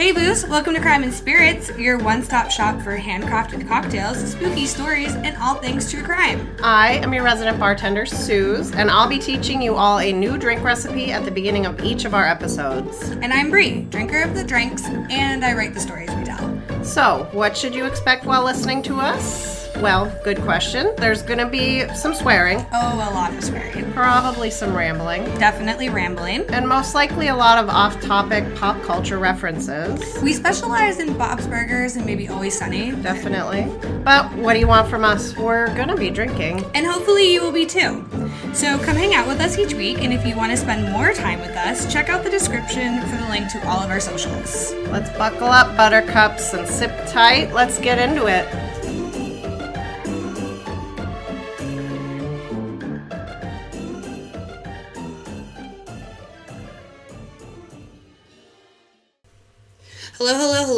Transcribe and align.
Hey 0.00 0.12
Booze, 0.12 0.46
welcome 0.46 0.72
to 0.72 0.80
Crime 0.80 1.02
and 1.02 1.12
Spirits, 1.12 1.70
your 1.76 1.98
one 1.98 2.22
stop 2.22 2.50
shop 2.50 2.80
for 2.80 2.96
handcrafted 2.96 3.68
cocktails, 3.68 4.16
spooky 4.30 4.64
stories, 4.64 5.14
and 5.14 5.36
all 5.36 5.56
things 5.56 5.90
true 5.90 6.02
crime. 6.02 6.56
I 6.62 6.92
am 6.92 7.12
your 7.12 7.22
resident 7.22 7.60
bartender, 7.60 8.06
Suze, 8.06 8.72
and 8.72 8.90
I'll 8.90 9.10
be 9.10 9.18
teaching 9.18 9.60
you 9.60 9.74
all 9.74 9.98
a 9.98 10.10
new 10.10 10.38
drink 10.38 10.64
recipe 10.64 11.12
at 11.12 11.26
the 11.26 11.30
beginning 11.30 11.66
of 11.66 11.84
each 11.84 12.06
of 12.06 12.14
our 12.14 12.24
episodes. 12.24 13.10
And 13.20 13.30
I'm 13.30 13.50
Bree, 13.50 13.82
drinker 13.90 14.22
of 14.22 14.34
the 14.34 14.42
drinks, 14.42 14.86
and 14.86 15.44
I 15.44 15.52
write 15.52 15.74
the 15.74 15.80
stories 15.80 16.10
we 16.14 16.24
tell. 16.24 16.82
So, 16.82 17.28
what 17.32 17.54
should 17.54 17.74
you 17.74 17.84
expect 17.84 18.24
while 18.24 18.42
listening 18.42 18.80
to 18.84 19.00
us? 19.00 19.49
Well, 19.80 20.12
good 20.22 20.38
question. 20.42 20.92
There's 20.98 21.22
gonna 21.22 21.48
be 21.48 21.88
some 21.94 22.14
swearing, 22.14 22.64
Oh, 22.72 22.94
a 22.96 23.14
lot 23.14 23.32
of 23.32 23.42
swearing. 23.42 23.90
probably 23.92 24.50
some 24.50 24.74
rambling, 24.76 25.24
Definitely 25.38 25.88
rambling. 25.88 26.44
and 26.50 26.68
most 26.68 26.94
likely 26.94 27.28
a 27.28 27.34
lot 27.34 27.56
of 27.56 27.70
off 27.70 27.98
topic 28.00 28.44
pop 28.56 28.82
culture 28.82 29.18
references. 29.18 30.18
We 30.22 30.34
specialize 30.34 30.98
in 31.00 31.14
Bob's 31.16 31.46
Burgers 31.46 31.96
and 31.96 32.04
maybe 32.04 32.28
Always 32.28 32.58
Sunny. 32.58 32.90
Definitely. 32.92 33.72
But 34.04 34.30
what 34.34 34.52
do 34.52 34.60
you 34.60 34.68
want 34.68 34.88
from 34.90 35.02
us? 35.02 35.34
We're 35.36 35.74
gonna 35.74 35.96
be 35.96 36.10
drinking. 36.10 36.64
And 36.74 36.86
hopefully 36.86 37.32
you 37.32 37.40
will 37.40 37.52
be 37.52 37.64
too. 37.64 38.04
So 38.52 38.78
come 38.80 38.96
hang 38.96 39.14
out 39.14 39.26
with 39.28 39.40
us 39.40 39.58
each 39.58 39.74
week, 39.74 40.02
and 40.02 40.12
if 40.12 40.26
you 40.26 40.36
want 40.36 40.50
to 40.50 40.56
spend 40.56 40.90
more 40.92 41.12
time 41.12 41.40
with 41.40 41.52
us, 41.56 41.90
check 41.90 42.08
out 42.10 42.22
the 42.24 42.30
description 42.30 43.00
for 43.02 43.16
the 43.16 43.28
link 43.30 43.50
to 43.52 43.66
all 43.68 43.78
of 43.80 43.90
our 43.90 44.00
socials. 44.00 44.74
Let's 44.88 45.08
buckle 45.16 45.48
up, 45.48 45.76
buttercups, 45.76 46.52
and 46.52 46.66
sip 46.68 46.90
tight. 47.06 47.52
Let's 47.54 47.78
get 47.78 47.98
into 47.98 48.26
it. 48.26 48.46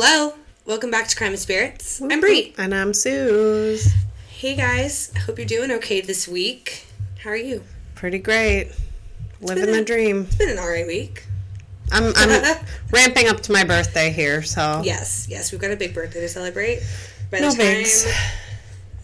Hello. 0.04 0.34
Welcome 0.66 0.90
back 0.90 1.06
to 1.06 1.14
Crime 1.14 1.30
and 1.30 1.38
Spirits. 1.38 2.02
I'm 2.02 2.18
Bree. 2.18 2.52
And 2.58 2.74
I'm 2.74 2.92
Suze. 2.92 3.94
Hey 4.30 4.56
guys, 4.56 5.12
I 5.14 5.20
hope 5.20 5.38
you're 5.38 5.46
doing 5.46 5.70
okay 5.70 6.00
this 6.00 6.26
week. 6.26 6.86
How 7.22 7.30
are 7.30 7.36
you? 7.36 7.62
Pretty 7.94 8.18
great. 8.18 8.72
Living 9.40 9.70
the 9.70 9.84
dream. 9.84 10.22
It's 10.22 10.34
been 10.34 10.48
an 10.50 10.58
alright 10.58 10.88
week. 10.88 11.24
I'm, 11.92 12.12
I'm 12.16 12.56
ramping 12.90 13.28
up 13.28 13.42
to 13.42 13.52
my 13.52 13.62
birthday 13.62 14.10
here, 14.10 14.42
so. 14.42 14.82
Yes, 14.84 15.28
yes, 15.30 15.52
we've 15.52 15.60
got 15.60 15.70
a 15.70 15.76
big 15.76 15.94
birthday 15.94 16.18
to 16.18 16.28
celebrate. 16.28 16.80
By 17.30 17.36
the 17.38 17.42
No 17.42 17.48
time 17.50 17.58
bigs. 17.58 18.12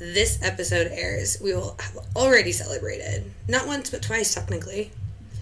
this 0.00 0.42
episode 0.42 0.90
airs, 0.90 1.40
we 1.40 1.54
will 1.54 1.76
have 1.78 1.96
already 2.16 2.50
celebrated. 2.50 3.22
Not 3.46 3.68
once, 3.68 3.88
but 3.88 4.02
twice, 4.02 4.34
technically. 4.34 4.90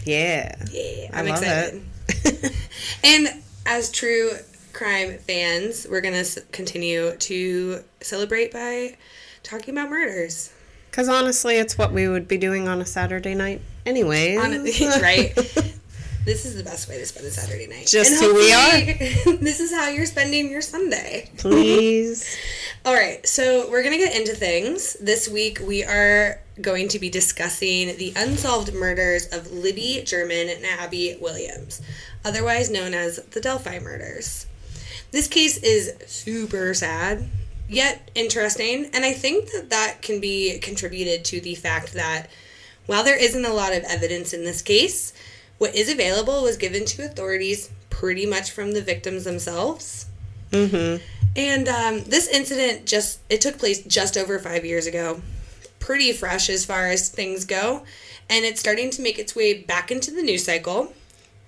Yeah. 0.05 0.55
Yeah, 0.71 1.09
I 1.15 1.21
I'm 1.21 1.29
excited. 1.29 1.83
it. 2.09 2.53
And 3.03 3.43
as 3.65 3.91
true 3.91 4.33
crime 4.77 5.17
fans, 5.17 5.87
we're 5.89 6.03
gonna 6.03 6.25
continue 6.53 7.17
to 7.17 7.83
celebrate 8.03 8.53
by 8.53 8.95
talking 9.43 9.73
about 9.73 9.89
murders. 9.89 10.53
Because 10.91 11.09
honestly, 11.09 11.57
it's 11.57 11.79
what 11.79 11.93
we 11.93 12.09
would 12.09 12.29
be 12.29 12.37
doing 12.37 12.69
on 12.69 12.83
a 12.83 12.87
Saturday 12.87 13.35
night 13.35 13.63
anyway. 13.87 14.37
Honestly, 14.37 14.87
right? 15.03 15.33
This 16.27 16.45
is 16.45 16.57
the 16.57 16.65
best 16.65 16.89
way 16.89 16.99
to 16.99 17.07
spend 17.07 17.25
a 17.25 17.31
Saturday 17.31 17.69
night. 17.69 17.87
Just 17.87 18.21
And 18.21 18.21
who 18.21 18.35
we 18.35 18.51
hopefully 18.51 19.37
this 19.43 19.61
is 19.61 19.73
how 19.73 19.91
you're 19.91 20.07
spending 20.07 20.51
your 20.51 20.61
Sunday. 20.61 21.31
Please. 21.37 22.37
All 22.85 22.95
right, 22.95 23.25
so 23.25 23.71
we're 23.71 23.85
gonna 23.85 23.97
get 23.97 24.17
into 24.17 24.35
things. 24.35 24.95
This 24.95 25.29
week 25.29 25.61
we 25.65 25.85
are 25.85 26.41
going 26.61 26.89
to 26.89 26.99
be 26.99 27.11
discussing 27.11 27.97
the 27.97 28.13
unsolved 28.17 28.75
murders 28.75 29.27
of 29.29 29.53
Libby 29.53 30.03
German 30.05 30.49
and 30.49 30.67
Abby 30.67 31.17
Williams, 31.21 31.81
otherwise 32.25 32.71
known 32.71 32.93
as 32.93 33.19
the 33.27 33.41
Delphi 33.41 33.79
murders. 33.79 34.47
This 35.11 35.29
case 35.29 35.57
is 35.59 35.95
super 36.07 36.75
sad, 36.75 37.29
yet 37.69 38.11
interesting, 38.15 38.91
and 38.93 39.05
I 39.05 39.13
think 39.13 39.51
that 39.53 39.71
that 39.71 40.03
can 40.03 40.21
be 40.21 40.59
contributed 40.59 41.25
to 41.27 41.41
the 41.41 41.55
fact 41.55 41.95
that 41.95 42.29
while 42.87 43.05
there 43.05 43.19
isn't 43.19 43.45
a 43.45 43.53
lot 43.53 43.73
of 43.73 43.85
evidence 43.85 44.33
in 44.33 44.45
this 44.45 44.63
case, 44.63 45.13
what 45.59 45.75
is 45.75 45.91
available 45.91 46.43
was 46.43 46.57
given 46.57 46.85
to 46.85 47.05
authorities 47.05 47.71
pretty 47.91 48.27
much 48.27 48.51
from 48.51 48.73
the 48.73 48.83
victims 48.83 49.25
themselves. 49.25 50.07
Mm-hmm. 50.51 51.03
And 51.35 51.69
um, 51.69 52.05
this 52.05 52.29
incident 52.29 52.87
just 52.87 53.21
it 53.29 53.41
took 53.41 53.59
place 53.59 53.83
just 53.83 54.17
over 54.17 54.39
five 54.39 54.65
years 54.65 54.87
ago. 54.87 55.21
Pretty 55.79 56.13
fresh 56.13 56.49
as 56.49 56.65
far 56.65 56.87
as 56.87 57.09
things 57.09 57.45
go, 57.45 57.85
and 58.29 58.45
it's 58.45 58.61
starting 58.61 58.91
to 58.91 59.03
make 59.03 59.19
its 59.19 59.37
way 59.37 59.55
back 59.55 59.91
into 59.91 60.11
the 60.11 60.23
news 60.23 60.45
cycle, 60.45 60.93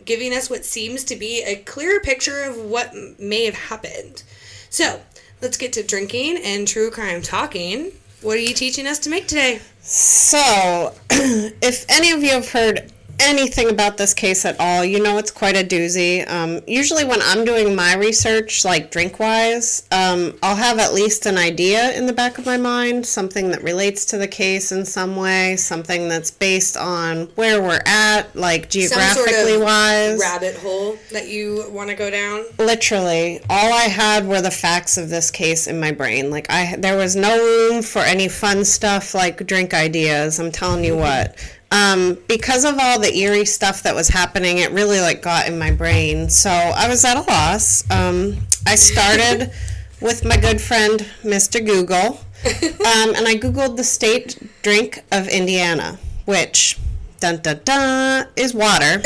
giving 0.08 0.32
us 0.32 0.48
what 0.48 0.64
seems 0.64 1.04
to 1.04 1.14
be 1.14 1.42
a 1.42 1.56
clearer 1.56 2.00
picture 2.00 2.42
of 2.42 2.56
what 2.56 2.92
may 3.20 3.44
have 3.44 3.54
happened. 3.54 4.22
So 4.70 5.02
let's 5.42 5.58
get 5.58 5.74
to 5.74 5.82
drinking 5.82 6.38
and 6.42 6.66
true 6.66 6.90
crime 6.90 7.20
talking. 7.20 7.92
What 8.22 8.38
are 8.38 8.40
you 8.40 8.54
teaching 8.54 8.86
us 8.86 8.98
to 9.00 9.10
make 9.10 9.28
today? 9.28 9.60
So, 9.82 10.94
if 11.10 11.84
any 11.90 12.10
of 12.10 12.22
you 12.22 12.30
have 12.30 12.50
heard 12.50 12.90
anything 13.20 13.70
about 13.70 13.96
this 13.96 14.14
case 14.14 14.44
at 14.44 14.56
all, 14.58 14.84
you 14.84 15.02
know 15.02 15.18
it's 15.18 15.30
quite 15.30 15.56
a 15.56 15.64
doozy. 15.66 16.28
Um, 16.28 16.60
usually, 16.66 17.04
when 17.04 17.20
I'm 17.22 17.44
doing 17.44 17.74
my 17.74 17.94
research, 17.96 18.64
like 18.64 18.90
drink 18.90 19.18
wise, 19.18 19.86
um, 19.90 20.38
I'll 20.42 20.56
have 20.56 20.78
at 20.78 20.92
least 20.92 21.26
an 21.26 21.38
idea 21.38 21.92
in 21.92 22.06
the 22.06 22.12
back 22.12 22.38
of 22.38 22.46
my 22.46 22.56
mind, 22.56 23.06
something 23.06 23.50
that 23.50 23.62
relates 23.62 24.04
to 24.06 24.18
the 24.18 24.28
case 24.28 24.72
in 24.72 24.84
some 24.84 25.16
way, 25.16 25.56
something 25.56 26.08
that's 26.08 26.30
based 26.30 26.76
on 26.76 27.26
where 27.34 27.60
we're 27.62 27.80
at, 27.86 28.34
like 28.34 28.68
geographically 28.70 29.58
wise. 29.58 30.18
rabbit 30.20 30.56
hole 30.56 30.96
that 31.12 31.28
you 31.28 31.64
want 31.70 31.90
to 31.90 31.96
go 31.96 32.10
down. 32.10 32.44
literally 32.58 33.40
all 33.50 33.72
i 33.72 33.84
had 33.84 34.26
were 34.26 34.40
the 34.40 34.50
facts 34.50 34.96
of 34.96 35.08
this 35.08 35.30
case 35.30 35.66
in 35.66 35.78
my 35.80 35.90
brain 35.92 36.30
like 36.30 36.46
i 36.50 36.76
there 36.76 36.96
was 36.96 37.16
no 37.16 37.36
room 37.38 37.82
for 37.82 38.00
any 38.00 38.28
fun 38.28 38.64
stuff 38.64 39.14
like 39.14 39.46
drink 39.46 39.74
ideas 39.74 40.38
i'm 40.38 40.52
telling 40.52 40.84
you 40.84 40.96
what 40.96 41.36
um, 41.70 42.16
because 42.28 42.64
of 42.64 42.76
all 42.80 42.98
the 42.98 43.14
eerie 43.14 43.44
stuff 43.44 43.82
that 43.82 43.94
was 43.94 44.08
happening 44.08 44.58
it 44.58 44.70
really 44.72 45.00
like 45.00 45.22
got 45.22 45.46
in 45.46 45.58
my 45.58 45.70
brain 45.70 46.28
so 46.28 46.50
i 46.50 46.88
was 46.88 47.04
at 47.04 47.16
a 47.16 47.22
loss 47.22 47.88
um, 47.90 48.36
i 48.66 48.74
started 48.74 49.50
with 50.00 50.24
my 50.24 50.36
good 50.36 50.60
friend 50.60 51.06
mr 51.22 51.64
google 51.64 52.20
um, 52.46 53.14
and 53.14 53.26
i 53.26 53.34
googled 53.34 53.76
the 53.76 53.84
state 53.84 54.38
drink 54.62 55.02
of 55.12 55.28
indiana 55.28 55.98
which 56.24 56.78
dun 57.20 57.38
dun 57.38 57.60
dun 57.64 58.26
is 58.36 58.54
water 58.54 59.02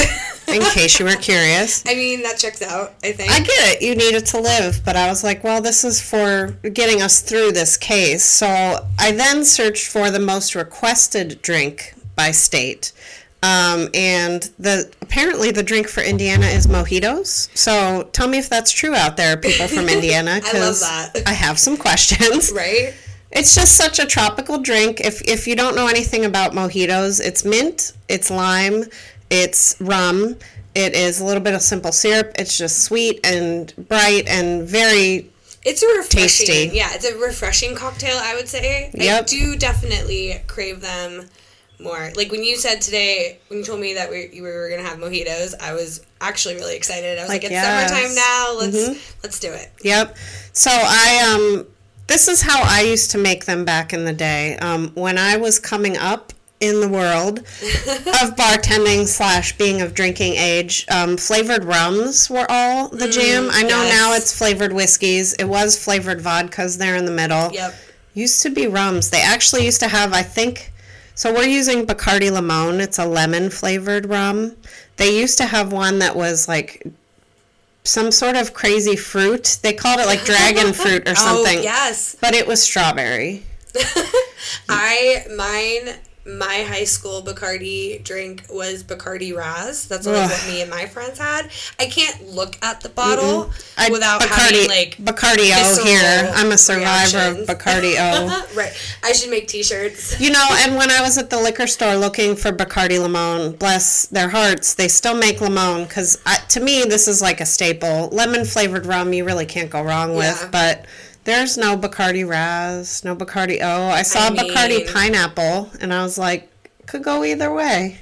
in 0.49 0.61
case 0.73 0.99
you 0.99 1.06
were 1.06 1.17
curious 1.17 1.84
I 1.93 1.94
mean, 1.94 2.23
that 2.23 2.39
checks 2.39 2.62
out, 2.62 2.94
I 3.03 3.12
think. 3.12 3.31
I 3.31 3.39
get 3.41 3.50
it. 3.50 3.83
You 3.83 3.94
need 3.94 4.15
it 4.15 4.27
to 4.27 4.41
live, 4.41 4.83
but 4.84 4.97
I 4.97 5.09
was 5.09 5.25
like, 5.25 5.43
well, 5.44 5.61
this 5.61 5.84
is 5.84 6.00
for 6.00 6.49
getting 6.73 7.00
us 7.00 7.21
through 7.21 7.53
this 7.53 7.77
case. 7.77 8.25
So 8.25 8.47
I 8.99 9.12
then 9.12 9.44
searched 9.44 9.89
for 9.89 10.11
the 10.11 10.21
most 10.21 10.55
requested 10.55 11.41
drink 11.43 11.92
by 12.17 12.31
state. 12.31 12.93
Um, 13.45 13.89
and 13.93 14.43
the 14.61 14.89
apparently 15.03 15.50
the 15.50 15.65
drink 15.65 15.89
for 15.89 16.00
Indiana 16.00 16.47
is 16.47 16.69
mojitos. 16.69 17.49
So 17.56 18.09
tell 18.12 18.28
me 18.28 18.39
if 18.39 18.49
that's 18.49 18.71
true 18.71 18.95
out 18.95 19.17
there, 19.17 19.37
people 19.37 19.67
from 19.67 19.89
Indiana, 19.97 20.41
I 20.45 20.59
love 20.61 20.78
that. 20.81 21.23
I 21.27 21.33
have 21.33 21.59
some 21.59 21.77
questions. 21.77 22.53
right? 22.56 22.95
It's 23.33 23.55
just 23.55 23.77
such 23.77 23.99
a 23.99 24.06
tropical 24.06 24.59
drink. 24.59 25.00
If 25.00 25.23
if 25.23 25.49
you 25.49 25.56
don't 25.56 25.75
know 25.75 25.89
anything 25.89 26.25
about 26.25 26.53
mojitos, 26.53 27.21
it's 27.21 27.45
mint, 27.45 27.95
it's 28.09 28.31
lime, 28.31 28.84
it's 29.31 29.75
rum, 29.81 30.37
it 30.77 30.94
is 30.94 31.21
a 31.21 31.25
little 31.25 31.43
bit 31.43 31.55
of 31.55 31.62
simple 31.62 31.91
syrup. 31.91 32.33
It's 32.39 32.56
just 32.56 32.84
sweet 32.84 33.19
and 33.27 33.73
bright 33.89 34.29
and 34.29 34.62
very 34.69 35.31
It's 35.65 35.83
a 35.83 35.87
refreshing. 35.97 36.47
Tasty. 36.47 36.77
Yeah, 36.77 36.91
it's 36.93 37.06
a 37.06 37.17
refreshing 37.19 37.75
cocktail. 37.75 38.19
I 38.21 38.37
would 38.37 38.49
say. 38.49 38.91
I 38.97 39.03
Yep. 39.03 39.27
do 39.27 39.56
definitely 39.56 40.41
crave 40.47 40.81
them 40.81 41.29
more. 41.82 42.10
Like 42.16 42.31
when 42.31 42.43
you 42.43 42.56
said 42.56 42.81
today, 42.81 43.38
when 43.48 43.59
you 43.60 43.64
told 43.64 43.81
me 43.81 43.94
that 43.94 44.11
we, 44.11 44.29
we 44.32 44.40
were 44.43 44.69
gonna 44.70 44.88
have 44.88 44.99
mojitos, 44.99 45.55
I 45.61 45.73
was 45.75 46.05
actually 46.20 46.55
really 46.56 46.76
excited. 46.76 47.19
I 47.19 47.23
was 47.23 47.29
like, 47.29 47.43
Like, 47.43 47.44
it's 47.44 47.52
yes. 47.52 47.90
Mm-hmm. 47.90 47.94
summertime 47.94 48.14
now. 48.14 48.56
Let's 48.58 49.23
let's 49.23 49.38
do 49.40 49.52
it. 49.52 49.73
Yep. 49.82 50.17
So 50.52 50.70
I 50.73 51.32
um 51.34 51.67
this 52.08 52.29
is 52.29 52.43
how 52.43 52.61
I 52.64 52.82
used 52.82 53.11
to 53.12 53.19
make 53.19 53.44
them 53.44 53.64
back 53.64 53.93
in 53.93 54.05
the 54.05 54.12
day. 54.12 54.56
Um, 54.58 54.90
when 54.94 55.17
I 55.19 55.37
was 55.37 55.58
coming 55.58 55.96
up 55.96 56.32
in 56.61 56.81
the 56.81 56.88
world 56.88 57.38
of 58.20 58.37
bartending 58.37 59.06
slash 59.06 59.56
being 59.56 59.81
of 59.81 59.94
drinking 59.94 60.35
age, 60.35 60.85
um, 60.90 61.17
flavored 61.17 61.64
rums 61.64 62.28
were 62.28 62.44
all 62.49 62.88
the 62.88 63.08
jam. 63.08 63.49
I 63.52 63.62
know 63.62 63.69
Mm, 63.76 63.85
yes. 63.87 63.94
now 63.99 64.12
it's 64.14 64.37
flavored 64.37 64.73
whiskeys. 64.73 65.32
It 65.35 65.44
was 65.44 65.82
flavored 65.82 66.20
vodkas 66.20 66.76
there 66.78 66.96
in 66.96 67.05
the 67.05 67.11
middle. 67.12 67.50
Yep. 67.52 67.75
Used 68.14 68.43
to 68.43 68.50
be 68.50 68.67
rums. 68.67 69.11
They 69.11 69.23
actually 69.23 69.64
used 69.64 69.81
to 69.81 69.88
have, 69.88 70.12
I 70.12 70.23
think, 70.23 70.72
so 71.23 71.33
we're 71.33 71.47
using 71.47 71.87
Bacardi 71.87 72.33
Limon. 72.33 72.81
It's 72.81 72.99
a 72.99 73.07
lemon 73.07 73.49
flavored 73.49 74.07
rum. 74.07 74.57
They 74.97 75.17
used 75.17 75.39
to 75.39 75.45
have 75.45 75.73
one 75.73 76.01
that 76.01 76.17
was 76.17 76.49
like 76.49 76.85
some 77.85 78.11
sort 78.11 78.35
of 78.35 78.55
crazy 78.55 78.97
fruit. 78.97 79.61
They 79.63 79.73
called 79.73 80.01
it 80.01 80.07
like 80.07 80.25
dragon 80.25 80.73
fruit 80.73 81.07
or 81.07 81.13
oh, 81.13 81.15
something. 81.15 81.61
Oh 81.61 81.63
yes. 81.63 82.17
But 82.21 82.35
it 82.35 82.49
was 82.49 82.61
strawberry. 82.61 83.45
I 84.69 85.25
mine 85.37 85.95
my 86.25 86.65
high 86.69 86.85
school 86.85 87.21
Bacardi 87.21 88.03
drink 88.05 88.45
was 88.49 88.85
Bacardi 88.85 89.37
Raz. 89.37 89.89
That's 89.89 90.07
like 90.07 90.31
what 90.31 90.47
me 90.47 90.63
and 90.63 90.71
my 90.71 90.87
friends 90.87 91.19
had. 91.19 91.51
I 91.81 91.87
can't 91.87 92.31
look 92.31 92.57
at 92.63 92.81
the 92.81 92.89
bottle 92.91 93.51
I, 93.77 93.91
without 93.91 94.21
Bacardi, 94.21 94.29
having 94.29 94.69
like 94.69 94.97
Bacardi 94.99 95.51
O 95.53 95.85
here. 95.85 96.33
I'm 96.35 96.53
a 96.53 96.59
survivor 96.59 97.17
reactions. 97.17 97.49
of 97.49 97.57
Bacardi 97.57 97.95
O. 97.99 98.47
right. 98.55 98.73
I 99.03 99.13
should 99.13 99.31
make 99.31 99.49
T-shirts. 99.49 100.21
You 100.21 100.31
know, 100.31 100.47
and 100.61 100.77
when 100.77 100.91
I 100.91 101.01
was 101.01 101.19
at 101.19 101.29
the 101.29 101.41
liquor 101.41 101.67
store 101.67 101.97
looking 101.97 102.37
for 102.37 102.53
Bacardi 102.53 103.01
Limon, 103.01 103.57
bless 103.57 104.07
their 104.07 104.29
hearts, 104.29 104.75
they 104.75 104.89
still 104.89 105.17
make 105.17 105.41
Limon 105.41 105.85
because 105.85 106.23
to 106.51 106.61
me 106.61 106.85
this 106.85 107.09
is 107.09 107.21
like 107.21 107.41
a 107.41 107.47
staple. 107.47 108.09
Lemon 108.11 108.45
flavored 108.45 108.87
rum, 108.87 109.13
you 109.13 109.25
really 109.25 109.47
can't 109.47 109.71
go 109.71 109.83
wrong 109.83 110.15
with. 110.15 110.39
Yeah. 110.41 110.49
But 110.51 110.87
there's 111.25 111.57
no 111.57 111.77
Bacardi 111.77 112.29
Raz, 112.29 113.05
no 113.05 113.15
Bacardi 113.15 113.61
O. 113.63 113.87
I 113.89 114.03
saw 114.03 114.27
I 114.27 114.31
Bacardi 114.31 114.93
Pineapple, 114.93 115.71
and 115.81 115.93
I 115.93 116.03
was 116.03 116.19
like, 116.19 116.49
could 116.87 117.03
go 117.03 117.25
either 117.25 117.53
way. 117.53 118.01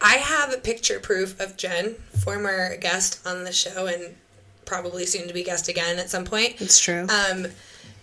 I 0.00 0.14
have 0.14 0.52
a 0.52 0.58
picture 0.58 1.00
proof 1.00 1.38
of 1.40 1.56
Jen, 1.56 1.94
former 2.24 2.76
guest 2.76 3.26
on 3.26 3.44
the 3.44 3.52
show 3.52 3.86
and 3.86 4.14
probably 4.64 5.06
soon 5.06 5.26
to 5.28 5.34
be 5.34 5.42
guest 5.42 5.68
again 5.68 5.98
at 5.98 6.10
some 6.10 6.24
point. 6.24 6.60
It's 6.60 6.80
true. 6.80 7.06
Um, 7.08 7.46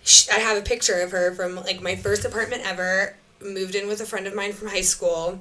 sh- 0.02 0.28
I 0.30 0.38
have 0.38 0.56
a 0.56 0.62
picture 0.62 1.00
of 1.00 1.10
her 1.12 1.34
from 1.34 1.56
like 1.56 1.82
my 1.82 1.96
first 1.96 2.24
apartment 2.24 2.62
ever. 2.64 3.16
Moved 3.40 3.74
in 3.74 3.88
with 3.88 4.00
a 4.00 4.06
friend 4.06 4.26
of 4.26 4.34
mine 4.34 4.52
from 4.52 4.68
high 4.68 4.80
school, 4.80 5.38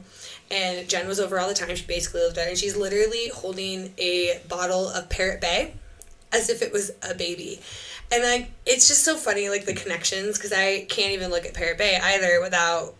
and 0.51 0.89
Jen 0.89 1.07
was 1.07 1.21
over 1.21 1.39
all 1.39 1.47
the 1.47 1.53
time. 1.53 1.73
She 1.73 1.85
basically 1.85 2.19
lived 2.19 2.35
there, 2.35 2.49
and 2.49 2.57
she's 2.57 2.75
literally 2.75 3.29
holding 3.29 3.93
a 3.97 4.41
bottle 4.49 4.89
of 4.89 5.07
Parrot 5.07 5.39
Bay, 5.39 5.75
as 6.33 6.49
if 6.49 6.61
it 6.61 6.73
was 6.73 6.91
a 7.01 7.13
baby. 7.13 7.61
And 8.11 8.23
like, 8.23 8.51
it's 8.65 8.87
just 8.87 9.03
so 9.03 9.15
funny, 9.17 9.49
like 9.49 9.65
the 9.65 9.73
connections, 9.73 10.37
because 10.37 10.53
I 10.53 10.85
can't 10.89 11.11
even 11.13 11.31
look 11.31 11.45
at 11.45 11.53
Parrot 11.53 11.77
Bay 11.77 11.97
either 12.01 12.41
without 12.41 12.93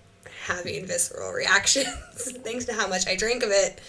having 0.46 0.86
visceral 0.86 1.32
reactions. 1.32 1.88
Thanks 2.44 2.66
to 2.66 2.74
how 2.74 2.88
much 2.88 3.08
I 3.08 3.16
drink 3.16 3.44
of 3.44 3.50
it, 3.52 3.80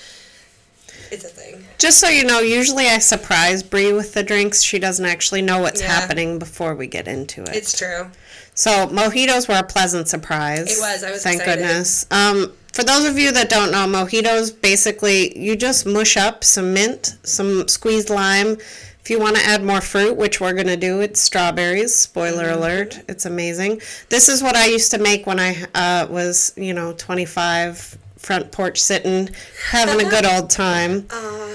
it's 1.10 1.24
a 1.24 1.28
thing. 1.28 1.64
Just 1.78 1.98
so 1.98 2.08
you 2.08 2.24
know, 2.24 2.40
usually 2.40 2.86
I 2.88 2.98
surprise 2.98 3.62
Bree 3.62 3.92
with 3.92 4.14
the 4.14 4.22
drinks. 4.22 4.62
She 4.62 4.78
doesn't 4.78 5.04
actually 5.04 5.42
know 5.42 5.60
what's 5.60 5.80
Yeah. 5.80 5.88
happening 5.88 6.38
before 6.38 6.74
we 6.74 6.86
get 6.86 7.08
into 7.08 7.42
it. 7.42 7.50
It's 7.54 7.76
true. 7.76 8.10
So 8.54 8.86
mojitos 8.88 9.48
were 9.48 9.56
a 9.58 9.64
pleasant 9.64 10.06
surprise. 10.08 10.70
It 10.76 10.80
was. 10.80 11.02
I 11.02 11.10
was 11.10 11.22
Thank 11.22 11.40
excited. 11.40 11.62
goodness. 11.62 12.06
Um, 12.10 12.52
for 12.72 12.84
those 12.84 13.04
of 13.06 13.18
you 13.18 13.32
that 13.32 13.48
don't 13.48 13.72
know, 13.72 13.86
mojitos 13.86 14.60
basically 14.60 15.36
you 15.38 15.56
just 15.56 15.86
mush 15.86 16.16
up 16.16 16.44
some 16.44 16.72
mint, 16.74 17.16
some 17.24 17.66
squeezed 17.68 18.10
lime. 18.10 18.56
If 19.04 19.10
you 19.10 19.20
want 19.20 19.36
to 19.36 19.42
add 19.44 19.62
more 19.62 19.82
fruit, 19.82 20.16
which 20.16 20.40
we're 20.40 20.54
gonna 20.54 20.78
do, 20.78 21.00
it's 21.00 21.20
strawberries. 21.20 21.94
Spoiler 21.94 22.44
Mm-hmm. 22.44 22.58
alert! 22.58 23.00
It's 23.06 23.26
amazing. 23.26 23.82
This 24.08 24.30
is 24.30 24.42
what 24.42 24.56
I 24.56 24.64
used 24.66 24.90
to 24.92 24.98
make 24.98 25.26
when 25.26 25.38
I 25.38 25.64
uh, 25.74 26.06
was, 26.08 26.54
you 26.56 26.72
know, 26.72 26.94
25, 26.94 27.98
front 28.16 28.50
porch 28.50 28.80
sitting, 28.80 29.28
having 29.70 30.04
a 30.06 30.08
good 30.08 30.24
old 30.32 30.48
time. 30.48 31.06
Uh, 31.10 31.54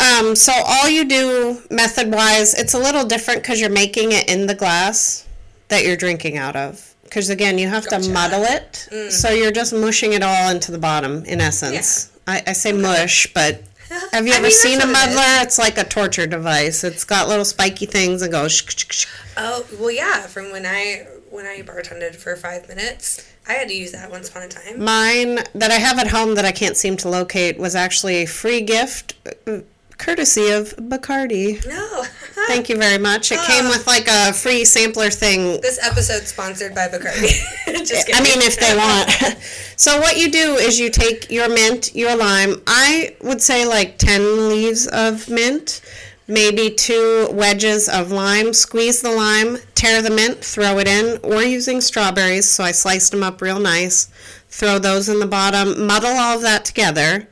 Um, 0.00 0.34
so 0.34 0.52
all 0.66 0.88
you 0.88 1.04
do 1.04 1.60
method 1.70 2.10
wise, 2.10 2.54
it's 2.54 2.72
a 2.72 2.78
little 2.78 3.04
different 3.04 3.42
because 3.42 3.60
you're 3.60 3.68
making 3.68 4.12
it 4.12 4.30
in 4.30 4.46
the 4.46 4.54
glass 4.54 5.26
that 5.68 5.84
you're 5.84 5.98
drinking 5.98 6.38
out 6.38 6.56
of. 6.56 6.94
Because 7.04 7.28
again, 7.28 7.58
you 7.58 7.68
have 7.68 7.84
Gotcha. 7.90 8.04
to 8.06 8.10
muddle 8.10 8.44
it, 8.44 8.88
so 9.12 9.28
you're 9.28 9.50
just 9.52 9.74
mushing 9.74 10.14
it 10.14 10.22
all 10.22 10.48
into 10.48 10.72
the 10.72 10.78
bottom. 10.78 11.26
In 11.26 11.42
essence, 11.42 12.10
I, 12.26 12.42
I 12.46 12.52
say 12.54 12.72
mush, 12.72 13.26
but 13.34 13.62
have 14.12 14.26
you 14.26 14.32
I 14.32 14.36
ever 14.36 14.42
mean, 14.44 14.52
seen 14.52 14.80
a 14.80 14.86
what 14.86 14.88
it 14.88 14.92
muddler? 14.92 15.42
It's 15.42 15.58
like 15.58 15.78
a 15.78 15.84
torture 15.84 16.26
device. 16.26 16.84
It's 16.84 17.04
got 17.04 17.28
little 17.28 17.44
spiky 17.44 17.86
things 17.86 18.22
and 18.22 18.32
goes. 18.32 19.06
Oh 19.36 19.66
well, 19.78 19.90
yeah. 19.90 20.26
From 20.26 20.52
when 20.52 20.66
I 20.66 21.06
when 21.30 21.46
I 21.46 21.62
bartended 21.62 22.16
for 22.16 22.36
five 22.36 22.68
minutes, 22.68 23.28
I 23.48 23.54
had 23.54 23.68
to 23.68 23.74
use 23.74 23.92
that 23.92 24.10
once 24.10 24.28
upon 24.28 24.42
a 24.42 24.48
time. 24.48 24.82
Mine 24.82 25.40
that 25.54 25.70
I 25.70 25.74
have 25.74 25.98
at 25.98 26.08
home 26.08 26.34
that 26.36 26.44
I 26.44 26.52
can't 26.52 26.76
seem 26.76 26.96
to 26.98 27.08
locate 27.08 27.58
was 27.58 27.74
actually 27.74 28.22
a 28.22 28.26
free 28.26 28.60
gift, 28.60 29.14
uh, 29.46 29.60
courtesy 29.98 30.50
of 30.50 30.74
Bacardi. 30.76 31.66
No. 31.66 32.04
Thank 32.46 32.68
you 32.68 32.76
very 32.76 32.98
much. 32.98 33.30
It 33.32 33.38
came 33.46 33.66
Oh. 33.66 33.70
with 33.70 33.86
like 33.86 34.08
a 34.08 34.32
free 34.32 34.64
sampler 34.64 35.10
thing 35.10 35.60
This 35.60 35.78
episode 35.82 36.26
sponsored 36.26 36.74
by 36.74 36.88
Bacardi. 36.88 37.30
Just 37.86 38.06
kidding. 38.06 38.14
I 38.14 38.20
mean, 38.22 38.40
if 38.42 38.58
they 38.58 38.76
want. 38.76 39.10
so 39.76 40.00
what 40.00 40.16
you 40.18 40.30
do 40.30 40.54
is 40.56 40.78
you 40.78 40.90
take 40.90 41.30
your 41.30 41.48
mint, 41.48 41.94
your 41.94 42.16
lime. 42.16 42.62
I 42.66 43.14
would 43.22 43.40
say 43.42 43.66
like 43.66 43.98
ten 43.98 44.48
leaves 44.48 44.86
of 44.88 45.28
mint, 45.28 45.80
maybe 46.26 46.70
two 46.70 47.28
wedges 47.32 47.88
of 47.88 48.10
lime. 48.10 48.52
Squeeze 48.52 49.02
the 49.02 49.10
lime, 49.12 49.58
tear 49.74 50.02
the 50.02 50.10
mint, 50.10 50.38
throw 50.44 50.78
it 50.78 50.88
in. 50.88 51.20
We're 51.22 51.42
using 51.44 51.80
strawberries, 51.80 52.48
so 52.48 52.64
I 52.64 52.72
sliced 52.72 53.10
them 53.12 53.22
up 53.22 53.40
real 53.42 53.60
nice. 53.60 54.08
Throw 54.48 54.78
those 54.78 55.08
in 55.08 55.20
the 55.20 55.26
bottom. 55.26 55.86
Muddle 55.86 56.10
all 56.10 56.36
of 56.36 56.42
that 56.42 56.64
together. 56.64 57.28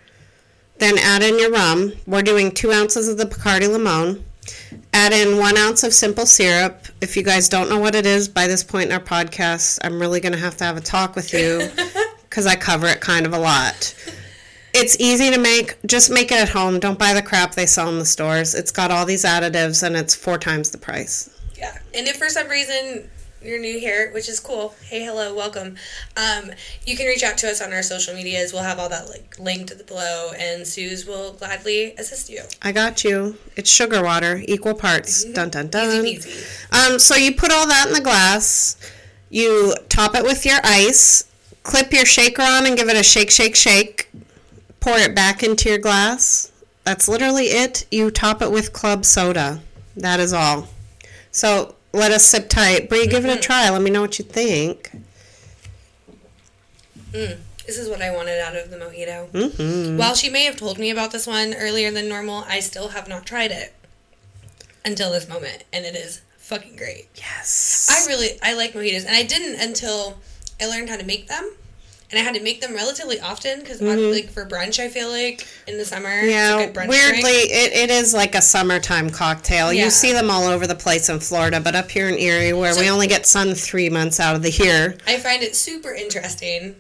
Then 0.79 0.97
add 0.99 1.23
in 1.25 1.39
your 1.41 1.51
rum. 1.51 1.95
We're 2.07 2.23
doing 2.23 2.53
two 2.53 2.71
ounces 2.71 3.09
of 3.09 3.19
the 3.19 3.25
Bacardi 3.27 3.69
Limon. 3.69 4.25
Add 4.95 5.13
in 5.13 5.39
one 5.39 5.57
ounce 5.57 5.85
of 5.85 5.93
simple 5.93 6.27
syrup. 6.27 6.87
If 7.01 7.17
you 7.17 7.23
guys 7.23 7.49
don't 7.49 7.69
know 7.69 7.79
what 7.79 7.95
it 7.95 8.07
is 8.07 8.29
by 8.29 8.47
this 8.47 8.65
point 8.65 8.87
in 8.87 8.93
our 8.93 9.01
podcast, 9.01 9.79
I'm 9.83 10.01
really 10.01 10.21
going 10.21 10.33
to 10.33 10.39
have 10.39 10.57
to 10.59 10.65
have 10.65 10.77
a 10.77 10.81
talk 10.81 11.15
with 11.15 11.33
you 11.33 11.69
because 12.23 12.47
I 12.47 12.57
cover 12.57 12.87
it 12.87 13.01
kind 13.01 13.27
of 13.27 13.33
a 13.33 13.39
lot. 13.39 13.95
It's 14.75 14.97
easy 15.01 15.31
to 15.31 15.39
make. 15.39 15.77
Just 15.87 16.11
make 16.11 16.31
it 16.33 16.41
at 16.41 16.49
home. 16.49 16.79
Don't 16.79 16.99
buy 16.99 17.13
the 17.15 17.23
crap 17.23 17.55
they 17.55 17.67
sell 17.67 17.89
in 17.91 17.99
the 17.99 18.05
stores. 18.07 18.55
It's 18.55 18.71
got 18.73 18.91
all 18.91 19.05
these 19.07 19.25
additives 19.25 19.83
and 19.83 19.97
it's 19.97 20.15
four 20.15 20.39
times 20.39 20.71
the 20.71 20.79
price. 20.79 21.31
yeah. 21.57 21.79
And 21.95 22.07
if 22.07 22.17
for 22.17 22.29
some 22.29 22.49
reason 22.49 23.09
you're 23.43 23.61
new 23.61 23.79
here, 23.79 24.11
which 24.13 24.29
is 24.29 24.41
cool, 24.41 24.75
hey, 24.85 25.05
hello, 25.05 25.35
welcome. 25.35 25.77
Um, 26.17 26.51
you 26.87 26.97
can 26.97 27.07
reach 27.07 27.23
out 27.23 27.39
to 27.39 27.51
us 27.51 27.61
on 27.61 27.73
our 27.73 27.83
social 27.83 28.15
medias. 28.15 28.53
We'll 28.53 28.63
have 28.63 28.79
all 28.79 28.89
that 28.89 29.09
like 29.09 29.39
linked 29.39 29.87
below, 29.87 30.33
and 30.39 30.67
Suze 30.67 31.07
will 31.07 31.33
gladly 31.35 31.95
assist 31.95 32.29
you. 32.29 32.43
I 32.63 32.73
got 32.73 33.05
you. 33.05 33.37
It's 33.57 33.71
sugar 33.71 34.03
water, 34.03 34.43
equal 34.47 34.75
parts. 34.75 35.25
Dun 35.25 35.51
dun 35.51 35.69
dun. 35.69 36.05
Easy 36.07 36.29
peasy. 36.31 36.93
Um, 36.93 36.99
so 36.99 37.15
you 37.15 37.35
put 37.35 37.53
all 37.53 37.67
that 37.67 37.87
in 37.89 37.93
the 37.93 38.01
glass. 38.01 38.77
You 39.31 39.75
top 39.89 40.15
it 40.15 40.23
with 40.23 40.45
your 40.45 40.59
ice. 40.65 41.25
Clip 41.63 41.93
your 41.93 42.07
shaker 42.07 42.43
on 42.43 42.67
and 42.67 42.77
give 42.77 42.89
it 42.89 42.97
a 42.97 43.03
shake, 43.03 43.31
shake, 43.31 43.55
shake. 43.55 44.11
Pour 44.81 44.97
it 44.97 45.15
back 45.15 45.43
into 45.43 45.69
your 45.69 45.79
glass. 45.79 46.51
That's 46.85 47.09
literally 47.09 47.47
it. 47.47 47.87
You 47.91 48.11
top 48.11 48.41
it 48.41 48.51
with 48.51 48.73
club 48.73 49.05
soda. 49.05 49.61
That 49.97 50.21
is 50.21 50.33
all. 50.33 50.69
So 51.31 51.75
let 51.99 52.13
us 52.13 52.25
sip 52.25 52.49
tight. 52.49 52.89
Bree, 52.89 53.07
give 53.07 53.25
it 53.25 53.37
a 53.37 53.41
try. 53.41 53.69
Let 53.69 53.83
me 53.83 53.91
know 53.91 54.01
what 54.01 54.19
you 54.19 54.25
think. 54.25 54.91
This 57.13 57.77
is 57.77 57.89
what 57.89 58.01
I 58.01 58.15
wanted 58.15 58.41
out 58.41 58.57
of 58.57 58.71
the 58.71 58.77
mojito. 58.77 59.31
Mm-hmm. 59.31 59.99
While 59.99 60.15
she 60.15 60.31
may 60.31 60.45
have 60.45 60.57
told 60.57 60.79
me 60.79 60.91
about 60.91 61.11
this 61.11 61.27
one 61.27 61.53
earlier 61.55 61.91
than 61.91 62.09
normal, 62.09 62.45
I 62.49 62.61
still 62.61 62.89
have 62.89 63.09
not 63.09 63.27
tried 63.27 63.51
it 63.51 63.75
until 64.85 65.13
this 65.13 65.29
moment, 65.29 65.65
and 65.73 65.85
it 65.85 65.95
is 65.95 66.23
fucking 66.39 66.77
great. 66.77 67.09
Yes. 67.17 67.89
I 67.91 68.11
really 68.11 68.39
I 68.43 68.55
like 68.55 68.73
mojitos, 68.73 69.05
and 69.05 69.15
I 69.15 69.23
didn't 69.23 69.61
until 69.61 70.19
I 70.61 70.67
learned 70.67 70.89
how 70.89 70.97
to 70.97 71.05
make 71.05 71.29
them, 71.29 71.53
and 72.11 72.19
I 72.19 72.23
had 72.23 72.35
to 72.35 72.43
make 72.43 72.61
them 72.61 72.75
relatively 72.75 73.21
often 73.21 73.61
because 73.61 73.81
like 73.83 74.31
for 74.31 74.47
brunch, 74.47 74.79
I 74.79 74.89
feel 74.89 75.11
like 75.11 75.47
in 75.67 75.77
the 75.77 75.85
summer, 75.85 76.09
Mm-hmm. 76.09 76.29
Yeah, 76.31 76.59
it's 76.59 76.63
a 76.63 76.67
good 76.67 76.75
brunch 76.75 76.89
weirdly, 76.89 77.23
drink. 77.23 77.51
it, 77.51 77.73
it 77.73 77.91
is 77.91 78.15
like 78.15 78.35
a 78.35 78.43
summertime 78.43 79.11
cocktail. 79.11 79.73
Yeah. 79.73 79.85
You 79.85 79.91
see 79.91 80.13
them 80.13 80.31
all 80.31 80.45
over 80.45 80.67
the 80.67 80.75
place 80.75 81.09
in 81.09 81.21
Florida, 81.21 81.61
but 81.61 81.75
up 81.75 81.91
here 81.91 82.09
in 82.09 82.19
Erie, 82.19 82.53
where 82.53 82.75
we 82.77 82.89
only 82.91 83.07
get 83.07 83.27
sun 83.27 83.55
three 83.55 83.91
months 83.91 84.21
out 84.21 84.35
of 84.37 84.43
the 84.43 84.51
year, 84.51 84.97
I 85.07 85.19
find 85.19 85.43
it 85.43 85.55
super 85.55 85.93
interesting 85.93 86.77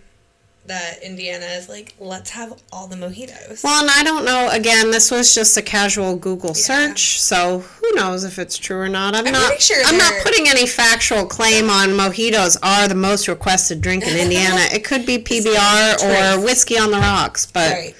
that 0.68 1.02
Indiana 1.02 1.44
is 1.46 1.68
like, 1.68 1.94
let's 1.98 2.30
have 2.30 2.54
all 2.72 2.86
the 2.86 2.96
mojitos. 2.96 3.62
Well, 3.64 3.82
and 3.82 3.90
I 3.90 4.02
don't 4.02 4.24
know. 4.24 4.48
Again, 4.52 4.90
this 4.90 5.10
was 5.10 5.34
just 5.34 5.56
a 5.56 5.62
casual 5.62 6.16
Google 6.16 6.54
search, 6.54 7.20
so 7.20 7.58
who 7.60 7.92
knows 7.94 8.24
if 8.24 8.38
it's 8.38 8.56
true 8.56 8.78
or 8.78 8.88
not. 8.88 9.14
I'm, 9.14 9.26
I'm 9.26 9.32
not. 9.32 9.60
sure 9.60 9.82
I'm 9.84 9.98
not 9.98 10.12
putting 10.22 10.48
any 10.48 10.66
factual 10.66 11.26
claim 11.26 11.68
on 11.70 11.88
mojitos 11.90 12.56
are 12.62 12.86
the 12.88 12.94
most 12.94 13.28
requested 13.28 13.80
drink 13.80 14.06
in 14.06 14.16
Indiana. 14.16 14.60
it 14.72 14.84
could 14.84 15.04
be 15.04 15.18
PBR 15.28 16.36
or 16.38 16.44
whiskey 16.44 16.78
on 16.78 16.90
the 16.90 16.98
rocks, 16.98 17.46
but 17.46 17.72
Right. 17.72 17.94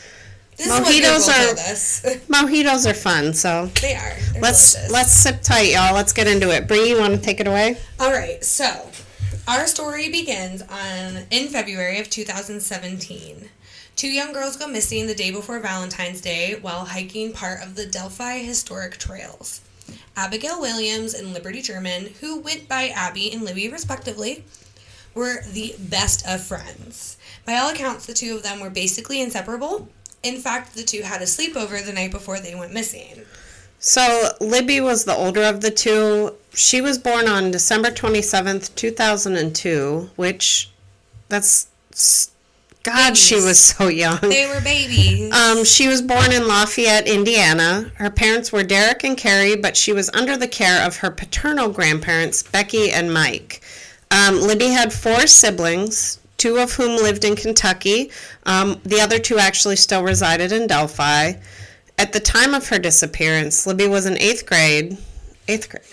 This 0.56 0.66
mojitos 0.68 1.28
are- 1.28 2.18
mojitos 2.44 2.90
are 2.90 2.94
fun. 2.94 3.32
So 3.32 3.66
they 3.80 3.94
are. 3.94 4.16
They're 4.32 4.42
let's 4.42 4.72
delicious. 4.74 4.92
let's 4.92 5.12
sip 5.12 5.40
tight, 5.42 5.72
y'all. 5.72 5.94
Let's 5.94 6.12
get 6.12 6.26
into 6.26 6.50
it. 6.50 6.66
Bree, 6.66 6.88
you 6.90 6.98
want 6.98 7.14
to 7.14 7.20
take 7.20 7.38
it 7.38 7.46
away? 7.46 7.76
All 8.00 8.10
right, 8.10 8.44
so 8.44 8.64
our 9.48 9.66
story 9.66 10.10
begins 10.10 10.60
on 10.60 11.24
in 11.30 11.48
February 11.48 11.98
of 11.98 12.10
2017. 12.10 13.48
Two 13.96 14.08
young 14.08 14.34
girls 14.34 14.58
go 14.58 14.68
missing 14.68 15.06
the 15.06 15.14
day 15.14 15.30
before 15.30 15.58
Valentine's 15.58 16.20
Day 16.20 16.58
while 16.60 16.84
hiking 16.84 17.32
part 17.32 17.62
of 17.62 17.74
the 17.74 17.86
Delphi 17.86 18.40
Historic 18.40 18.98
Trails. 18.98 19.62
Abigail 20.14 20.60
Williams 20.60 21.14
and 21.14 21.32
Liberty 21.32 21.62
German, 21.62 22.10
who 22.20 22.38
went 22.38 22.68
by 22.68 22.88
Abby 22.88 23.32
and 23.32 23.42
Libby 23.42 23.70
respectively, 23.70 24.44
were 25.14 25.42
the 25.50 25.74
best 25.78 26.28
of 26.28 26.42
friends. 26.42 27.16
By 27.46 27.54
all 27.54 27.70
accounts, 27.70 28.04
the 28.04 28.12
two 28.12 28.36
of 28.36 28.42
them 28.42 28.60
were 28.60 28.68
basically 28.68 29.22
inseparable. 29.22 29.88
In 30.22 30.40
fact, 30.40 30.74
the 30.74 30.82
two 30.82 31.00
had 31.00 31.22
a 31.22 31.24
sleepover 31.24 31.82
the 31.82 31.94
night 31.94 32.10
before 32.10 32.38
they 32.38 32.54
went 32.54 32.74
missing. 32.74 33.22
So 33.78 34.30
Libby 34.40 34.82
was 34.82 35.06
the 35.06 35.14
older 35.14 35.44
of 35.44 35.62
the 35.62 35.70
two. 35.70 36.34
She 36.58 36.80
was 36.80 36.98
born 36.98 37.28
on 37.28 37.52
December 37.52 37.92
27th, 37.92 38.74
2002, 38.74 40.10
which 40.16 40.72
that's 41.28 41.68
God, 42.82 43.16
she 43.16 43.36
was 43.36 43.60
so 43.60 43.86
young. 43.86 44.18
They 44.22 44.48
were 44.48 44.60
babies. 44.60 45.32
Um, 45.32 45.62
she 45.64 45.86
was 45.86 46.02
born 46.02 46.32
in 46.32 46.48
Lafayette, 46.48 47.06
Indiana. 47.06 47.92
Her 47.94 48.10
parents 48.10 48.50
were 48.50 48.64
Derek 48.64 49.04
and 49.04 49.16
Carrie, 49.16 49.54
but 49.54 49.76
she 49.76 49.92
was 49.92 50.10
under 50.10 50.36
the 50.36 50.48
care 50.48 50.84
of 50.84 50.96
her 50.96 51.12
paternal 51.12 51.68
grandparents, 51.68 52.42
Becky 52.42 52.90
and 52.90 53.14
Mike. 53.14 53.60
Um, 54.10 54.40
Libby 54.40 54.70
had 54.70 54.92
four 54.92 55.28
siblings, 55.28 56.18
two 56.38 56.56
of 56.56 56.72
whom 56.72 56.96
lived 56.96 57.24
in 57.24 57.36
Kentucky. 57.36 58.10
Um, 58.46 58.80
the 58.82 59.00
other 59.00 59.20
two 59.20 59.38
actually 59.38 59.76
still 59.76 60.02
resided 60.02 60.50
in 60.50 60.66
Delphi. 60.66 61.34
At 61.98 62.12
the 62.12 62.20
time 62.20 62.52
of 62.52 62.68
her 62.70 62.80
disappearance, 62.80 63.64
Libby 63.64 63.86
was 63.86 64.06
in 64.06 64.18
eighth 64.18 64.44
grade. 64.44 64.98
Eighth 65.46 65.70
grade 65.70 65.84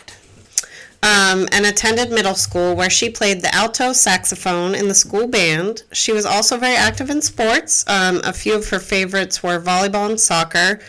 um, 1.05 1.47
and 1.51 1.67
attended 1.67 2.09
middle 2.09 2.33
school 2.33 2.75
where 2.75 2.89
she 2.89 3.11
played 3.11 3.41
the 3.41 3.53
alto 3.53 3.93
saxophone 3.93 4.73
in 4.73 4.87
the 4.87 4.95
school 4.95 5.27
band. 5.27 5.83
She 5.91 6.11
was 6.11 6.25
also 6.25 6.57
very 6.57 6.75
active 6.75 7.11
in 7.11 7.21
sports. 7.21 7.87
Um, 7.87 8.21
a 8.23 8.33
few 8.33 8.55
of 8.55 8.67
her 8.69 8.79
favorites 8.79 9.43
were 9.43 9.59
volleyball 9.59 10.09
and 10.09 10.19
soccer. 10.19 10.79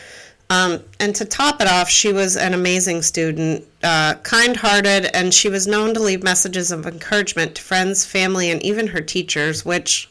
Um, 0.48 0.80
and 1.00 1.14
to 1.16 1.26
top 1.26 1.60
it 1.60 1.68
off, 1.68 1.90
she 1.90 2.14
was 2.14 2.38
an 2.38 2.54
amazing 2.54 3.02
student, 3.02 3.66
uh, 3.82 4.14
kind 4.22 4.56
hearted, 4.56 5.14
and 5.14 5.34
she 5.34 5.50
was 5.50 5.66
known 5.66 5.92
to 5.92 6.00
leave 6.00 6.22
messages 6.22 6.70
of 6.70 6.86
encouragement 6.86 7.56
to 7.56 7.62
friends, 7.62 8.06
family, 8.06 8.50
and 8.50 8.62
even 8.62 8.86
her 8.86 9.02
teachers, 9.02 9.66
which 9.66 10.08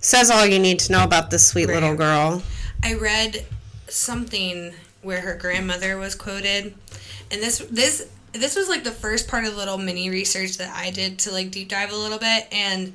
says 0.00 0.30
all 0.30 0.46
you 0.46 0.60
need 0.60 0.78
to 0.80 0.92
know 0.92 1.02
about 1.02 1.32
this 1.32 1.48
sweet 1.48 1.66
little 1.66 1.96
girl. 1.96 2.44
I 2.84 2.94
read 2.94 3.44
something 3.88 4.74
where 5.00 5.22
her 5.22 5.34
grandmother 5.34 5.96
was 5.96 6.14
quoted, 6.14 6.74
and 7.30 7.42
this 7.42 7.58
this 7.70 8.08
this 8.32 8.56
was 8.56 8.68
like 8.68 8.84
the 8.84 8.90
first 8.90 9.28
part 9.28 9.44
of 9.44 9.52
the 9.52 9.56
little 9.58 9.78
mini 9.78 10.10
research 10.10 10.58
that 10.58 10.74
I 10.74 10.90
did 10.90 11.18
to 11.20 11.32
like 11.32 11.50
deep 11.50 11.68
dive 11.68 11.92
a 11.92 11.96
little 11.96 12.18
bit, 12.18 12.48
and 12.52 12.94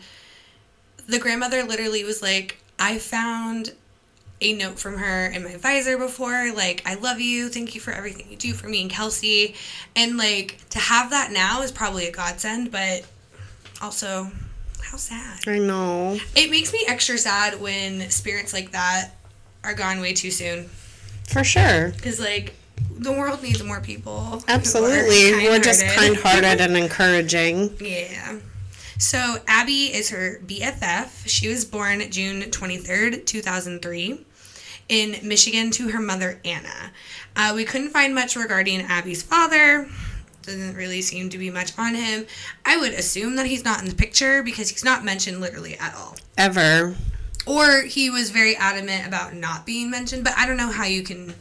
the 1.07 1.19
grandmother 1.19 1.63
literally 1.63 2.03
was 2.03 2.21
like, 2.21 2.57
"I 2.79 2.97
found." 2.97 3.73
A 4.39 4.53
note 4.53 4.77
from 4.77 4.99
her 4.99 5.25
in 5.25 5.43
my 5.43 5.57
visor 5.57 5.97
before, 5.97 6.51
like, 6.53 6.83
I 6.85 6.93
love 6.93 7.19
you, 7.19 7.49
thank 7.49 7.73
you 7.73 7.81
for 7.81 7.89
everything 7.89 8.27
you 8.29 8.37
do 8.37 8.53
for 8.53 8.67
me 8.67 8.83
and 8.83 8.91
Kelsey. 8.91 9.55
And 9.95 10.15
like, 10.15 10.59
to 10.69 10.77
have 10.77 11.09
that 11.09 11.31
now 11.31 11.63
is 11.63 11.71
probably 11.71 12.07
a 12.07 12.11
godsend, 12.11 12.71
but 12.71 13.03
also, 13.81 14.29
how 14.83 14.97
sad. 14.97 15.39
I 15.47 15.57
know. 15.57 16.19
It 16.35 16.51
makes 16.51 16.71
me 16.71 16.85
extra 16.87 17.17
sad 17.17 17.59
when 17.59 18.11
spirits 18.11 18.53
like 18.53 18.73
that 18.73 19.15
are 19.63 19.73
gone 19.73 20.01
way 20.01 20.13
too 20.13 20.29
soon. 20.29 20.69
For 21.27 21.43
sure. 21.43 21.89
Because, 21.95 22.19
like, 22.19 22.53
the 22.99 23.11
world 23.11 23.41
needs 23.43 23.63
more 23.63 23.81
people. 23.81 24.43
Absolutely. 24.47 25.33
We're 25.47 25.59
just 25.59 25.85
kind 25.85 26.15
kind-hearted. 26.15 26.45
hearted 26.45 26.61
and 26.61 26.77
encouraging. 26.77 27.77
yeah. 27.79 28.39
So, 28.99 29.37
Abby 29.47 29.93
is 29.93 30.09
her 30.09 30.39
BFF. 30.45 31.27
She 31.27 31.47
was 31.47 31.63
born 31.65 31.99
June 32.09 32.41
23rd, 32.43 33.27
2003, 33.27 34.25
in 34.89 35.15
Michigan 35.21 35.69
to 35.71 35.89
her 35.89 35.99
mother, 35.99 36.39
Anna. 36.43 36.91
Uh, 37.35 37.53
we 37.55 37.63
couldn't 37.63 37.89
find 37.91 38.15
much 38.15 38.35
regarding 38.35 38.81
Abby's 38.81 39.21
father. 39.21 39.87
Doesn't 40.41 40.75
really 40.75 41.01
seem 41.03 41.29
to 41.29 41.37
be 41.37 41.51
much 41.51 41.77
on 41.77 41.93
him. 41.93 42.25
I 42.65 42.77
would 42.77 42.93
assume 42.93 43.35
that 43.35 43.45
he's 43.45 43.63
not 43.63 43.81
in 43.81 43.87
the 43.89 43.93
picture 43.95 44.41
because 44.41 44.69
he's 44.69 44.83
not 44.83 45.05
mentioned 45.05 45.41
literally 45.41 45.77
at 45.77 45.93
all. 45.93 46.15
Ever. 46.37 46.95
or 47.45 47.81
he 47.83 48.09
was 48.09 48.29
very 48.31 48.55
adamant 48.55 49.07
about 49.07 49.33
not 49.33 49.65
being 49.65 49.89
mentioned 49.89 50.21
but 50.23 50.33
i 50.37 50.45
don't 50.45 50.57
know 50.57 50.69
how 50.69 50.83
you 50.83 51.01
can 51.01 51.33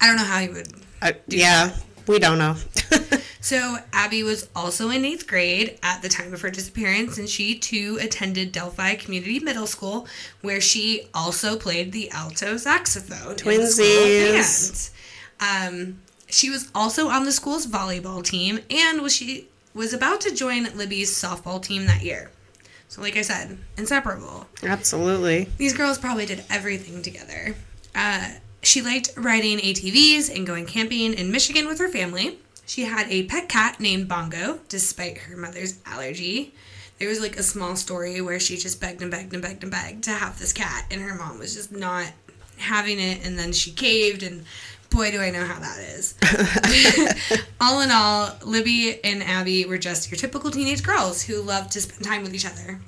i 0.00 0.06
don't 0.06 0.16
know 0.16 0.24
how 0.24 0.38
he 0.40 0.48
would 0.48 0.68
Uh, 1.02 1.12
yeah, 1.28 1.74
we 2.06 2.18
don't 2.18 2.38
know. 2.38 2.56
so 3.40 3.78
abby 3.92 4.22
was 4.22 4.48
also 4.54 4.90
in 4.90 5.04
eighth 5.04 5.26
grade 5.26 5.78
at 5.82 6.02
the 6.02 6.08
time 6.08 6.34
of 6.34 6.40
her 6.42 6.50
disappearance 6.50 7.16
and 7.18 7.28
she 7.28 7.58
too 7.58 7.98
attended 8.02 8.52
delphi 8.52 8.94
community 8.94 9.38
middle 9.40 9.66
school 9.66 10.06
where 10.42 10.60
she 10.60 11.08
also 11.14 11.56
played 11.56 11.92
the 11.92 12.10
alto 12.10 12.56
saxophone 12.58 13.32
in 13.48 13.60
the 13.60 13.66
school 13.66 13.86
Twinsies. 13.86 14.90
um, 15.40 16.00
she 16.28 16.50
was 16.50 16.70
also 16.74 17.08
on 17.08 17.24
the 17.24 17.32
school's 17.32 17.66
volleyball 17.66 18.22
team 18.22 18.60
and 18.70 19.00
was 19.00 19.14
she 19.14 19.48
was 19.74 19.92
about 19.94 20.20
to 20.20 20.34
join 20.34 20.64
libby's 20.76 21.10
softball 21.10 21.62
team 21.62 21.86
that 21.86 22.02
year 22.02 22.30
so 22.88 23.00
like 23.00 23.16
i 23.16 23.22
said 23.22 23.56
inseparable 23.78 24.46
Absolutely. 24.62 25.48
These 25.56 25.72
girls 25.74 25.96
probably 25.96 26.26
did 26.26 26.44
everything 26.50 27.00
together. 27.02 27.54
Uh, 27.94 28.28
she 28.62 28.82
liked 28.82 29.10
riding 29.16 29.58
ATVs 29.58 30.34
and 30.34 30.46
going 30.46 30.66
camping 30.66 31.14
in 31.14 31.32
Michigan 31.32 31.66
with 31.66 31.78
her 31.78 31.88
family. 31.88 32.38
She 32.66 32.84
had 32.84 33.10
a 33.10 33.24
pet 33.24 33.48
cat 33.48 33.80
named 33.80 34.08
Bongo, 34.08 34.60
despite 34.68 35.18
her 35.18 35.36
mother's 35.36 35.78
allergy. 35.86 36.54
There 36.98 37.08
was 37.08 37.20
like 37.20 37.36
a 37.36 37.42
small 37.42 37.76
story 37.76 38.20
where 38.20 38.38
she 38.38 38.56
just 38.56 38.80
begged 38.80 39.02
and 39.02 39.10
begged 39.10 39.32
and 39.32 39.42
begged 39.42 39.62
and 39.62 39.72
begged 39.72 40.04
to 40.04 40.10
have 40.10 40.38
this 40.38 40.52
cat, 40.52 40.84
and 40.90 41.00
her 41.00 41.14
mom 41.14 41.38
was 41.38 41.54
just 41.54 41.72
not 41.72 42.12
having 42.58 43.00
it, 43.00 43.26
and 43.26 43.38
then 43.38 43.52
she 43.52 43.72
caved, 43.72 44.22
and 44.22 44.44
boy, 44.90 45.10
do 45.10 45.20
I 45.20 45.30
know 45.30 45.44
how 45.44 45.58
that 45.58 45.78
is. 45.78 46.14
all 47.60 47.80
in 47.80 47.90
all, 47.90 48.36
Libby 48.44 49.02
and 49.02 49.22
Abby 49.22 49.64
were 49.64 49.78
just 49.78 50.10
your 50.10 50.18
typical 50.18 50.50
teenage 50.50 50.82
girls 50.82 51.22
who 51.22 51.40
loved 51.40 51.72
to 51.72 51.80
spend 51.80 52.04
time 52.04 52.22
with 52.22 52.34
each 52.34 52.46
other. 52.46 52.80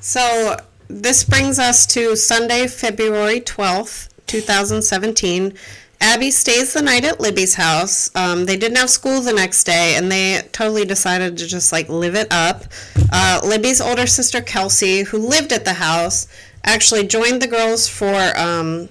So 0.00 0.56
this 0.88 1.24
brings 1.24 1.58
us 1.58 1.86
to 1.86 2.16
Sunday, 2.16 2.66
February 2.66 3.40
12th, 3.40 4.10
2017. 4.28 5.54
Abby 6.00 6.30
stays 6.30 6.72
the 6.72 6.82
night 6.82 7.04
at 7.04 7.20
Libby's 7.20 7.54
house. 7.54 8.14
Um, 8.14 8.44
they 8.46 8.56
didn't 8.56 8.78
have 8.78 8.90
school 8.90 9.20
the 9.20 9.32
next 9.32 9.64
day, 9.64 9.96
and 9.96 10.10
they 10.10 10.42
totally 10.52 10.84
decided 10.84 11.36
to 11.38 11.46
just 11.46 11.72
like 11.72 11.88
live 11.88 12.14
it 12.14 12.28
up. 12.30 12.64
Uh, 13.12 13.40
Libby's 13.42 13.80
older 13.80 14.06
sister 14.06 14.40
Kelsey, 14.40 15.02
who 15.02 15.18
lived 15.18 15.52
at 15.52 15.64
the 15.64 15.74
house, 15.74 16.28
actually 16.64 17.06
joined 17.06 17.42
the 17.42 17.48
girls 17.48 17.88
for 17.88 18.32
um, 18.38 18.88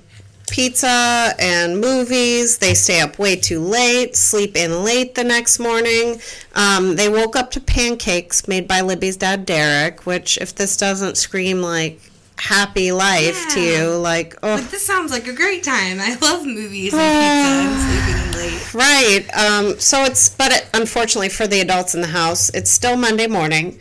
pizza 0.49 1.33
and 1.39 1.79
movies. 1.79 2.57
They 2.57 2.73
stay 2.73 2.99
up 2.99 3.17
way 3.17 3.37
too 3.37 3.61
late, 3.61 4.17
sleep 4.17 4.57
in 4.57 4.83
late 4.83 5.15
the 5.15 5.23
next 5.23 5.59
morning. 5.59 6.19
Um, 6.55 6.97
they 6.97 7.07
woke 7.07 7.37
up 7.37 7.51
to 7.51 7.61
pancakes 7.61 8.47
made 8.49 8.67
by 8.67 8.81
Libby's 8.81 9.17
dad, 9.17 9.45
Derek, 9.45 10.05
which, 10.05 10.37
if 10.39 10.55
this 10.55 10.75
doesn't 10.75 11.17
scream 11.17 11.61
like 11.61 12.01
happy 12.37 12.91
life 12.91 13.53
to 13.53 13.61
you, 13.61 13.97
like, 13.97 14.35
oh, 14.43 14.55
Like 14.55 14.69
this 14.69 14.85
sounds 14.85 15.11
like 15.11 15.27
a 15.27 15.33
great 15.33 15.63
time. 15.63 15.99
I 15.99 16.15
love 16.21 16.45
movies 16.45 16.93
and 16.93 17.01
pizza 17.23 17.49
and 17.59 18.33
sleeping 18.33 18.41
late. 18.41 18.73
Right. 18.73 19.25
Um, 19.33 19.79
so 19.79 20.03
it's, 20.03 20.29
but 20.29 20.51
it, 20.51 20.69
unfortunately 20.73 21.29
for 21.29 21.47
the 21.47 21.61
adults 21.61 21.95
in 21.95 22.01
the 22.01 22.07
house, 22.07 22.49
it's 22.49 22.69
still 22.69 22.97
Monday 22.97 23.27
morning. 23.27 23.79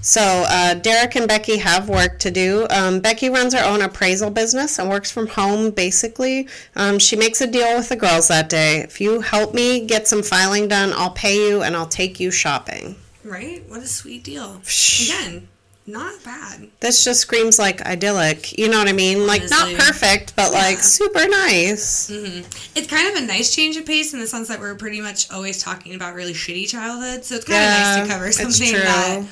So 0.00 0.22
uh, 0.48 0.74
Derek 0.74 1.16
and 1.16 1.26
Becky 1.26 1.58
have 1.58 1.88
work 1.88 2.18
to 2.20 2.30
do. 2.30 2.66
Um, 2.70 3.00
Becky 3.00 3.28
runs 3.30 3.52
her 3.52 3.64
own 3.64 3.82
appraisal 3.82 4.30
business 4.30 4.78
and 4.78 4.88
works 4.88 5.10
from 5.10 5.26
home 5.26 5.70
basically. 5.70 6.48
Um, 6.76 6.98
she 6.98 7.16
makes 7.16 7.40
a 7.40 7.46
deal 7.46 7.76
with 7.76 7.88
the 7.88 7.96
girls 7.96 8.28
that 8.28 8.48
day. 8.48 8.78
If 8.78 9.00
you 9.00 9.20
help 9.20 9.54
me 9.54 9.86
get 9.86 10.06
some 10.06 10.22
filing 10.22 10.68
done, 10.68 10.92
I'll 10.94 11.10
pay 11.10 11.36
you 11.48 11.62
and 11.62 11.76
I'll 11.76 11.88
take 11.88 12.20
you 12.20 12.30
shopping. 12.30 12.94
Right? 13.24 13.62
What 13.68 13.82
a 13.82 13.86
sweet 13.86 14.24
deal. 14.24 14.62
Again, 15.02 15.48
not 15.88 16.22
bad. 16.24 16.68
This 16.80 17.04
just 17.04 17.20
screams 17.20 17.58
like 17.58 17.82
idyllic. 17.82 18.56
You 18.58 18.68
know 18.68 18.78
what 18.78 18.88
I 18.88 18.92
mean? 18.92 19.26
Like 19.26 19.42
not 19.50 19.74
perfect, 19.76 20.36
but 20.36 20.52
like 20.52 20.78
super 20.78 21.26
nice. 21.26 22.10
Mm-hmm. 22.10 22.38
It's 22.76 22.86
kind 22.86 23.08
of 23.08 23.22
a 23.22 23.26
nice 23.26 23.54
change 23.54 23.76
of 23.76 23.86
pace 23.86 24.14
in 24.14 24.20
the 24.20 24.26
sense 24.26 24.48
that 24.48 24.60
we're 24.60 24.74
pretty 24.74 25.00
much 25.00 25.30
always 25.30 25.62
talking 25.62 25.94
about 25.94 26.14
really 26.14 26.34
shitty 26.34 26.68
childhood. 26.68 27.24
So 27.24 27.36
it's 27.36 27.44
kind 27.44 27.64
of 27.64 27.70
nice 27.70 28.06
to 28.06 28.12
cover 28.12 28.32
something 28.32 28.72
that 28.72 29.26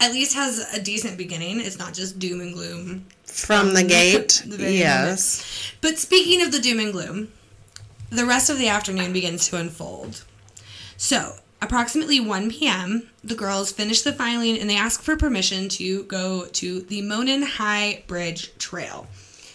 at 0.00 0.12
least 0.12 0.34
has 0.34 0.74
a 0.74 0.80
decent 0.80 1.18
beginning. 1.18 1.60
It's 1.60 1.78
not 1.78 1.94
just 1.94 2.18
doom 2.18 2.40
and 2.40 2.54
gloom. 2.54 3.06
From 3.24 3.74
the 3.74 3.82
gate, 3.84 4.42
the 4.46 4.70
yes. 4.70 5.72
But 5.80 5.98
speaking 5.98 6.42
of 6.42 6.52
the 6.52 6.58
doom 6.58 6.80
and 6.80 6.92
gloom, 6.92 7.32
the 8.10 8.26
rest 8.26 8.50
of 8.50 8.58
the 8.58 8.68
afternoon 8.68 9.12
begins 9.12 9.48
to 9.48 9.56
unfold. 9.56 10.24
So, 10.96 11.34
approximately 11.66 12.20
1 12.20 12.50
p.m., 12.50 13.08
the 13.22 13.34
girls 13.34 13.72
finish 13.72 14.02
the 14.02 14.12
filing 14.12 14.58
and 14.58 14.68
they 14.70 14.76
ask 14.76 15.02
for 15.02 15.16
permission 15.16 15.68
to 15.70 16.04
go 16.04 16.46
to 16.46 16.80
the 16.80 17.02
Monon 17.02 17.42
High 17.42 18.04
Bridge 18.06 18.56
Trail. 18.58 19.06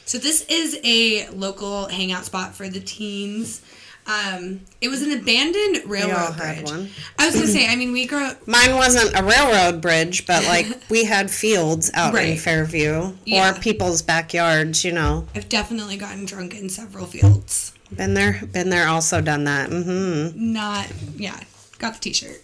So, 0.06 0.18
this 0.18 0.46
is 0.50 0.78
a 0.84 1.30
local 1.30 1.88
hangout 1.88 2.26
spot 2.26 2.54
for 2.54 2.68
the 2.68 2.82
teens. 2.82 3.62
Um, 4.08 4.62
it 4.82 4.88
was 4.90 5.04
an 5.04 5.12
abandoned 5.12 5.90
railroad 5.90 6.36
bridge. 6.36 6.64
one. 6.66 6.90
I 7.20 7.28
was 7.28 7.36
gonna 7.36 7.48
say, 7.48 7.68
I 7.68 7.76
mean, 7.76 7.94
we 7.94 8.08
grew 8.08 8.24
up. 8.26 8.38
Mine 8.48 8.76
wasn't 8.76 9.18
a 9.18 9.24
railroad 9.24 9.80
bridge, 9.80 10.26
but 10.26 10.44
like 10.46 10.66
we 10.90 11.06
had 11.06 11.30
fields 11.30 11.92
out 11.94 12.14
in 12.16 12.36
Fairview 12.36 13.14
Yeah. 13.26 13.52
or 13.56 13.60
people's 13.60 14.02
backyards, 14.02 14.84
you 14.84 14.92
know. 14.92 15.28
I've 15.36 15.48
definitely 15.50 15.98
gotten 15.98 16.26
drunk 16.26 16.56
in 16.60 16.68
several 16.68 17.06
fields. 17.06 17.74
Been 17.96 18.16
there, 18.16 18.42
been 18.52 18.70
there, 18.70 18.88
also 18.88 19.22
done 19.22 19.44
that. 19.46 19.70
Mm-hmm. 19.70 20.52
not 20.54 20.92
yeah 21.16 21.40
got 21.82 21.94
the 21.96 22.00
t-shirt 22.00 22.42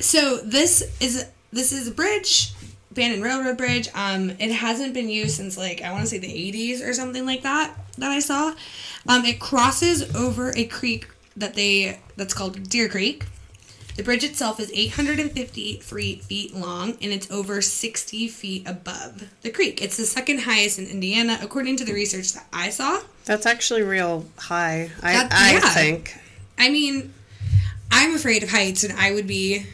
so 0.00 0.38
this 0.38 0.82
is 1.00 1.26
this 1.52 1.72
is 1.72 1.88
a 1.88 1.90
bridge 1.92 2.52
abandoned 2.90 3.22
railroad 3.22 3.56
bridge 3.56 3.88
um 3.94 4.30
it 4.38 4.50
hasn't 4.52 4.94
been 4.94 5.08
used 5.08 5.36
since 5.36 5.56
like 5.56 5.82
i 5.82 5.90
want 5.92 6.02
to 6.02 6.08
say 6.08 6.18
the 6.18 6.26
80s 6.52 6.86
or 6.86 6.92
something 6.92 7.24
like 7.26 7.42
that 7.42 7.74
that 7.98 8.10
i 8.10 8.18
saw 8.20 8.52
um 9.08 9.24
it 9.24 9.38
crosses 9.40 10.14
over 10.16 10.52
a 10.56 10.64
creek 10.64 11.08
that 11.36 11.54
they 11.54 11.98
that's 12.16 12.34
called 12.34 12.68
deer 12.68 12.88
creek 12.88 13.24
The 13.96 14.02
bridge 14.02 14.24
itself 14.24 14.58
is 14.58 14.72
850 14.74 15.78
feet 15.80 16.54
long 16.54 16.90
and 17.00 17.12
it's 17.12 17.30
over 17.30 17.62
60 17.62 18.26
feet 18.26 18.66
above 18.66 19.30
the 19.42 19.50
creek. 19.52 19.80
It's 19.80 19.96
the 19.96 20.04
second 20.04 20.40
highest 20.40 20.80
in 20.80 20.86
Indiana, 20.90 21.38
according 21.40 21.76
to 21.78 21.84
the 21.84 21.92
research 21.94 22.32
that 22.34 22.46
I 22.52 22.70
saw. 22.70 22.98
That's 23.24 23.46
actually 23.46 23.82
real 23.82 24.24
high, 24.36 24.90
I, 25.00 25.12
That- 25.12 25.32
I 25.32 25.52
yeah. 25.52 25.60
think. 25.78 26.12
I 26.58 26.70
mean, 26.70 27.14
I'm 27.96 28.14
afraid 28.16 28.42
of 28.42 28.50
heights 28.50 28.82
and 28.84 28.92
I 28.98 29.12
would 29.12 29.26
be 29.28 29.66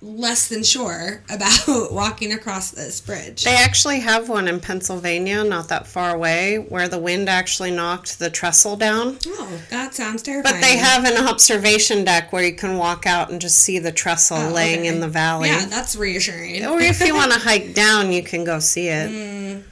less 0.00 0.48
than 0.48 0.62
sure 0.62 1.22
about 1.30 1.90
walking 1.90 2.32
across 2.32 2.70
this 2.70 3.00
bridge. 3.00 3.42
They 3.42 3.56
actually 3.56 3.98
have 4.00 4.28
one 4.28 4.46
in 4.46 4.60
Pennsylvania, 4.60 5.42
not 5.42 5.68
that 5.70 5.88
far 5.88 6.14
away, 6.14 6.56
where 6.58 6.86
the 6.88 6.98
wind 6.98 7.28
actually 7.28 7.72
knocked 7.72 8.18
the 8.20 8.30
trestle 8.30 8.76
down. 8.76 9.18
Oh, 9.26 9.60
that 9.70 9.94
sounds 9.94 10.22
terrifying. 10.22 10.54
But 10.54 10.60
they 10.60 10.76
have 10.76 11.04
an 11.04 11.26
observation 11.26 12.04
deck 12.04 12.32
where 12.32 12.44
you 12.44 12.52
can 12.54 12.76
walk 12.76 13.06
out 13.06 13.30
and 13.32 13.40
just 13.40 13.58
see 13.58 13.78
the 13.80 13.90
trestle 13.90 14.36
Oh, 14.36 14.52
laying 14.52 14.80
okay. 14.80 14.88
in 14.88 15.00
the 15.00 15.08
valley. 15.08 15.48
Yeah, 15.48 15.64
that's 15.66 15.96
reassuring. 15.96 16.64
Or 16.64 16.80
if 16.80 17.00
you 17.00 17.14
want 17.16 17.32
to 17.32 17.38
hike 17.40 17.74
down, 17.74 18.12
you 18.12 18.22
can 18.22 18.44
go 18.44 18.60
see 18.60 18.88
it. 18.88 19.08
Hmm. 19.10 19.62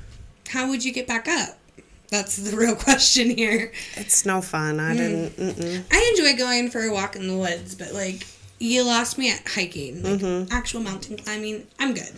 How 0.49 0.68
would 0.68 0.85
you 0.85 0.92
get 0.92 1.06
back 1.06 1.28
up? 1.28 1.59
That's 2.10 2.36
the 2.36 2.56
real 2.56 2.76
question 2.76 3.30
here. 3.30 3.72
It's 3.96 4.25
no 4.25 4.40
fun. 4.40 4.78
I 4.80 4.94
didn't. 4.94 5.36
Mm-mm. 5.36 5.84
I 5.90 6.14
enjoy 6.16 6.36
going 6.38 6.70
for 6.70 6.80
a 6.82 6.92
walk 6.92 7.16
in 7.16 7.26
the 7.28 7.36
woods, 7.36 7.75
but 7.75 7.92
like 7.92 8.26
you 8.58 8.84
lost 8.84 9.18
me 9.18 9.30
at 9.32 9.46
hiking, 9.46 10.02
like 10.02 10.20
Mm-hmm. 10.20 10.52
actual 10.52 10.80
mountain 10.82 11.16
climbing. 11.16 11.66
I'm 11.78 11.94
good. 11.94 12.12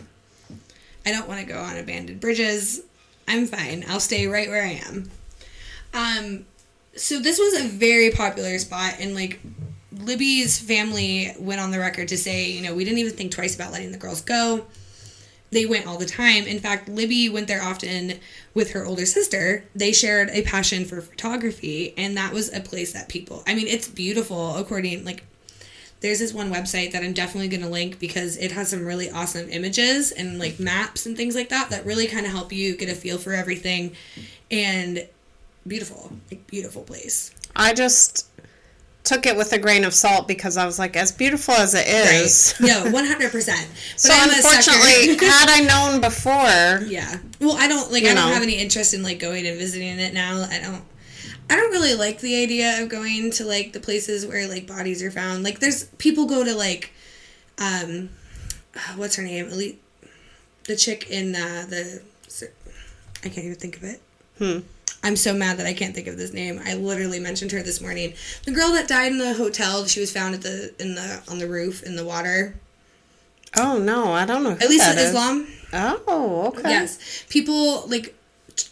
I 1.06 1.12
don't 1.12 1.26
want 1.28 1.40
to 1.40 1.46
go 1.46 1.58
on 1.58 1.76
abandoned 1.76 2.20
bridges. 2.20 2.82
I'm 3.26 3.46
fine. 3.46 3.84
I'll 3.88 4.00
stay 4.00 4.26
right 4.26 4.48
where 4.48 4.62
I 4.64 4.80
am. 4.86 5.10
Um, 5.94 6.46
so 6.96 7.18
this 7.18 7.38
was 7.38 7.60
a 7.60 7.66
very 7.68 8.10
popular 8.10 8.58
spot, 8.58 8.94
and 9.00 9.14
like 9.14 9.40
Libby's 9.92 10.58
family 10.58 11.32
went 11.38 11.60
on 11.60 11.70
the 11.70 11.78
record 11.78 12.08
to 12.08 12.18
say, 12.18 12.50
you 12.50 12.62
know, 12.62 12.74
we 12.74 12.84
didn't 12.84 12.98
even 12.98 13.14
think 13.14 13.32
twice 13.32 13.54
about 13.54 13.72
letting 13.72 13.92
the 13.92 13.98
girls 13.98 14.20
go. 14.20 14.66
They 15.50 15.64
went 15.64 15.86
all 15.86 15.98
the 15.98 16.06
time. 16.06 16.44
In 16.44 16.58
fact, 16.58 16.88
Libby 16.88 17.28
went 17.28 17.48
there 17.48 17.62
often 17.62 18.20
with 18.54 18.72
her 18.72 18.84
older 18.84 19.06
sister. 19.06 19.64
They 19.74 19.92
shared 19.92 20.28
a 20.30 20.42
passion 20.42 20.84
for 20.84 21.00
photography, 21.00 21.94
and 21.96 22.16
that 22.16 22.32
was 22.32 22.52
a 22.52 22.60
place 22.60 22.92
that 22.92 23.08
people, 23.08 23.42
I 23.46 23.54
mean, 23.54 23.66
it's 23.66 23.88
beautiful 23.88 24.56
according, 24.56 25.04
like, 25.04 25.24
there's 26.00 26.20
this 26.20 26.32
one 26.32 26.52
website 26.52 26.92
that 26.92 27.02
I'm 27.02 27.12
definitely 27.12 27.48
going 27.48 27.62
to 27.62 27.68
link 27.68 27.98
because 27.98 28.36
it 28.36 28.52
has 28.52 28.68
some 28.68 28.84
really 28.84 29.10
awesome 29.10 29.48
images 29.50 30.12
and 30.12 30.38
like 30.38 30.60
maps 30.60 31.06
and 31.06 31.16
things 31.16 31.34
like 31.34 31.48
that 31.48 31.70
that 31.70 31.84
really 31.84 32.06
kind 32.06 32.24
of 32.24 32.30
help 32.30 32.52
you 32.52 32.76
get 32.76 32.88
a 32.88 32.94
feel 32.94 33.18
for 33.18 33.32
everything 33.32 33.96
and 34.48 35.08
beautiful, 35.66 36.12
like 36.30 36.46
beautiful 36.46 36.82
place. 36.82 37.34
I 37.56 37.74
just 37.74 38.27
took 39.08 39.24
it 39.24 39.34
with 39.38 39.50
a 39.54 39.58
grain 39.58 39.84
of 39.84 39.94
salt 39.94 40.28
because 40.28 40.58
I 40.58 40.66
was 40.66 40.78
like, 40.78 40.94
as 40.94 41.12
beautiful 41.12 41.54
as 41.54 41.74
it 41.74 41.86
is. 41.88 42.54
No, 42.60 42.84
100%. 42.84 42.92
But 43.38 43.98
So 43.98 44.12
I'm 44.12 44.28
unfortunately, 44.28 45.16
had 45.26 45.48
I 45.48 45.60
known 45.60 46.00
before, 46.02 46.86
Yeah. 46.86 47.16
Well, 47.40 47.56
I 47.56 47.68
don't 47.68 47.90
like. 47.90 48.02
I 48.04 48.08
don't 48.08 48.16
know. 48.16 48.34
have 48.34 48.42
any 48.42 48.58
interest 48.58 48.92
in 48.92 49.02
like 49.02 49.18
going 49.18 49.46
and 49.46 49.56
visiting 49.58 49.98
it 49.98 50.12
now. 50.12 50.42
I 50.42 50.60
don't. 50.60 50.84
I 51.50 51.56
don't 51.56 51.70
really 51.70 51.94
like 51.94 52.20
the 52.20 52.42
idea 52.42 52.82
of 52.82 52.90
going 52.90 53.30
to 53.32 53.44
like 53.46 53.72
the 53.72 53.80
places 53.80 54.26
where 54.26 54.46
like 54.46 54.66
bodies 54.66 55.02
are 55.02 55.10
found. 55.10 55.42
Like, 55.42 55.60
there's 55.60 55.84
people 55.96 56.26
go 56.26 56.44
to 56.44 56.54
like, 56.54 56.92
um, 57.56 58.10
what's 58.96 59.16
her 59.16 59.22
name? 59.22 59.46
Elite, 59.46 59.80
the 60.64 60.76
chick 60.76 61.08
in 61.08 61.34
uh, 61.34 61.64
the. 61.68 62.02
I 63.24 63.28
can't 63.30 63.46
even 63.46 63.56
think 63.56 63.78
of 63.78 63.84
it. 63.84 64.02
Hmm. 64.38 64.58
I'm 65.02 65.16
so 65.16 65.32
mad 65.32 65.58
that 65.58 65.66
I 65.66 65.74
can't 65.74 65.94
think 65.94 66.08
of 66.08 66.16
this 66.16 66.32
name. 66.32 66.60
I 66.64 66.74
literally 66.74 67.20
mentioned 67.20 67.52
her 67.52 67.62
this 67.62 67.80
morning. 67.80 68.14
The 68.44 68.50
girl 68.50 68.72
that 68.72 68.88
died 68.88 69.12
in 69.12 69.18
the 69.18 69.34
hotel. 69.34 69.86
She 69.86 70.00
was 70.00 70.12
found 70.12 70.34
at 70.34 70.42
the 70.42 70.74
in 70.78 70.94
the 70.96 71.22
on 71.30 71.38
the 71.38 71.46
roof 71.48 71.82
in 71.82 71.96
the 71.96 72.04
water. 72.04 72.54
oh 73.56 73.78
no, 73.78 74.12
I 74.12 74.26
don't 74.26 74.42
know. 74.42 74.52
At 74.52 74.68
least 74.68 74.88
is. 74.88 74.96
Islam. 74.96 75.46
Oh, 75.72 76.48
okay. 76.48 76.70
Yes. 76.70 77.24
People 77.28 77.86
like 77.86 78.14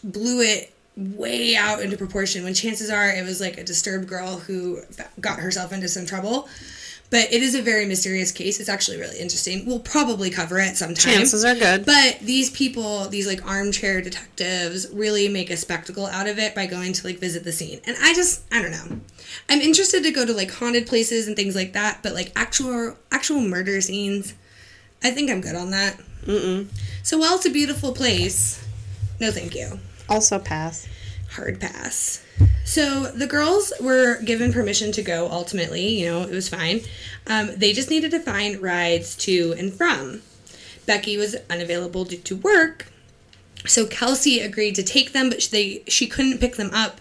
blew 0.03 0.41
it 0.41 0.73
way 0.97 1.55
out 1.55 1.79
into 1.79 1.95
proportion 1.95 2.43
when 2.43 2.53
chances 2.55 2.89
are 2.89 3.07
it 3.07 3.23
was 3.23 3.39
like 3.39 3.57
a 3.57 3.63
disturbed 3.63 4.07
girl 4.07 4.37
who 4.39 4.79
f- 4.97 5.11
got 5.21 5.39
herself 5.39 5.71
into 5.71 5.87
some 5.87 6.05
trouble. 6.05 6.49
But 7.09 7.31
it 7.31 7.41
is 7.41 7.55
a 7.55 7.61
very 7.61 7.85
mysterious 7.85 8.33
case. 8.33 8.59
It's 8.59 8.67
actually 8.67 8.97
really 8.97 9.17
interesting. 9.17 9.65
We'll 9.65 9.79
probably 9.79 10.29
cover 10.29 10.59
it 10.59 10.75
sometime. 10.75 11.13
Chances 11.13 11.45
are 11.45 11.55
good. 11.55 11.85
But 11.85 12.19
these 12.19 12.49
people, 12.49 13.07
these 13.07 13.25
like 13.25 13.45
armchair 13.47 14.01
detectives, 14.01 14.89
really 14.91 15.29
make 15.29 15.49
a 15.49 15.55
spectacle 15.55 16.05
out 16.05 16.27
of 16.27 16.37
it 16.37 16.53
by 16.53 16.65
going 16.65 16.91
to 16.91 17.07
like 17.07 17.19
visit 17.19 17.45
the 17.45 17.53
scene. 17.53 17.79
And 17.85 17.95
I 18.01 18.13
just, 18.13 18.43
I 18.51 18.61
don't 18.61 18.71
know. 18.71 18.99
I'm 19.47 19.61
interested 19.61 20.03
to 20.03 20.11
go 20.11 20.25
to 20.25 20.33
like 20.33 20.51
haunted 20.51 20.85
places 20.85 21.27
and 21.27 21.35
things 21.37 21.55
like 21.55 21.71
that, 21.73 21.99
but 22.03 22.13
like 22.13 22.33
actual 22.35 22.97
actual 23.09 23.39
murder 23.39 23.79
scenes, 23.79 24.33
I 25.01 25.11
think 25.11 25.31
I'm 25.31 25.39
good 25.39 25.55
on 25.55 25.71
that. 25.71 25.97
Mm-mm. 26.25 26.67
So 27.03 27.17
while 27.17 27.35
it's 27.35 27.45
a 27.45 27.51
beautiful 27.51 27.93
place, 27.93 28.61
no 29.21 29.31
thank 29.31 29.55
you. 29.55 29.79
Also 30.09 30.39
pass. 30.39 30.87
Hard 31.31 31.61
pass. 31.61 32.25
So 32.67 33.05
the 33.05 33.27
girls 33.27 33.71
were 33.79 34.21
given 34.21 34.51
permission 34.51 34.91
to 34.91 35.01
go 35.01 35.29
ultimately, 35.31 35.87
you 35.87 36.05
know, 36.05 36.23
it 36.23 36.31
was 36.31 36.49
fine. 36.49 36.81
Um, 37.25 37.51
they 37.55 37.71
just 37.71 37.89
needed 37.89 38.11
to 38.11 38.19
find 38.19 38.61
rides 38.61 39.15
to 39.19 39.55
and 39.57 39.73
from. 39.73 40.21
Becky 40.85 41.15
was 41.15 41.37
unavailable 41.49 42.03
due 42.03 42.17
to 42.17 42.35
work. 42.35 42.87
So 43.65 43.87
Kelsey 43.87 44.41
agreed 44.41 44.75
to 44.75 44.83
take 44.83 45.13
them, 45.13 45.29
but 45.29 45.47
they 45.49 45.83
she 45.87 46.07
couldn't 46.07 46.39
pick 46.39 46.57
them 46.57 46.69
up. 46.73 46.99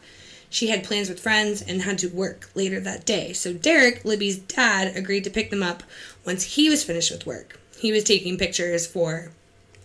She 0.50 0.68
had 0.68 0.84
plans 0.84 1.08
with 1.08 1.18
friends 1.18 1.62
and 1.62 1.82
had 1.82 1.98
to 1.98 2.06
work 2.08 2.48
later 2.54 2.78
that 2.78 3.04
day. 3.04 3.32
So 3.32 3.52
Derek, 3.52 4.04
Libby's 4.04 4.38
dad, 4.38 4.96
agreed 4.96 5.24
to 5.24 5.30
pick 5.30 5.50
them 5.50 5.64
up 5.64 5.82
once 6.24 6.44
he 6.44 6.70
was 6.70 6.84
finished 6.84 7.10
with 7.10 7.26
work. 7.26 7.58
He 7.76 7.90
was 7.90 8.04
taking 8.04 8.38
pictures 8.38 8.86
for 8.86 9.32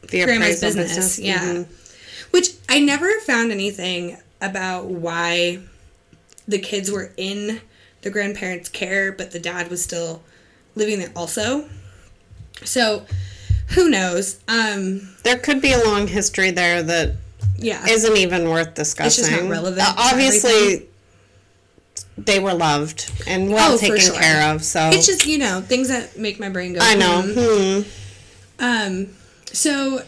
The 0.04 0.26
grandma's 0.26 0.62
appraisal 0.62 0.84
business. 0.84 1.18
Yeah. 1.18 1.40
Mhm. 1.40 1.66
Which 2.30 2.52
I 2.70 2.80
never 2.80 3.20
found 3.22 3.52
anything 3.52 4.18
about 4.40 4.86
why 4.86 5.60
the 6.48 6.60
kids 6.60 6.92
were 6.92 7.12
in 7.18 7.62
the 8.02 8.10
grandparents' 8.10 8.70
care, 8.70 9.12
but 9.12 9.32
the 9.32 9.40
dad 9.40 9.70
was 9.70 9.84
still 9.84 10.24
living 10.76 11.00
there 11.00 11.12
also. 11.16 11.70
So 12.64 13.06
who 13.70 13.90
knows? 13.90 14.40
Um 14.48 15.16
There 15.24 15.38
could 15.38 15.62
be 15.62 15.72
a 15.72 15.84
long 15.84 16.08
history 16.08 16.52
there 16.52 16.82
that 16.84 17.16
yeah. 17.58 17.86
isn't 17.88 18.18
even 18.18 18.50
worth 18.50 18.74
discussing. 18.74 19.08
It's 19.24 19.30
just 19.30 19.32
not 19.44 19.50
relevant 19.50 19.82
Uh, 19.88 19.94
obviously, 19.98 20.88
they 22.18 22.40
were 22.40 22.54
loved 22.54 23.12
and 23.28 23.50
well 23.52 23.74
Oh, 23.74 23.78
taken 23.78 24.00
sure. 24.00 24.16
care 24.16 24.54
of. 24.54 24.64
So 24.64 24.90
it's 24.92 25.06
just, 25.08 25.26
you 25.26 25.38
know, 25.38 25.62
things 25.62 25.88
that 25.88 26.18
make 26.18 26.40
my 26.40 26.50
brain 26.50 26.74
go. 26.74 26.80
I 26.82 26.96
know. 26.96 27.22
hmm. 27.22 27.82
Hmm. 28.60 28.64
Um, 28.64 29.08
so 29.46 30.04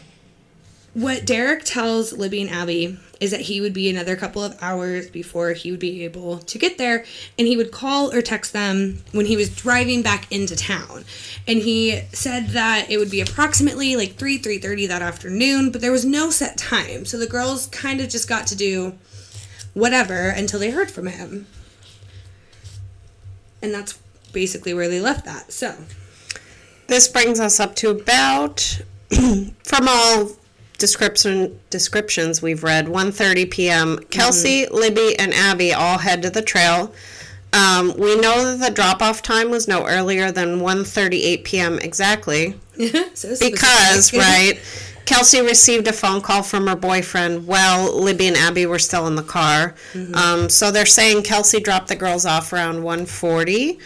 what 0.93 1.25
Derek 1.25 1.63
tells 1.63 2.13
Libby 2.13 2.41
and 2.41 2.51
Abby 2.51 2.99
is 3.23 3.31
that 3.31 3.39
he 3.39 3.61
would 3.61 3.73
be 3.73 3.89
another 3.89 4.17
couple 4.17 4.43
of 4.43 4.53
hours 4.61 5.09
before 5.09 5.53
he 5.53 5.71
would 5.71 5.79
be 5.79 6.03
able 6.03 6.39
to 6.39 6.57
get 6.59 6.77
there, 6.77 7.05
and 7.39 7.47
he 7.47 7.55
would 7.55 7.71
call 7.71 8.13
or 8.13 8.21
text 8.21 8.51
them 8.51 9.01
when 9.13 9.25
he 9.25 9.37
was 9.37 9.47
driving 9.55 10.01
back 10.01 10.29
into 10.29 10.57
town. 10.57 11.05
And 11.47 11.59
he 11.59 12.01
said 12.11 12.49
that 12.49 12.91
it 12.91 12.97
would 12.97 13.09
be 13.09 13.21
approximately 13.21 13.95
like 13.95 14.15
3 14.15 14.37
3:30 14.39 14.89
that 14.89 15.01
afternoon, 15.01 15.71
but 15.71 15.79
there 15.79 15.93
was 15.93 16.03
no 16.03 16.31
set 16.31 16.57
time. 16.57 17.05
So 17.05 17.17
the 17.17 17.25
girls 17.25 17.67
kind 17.67 18.01
of 18.01 18.09
just 18.09 18.27
got 18.27 18.45
to 18.47 18.57
do 18.57 18.97
whatever 19.73 20.27
until 20.27 20.59
they 20.59 20.71
heard 20.71 20.91
from 20.91 21.07
him. 21.07 21.47
And 23.61 23.73
that's 23.73 23.97
basically 24.33 24.73
where 24.73 24.89
they 24.89 24.99
left 24.99 25.23
that. 25.23 25.53
So, 25.53 25.73
This 26.87 27.07
brings 27.07 27.39
us 27.39 27.61
up 27.61 27.75
to 27.77 27.89
about, 27.89 28.81
from 29.63 29.87
all 29.87 30.31
description 30.77 31.59
descriptions 31.69 32.41
we've 32.41 32.63
read, 32.63 32.87
1.30 32.87 33.49
p.m. 33.51 33.99
Kelsey, 34.09 34.67
Libby, 34.67 35.17
and 35.17 35.33
Abby 35.33 35.73
all 35.73 35.97
head 35.97 36.21
to 36.23 36.29
the 36.29 36.41
trail. 36.41 36.93
Um, 37.53 37.93
we 37.97 38.19
know 38.19 38.57
that 38.57 38.67
the 38.67 38.73
drop-off 38.73 39.21
time 39.21 39.51
was 39.51 39.67
no 39.67 39.85
earlier 39.85 40.31
than 40.31 40.59
1.38 40.59 41.43
p.m. 41.43 41.79
exactly. 41.79 42.55
so 43.13 43.35
Because, 43.39 44.11
right, 44.17 44.59
Kelsey 45.05 45.41
received 45.41 45.87
a 45.87 45.93
phone 45.93 46.21
call 46.21 46.41
from 46.41 46.65
her 46.67 46.75
boyfriend 46.75 47.45
while 47.45 47.93
Libby 47.93 48.27
and 48.27 48.37
Abby 48.37 48.65
were 48.65 48.79
still 48.79 49.05
in 49.05 49.15
the 49.15 49.23
car. 49.23 49.75
Um, 50.15 50.49
so 50.49 50.71
they're 50.71 50.85
saying 50.85 51.23
Kelsey 51.23 51.59
dropped 51.59 51.89
the 51.89 51.95
girls 51.95 52.25
off 52.25 52.51
around 52.53 52.83
1:40. 52.83 53.77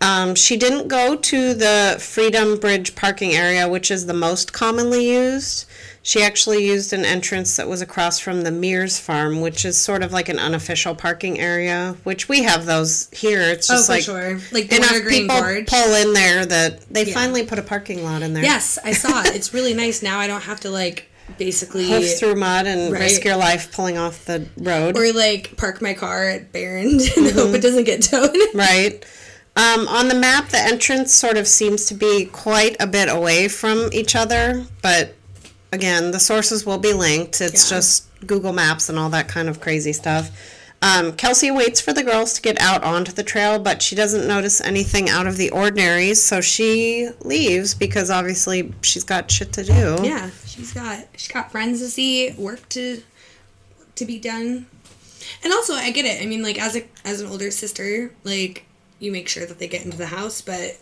Um, 0.00 0.34
she 0.34 0.56
didn't 0.56 0.88
go 0.88 1.14
to 1.14 1.54
the 1.54 1.96
Freedom 2.00 2.58
Bridge 2.58 2.96
parking 2.96 3.34
area, 3.34 3.68
which 3.68 3.88
is 3.88 4.06
the 4.06 4.14
most 4.14 4.52
commonly 4.52 5.08
used. 5.08 5.66
She 6.04 6.20
actually 6.22 6.66
used 6.66 6.92
an 6.92 7.04
entrance 7.04 7.56
that 7.56 7.68
was 7.68 7.80
across 7.80 8.18
from 8.18 8.42
the 8.42 8.50
Mears 8.50 8.98
farm, 8.98 9.40
which 9.40 9.64
is 9.64 9.76
sort 9.80 10.02
of 10.02 10.12
like 10.12 10.28
an 10.28 10.38
unofficial 10.40 10.96
parking 10.96 11.38
area, 11.38 11.94
which 12.02 12.28
we 12.28 12.42
have 12.42 12.66
those 12.66 13.08
here. 13.12 13.40
It's 13.42 13.70
Oh, 13.70 13.74
just 13.74 13.86
for 13.86 13.92
like 13.92 14.02
sure. 14.02 14.40
Like 14.50 14.68
the 14.68 14.76
enough 14.78 15.08
people 15.08 15.38
Gorge. 15.40 15.66
pull 15.68 15.94
in 15.94 16.12
there 16.12 16.44
that 16.44 16.80
they 16.92 17.04
Yeah. 17.04 17.14
finally 17.14 17.44
put 17.44 17.60
a 17.60 17.62
parking 17.62 18.02
lot 18.02 18.22
in 18.22 18.32
there. 18.34 18.42
Yes, 18.42 18.78
I 18.84 18.92
saw 18.94 19.22
it. 19.22 19.34
It's 19.36 19.54
really 19.54 19.74
nice. 19.84 20.02
Now 20.02 20.18
I 20.18 20.26
don't 20.26 20.42
have 20.42 20.58
to 20.60 20.70
like 20.70 21.08
basically 21.38 21.88
hoof 21.88 22.18
through 22.18 22.34
mud 22.34 22.66
and 22.66 22.92
Right. 22.92 23.02
risk 23.02 23.24
your 23.24 23.36
life 23.36 23.70
pulling 23.70 23.96
off 23.96 24.24
the 24.24 24.46
road. 24.56 24.96
or 24.98 25.12
like 25.12 25.56
park 25.56 25.80
my 25.80 25.94
car 25.94 26.28
at 26.28 26.50
Barron 26.52 26.98
and 27.16 27.30
hope 27.30 27.54
it 27.54 27.62
doesn't 27.62 27.84
get 27.84 28.02
towed. 28.02 28.34
right. 28.54 29.04
Um, 29.54 29.86
on 29.86 30.08
the 30.08 30.14
map, 30.16 30.48
the 30.48 30.58
entrance 30.58 31.14
sort 31.14 31.36
of 31.36 31.46
seems 31.46 31.86
to 31.86 31.94
be 31.94 32.24
quite 32.24 32.74
a 32.80 32.86
bit 32.88 33.08
away 33.08 33.46
from 33.48 33.88
each 33.92 34.16
other, 34.16 34.64
but 34.82 35.14
again, 35.72 36.10
the 36.10 36.20
sources 36.20 36.64
will 36.66 36.78
be 36.78 36.92
linked. 36.92 37.40
It's 37.40 37.70
Yeah. 37.70 37.76
just 37.78 38.04
Google 38.26 38.52
Maps 38.52 38.88
and 38.88 38.98
all 38.98 39.10
that 39.10 39.28
kind 39.28 39.48
of 39.48 39.60
crazy 39.60 39.92
stuff. 39.92 40.30
Um, 40.80 41.12
Kelsey 41.12 41.50
waits 41.52 41.80
for 41.80 41.92
the 41.92 42.02
girls 42.02 42.32
to 42.34 42.42
get 42.42 42.60
out 42.60 42.82
onto 42.82 43.12
the 43.12 43.22
trail, 43.22 43.58
but 43.60 43.82
she 43.82 43.94
doesn't 43.94 44.26
notice 44.26 44.60
anything 44.60 45.08
out 45.08 45.28
of 45.28 45.36
the 45.36 45.48
ordinary, 45.50 46.12
so 46.14 46.40
she 46.40 47.08
leaves 47.20 47.72
because 47.72 48.10
obviously 48.10 48.72
she's 48.82 49.04
got 49.04 49.30
shit 49.30 49.52
to 49.52 49.62
do. 49.64 49.98
Yeah, 50.02 50.30
she's 50.44 50.72
got 50.72 51.06
she's 51.16 51.28
got 51.32 51.52
friends 51.52 51.78
to 51.80 51.88
see, 51.88 52.32
work 52.32 52.68
to 52.70 53.02
work 53.78 53.94
to 53.94 54.04
be 54.04 54.18
done. 54.18 54.66
And 55.44 55.52
also, 55.52 55.74
I 55.74 55.92
get 55.92 56.04
it. 56.04 56.20
I 56.20 56.26
mean, 56.26 56.42
like 56.42 56.60
as 56.60 56.74
a 56.76 56.82
as 57.04 57.20
an 57.20 57.28
older 57.28 57.52
sister, 57.52 58.12
like 58.24 58.64
you 58.98 59.12
make 59.12 59.28
sure 59.28 59.46
that 59.46 59.60
they 59.60 59.68
get 59.68 59.84
into 59.84 59.96
the 59.96 60.06
house, 60.06 60.40
but 60.40 60.78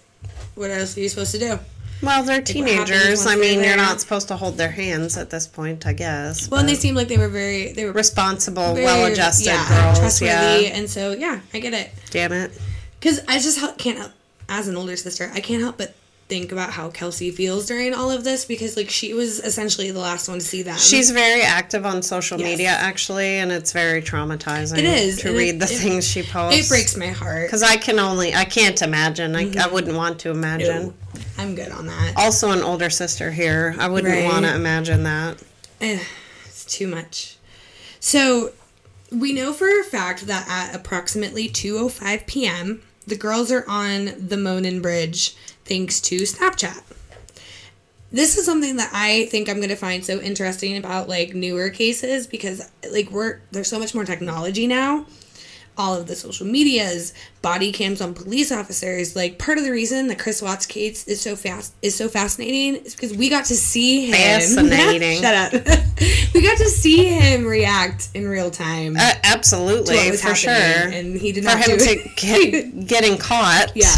what 0.54 0.70
else 0.70 0.96
are 0.96 1.00
you 1.00 1.10
supposed 1.10 1.32
to 1.32 1.38
do? 1.38 1.58
Well, 2.02 2.22
they're 2.22 2.40
teenagers. 2.42 3.26
I 3.26 3.36
mean, 3.36 3.62
you're 3.62 3.76
not 3.76 4.00
supposed 4.00 4.28
to 4.28 4.36
hold 4.36 4.56
their 4.56 4.70
hands 4.70 5.16
at 5.18 5.30
this 5.30 5.46
point, 5.46 5.86
I 5.86 5.92
guess. 5.92 6.50
Well, 6.50 6.60
and 6.60 6.68
they 6.68 6.74
seemed 6.74 6.96
like 6.96 7.08
they 7.08 7.18
were 7.18 7.28
very 7.28 7.72
they 7.72 7.84
were 7.84 7.92
responsible, 7.92 8.74
very, 8.74 8.84
well-adjusted 8.86 9.46
yeah, 9.46 9.68
girls. 9.68 9.98
trustworthy, 9.98 10.64
Yeah. 10.64 10.76
and 10.76 10.88
so 10.88 11.12
yeah, 11.12 11.40
I 11.52 11.58
get 11.60 11.74
it. 11.74 11.90
Damn 12.10 12.32
it. 12.32 12.52
Because 12.98 13.20
I 13.28 13.38
just 13.38 13.58
help, 13.58 13.78
can't 13.78 13.98
help, 13.98 14.12
as 14.48 14.68
an 14.68 14.76
older 14.76 14.96
sister, 14.96 15.30
I 15.34 15.40
can't 15.40 15.62
help 15.62 15.78
but 15.78 15.94
think 16.30 16.52
about 16.52 16.70
how 16.70 16.88
Kelsey 16.88 17.30
feels 17.30 17.66
during 17.66 17.92
all 17.92 18.10
of 18.10 18.24
this 18.24 18.46
because, 18.46 18.76
like, 18.76 18.88
she 18.88 19.12
was 19.12 19.40
essentially 19.40 19.90
the 19.90 19.98
last 19.98 20.28
one 20.28 20.38
to 20.38 20.44
see 20.44 20.62
them. 20.62 20.78
She's 20.78 21.10
very 21.10 21.42
active 21.42 21.84
on 21.84 22.00
social 22.02 22.38
Yes. 22.40 22.48
media, 22.48 22.68
actually, 22.70 23.38
and 23.40 23.52
it's 23.52 23.72
very 23.72 24.00
traumatizing. 24.00 24.78
It 24.78 24.84
is, 24.84 25.18
to 25.22 25.32
read 25.36 25.56
it- 25.56 25.58
the 25.58 25.64
it- 25.66 25.78
things 25.78 26.06
she 26.06 26.22
posts. 26.22 26.58
it 26.66 26.68
breaks 26.70 26.96
my 26.96 27.08
heart. 27.08 27.46
because 27.48 27.62
I 27.62 27.76
can 27.76 27.98
only, 27.98 28.34
I 28.34 28.44
can't 28.46 28.80
imagine. 28.80 29.36
I, 29.36 29.52
I 29.60 29.66
wouldn't 29.66 29.96
want 29.96 30.20
to 30.20 30.30
imagine. 30.30 30.86
No, 30.86 30.94
I'm 31.36 31.54
good 31.54 31.72
on 31.72 31.86
that. 31.88 32.14
Also, 32.16 32.50
an 32.52 32.62
older 32.62 32.88
sister 32.88 33.30
here. 33.32 33.74
I 33.78 33.88
wouldn't 33.88 34.14
Right. 34.14 34.24
want 34.24 34.46
to 34.46 34.54
imagine 34.54 35.02
that. 35.02 35.36
Eh, 35.82 35.98
it's 36.46 36.64
too 36.64 36.86
much. 36.86 37.36
So, 37.98 38.52
we 39.10 39.32
know 39.32 39.52
for 39.52 39.68
a 39.80 39.82
fact 39.84 40.28
that 40.28 40.46
at 40.48 40.74
approximately 40.74 41.48
2:05 41.48 42.26
p.m., 42.26 42.82
the 43.10 43.16
girls 43.16 43.52
are 43.52 43.64
on 43.68 44.12
the 44.18 44.36
Monon 44.36 44.80
Bridge 44.80 45.36
thanks 45.64 46.00
to 46.02 46.20
Snapchat. 46.20 46.82
This 48.12 48.38
is 48.38 48.46
something 48.46 48.76
that 48.76 48.90
I 48.92 49.26
think 49.26 49.48
I'm 49.48 49.56
going 49.56 49.68
to 49.68 49.76
find 49.76 50.04
so 50.04 50.20
interesting 50.20 50.76
about 50.76 51.08
like 51.08 51.34
newer 51.34 51.70
cases 51.70 52.26
because 52.26 52.70
like 52.90 53.10
we're 53.10 53.40
there's 53.50 53.68
so 53.68 53.78
much 53.78 53.94
more 53.94 54.04
technology 54.04 54.66
now. 54.66 55.06
All 55.80 55.94
of 55.94 56.06
the 56.06 56.14
social 56.14 56.46
medias, 56.46 57.14
body 57.40 57.72
cams 57.72 58.02
on 58.02 58.12
police 58.12 58.52
officers. 58.52 59.16
Like 59.16 59.38
part 59.38 59.56
of 59.56 59.64
the 59.64 59.70
reason 59.70 60.08
that 60.08 60.18
Chris 60.18 60.42
Watts 60.42 60.66
case 60.66 61.08
is 61.08 61.22
so 61.22 61.36
fast 61.36 61.72
is 61.80 61.94
so 61.94 62.06
fascinating 62.06 62.84
is 62.84 62.94
because 62.94 63.16
we 63.16 63.30
got 63.30 63.46
to 63.46 63.56
see 63.56 64.08
him. 64.08 64.12
Fascinating. 64.12 65.20
Shut 65.22 65.34
up. 65.34 65.52
we 66.34 66.42
got 66.42 66.58
to 66.58 66.68
see 66.68 67.06
him 67.06 67.46
react 67.46 68.10
in 68.12 68.28
real 68.28 68.50
time. 68.50 68.94
Uh, 68.98 69.14
absolutely, 69.24 70.14
for 70.18 70.34
sure. 70.34 70.52
and 70.52 71.16
he 71.16 71.32
did 71.32 71.44
for 71.44 71.50
not 71.56 71.66
him 71.66 71.78
do 71.78 71.86
to 71.86 72.10
get 72.14 72.86
getting 72.86 73.16
caught. 73.16 73.72
Yeah. 73.74 73.96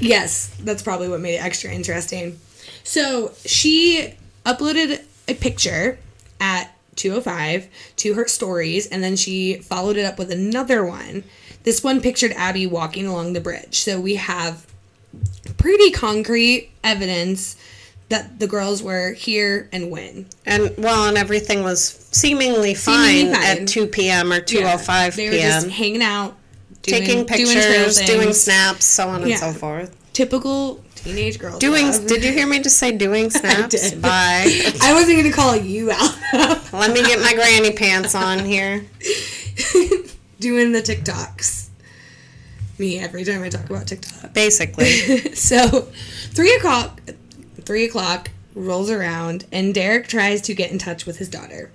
Yes, 0.00 0.56
that's 0.60 0.82
probably 0.82 1.10
what 1.10 1.20
made 1.20 1.34
it 1.34 1.44
extra 1.44 1.70
interesting. 1.70 2.38
So 2.84 3.32
she 3.44 4.14
uploaded 4.46 5.04
a 5.28 5.34
picture 5.34 5.98
at 6.40 6.74
205 6.98 7.68
to 7.96 8.14
her 8.14 8.28
stories, 8.28 8.86
and 8.86 9.02
then 9.02 9.16
she 9.16 9.54
followed 9.56 9.96
it 9.96 10.04
up 10.04 10.18
with 10.18 10.30
another 10.30 10.84
one. 10.84 11.24
This 11.64 11.82
one 11.82 12.00
pictured 12.00 12.32
Abby 12.32 12.66
walking 12.66 13.06
along 13.06 13.32
the 13.32 13.40
bridge. 13.40 13.78
So 13.80 13.98
we 14.00 14.16
have 14.16 14.66
pretty 15.56 15.90
concrete 15.90 16.70
evidence 16.84 17.56
that 18.08 18.38
the 18.38 18.46
girls 18.46 18.82
were 18.82 19.12
here 19.12 19.68
and 19.72 19.90
when. 19.90 20.26
And 20.46 20.72
well, 20.78 21.08
and 21.08 21.18
everything 21.18 21.62
was 21.62 21.82
seemingly 22.10 22.74
fine, 22.74 23.06
Seemingly 23.08 23.34
fine. 23.34 23.62
at 23.62 23.68
2 23.68 23.86
p.m. 23.88 24.32
or 24.32 24.40
2:05 24.40 25.16
They 25.16 25.28
were 25.28 25.36
just 25.36 25.68
hanging 25.68 26.02
out, 26.02 26.36
doing, 26.82 27.02
Taking 27.04 27.26
pictures, 27.26 27.96
doing 28.00 28.20
things. 28.20 28.40
snaps, 28.40 28.86
so 28.86 29.08
on 29.08 29.24
and 29.24 29.38
so 29.38 29.52
forth. 29.52 29.94
Typical 30.14 30.82
teenage 31.02 31.38
girls. 31.38 31.58
Doing. 31.58 31.90
Did 32.06 32.24
you 32.24 32.32
hear 32.32 32.46
me 32.46 32.60
just 32.60 32.78
say 32.78 32.92
doing 32.92 33.30
snaps? 33.38 33.90
did. 33.90 34.02
Bye. 34.02 34.44
I 34.82 34.92
wasn't 34.94 35.18
gonna 35.18 35.32
call 35.32 35.56
you 35.56 35.90
out. 35.90 36.18
Let 36.72 36.92
me 36.92 37.02
get 37.02 37.20
my 37.20 37.34
granny 37.34 37.72
pants 37.72 38.14
on 38.14 38.44
here. 38.44 38.84
doing 40.40 40.72
the 40.72 40.80
TikToks. 40.82 41.68
Me 42.78 42.98
every 42.98 43.24
time 43.24 43.42
I 43.42 43.48
talk 43.48 43.68
about 43.68 43.86
TikTok. 43.88 44.32
Basically, 44.34 44.86
so, 45.34 45.88
three 46.30 46.54
o'clock, 46.54 47.00
three 47.62 47.84
o'clock 47.84 48.30
rolls 48.54 48.88
around, 48.90 49.46
and 49.50 49.74
Derek 49.74 50.06
tries 50.06 50.40
to 50.42 50.54
get 50.54 50.70
in 50.70 50.78
touch 50.78 51.04
with 51.04 51.18
his 51.18 51.28
daughter, 51.28 51.72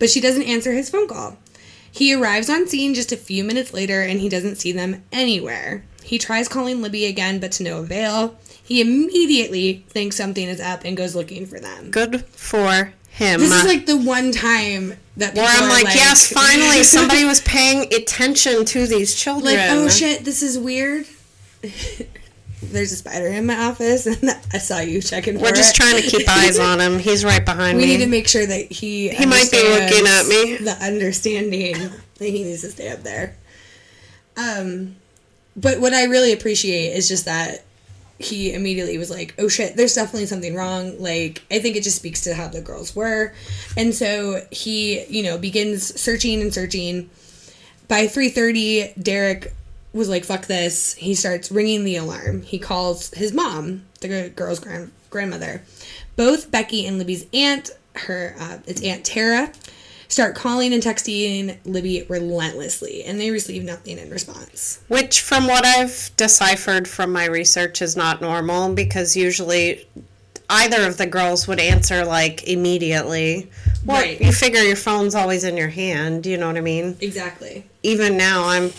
but 0.00 0.10
she 0.10 0.20
doesn't 0.20 0.42
answer 0.42 0.72
his 0.72 0.90
phone 0.90 1.06
call. 1.06 1.36
He 1.92 2.12
arrives 2.14 2.50
on 2.50 2.66
scene 2.66 2.94
just 2.94 3.12
a 3.12 3.16
few 3.16 3.44
minutes 3.44 3.72
later, 3.72 4.00
and 4.02 4.18
he 4.18 4.28
doesn't 4.28 4.56
see 4.56 4.72
them 4.72 5.04
anywhere. 5.12 5.84
He 6.02 6.18
tries 6.18 6.48
calling 6.48 6.82
Libby 6.82 7.04
again, 7.04 7.38
but 7.38 7.52
to 7.52 7.62
no 7.62 7.78
avail. 7.78 8.36
He 8.64 8.80
immediately 8.80 9.84
thinks 9.88 10.16
something 10.16 10.48
is 10.48 10.60
up 10.60 10.82
and 10.84 10.96
goes 10.96 11.14
looking 11.14 11.46
for 11.46 11.58
them. 11.58 11.90
good 11.90 12.24
for 12.26 12.92
him. 13.10 13.40
This 13.40 13.52
is 13.52 13.64
like 13.64 13.86
the 13.86 13.98
one 13.98 14.32
time 14.32 14.94
that 15.16 15.34
Where 15.34 15.46
I'm 15.46 15.64
are 15.64 15.68
like, 15.68 15.94
yes, 15.94 16.32
finally 16.32 16.82
somebody 16.82 17.24
was 17.24 17.40
paying 17.42 17.92
attention 17.92 18.64
to 18.64 18.86
these 18.86 19.14
children. 19.14 19.56
like, 19.56 19.70
oh 19.70 19.88
shit, 19.88 20.24
this 20.24 20.42
is 20.42 20.58
weird. 20.58 21.06
There's 22.62 22.92
a 22.92 22.96
spider 22.96 23.26
in 23.26 23.44
my 23.46 23.56
office, 23.56 24.06
and 24.22 24.30
I 24.52 24.58
saw 24.58 24.78
you 24.78 25.02
checking. 25.02 25.40
We're 25.40 25.52
just 25.52 25.74
it. 25.74 25.82
trying 25.82 26.00
to 26.00 26.08
keep 26.08 26.28
eyes 26.28 26.58
on 26.58 26.80
him. 26.80 26.98
He's 26.98 27.24
right 27.24 27.44
behind 27.44 27.76
We 27.76 27.84
me. 27.84 27.90
We 27.90 27.98
need 27.98 28.04
to 28.04 28.10
make 28.10 28.28
sure 28.28 28.46
that 28.46 28.70
he 28.70 29.08
He 29.08 29.26
might 29.26 29.50
be 29.50 29.62
looking 29.62 30.06
at 30.06 30.26
me. 30.26 30.56
The 30.56 30.78
understanding 30.80 31.72
that 32.18 32.24
he 32.24 32.44
needs 32.44 32.62
to 32.62 32.70
stay 32.70 32.88
up 32.88 33.02
there. 33.02 33.36
Um, 34.36 34.96
but 35.56 35.80
what 35.80 35.92
I 35.92 36.04
really 36.04 36.32
appreciate 36.32 36.96
is 36.96 37.08
just 37.08 37.24
that 37.26 37.64
he 38.18 38.52
immediately 38.52 38.98
was 38.98 39.10
like, 39.10 39.34
"Oh 39.38 39.48
shit, 39.48 39.76
there's 39.76 39.94
definitely 39.94 40.26
something 40.26 40.54
wrong." 40.54 41.00
Like, 41.00 41.42
I 41.50 41.58
think 41.58 41.76
it 41.76 41.82
just 41.82 41.96
speaks 41.96 42.22
to 42.22 42.34
how 42.34 42.48
the 42.48 42.60
girls 42.60 42.94
were, 42.94 43.32
and 43.76 43.94
so 43.94 44.46
he, 44.50 45.04
you 45.06 45.22
know, 45.22 45.38
begins 45.38 46.00
searching 46.00 46.40
and 46.40 46.52
searching. 46.52 47.10
By 47.88 48.06
three 48.06 48.28
thirty, 48.28 48.92
Derek 49.00 49.52
was 49.92 50.08
like, 50.08 50.24
"Fuck 50.24 50.46
this!" 50.46 50.94
He 50.94 51.14
starts 51.14 51.50
ringing 51.50 51.84
the 51.84 51.96
alarm. 51.96 52.42
He 52.42 52.58
calls 52.58 53.10
his 53.10 53.32
mom, 53.32 53.84
the 54.00 54.30
girl's 54.34 54.60
grand- 54.60 54.92
grandmother. 55.10 55.62
Both 56.16 56.50
Becky 56.50 56.86
and 56.86 56.98
Libby's 56.98 57.26
aunt, 57.32 57.70
her 57.94 58.34
uh, 58.38 58.58
it's 58.66 58.82
Aunt 58.82 59.04
Tara, 59.04 59.52
start 60.12 60.34
calling 60.34 60.74
and 60.74 60.82
texting 60.82 61.56
Libby 61.64 62.04
relentlessly, 62.08 63.02
and 63.04 63.18
they 63.18 63.30
receive 63.30 63.64
nothing 63.64 63.98
in 63.98 64.10
response. 64.10 64.80
Which, 64.88 65.20
from 65.22 65.46
what 65.46 65.64
I've 65.64 66.10
deciphered 66.18 66.86
from 66.86 67.10
my 67.12 67.24
research, 67.24 67.80
is 67.80 67.96
not 67.96 68.20
normal 68.20 68.74
because 68.74 69.16
usually 69.16 69.86
either 70.50 70.86
of 70.86 70.98
the 70.98 71.06
girls 71.06 71.48
would 71.48 71.58
answer 71.58 72.04
like 72.04 72.46
immediately. 72.46 73.50
Well, 73.86 74.02
Right. 74.02 74.20
you 74.20 74.32
figure 74.32 74.60
your 74.60 74.76
phone's 74.76 75.14
always 75.14 75.44
in 75.44 75.56
your 75.56 75.68
hand, 75.70 76.26
you 76.26 76.36
know 76.36 76.46
what 76.48 76.58
I 76.58 76.60
mean? 76.60 76.96
Exactly. 77.00 77.64
Even 77.82 78.16
now, 78.18 78.44
I'm 78.44 78.70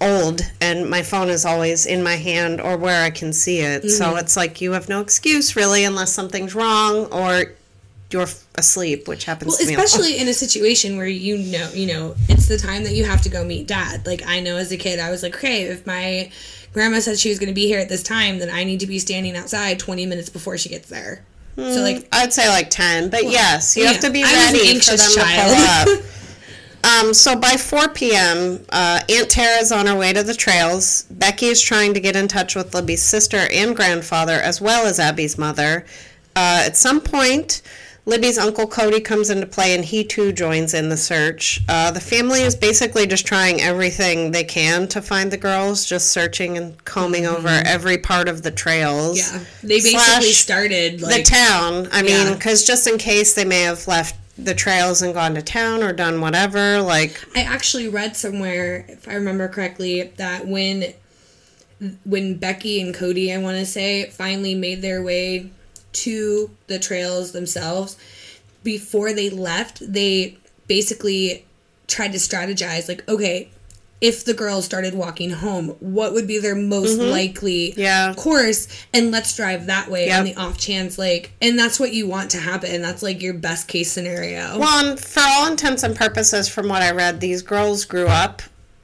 old 0.00 0.40
and 0.60 0.88
my 0.90 1.02
phone 1.02 1.28
is 1.28 1.44
always 1.44 1.84
in 1.86 2.02
my 2.02 2.16
hand 2.16 2.60
or 2.60 2.76
where 2.78 3.04
I 3.04 3.10
can 3.10 3.32
see 3.32 3.60
it. 3.60 3.88
So 3.90 4.06
Mm-hmm. 4.06 4.18
it's 4.18 4.36
like 4.36 4.60
you 4.62 4.72
have 4.72 4.88
no 4.88 5.00
excuse 5.00 5.54
really 5.54 5.84
unless 5.84 6.12
something's 6.12 6.54
wrong 6.56 7.04
or 7.12 7.52
you're 8.12 8.26
asleep, 8.56 9.08
which 9.08 9.24
happens 9.24 9.48
Well, 9.50 9.58
to 9.58 9.66
me. 9.66 9.74
a 9.74 9.78
lot. 9.78 9.84
especially 9.86 10.18
in 10.18 10.28
a 10.28 10.32
situation 10.34 10.96
where 10.96 11.06
you 11.06 11.38
know, 11.38 11.70
you 11.72 11.86
know, 11.86 12.14
it's 12.28 12.46
the 12.48 12.58
time 12.58 12.84
that 12.84 12.94
you 12.94 13.04
have 13.04 13.22
to 13.22 13.28
go 13.28 13.44
meet 13.44 13.66
dad. 13.66 14.06
Like 14.06 14.22
I 14.26 14.40
know 14.40 14.56
as 14.56 14.70
a 14.72 14.76
kid, 14.76 14.98
I 15.00 15.10
was 15.10 15.22
like, 15.22 15.34
okay, 15.36 15.62
if 15.64 15.86
my 15.86 16.30
grandma 16.72 17.00
said 17.00 17.18
she 17.18 17.28
was 17.28 17.38
going 17.38 17.48
to 17.48 17.54
be 17.54 17.66
here 17.66 17.78
at 17.80 17.88
this 17.88 18.02
time, 18.02 18.38
then 18.38 18.50
I 18.50 18.64
need 18.64 18.80
to 18.80 18.86
be 18.86 18.98
standing 18.98 19.36
outside 19.36 19.78
20 19.78 20.06
minutes 20.06 20.28
before 20.30 20.56
she 20.58 20.68
gets 20.68 20.88
there. 20.88 21.24
So 21.56 21.82
like, 21.82 22.08
I'd 22.12 22.32
say 22.32 22.48
like 22.48 22.70
10, 22.70 23.10
but 23.10 23.24
yes, 23.24 23.76
you 23.76 23.84
have 23.86 24.00
to 24.00 24.10
be 24.10 24.20
I 24.24 24.26
was 24.26 24.32
an 24.32 24.38
ready 24.38 24.58
for 24.58 24.64
them 24.64 24.74
anxious 24.76 25.14
to 25.14 25.20
child. 25.20 25.56
pull 25.86 25.92
up. 25.94 26.04
Um, 26.84 27.14
so 27.14 27.36
by 27.36 27.56
4 27.56 27.90
p.m., 27.90 28.64
uh, 28.70 28.98
Aunt 29.08 29.30
Tara's 29.30 29.70
on 29.70 29.86
her 29.86 29.94
way 29.94 30.12
to 30.12 30.24
the 30.24 30.34
trails. 30.34 31.04
Becky 31.10 31.46
is 31.46 31.62
trying 31.62 31.94
to 31.94 32.00
get 32.00 32.16
in 32.16 32.26
touch 32.26 32.56
with 32.56 32.74
Libby's 32.74 33.02
sister 33.04 33.46
and 33.52 33.76
grandfather, 33.76 34.32
as 34.32 34.60
well 34.60 34.84
as 34.86 34.98
Abby's 34.98 35.38
mother. 35.38 35.86
Uh, 36.34 36.64
at 36.66 36.76
some 36.76 37.00
point, 37.00 37.62
Libby's 38.04 38.36
uncle 38.36 38.66
Cody 38.66 39.00
comes 39.00 39.30
into 39.30 39.46
play, 39.46 39.74
and 39.74 39.84
he 39.84 40.02
too 40.02 40.32
joins 40.32 40.74
in 40.74 40.88
the 40.88 40.96
search. 40.96 41.60
Uh, 41.68 41.90
the 41.92 42.00
family 42.00 42.40
is 42.40 42.56
basically 42.56 43.06
just 43.06 43.24
trying 43.24 43.60
everything 43.60 44.32
they 44.32 44.42
can 44.42 44.88
to 44.88 45.00
find 45.00 45.30
the 45.30 45.36
girls, 45.36 45.86
just 45.86 46.08
searching 46.08 46.56
and 46.56 46.84
combing 46.84 47.26
over 47.26 47.48
every 47.48 47.98
part 47.98 48.28
of 48.28 48.42
the 48.42 48.50
trails. 48.50 49.20
Mm-hmm. 49.20 49.38
yeah, 49.38 49.44
they 49.62 49.80
basically 49.80 50.32
started 50.32 50.98
the 50.98 51.22
town. 51.22 51.88
I 51.92 52.02
mean, 52.02 52.32
because 52.34 52.66
just 52.66 52.88
in 52.88 52.98
case 52.98 53.34
they 53.34 53.44
may 53.44 53.62
have 53.62 53.86
left 53.86 54.16
the 54.36 54.54
trails 54.54 55.02
and 55.02 55.14
gone 55.14 55.34
to 55.36 55.42
town 55.42 55.84
or 55.84 55.92
done 55.92 56.20
whatever, 56.20 56.80
like 56.80 57.22
I 57.36 57.42
actually 57.42 57.88
read 57.88 58.16
somewhere, 58.16 58.84
if 58.88 59.06
I 59.06 59.14
remember 59.14 59.46
correctly, 59.46 60.02
that 60.16 60.48
when 60.48 60.92
when 62.04 62.36
Becky 62.36 62.80
and 62.80 62.92
Cody, 62.92 63.32
I 63.32 63.38
want 63.38 63.58
to 63.58 63.66
say, 63.66 64.08
finally 64.10 64.54
made 64.56 64.82
their 64.82 65.02
way 65.02 65.50
to 65.92 66.50
the 66.66 66.78
trails 66.78 67.32
themselves, 67.32 67.96
before 68.62 69.12
they 69.12 69.28
left, 69.30 69.80
they 69.92 70.36
basically 70.68 71.44
tried 71.88 72.12
to 72.12 72.18
strategize 72.18 72.88
like, 72.88 73.06
okay, 73.08 73.50
if 74.00 74.24
the 74.24 74.34
girls 74.34 74.64
started 74.64 74.94
walking 74.94 75.30
home, 75.30 75.68
what 75.78 76.12
would 76.12 76.26
be 76.26 76.38
their 76.38 76.56
most 76.56 76.98
likely 76.98 77.70
Mm-hmm. 77.70 77.80
Yeah. 77.80 78.14
course? 78.16 78.66
And 78.92 79.12
let's 79.12 79.36
drive 79.36 79.66
that 79.66 79.88
way 79.88 80.10
on 80.10 80.24
the 80.24 80.34
off 80.34 80.58
chance, 80.58 80.98
like, 80.98 81.32
and 81.40 81.56
that's 81.58 81.78
what 81.78 81.92
you 81.92 82.08
want 82.08 82.30
to 82.32 82.38
happen. 82.38 82.82
That's 82.82 83.02
like 83.02 83.22
your 83.22 83.34
best 83.34 83.68
case 83.68 83.92
scenario. 83.92 84.58
Well, 84.58 84.84
and 84.86 84.98
for 84.98 85.20
all 85.24 85.48
intents 85.48 85.84
and 85.84 85.94
purposes, 85.94 86.48
from 86.48 86.68
what 86.68 86.82
I 86.82 86.90
read, 86.90 87.20
these 87.20 87.42
girls 87.42 87.84
grew 87.84 88.08
up 88.08 88.42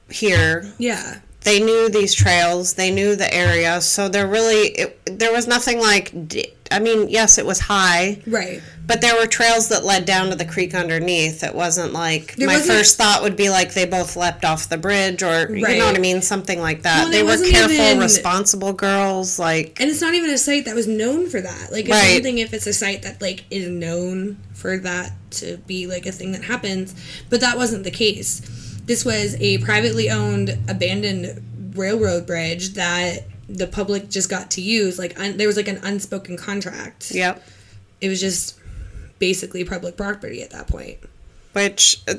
here. 0.09 0.71
yeah. 0.77 1.19
They 1.41 1.61
knew 1.61 1.87
these 1.89 2.13
trails. 2.13 2.73
They 2.73 2.91
knew 2.91 3.15
the 3.15 3.33
area. 3.33 3.79
So 3.79 4.09
there 4.09 4.27
really, 4.27 4.67
it, 4.71 4.99
there 5.19 5.31
was 5.31 5.47
nothing 5.47 5.79
like. 5.79 6.27
d- 6.27 6.51
I 6.71 6.79
mean, 6.79 7.09
yes, 7.09 7.37
it 7.37 7.45
was 7.45 7.59
high, 7.59 8.19
Right. 8.27 8.61
but 8.85 9.01
there 9.01 9.15
were 9.15 9.25
trails 9.25 9.69
that 9.69 9.83
led 9.83 10.05
down 10.05 10.29
to 10.29 10.35
the 10.35 10.45
creek 10.45 10.75
underneath. 10.75 11.43
It 11.43 11.55
wasn't 11.55 11.93
like 11.93 12.35
There 12.35 12.47
my 12.47 12.57
wasn't- 12.57 12.77
first 12.77 12.97
thought 12.97 13.23
would 13.23 13.35
be 13.35 13.49
like 13.49 13.73
they 13.73 13.85
both 13.85 14.15
leapt 14.15 14.45
off 14.45 14.69
the 14.69 14.77
bridge, 14.77 15.23
or 15.23 15.49
you 15.55 15.61
know 15.77 15.85
what 15.85 15.95
I 15.95 15.99
mean, 15.99 16.21
something 16.21 16.59
like 16.59 16.83
that. 16.83 17.03
Well, 17.03 17.11
they 17.11 17.23
were 17.23 17.37
careful, 17.37 17.71
even- 17.71 17.99
responsible 17.99 18.73
girls. 18.73 19.39
Like 19.39 19.77
And 19.79 19.89
it's 19.89 20.01
not 20.01 20.13
even 20.13 20.29
a 20.29 20.37
site 20.37 20.65
that 20.65 20.75
was 20.75 20.87
known 20.87 21.29
for 21.29 21.41
that. 21.41 21.71
Like, 21.71 21.85
if 21.85 21.91
Right. 21.91 22.11
anything, 22.11 22.37
if 22.37 22.53
it's 22.53 22.67
a 22.67 22.73
site 22.73 23.01
that 23.03 23.21
like 23.21 23.43
is 23.49 23.67
known 23.67 24.37
for 24.53 24.77
that 24.77 25.13
to 25.31 25.57
be 25.67 25.87
like 25.87 26.05
a 26.05 26.11
thing 26.11 26.31
that 26.33 26.43
happens, 26.43 26.93
but 27.29 27.39
that 27.41 27.57
wasn't 27.57 27.83
the 27.83 27.91
case. 27.91 28.41
This 28.85 29.05
was 29.05 29.35
a 29.39 29.57
privately 29.59 30.09
owned, 30.09 30.57
abandoned 30.67 31.41
railroad 31.75 32.25
bridge 32.25 32.73
that 32.73 33.23
the 33.49 33.67
public 33.67 34.09
just 34.09 34.29
got 34.29 34.51
to 34.51 34.61
use. 34.61 34.97
Like, 34.99 35.19
un- 35.19 35.37
there 35.37 35.47
was 35.47 35.57
like 35.57 35.67
an 35.67 35.79
unspoken 35.83 36.37
contract. 36.37 37.11
yep. 37.11 37.43
It 37.99 38.07
was 38.07 38.21
just 38.21 38.57
basically 39.19 39.65
public 39.65 39.97
property 39.97 40.41
at 40.41 40.51
that 40.51 40.67
point. 40.67 40.97
which 41.53 42.01
uh, 42.07 42.13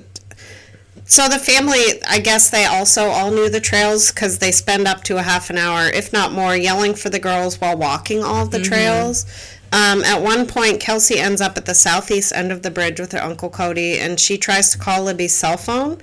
so 1.06 1.28
the 1.28 1.38
family 1.38 1.80
i 2.06 2.18
guess 2.20 2.50
they 2.50 2.66
also 2.66 3.06
all 3.06 3.30
knew 3.30 3.48
the 3.48 3.60
trails 3.60 4.10
because 4.12 4.38
they 4.38 4.52
spend 4.52 4.86
up 4.86 5.02
to 5.02 5.16
a 5.16 5.22
half 5.22 5.48
an 5.48 5.56
hour 5.56 5.88
if 5.88 6.12
not 6.12 6.30
more 6.32 6.54
yelling 6.54 6.94
for 6.94 7.08
the 7.08 7.18
girls 7.18 7.58
while 7.60 7.76
walking 7.76 8.22
all 8.22 8.42
of 8.44 8.50
the 8.50 8.60
trails 8.60 9.24
um, 9.72 10.02
at 10.04 10.20
one 10.20 10.46
point 10.46 10.78
kelsey 10.78 11.18
ends 11.18 11.40
up 11.40 11.56
at 11.56 11.64
the 11.64 11.74
southeast 11.74 12.32
end 12.34 12.52
of 12.52 12.62
the 12.62 12.70
bridge 12.70 13.00
with 13.00 13.12
her 13.12 13.22
uncle 13.22 13.48
cody 13.48 13.98
and 13.98 14.20
she 14.20 14.36
tries 14.36 14.70
to 14.70 14.76
call 14.78 15.02
libby's 15.02 15.34
cell 15.34 15.56
phone 15.56 15.96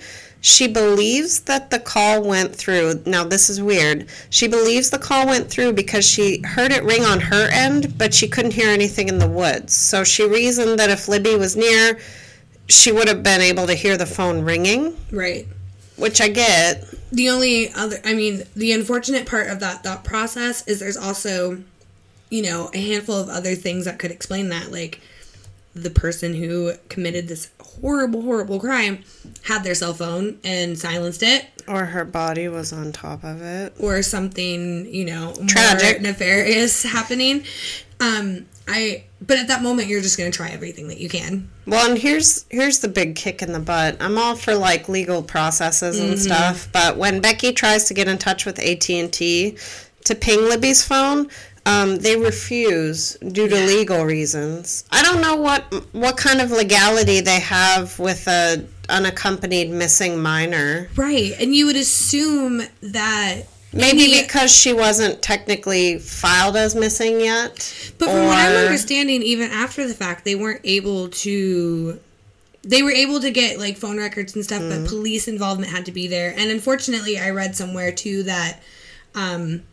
she 0.48 0.66
believes 0.66 1.42
that 1.42 1.70
the 1.72 1.80
call 1.80 2.24
went 2.24 2.56
through. 2.56 3.02
Now, 3.06 3.26
this 3.26 3.50
is 3.50 3.62
weird. 3.62 4.08
She 4.30 4.48
believes 4.48 4.90
the 4.90 4.98
call 4.98 5.28
went 5.28 5.50
through 5.50 5.74
because 5.74 6.08
she 6.08 6.42
heard 6.42 6.72
it 6.72 6.86
ring 6.86 7.04
on 7.04 7.20
her 7.20 7.50
end, 7.52 7.98
but 7.98 8.14
she 8.14 8.30
couldn't 8.30 8.54
hear 8.54 8.70
anything 8.70 9.10
in 9.10 9.20
the 9.20 9.28
woods. 9.28 9.74
So 9.76 10.06
she 10.06 10.26
reasoned 10.26 10.80
that 10.80 10.90
if 10.90 11.10
Libby 11.10 11.36
was 11.36 11.58
near, 11.58 12.00
she 12.70 12.94
would 12.94 13.10
have 13.10 13.24
been 13.24 13.42
able 13.42 13.68
to 13.68 13.74
hear 13.74 13.98
the 13.98 14.06
phone 14.06 14.40
ringing, 14.42 14.96
Right. 15.12 15.46
which 15.98 16.22
I 16.22 16.30
get. 16.30 16.86
The 17.12 17.30
only 17.30 17.74
other, 17.74 18.00
I 18.06 18.14
mean, 18.14 18.44
the 18.56 18.72
unfortunate 18.72 19.26
part 19.26 19.50
of 19.50 19.60
that 19.60 19.84
thought 19.84 20.06
process 20.06 20.66
is 20.66 20.80
there's 20.80 20.96
also, 20.96 21.62
you 22.30 22.42
know, 22.42 22.72
a 22.74 22.78
handful 22.78 23.16
of 23.16 23.28
other 23.28 23.54
things 23.56 23.84
that 23.84 24.00
could 24.00 24.12
explain 24.12 24.48
that. 24.50 24.72
Like, 24.72 25.02
the 25.76 25.90
person 25.90 26.34
who 26.34 26.74
committed 26.88 27.28
this 27.28 27.50
horrible, 27.82 28.22
horrible 28.22 28.60
crime 28.60 29.04
had 29.44 29.64
their 29.64 29.76
cell 29.76 29.94
phone 29.94 30.40
and 30.44 30.78
silenced 30.78 31.24
it, 31.24 31.46
Or 31.68 31.86
her 31.86 32.04
body 32.06 32.48
was 32.48 32.74
on 32.74 32.92
top 32.92 33.24
of 33.24 33.42
it. 33.42 33.74
or 33.80 34.02
something, 34.04 34.86
you 34.94 35.06
know, 35.06 35.34
more 35.38 35.46
Tragic. 35.48 36.02
nefarious 36.02 36.84
happening. 36.96 37.44
Um, 38.00 38.46
I, 38.68 39.06
but 39.22 39.38
at 39.40 39.48
that 39.48 39.64
moment, 39.64 39.88
you're 39.88 40.02
just 40.02 40.18
gonna 40.18 40.30
try 40.32 40.50
everything 40.50 40.88
that 40.90 41.00
you 41.00 41.10
can. 41.10 41.50
Well, 41.66 41.90
and 41.90 41.98
here's 41.98 42.46
here's 42.50 42.80
the 42.80 42.88
big 42.90 43.16
kick 43.16 43.42
in 43.42 43.54
the 43.54 43.60
butt. 43.60 43.98
I'm 44.02 44.18
all 44.18 44.36
for 44.36 44.54
like 44.56 44.88
legal 44.90 45.24
processes 45.24 46.00
and 46.00 46.20
stuff, 46.20 46.70
but 46.72 46.98
when 46.98 47.22
Becky 47.22 47.54
tries 47.54 47.86
to 47.86 47.94
get 47.94 48.08
in 48.08 48.18
touch 48.18 48.46
with 48.46 48.60
AT 48.60 48.90
and 48.90 49.12
T 49.12 49.58
to 50.06 50.16
ping 50.16 50.42
Libby's 50.48 50.84
phone, 50.84 51.30
um, 51.68 51.98
they 51.98 52.16
refuse 52.16 53.18
due 53.38 53.48
to 53.48 53.56
legal 53.56 54.06
reasons. 54.06 54.86
I 54.92 55.02
don't 55.04 55.22
know 55.22 55.36
what 55.36 55.62
what 55.94 56.16
kind 56.18 56.40
of 56.42 56.50
legality 56.52 57.20
they 57.22 57.40
have 57.42 57.98
with 58.00 58.28
a 58.28 58.66
unaccompanied 58.90 59.70
missing 59.70 60.18
minor. 60.22 60.90
Right, 60.96 61.34
and 61.40 61.54
you 61.56 61.66
would 61.68 61.76
assume 61.76 62.62
that 62.82 63.42
Maybe 63.74 64.04
any- 64.06 64.22
because 64.24 64.50
she 64.52 64.72
wasn't 64.74 65.22
technically 65.22 66.00
filed 66.00 66.56
as 66.56 66.74
missing 66.74 67.20
yet. 67.20 67.54
But 68.00 68.10
from 68.10 68.26
what 68.28 68.38
I'm 68.38 68.56
understanding, 68.66 69.22
even 69.24 69.52
after 69.52 69.88
the 69.88 69.94
fact, 69.94 70.24
they 70.26 70.36
weren't 70.36 70.62
able 70.64 71.10
to. 71.10 72.00
They 72.64 72.82
were 72.82 72.92
able 72.92 73.20
to 73.22 73.32
get 73.32 73.60
like 73.60 73.78
phone 73.78 73.98
records 73.98 74.36
and 74.36 74.44
stuff, 74.44 74.62
Mm-hmm. 74.62 74.84
but 74.84 74.90
police 74.90 75.28
involvement 75.28 75.72
had 75.72 75.86
to 75.86 75.92
be 75.92 76.08
there. 76.08 76.34
And 76.38 76.50
unfortunately, 76.50 77.18
I 77.20 77.30
read 77.30 77.56
somewhere 77.56 77.92
too 77.92 78.24
that 78.24 78.62
um, 79.16 79.64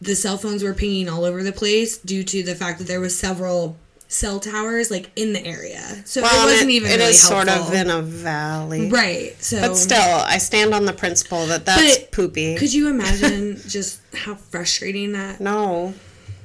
the 0.00 0.14
cell 0.14 0.38
phones 0.38 0.62
were 0.62 0.74
pinging 0.74 1.08
all 1.08 1.24
over 1.24 1.42
the 1.42 1.52
place 1.52 1.98
due 1.98 2.24
to 2.24 2.42
the 2.42 2.54
fact 2.54 2.78
that 2.78 2.86
there 2.88 3.00
was 3.00 3.16
several 3.18 3.76
cell 4.08 4.40
towers 4.40 4.90
like 4.90 5.08
in 5.14 5.32
the 5.34 5.44
area. 5.46 6.02
So 6.04 6.20
Well, 6.22 6.48
it 6.48 6.52
wasn't 6.52 6.70
it- 6.70 6.74
even 6.74 6.90
it 6.90 6.96
really 6.96 7.10
is 7.10 7.28
helpful. 7.28 7.54
sort 7.54 7.68
of 7.68 7.74
in 7.74 7.90
a 7.90 8.02
valley. 8.02 8.88
right. 8.90 9.34
So, 9.42 9.60
But 9.60 9.76
still, 9.76 10.00
I 10.00 10.38
stand 10.38 10.74
on 10.74 10.84
the 10.84 10.92
principle 10.92 11.46
that 11.46 11.64
that's 11.64 11.98
But 11.98 12.10
poopy. 12.12 12.56
could 12.56 12.72
you 12.74 12.88
imagine 12.88 13.60
just 13.68 14.00
how 14.14 14.34
frustrating 14.34 15.12
that? 15.12 15.40
no. 15.40 15.94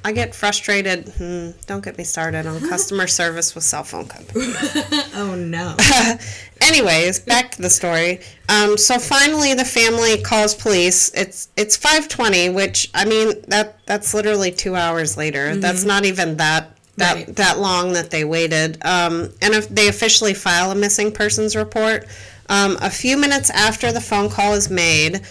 I 0.06 0.12
get 0.12 0.36
frustrated. 0.36 1.08
Hmm, 1.18 1.50
don't 1.66 1.84
get 1.84 1.98
me 1.98 2.04
started 2.04 2.46
on 2.46 2.60
customer 2.68 3.08
service 3.08 3.56
with 3.56 3.64
cell 3.64 3.82
phone 3.82 4.06
companies. 4.06 4.54
Oh 5.18 5.34
no. 5.34 5.74
Anyways, 6.60 7.20
back 7.20 7.52
to 7.52 7.62
the 7.62 7.70
story. 7.70 8.20
Um, 8.48 8.76
so 8.76 8.98
finally, 8.98 9.54
the 9.54 9.64
family 9.64 10.20
calls 10.22 10.54
police. 10.54 11.10
It's 11.14 11.48
it's 11.56 11.76
five 11.76 12.06
twenty, 12.06 12.50
which 12.50 12.88
I 12.94 13.04
mean 13.06 13.32
that 13.48 13.78
that's 13.86 14.14
literally 14.14 14.52
two 14.52 14.76
hours 14.76 15.16
later. 15.16 15.56
That's 15.56 15.84
not 15.84 16.04
even 16.04 16.36
that 16.36 16.70
that 16.98 17.14
Right. 17.14 17.36
that 17.36 17.58
long 17.58 17.94
that 17.94 18.10
they 18.10 18.24
waited. 18.24 18.78
Um, 18.84 19.30
and 19.42 19.54
if 19.54 19.68
they 19.68 19.88
officially 19.88 20.34
file 20.34 20.70
a 20.70 20.74
missing 20.74 21.10
persons 21.12 21.56
report, 21.56 22.06
um, 22.48 22.78
a 22.80 22.90
few 22.90 23.16
minutes 23.16 23.50
after 23.50 23.90
the 23.90 24.00
phone 24.00 24.28
call 24.30 24.52
is 24.54 24.70
made, 24.70 25.22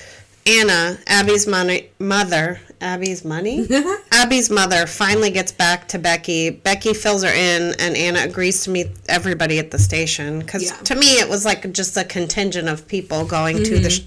Anna, 0.47 0.97
Abby's 1.07 1.47
money, 1.47 1.89
mother, 1.99 2.59
Abby's 2.79 3.25
money, 3.25 3.67
Abby's 4.11 4.49
mother 4.51 4.85
finally 4.85 5.31
gets 5.31 5.51
back 5.51 5.87
to 5.87 5.97
Becky. 5.99 6.51
Becky 6.51 6.93
fills 6.93 7.23
her 7.23 7.29
in, 7.33 7.73
and 7.79 7.97
Anna 7.97 8.19
agrees 8.19 8.63
to 8.65 8.69
meet 8.69 8.89
everybody 9.09 9.57
at 9.57 9.71
the 9.71 9.79
station. 9.79 10.39
Because 10.39 10.65
Yeah. 10.65 10.77
to 10.77 10.95
me, 10.95 11.07
it 11.19 11.27
was 11.29 11.45
like 11.45 11.71
just 11.73 11.97
a 11.97 12.03
contingent 12.03 12.67
of 12.69 12.87
people 12.87 13.25
going 13.25 13.63
to 13.63 13.79
the, 13.79 13.89
sh- 13.89 14.01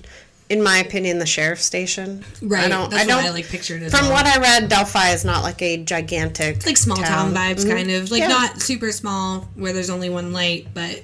in 0.49 0.63
my 0.63 0.79
opinion, 0.79 1.19
the 1.19 1.27
sheriff's 1.27 1.65
station. 1.65 2.21
Mm-hmm. 2.21 2.49
Right. 2.49 2.65
I 2.67 2.69
don't. 2.69 2.91
That's 2.91 3.03
I 3.03 3.07
don't. 3.07 3.17
what 3.17 3.27
I 3.27 3.31
like 3.31 3.49
pictured 3.49 3.83
as 3.83 3.91
from 3.99 4.09
what 4.11 4.25
I 4.27 4.39
read, 4.41 4.69
Delphi 4.69 5.11
is 5.11 5.25
not 5.25 5.43
like 5.43 5.61
a 5.61 5.83
gigantic, 5.83 6.57
it's 6.59 6.67
like 6.67 6.77
small 6.77 6.99
town, 6.99 7.35
vibes 7.35 7.65
Mhm. 7.65 7.71
kind 7.71 7.91
of 7.91 8.11
like 8.13 8.21
Yeah. 8.21 8.29
not 8.29 8.63
super 8.63 8.93
small 8.93 9.49
where 9.57 9.73
there's 9.73 9.91
only 9.91 10.09
one 10.09 10.33
light 10.33 10.69
but 10.73 11.03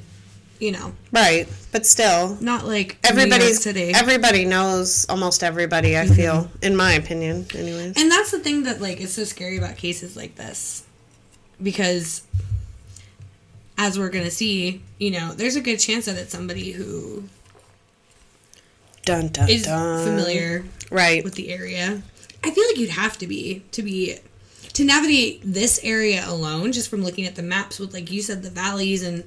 you 0.59 0.73
know 0.73 0.93
right? 1.13 1.49
But 1.73 1.87
still, 1.87 2.37
not 2.41 2.67
like 2.67 2.99
everybody's 3.05 3.61
today 3.61 3.93
everybody 3.95 4.45
knows 4.45 5.07
almost 5.09 5.43
everybody. 5.43 5.99
I 5.99 6.05
mm-hmm. 6.05 6.15
feel, 6.15 6.51
in 6.63 6.77
my 6.77 6.93
opinion, 6.93 7.47
anyways. 7.55 8.01
and 8.01 8.11
that's 8.11 8.31
the 8.31 8.39
thing 8.39 8.63
that 8.65 8.81
like 8.81 9.01
is 9.01 9.13
so 9.13 9.25
scary 9.25 9.59
about 9.59 9.77
cases 9.77 10.17
like 10.17 10.37
this 10.37 10.85
because 11.63 12.23
as 13.77 13.99
we're 13.99 14.09
gonna 14.11 14.31
see 14.31 14.83
you 14.99 15.11
know 15.11 15.33
there's 15.33 15.57
a 15.57 15.61
good 15.61 15.79
chance 15.79 16.07
that 16.07 16.17
it's 16.17 16.33
somebody 16.33 16.73
who 16.73 17.25
Dun 19.05 19.29
dun 19.29 19.49
is 19.49 19.65
dun. 19.65 20.05
familiar 20.05 20.65
Right. 20.91 21.25
with 21.25 21.35
the 21.35 21.51
area 21.51 22.03
i 22.43 22.51
feel 22.51 22.65
like 22.69 22.79
you'd 22.79 22.91
have 22.91 23.19
to 23.19 23.27
be 23.27 23.63
to 23.73 23.83
be 23.83 24.19
to 24.73 24.85
navigate 24.85 25.41
this 25.45 25.79
area 25.83 26.25
alone 26.27 26.73
just 26.73 26.89
from 26.89 27.03
looking 27.03 27.27
at 27.27 27.35
the 27.37 27.43
maps 27.43 27.79
with 27.79 27.93
like 27.93 28.11
you 28.11 28.23
said 28.23 28.43
the 28.43 28.51
valleys 28.51 29.03
and 29.03 29.25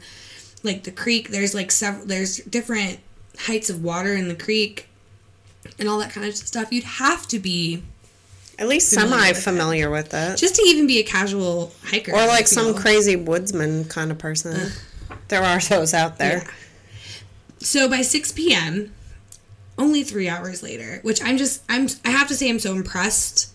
like 0.68 0.84
the 0.84 0.92
creek 0.92 1.30
there's 1.30 1.56
like 1.56 1.72
several 1.72 2.06
there's 2.06 2.38
different 2.38 3.00
heights 3.40 3.70
of 3.70 3.84
water 3.84 4.14
in 4.14 4.28
the 4.28 4.36
creek 4.36 4.88
and 5.80 5.88
all 5.90 5.98
that 6.00 6.12
kind 6.12 6.28
of 6.28 6.36
stuff 6.36 6.72
you'd 6.72 6.84
have 6.84 7.28
to 7.28 7.40
be 7.40 7.82
At 8.60 8.68
least 8.68 8.90
semi 8.90 9.34
familiar 9.34 9.90
with 9.90 10.14
it. 10.14 10.38
just 10.38 10.56
to 10.56 10.62
even 10.64 10.86
be 10.88 11.00
a 11.00 11.04
casual 11.04 11.72
hiker 11.86 12.12
Or 12.14 12.26
like 12.28 12.48
some 12.48 12.68
know. 12.68 12.74
crazy 12.74 13.16
woodsman 13.16 13.86
kind 13.86 14.12
of 14.12 14.18
person. 14.18 14.72
There 15.30 15.44
are 15.44 15.60
those 15.60 15.94
out 15.94 16.18
there. 16.18 16.44
Yeah. 16.44 16.52
So 17.60 17.90
by 17.90 18.02
6 18.02 18.32
p.m., 18.34 18.94
only 19.78 20.04
three 20.04 20.30
hours 20.30 20.64
later, 20.64 21.00
which 21.04 21.22
I'm 21.24 21.38
just, 21.38 21.64
I'm, 21.70 21.88
I 22.06 22.10
have 22.12 22.28
to 22.30 22.34
say, 22.36 22.50
I'm 22.50 22.60
so 22.60 22.74
impressed 22.74 23.52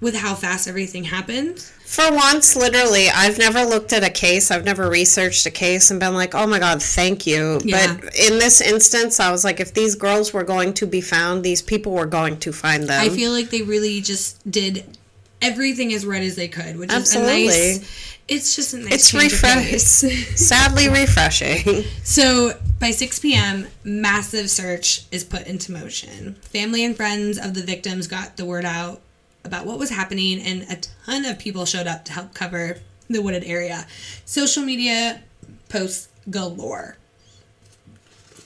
with 0.00 0.14
how 0.16 0.34
fast 0.34 0.68
everything 0.68 1.04
happened. 1.04 1.64
For 1.86 2.12
once, 2.12 2.56
literally, 2.56 3.08
I've 3.08 3.38
never 3.38 3.62
looked 3.64 3.92
at 3.92 4.02
a 4.02 4.10
case, 4.10 4.50
I've 4.50 4.64
never 4.64 4.90
researched 4.90 5.46
a 5.46 5.52
case 5.52 5.90
and 5.90 6.00
been 6.00 6.14
like, 6.14 6.34
oh 6.34 6.46
my 6.46 6.58
God, 6.58 6.82
thank 6.82 7.28
you. 7.28 7.60
Yeah. 7.64 7.94
But 7.94 8.14
in 8.16 8.38
this 8.40 8.60
instance, 8.60 9.20
I 9.20 9.30
was 9.30 9.44
like, 9.44 9.60
if 9.60 9.72
these 9.72 9.94
girls 9.94 10.32
were 10.32 10.42
going 10.42 10.74
to 10.74 10.86
be 10.86 11.00
found, 11.00 11.44
these 11.44 11.62
people 11.62 11.92
were 11.92 12.04
going 12.04 12.38
to 12.40 12.52
find 12.52 12.84
them. 12.84 13.00
I 13.00 13.08
feel 13.08 13.30
like 13.30 13.50
they 13.50 13.62
really 13.62 14.00
just 14.00 14.50
did 14.50 14.98
everything 15.40 15.92
as 15.94 16.04
right 16.04 16.22
as 16.22 16.34
they 16.34 16.48
could, 16.48 16.76
which 16.76 16.90
Absolutely. 16.90 17.44
is 17.44 17.76
a 17.76 17.80
nice. 17.80 18.18
It's 18.28 18.56
just 18.56 18.74
a 18.74 18.78
nice. 18.78 19.14
it's 19.14 20.02
pace. 20.02 20.38
sadly 20.48 20.88
refreshing. 20.88 21.84
So 22.02 22.52
by 22.80 22.90
6 22.90 23.20
p.m., 23.20 23.68
massive 23.84 24.50
search 24.50 25.04
is 25.12 25.22
put 25.22 25.46
into 25.46 25.70
motion. 25.70 26.34
Family 26.42 26.84
and 26.84 26.96
friends 26.96 27.38
of 27.38 27.54
the 27.54 27.62
victims 27.62 28.08
got 28.08 28.36
the 28.36 28.44
word 28.44 28.64
out 28.64 29.00
about 29.46 29.64
what 29.66 29.78
was 29.78 29.88
happening, 29.90 30.40
and 30.40 30.62
a 30.70 30.76
ton 31.06 31.24
of 31.24 31.38
people 31.38 31.64
showed 31.64 31.86
up 31.86 32.04
to 32.06 32.12
help 32.12 32.34
cover 32.34 32.78
the 33.08 33.22
wooded 33.22 33.44
area. 33.44 33.86
Social 34.24 34.62
media 34.62 35.22
posts 35.68 36.08
galore. 36.28 36.96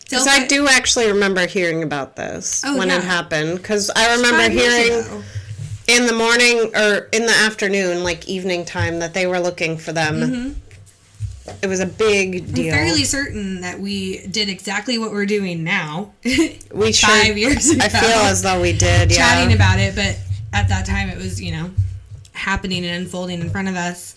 Because 0.05 0.27
I 0.27 0.47
do 0.47 0.67
actually 0.69 1.07
remember 1.07 1.47
hearing 1.47 1.83
about 1.85 2.17
this 2.17 2.63
Oh, 2.67 2.77
when 2.77 2.89
yeah. 2.89 2.99
it 2.99 3.05
happened. 3.05 3.57
Because 3.59 3.91
I 3.95 4.17
remember 4.17 4.39
Five 4.43 4.53
hearing 4.53 5.23
in 5.87 6.07
the 6.07 6.13
morning 6.13 6.73
or 6.75 7.09
in 7.13 7.27
the 7.27 7.33
afternoon, 7.45 8.03
like 8.03 8.29
evening 8.29 8.65
time, 8.65 8.99
that 8.99 9.15
they 9.15 9.27
were 9.29 9.39
looking 9.39 9.79
for 9.79 9.93
them. 9.93 10.15
Mm-hmm. 10.17 10.53
It 11.63 11.69
was 11.69 11.81
a 11.81 11.87
big 11.87 12.53
deal. 12.53 12.75
I'm 12.75 12.81
fairly 12.81 13.05
certain 13.05 13.61
that 13.63 13.79
we 13.81 14.27
did 14.27 14.49
exactly 14.49 14.99
what 14.99 15.11
we're 15.13 15.27
doing 15.27 15.63
now. 15.65 16.13
we 16.25 16.93
sure, 16.93 17.09
five 17.25 17.39
years 17.39 17.71
ago. 17.71 17.85
I 17.85 17.89
feel 17.89 18.11
as 18.11 18.43
though 18.43 18.61
we 18.61 18.73
did. 18.73 19.11
Yeah. 19.11 19.17
chatting 19.17 19.55
about 19.55 19.79
it, 19.79 19.95
but 19.95 20.19
at 20.53 20.69
that 20.69 20.87
time 20.87 21.09
it 21.09 21.17
was, 21.17 21.41
you 21.41 21.53
know, 21.53 21.71
happening 22.33 22.85
and 22.85 23.03
unfolding 23.03 23.41
in 23.41 23.51
front 23.51 23.69
of 23.69 23.77
us. 23.77 24.15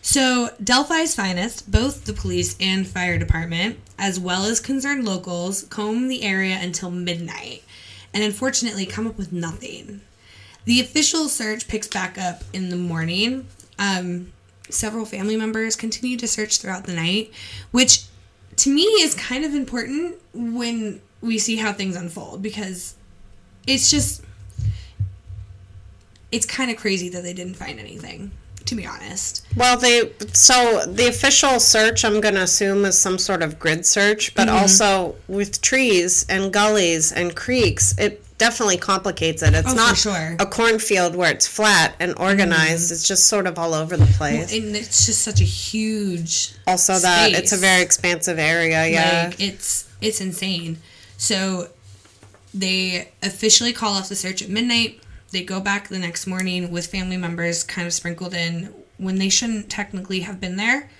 So, 0.00 0.50
Delphi's 0.62 1.14
finest, 1.14 1.70
both 1.70 2.04
the 2.04 2.12
police 2.12 2.56
and 2.60 2.86
fire 2.86 3.18
department, 3.18 3.78
as 3.98 4.18
well 4.18 4.44
as 4.44 4.60
concerned 4.60 5.04
locals, 5.04 5.64
comb 5.64 6.08
the 6.08 6.22
area 6.22 6.58
until 6.60 6.90
midnight 6.90 7.62
and 8.14 8.22
unfortunately 8.22 8.86
come 8.86 9.06
up 9.06 9.18
with 9.18 9.32
nothing. 9.32 10.00
The 10.64 10.80
official 10.80 11.28
search 11.28 11.68
picks 11.68 11.88
back 11.88 12.16
up 12.18 12.42
in 12.52 12.68
the 12.70 12.76
morning. 12.76 13.46
Um, 13.78 14.32
several 14.70 15.04
family 15.04 15.36
members 15.36 15.76
continue 15.76 16.16
to 16.18 16.28
search 16.28 16.58
throughout 16.58 16.84
the 16.84 16.94
night, 16.94 17.32
which 17.70 18.04
to 18.56 18.70
me 18.70 18.82
is 18.82 19.14
kind 19.14 19.44
of 19.44 19.54
important 19.54 20.16
when 20.32 21.00
we 21.20 21.38
see 21.38 21.56
how 21.56 21.72
things 21.72 21.96
unfold 21.96 22.42
because 22.42 22.94
it's 23.66 23.90
just 23.90 24.22
it's 26.32 26.46
kind 26.46 26.70
of 26.70 26.76
crazy 26.76 27.08
that 27.08 27.22
they 27.22 27.32
didn't 27.32 27.54
find 27.54 27.78
anything 27.80 28.30
to 28.66 28.74
be 28.74 28.84
honest 28.86 29.46
Well, 29.56 29.78
they 29.78 30.12
so 30.34 30.84
the 30.86 31.08
official 31.08 31.58
search 31.58 32.04
I'm 32.04 32.20
going 32.20 32.34
to 32.34 32.42
assume 32.42 32.84
is 32.84 32.98
some 32.98 33.16
sort 33.16 33.42
of 33.42 33.58
grid 33.58 33.86
search, 33.86 34.34
but 34.34 34.46
Mm-hmm. 34.48 34.56
also 34.58 35.14
with 35.26 35.62
trees 35.62 36.26
and 36.28 36.52
gullies 36.52 37.10
and 37.10 37.34
creeks, 37.34 37.96
it 37.98 38.22
definitely 38.36 38.76
complicates 38.76 39.42
it. 39.42 39.54
It's 39.54 39.72
Oh, 39.72 39.74
not 39.74 39.96
sure. 39.96 40.12
Mm-hmm. 40.12 40.42
a 40.42 40.46
cornfield 40.46 41.16
where 41.16 41.30
it's 41.32 41.46
flat 41.46 41.94
and 41.98 42.14
organized. 42.18 42.92
It's 42.92 43.08
just 43.08 43.24
sort 43.26 43.46
of 43.46 43.58
all 43.58 43.72
over 43.72 43.96
the 43.96 44.04
place. 44.18 44.52
and 44.52 44.76
it's 44.76 45.06
just 45.06 45.22
such 45.22 45.40
a 45.40 45.44
huge 45.44 46.52
also, 46.66 46.98
that 46.98 47.32
it's 47.32 47.52
a 47.52 47.56
very 47.56 47.80
expansive 47.82 48.38
area. 48.38 48.86
Yeah. 48.86 49.28
like 49.30 49.40
it's 49.40 49.88
it's 50.02 50.20
insane 50.20 50.76
so 51.16 51.68
they 52.54 53.10
officially 53.22 53.72
call 53.72 53.94
off 53.94 54.08
the 54.08 54.14
search 54.14 54.42
at 54.42 54.48
midnight 54.50 55.00
they 55.30 55.42
go 55.42 55.60
back 55.60 55.88
the 55.88 55.98
next 55.98 56.26
morning 56.26 56.70
with 56.70 56.86
family 56.86 57.16
members 57.16 57.62
kind 57.62 57.86
of 57.86 57.92
sprinkled 57.92 58.34
in 58.34 58.74
when 58.96 59.18
they 59.18 59.28
shouldn't 59.28 59.70
technically 59.70 60.20
have 60.20 60.40
been 60.40 60.56
there 60.56 60.90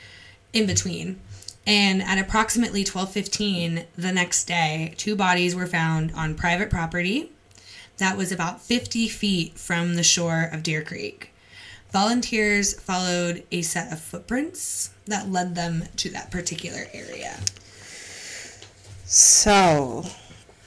in 0.53 0.67
between 0.67 1.21
and 1.67 2.03
at 2.03 2.19
approximately 2.19 2.85
12:15 2.85 3.85
the 3.97 4.13
next 4.13 4.45
day 4.45 4.95
two 4.97 5.17
bodies 5.17 5.55
were 5.55 5.67
found 5.67 6.13
on 6.13 6.35
private 6.35 6.71
property 6.71 7.31
that 7.99 8.17
was 8.17 8.33
about 8.33 8.63
50 8.63 9.09
feet 9.09 9.59
from 9.59 9.97
the 9.97 10.03
shore 10.03 10.49
of 10.53 10.63
Deer 10.63 10.83
Creek. 10.83 11.33
Volunteers 11.93 12.79
followed 12.81 13.45
a 13.51 13.63
set 13.63 13.93
of 13.93 14.01
footprints 14.01 14.91
that 15.07 15.31
led 15.31 15.55
them 15.55 15.85
to 15.97 16.09
that 16.11 16.31
particular 16.31 16.87
area. 16.93 17.41
So, 19.05 20.05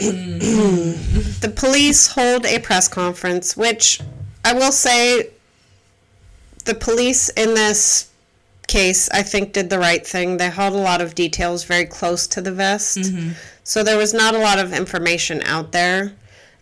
the 0.10 1.54
police 1.56 2.08
hold 2.08 2.46
a 2.46 2.60
press 2.60 2.88
conference, 2.88 3.56
which 3.56 4.02
I 4.44 4.54
will 4.54 4.72
say 4.72 5.30
the 6.66 6.76
police 6.76 7.30
in 7.30 7.54
this 7.54 8.10
case, 8.68 9.10
I 9.10 9.24
think, 9.24 9.54
did 9.54 9.70
the 9.70 9.80
right 9.80 10.06
thing. 10.06 10.38
They 10.38 10.50
held 10.50 10.74
a 10.74 10.78
lot 10.78 11.02
of 11.02 11.16
details 11.16 11.64
very 11.64 11.86
close 11.86 12.28
to 12.28 12.42
the 12.42 12.52
vest. 12.52 13.00
So, 13.64 13.84
there 13.84 13.98
was 13.98 14.14
not 14.14 14.34
a 14.34 14.40
lot 14.40 14.60
of 14.60 14.74
information 14.74 15.42
out 15.44 15.72
there 15.72 16.14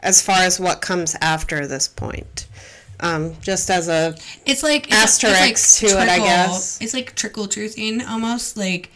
as 0.01 0.21
far 0.21 0.39
as 0.39 0.59
what 0.59 0.81
comes 0.81 1.15
after 1.21 1.65
this 1.67 1.87
point. 1.87 2.47
Um, 3.01 3.35
just 3.41 3.69
as 3.69 3.87
a 3.87 4.15
It's 4.45 4.63
like 4.63 4.87
it's, 4.87 5.23
Asterisk 5.23 5.79
to 5.79 5.85
it, 5.87 6.09
I 6.09 6.17
guess. 6.17 6.81
It's 6.81 6.93
like 6.93 7.15
trickle 7.15 7.47
truthing 7.47 8.05
almost. 8.05 8.57
Like 8.57 8.91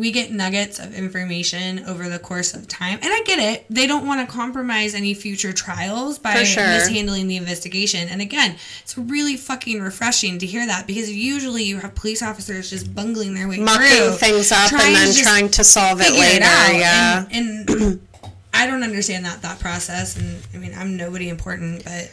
we 0.00 0.10
get 0.12 0.32
nuggets 0.32 0.78
of 0.78 0.94
information 0.94 1.84
over 1.84 2.08
the 2.08 2.18
course 2.18 2.54
of 2.54 2.66
time, 2.66 2.98
and 3.02 3.12
I 3.12 3.22
get 3.26 3.38
it. 3.38 3.66
They 3.68 3.86
don't 3.86 4.06
want 4.06 4.26
to 4.26 4.34
compromise 4.34 4.94
any 4.94 5.12
future 5.12 5.52
trials 5.52 6.18
by 6.18 6.42
sure. 6.42 6.66
mishandling 6.66 7.28
the 7.28 7.36
investigation. 7.36 8.08
And 8.08 8.22
again, 8.22 8.56
it's 8.82 8.96
really 8.96 9.36
fucking 9.36 9.80
refreshing 9.82 10.38
to 10.38 10.46
hear 10.46 10.66
that 10.66 10.86
because 10.86 11.12
usually 11.12 11.64
you 11.64 11.78
have 11.78 11.94
police 11.94 12.22
officers 12.22 12.70
just 12.70 12.94
bungling 12.94 13.34
their 13.34 13.46
way 13.46 13.58
mucking 13.58 13.88
through, 13.88 14.12
things 14.12 14.50
up 14.50 14.72
and 14.72 14.96
then 14.96 15.14
trying 15.22 15.50
to 15.50 15.62
solve 15.62 16.00
it 16.00 16.12
later. 16.12 16.36
it 16.36 16.42
out. 16.42 16.74
yeah. 16.74 17.26
And, 17.30 17.70
and 17.70 18.08
I 18.54 18.66
don't 18.66 18.82
understand 18.82 19.26
that 19.26 19.40
thought 19.40 19.60
process. 19.60 20.16
And 20.16 20.42
I 20.54 20.56
mean, 20.56 20.72
I'm 20.74 20.96
nobody 20.96 21.28
important, 21.28 21.84
but 21.84 22.10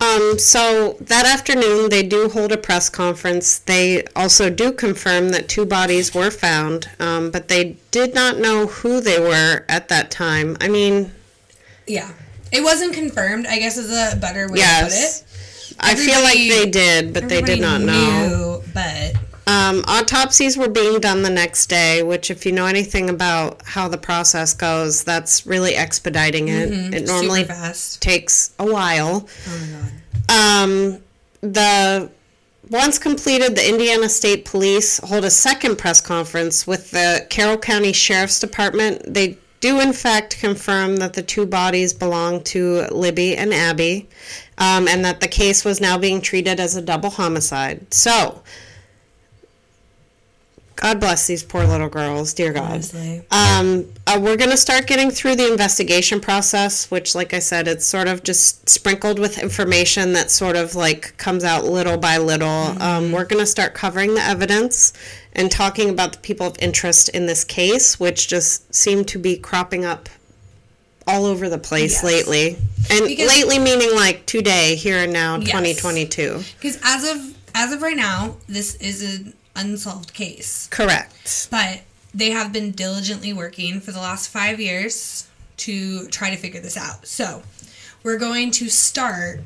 Um, 0.00 0.38
so 0.38 0.96
that 1.00 1.26
afternoon, 1.26 1.90
they 1.90 2.04
do 2.04 2.28
hold 2.28 2.52
a 2.52 2.56
press 2.56 2.88
conference. 2.88 3.58
They 3.58 4.04
also 4.14 4.48
do 4.48 4.72
confirm 4.72 5.30
that 5.30 5.48
two 5.48 5.66
bodies 5.66 6.14
were 6.14 6.30
found, 6.30 6.88
um, 7.00 7.30
but 7.32 7.48
they 7.48 7.76
did 7.90 8.14
not 8.14 8.38
know 8.38 8.66
who 8.66 9.00
they 9.00 9.18
were 9.18 9.64
at 9.68 9.88
that 9.88 10.10
time. 10.12 10.56
I 10.60 10.68
mean, 10.68 11.12
yeah, 11.86 12.12
it 12.52 12.62
wasn't 12.62 12.94
confirmed. 12.94 13.46
I 13.46 13.58
guess 13.58 13.76
is 13.76 13.90
a 13.90 14.16
better 14.16 14.48
way 14.48 14.58
yes. 14.58 15.20
to 15.20 15.24
put 15.24 15.32
it. 15.32 15.34
I 15.80 15.94
feel 15.94 16.22
like 16.22 16.36
they 16.36 16.70
did, 16.70 17.12
but 17.12 17.28
they 17.28 17.42
did 17.42 17.60
not 17.60 17.80
know. 17.80 18.28
knew, 18.28 18.62
but 18.72 19.16
Um, 19.48 19.82
autopsies 19.88 20.58
were 20.58 20.68
being 20.68 21.00
done 21.00 21.22
the 21.22 21.30
next 21.30 21.68
day, 21.68 22.02
which, 22.02 22.30
if 22.30 22.44
you 22.44 22.52
know 22.52 22.66
anything 22.66 23.08
about 23.08 23.62
how 23.64 23.88
the 23.88 23.96
process 23.96 24.52
goes, 24.52 25.04
that's 25.04 25.46
really 25.46 25.74
expediting 25.74 26.48
it. 26.48 26.70
It 26.94 27.06
normally 27.06 27.44
takes 28.00 28.52
a 28.58 28.66
while. 28.70 29.26
Oh 29.46 29.58
my 29.60 29.78
god. 29.78 30.64
Um, 30.64 31.02
the 31.40 32.10
once 32.68 32.98
completed, 32.98 33.56
the 33.56 33.66
Indiana 33.66 34.10
State 34.10 34.44
Police 34.44 34.98
hold 34.98 35.24
a 35.24 35.30
second 35.30 35.76
press 35.78 36.02
conference 36.02 36.66
with 36.66 36.90
the 36.90 37.26
Carroll 37.30 37.56
County 37.56 37.94
Sheriff's 37.94 38.40
Department. 38.40 39.02
They 39.14 39.38
do, 39.60 39.80
in 39.80 39.94
fact, 39.94 40.38
confirm 40.38 40.96
that 40.96 41.14
the 41.14 41.22
two 41.22 41.46
bodies 41.46 41.94
belong 41.94 42.42
to 42.44 42.86
Libby 42.90 43.34
and 43.34 43.54
Abby, 43.54 44.08
um, 44.58 44.86
and 44.86 45.02
that 45.06 45.20
the 45.20 45.28
case 45.28 45.64
was 45.64 45.80
now 45.80 45.96
being 45.96 46.20
treated 46.20 46.60
as 46.60 46.76
a 46.76 46.82
double 46.82 47.08
homicide. 47.08 47.94
So, 47.94 48.42
God 50.80 51.00
bless 51.00 51.26
these 51.26 51.42
poor 51.42 51.64
little 51.64 51.88
girls, 51.88 52.32
dear 52.32 52.52
God. 52.52 52.84
Um, 53.32 53.86
uh, 54.06 54.16
we're 54.22 54.36
going 54.36 54.50
to 54.52 54.56
start 54.56 54.86
getting 54.86 55.10
through 55.10 55.34
the 55.34 55.50
investigation 55.50 56.20
process, 56.20 56.88
which, 56.88 57.16
like 57.16 57.34
I 57.34 57.40
said, 57.40 57.66
it's 57.66 57.84
sort 57.84 58.06
of 58.06 58.22
just 58.22 58.68
sprinkled 58.68 59.18
with 59.18 59.38
information 59.38 60.12
that 60.12 60.30
sort 60.30 60.54
of 60.54 60.76
like 60.76 61.16
comes 61.16 61.42
out 61.42 61.64
little 61.64 61.96
by 61.96 62.18
little. 62.18 62.80
Um, 62.80 63.10
we're 63.10 63.24
going 63.24 63.40
to 63.42 63.46
start 63.46 63.74
covering 63.74 64.14
the 64.14 64.22
evidence 64.22 64.92
and 65.32 65.50
talking 65.50 65.90
about 65.90 66.12
the 66.12 66.18
people 66.18 66.46
of 66.46 66.56
interest 66.60 67.08
in 67.08 67.26
this 67.26 67.42
case, 67.42 67.98
which 67.98 68.28
just 68.28 68.72
seem 68.72 69.04
to 69.06 69.18
be 69.18 69.36
cropping 69.36 69.84
up 69.84 70.08
all 71.08 71.24
over 71.26 71.48
the 71.48 71.58
place 71.58 71.94
Yes. 71.94 72.04
lately. 72.04 72.56
And 72.88 73.04
Because- 73.08 73.26
lately, 73.28 73.58
meaning 73.58 73.96
like 73.96 74.26
today, 74.26 74.76
here 74.76 74.98
and 74.98 75.12
now, 75.12 75.38
Yes. 75.38 75.48
2022. 75.50 76.44
Because 76.60 76.78
as 76.84 77.02
of 77.02 77.34
as 77.52 77.72
of 77.72 77.82
right 77.82 77.96
now, 77.96 78.36
this 78.48 78.76
is 78.76 79.02
an 79.02 79.32
unsolved 79.58 80.14
case. 80.14 80.68
Correct. 80.70 81.48
But 81.50 81.82
they 82.14 82.30
have 82.30 82.52
been 82.52 82.70
diligently 82.72 83.32
working 83.32 83.80
for 83.80 83.92
the 83.92 84.00
last 84.00 84.30
five 84.30 84.60
years 84.60 85.28
to 85.58 86.06
try 86.08 86.30
to 86.30 86.36
figure 86.36 86.60
this 86.60 86.76
out. 86.76 87.06
So 87.06 87.42
we're 88.02 88.18
going 88.18 88.50
to 88.52 88.68
start 88.68 89.40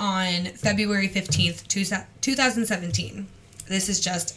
on 0.00 0.46
February 0.46 1.08
15th, 1.08 1.66
two- 1.68 1.84
2017. 2.20 3.26
This 3.68 3.88
is 3.88 4.00
just 4.00 4.36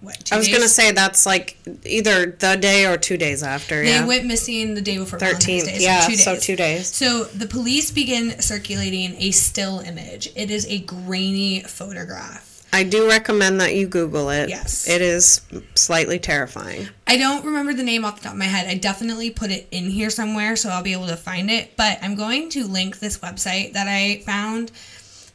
what? 0.00 0.32
I 0.32 0.36
was 0.36 0.46
days? 0.48 0.56
gonna 0.56 0.68
say 0.68 0.90
that's 0.90 1.24
like 1.26 1.56
either 1.84 2.26
the 2.26 2.56
day 2.56 2.86
or 2.86 2.96
two 2.96 3.16
days 3.16 3.42
after. 3.44 3.82
They 3.84 3.90
yeah. 3.90 4.06
went 4.06 4.26
missing 4.26 4.74
the 4.74 4.80
day 4.80 4.98
before. 4.98 5.18
Thirteenth. 5.20 5.66
so 5.68 5.76
Yeah. 5.76 6.06
two 6.06 6.16
So 6.16 6.36
two 6.36 6.56
days. 6.56 6.88
So 6.88 7.24
the 7.24 7.46
police 7.46 7.92
begin 7.92 8.40
circulating 8.40 9.14
a 9.22 9.30
still 9.30 9.78
image. 9.78 10.28
It 10.34 10.50
is 10.50 10.66
a 10.66 10.80
grainy 10.80 11.60
photograph. 11.62 12.51
I 12.72 12.84
do 12.84 13.06
recommend 13.06 13.60
that 13.60 13.74
you 13.74 13.86
Google 13.86 14.30
it. 14.30 14.48
Yes. 14.48 14.88
It 14.88 15.02
is 15.02 15.42
slightly 15.74 16.18
terrifying. 16.18 16.88
I 17.06 17.18
don't 17.18 17.44
remember 17.44 17.74
the 17.74 17.82
name 17.82 18.04
off 18.04 18.16
the 18.16 18.24
top 18.24 18.32
of 18.32 18.38
my 18.38 18.46
head. 18.46 18.66
I 18.66 18.74
definitely 18.78 19.30
put 19.30 19.50
it 19.50 19.68
in 19.70 19.90
here 19.90 20.08
somewhere 20.08 20.56
so 20.56 20.70
I'll 20.70 20.82
be 20.82 20.94
able 20.94 21.08
to 21.08 21.16
find 21.16 21.50
it. 21.50 21.76
But 21.76 21.98
I'm 22.02 22.14
going 22.14 22.48
to 22.50 22.66
link 22.66 22.98
this 22.98 23.18
website 23.18 23.74
that 23.74 23.88
I 23.88 24.22
found 24.24 24.72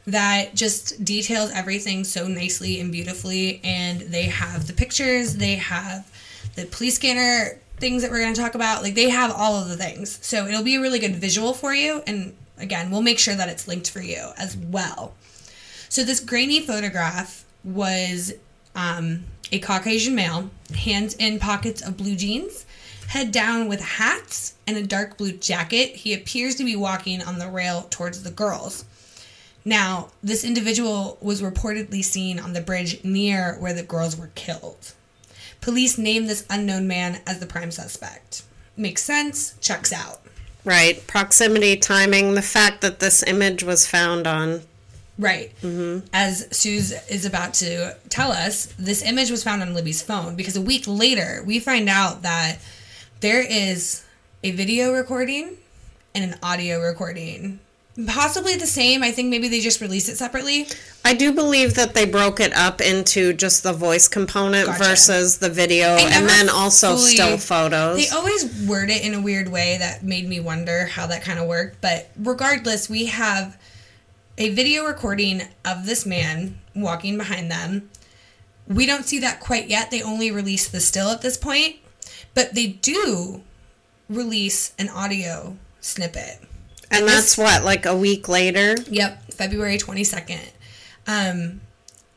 that 0.06 0.54
just 0.54 1.04
details 1.04 1.52
everything 1.52 2.02
so 2.02 2.26
nicely 2.26 2.80
and 2.80 2.90
beautifully. 2.90 3.60
And 3.62 4.00
they 4.00 4.24
have 4.24 4.66
the 4.66 4.72
pictures, 4.72 5.36
they 5.36 5.54
have 5.56 6.10
the 6.56 6.66
police 6.66 6.96
scanner 6.96 7.60
things 7.76 8.02
that 8.02 8.10
we're 8.10 8.18
going 8.18 8.34
to 8.34 8.40
talk 8.40 8.56
about. 8.56 8.82
Like 8.82 8.96
they 8.96 9.10
have 9.10 9.30
all 9.30 9.54
of 9.54 9.68
the 9.68 9.76
things. 9.76 10.18
So 10.26 10.46
it'll 10.46 10.64
be 10.64 10.74
a 10.74 10.80
really 10.80 10.98
good 10.98 11.14
visual 11.14 11.54
for 11.54 11.72
you. 11.72 12.02
And 12.06 12.34
again, 12.58 12.90
we'll 12.90 13.02
make 13.02 13.20
sure 13.20 13.36
that 13.36 13.48
it's 13.48 13.68
linked 13.68 13.90
for 13.90 14.00
you 14.00 14.30
as 14.36 14.56
well. 14.56 15.14
So 15.88 16.04
this 16.04 16.20
grainy 16.20 16.60
photograph 16.60 17.44
was 17.64 18.34
um, 18.74 19.24
a 19.50 19.58
Caucasian 19.58 20.14
male, 20.14 20.50
hands 20.74 21.14
in 21.14 21.38
pockets 21.38 21.82
of 21.82 21.96
blue 21.96 22.16
jeans, 22.16 22.66
head 23.08 23.32
down 23.32 23.68
with 23.68 23.80
hats 23.80 24.54
and 24.66 24.76
a 24.76 24.86
dark 24.86 25.16
blue 25.16 25.32
jacket. 25.32 25.96
He 25.96 26.12
appears 26.12 26.54
to 26.56 26.64
be 26.64 26.76
walking 26.76 27.22
on 27.22 27.38
the 27.38 27.48
rail 27.48 27.86
towards 27.90 28.22
the 28.22 28.30
girls. 28.30 28.84
Now, 29.64 30.10
this 30.22 30.44
individual 30.44 31.18
was 31.20 31.42
reportedly 31.42 32.04
seen 32.04 32.38
on 32.38 32.52
the 32.52 32.60
bridge 32.60 33.02
near 33.04 33.56
where 33.58 33.74
the 33.74 33.82
girls 33.82 34.16
were 34.16 34.30
killed. 34.34 34.92
Police 35.60 35.98
named 35.98 36.28
this 36.28 36.46
unknown 36.48 36.86
man 36.86 37.20
as 37.26 37.40
the 37.40 37.46
prime 37.46 37.70
suspect. 37.70 38.42
Makes 38.76 39.02
sense, 39.02 39.56
checks 39.60 39.92
out. 39.92 40.20
Right. 40.64 41.04
Proximity, 41.06 41.76
timing, 41.76 42.34
the 42.34 42.42
fact 42.42 42.80
that 42.82 43.00
this 43.00 43.22
image 43.22 43.62
was 43.62 43.86
found 43.86 44.26
on. 44.26 44.62
Right. 45.18 45.52
Mm-hmm. 45.62 46.06
As 46.12 46.46
Suze 46.56 46.92
is 47.08 47.24
about 47.24 47.54
to 47.54 47.96
tell 48.08 48.30
us, 48.30 48.66
this 48.78 49.02
image 49.02 49.30
was 49.30 49.42
found 49.42 49.62
on 49.62 49.74
Libby's 49.74 50.00
phone 50.00 50.36
because 50.36 50.56
a 50.56 50.60
week 50.62 50.84
later 50.86 51.42
we 51.44 51.58
find 51.58 51.88
out 51.88 52.22
that 52.22 52.58
there 53.20 53.40
is 53.42 54.04
a 54.44 54.52
video 54.52 54.92
recording 54.92 55.56
and 56.14 56.32
an 56.32 56.38
audio 56.42 56.80
recording. 56.80 57.58
Possibly 58.06 58.54
the 58.54 58.66
same. 58.66 59.02
I 59.02 59.10
think 59.10 59.28
maybe 59.28 59.48
they 59.48 59.58
just 59.58 59.80
released 59.80 60.08
it 60.08 60.16
separately. 60.16 60.68
I 61.04 61.14
do 61.14 61.32
believe 61.32 61.74
that 61.74 61.94
they 61.94 62.06
broke 62.06 62.38
it 62.38 62.52
up 62.54 62.80
into 62.80 63.32
just 63.32 63.64
the 63.64 63.72
voice 63.72 64.06
component 64.06 64.66
Gotcha. 64.66 64.84
versus 64.84 65.38
the 65.38 65.48
video 65.50 65.96
and 65.96 66.28
then 66.28 66.48
also 66.48 66.94
fully- 66.94 67.10
still 67.14 67.38
photos. 67.38 67.96
They 67.96 68.08
always 68.16 68.44
word 68.68 68.90
it 68.90 69.02
in 69.02 69.14
a 69.14 69.20
weird 69.20 69.48
way 69.48 69.78
that 69.80 70.04
made 70.04 70.28
me 70.28 70.38
wonder 70.38 70.86
how 70.86 71.08
that 71.08 71.22
kind 71.24 71.40
of 71.40 71.48
worked. 71.48 71.80
But 71.80 72.08
regardless, 72.16 72.88
we 72.88 73.06
have 73.06 73.56
a 74.38 74.50
video 74.50 74.84
recording 74.84 75.42
of 75.64 75.84
this 75.84 76.06
man 76.06 76.58
walking 76.74 77.18
behind 77.18 77.50
them. 77.50 77.90
We 78.68 78.86
don't 78.86 79.04
see 79.04 79.18
that 79.18 79.40
quite 79.40 79.68
yet. 79.68 79.90
They 79.90 80.00
only 80.00 80.30
release 80.30 80.68
the 80.68 80.80
still 80.80 81.10
at 81.10 81.22
this 81.22 81.36
point, 81.36 81.76
but 82.34 82.54
they 82.54 82.68
do 82.68 83.42
release 84.08 84.72
an 84.78 84.88
audio 84.88 85.56
snippet. 85.80 86.40
and 86.90 87.06
that's 87.06 87.36
what, 87.36 87.64
like 87.64 87.84
a 87.84 87.96
week 87.96 88.28
later? 88.28 88.76
Yep, 88.88 89.32
February 89.32 89.76
22nd. 89.76 90.50
Um, 91.06 91.60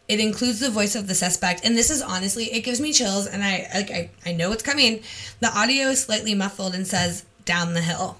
it 0.08 0.20
includes 0.20 0.60
the 0.60 0.70
voice 0.70 0.96
of 0.96 1.08
the 1.08 1.16
suspect, 1.16 1.66
and 1.66 1.76
this 1.76 1.90
is 1.90 2.02
honestly, 2.02 2.54
it 2.54 2.62
gives 2.62 2.80
me 2.80 2.94
chills, 2.94 3.26
and 3.26 3.44
I 3.44 3.68
like 3.74 3.90
I, 3.90 4.10
I 4.26 4.34
know 4.34 4.52
it's 4.52 4.64
coming. 4.64 5.02
The 5.40 5.48
audio 5.58 5.88
is 5.88 6.04
slightly 6.04 6.36
muffled 6.36 6.76
and 6.76 6.86
says 6.86 7.26
"down 7.46 7.74
the 7.74 7.82
hill." 7.82 8.18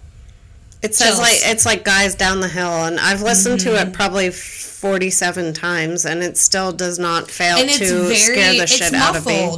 It 0.82 0.96
says 0.96 1.08
Chills. 1.10 1.20
Mm-hmm. 1.20 1.22
like 1.22 1.52
it's 1.56 1.66
like 1.66 1.86
guys 1.86 2.16
down 2.16 2.40
the 2.40 2.48
hill, 2.48 2.86
and 2.86 3.00
I've 3.00 3.22
listened 3.22 3.60
to 3.62 3.80
it 3.80 3.94
probably 3.94 4.32
forty-seven 4.32 5.54
times, 5.54 6.06
and 6.06 6.24
it 6.24 6.38
still 6.38 6.72
does 6.72 6.98
not 7.00 7.30
fail 7.30 7.58
and 7.58 7.70
to 7.70 7.86
very 8.04 8.16
scare 8.16 8.54
the 8.58 8.68
shit 8.68 8.94
out 8.94 9.16
of 9.16 9.26
me. 9.26 9.52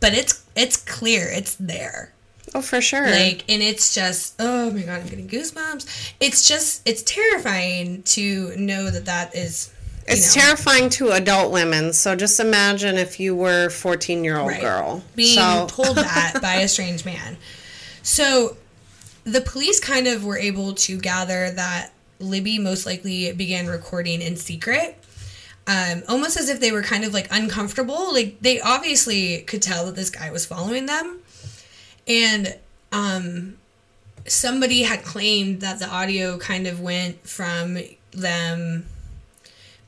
but 0.00 0.14
it's 0.14 0.44
it's 0.54 0.76
clear, 0.76 1.28
it's 1.28 1.54
there. 1.56 2.12
Oh, 2.54 2.60
for 2.60 2.80
sure. 2.82 3.08
Like, 3.10 3.44
and 3.48 3.62
it's 3.62 3.94
just 3.94 4.34
oh 4.38 4.70
my 4.70 4.82
god, 4.82 5.00
I'm 5.00 5.08
getting 5.08 5.28
goosebumps. 5.28 6.12
It's 6.20 6.46
just 6.46 6.82
it's 6.86 7.02
terrifying 7.02 8.02
to 8.04 8.54
know 8.56 8.90
that 8.90 9.06
that 9.06 9.34
is. 9.34 9.72
it's 10.06 10.36
know, 10.36 10.42
terrifying 10.42 10.90
to 10.90 11.10
adult 11.12 11.50
women. 11.50 11.92
So 11.92 12.14
just 12.14 12.38
imagine 12.40 12.96
if 12.98 13.18
you 13.18 13.34
were 13.34 13.66
a 13.66 13.70
fourteen-year-old 13.70 14.48
Right. 14.48 14.60
girl 14.60 15.02
being 15.16 15.38
so, 15.38 15.66
told 15.68 15.96
that 15.96 16.38
by 16.42 16.56
a 16.56 16.68
strange 16.68 17.04
man. 17.04 17.36
So 18.02 18.56
the 19.24 19.40
police 19.40 19.80
kind 19.80 20.06
of 20.06 20.24
were 20.24 20.38
able 20.38 20.74
to 20.74 20.98
gather 20.98 21.50
that 21.50 21.92
Libby 22.18 22.58
most 22.58 22.86
likely 22.86 23.32
began 23.32 23.66
recording 23.66 24.22
in 24.22 24.36
secret. 24.36 24.98
Um, 25.66 26.02
almost 26.08 26.36
as 26.36 26.48
if 26.48 26.60
they 26.60 26.72
were 26.72 26.82
kind 26.82 27.04
of 27.04 27.14
like 27.14 27.28
uncomfortable. 27.30 28.12
Like 28.12 28.40
they 28.40 28.60
obviously 28.60 29.42
could 29.42 29.62
tell 29.62 29.86
that 29.86 29.94
this 29.94 30.10
guy 30.10 30.30
was 30.30 30.44
following 30.44 30.86
them. 30.86 31.20
And 32.06 32.56
um, 32.90 33.58
somebody 34.26 34.82
had 34.82 35.04
claimed 35.04 35.60
that 35.60 35.78
the 35.78 35.88
audio 35.88 36.36
kind 36.38 36.66
of 36.66 36.80
went 36.80 37.26
from 37.28 37.78
them 38.10 38.86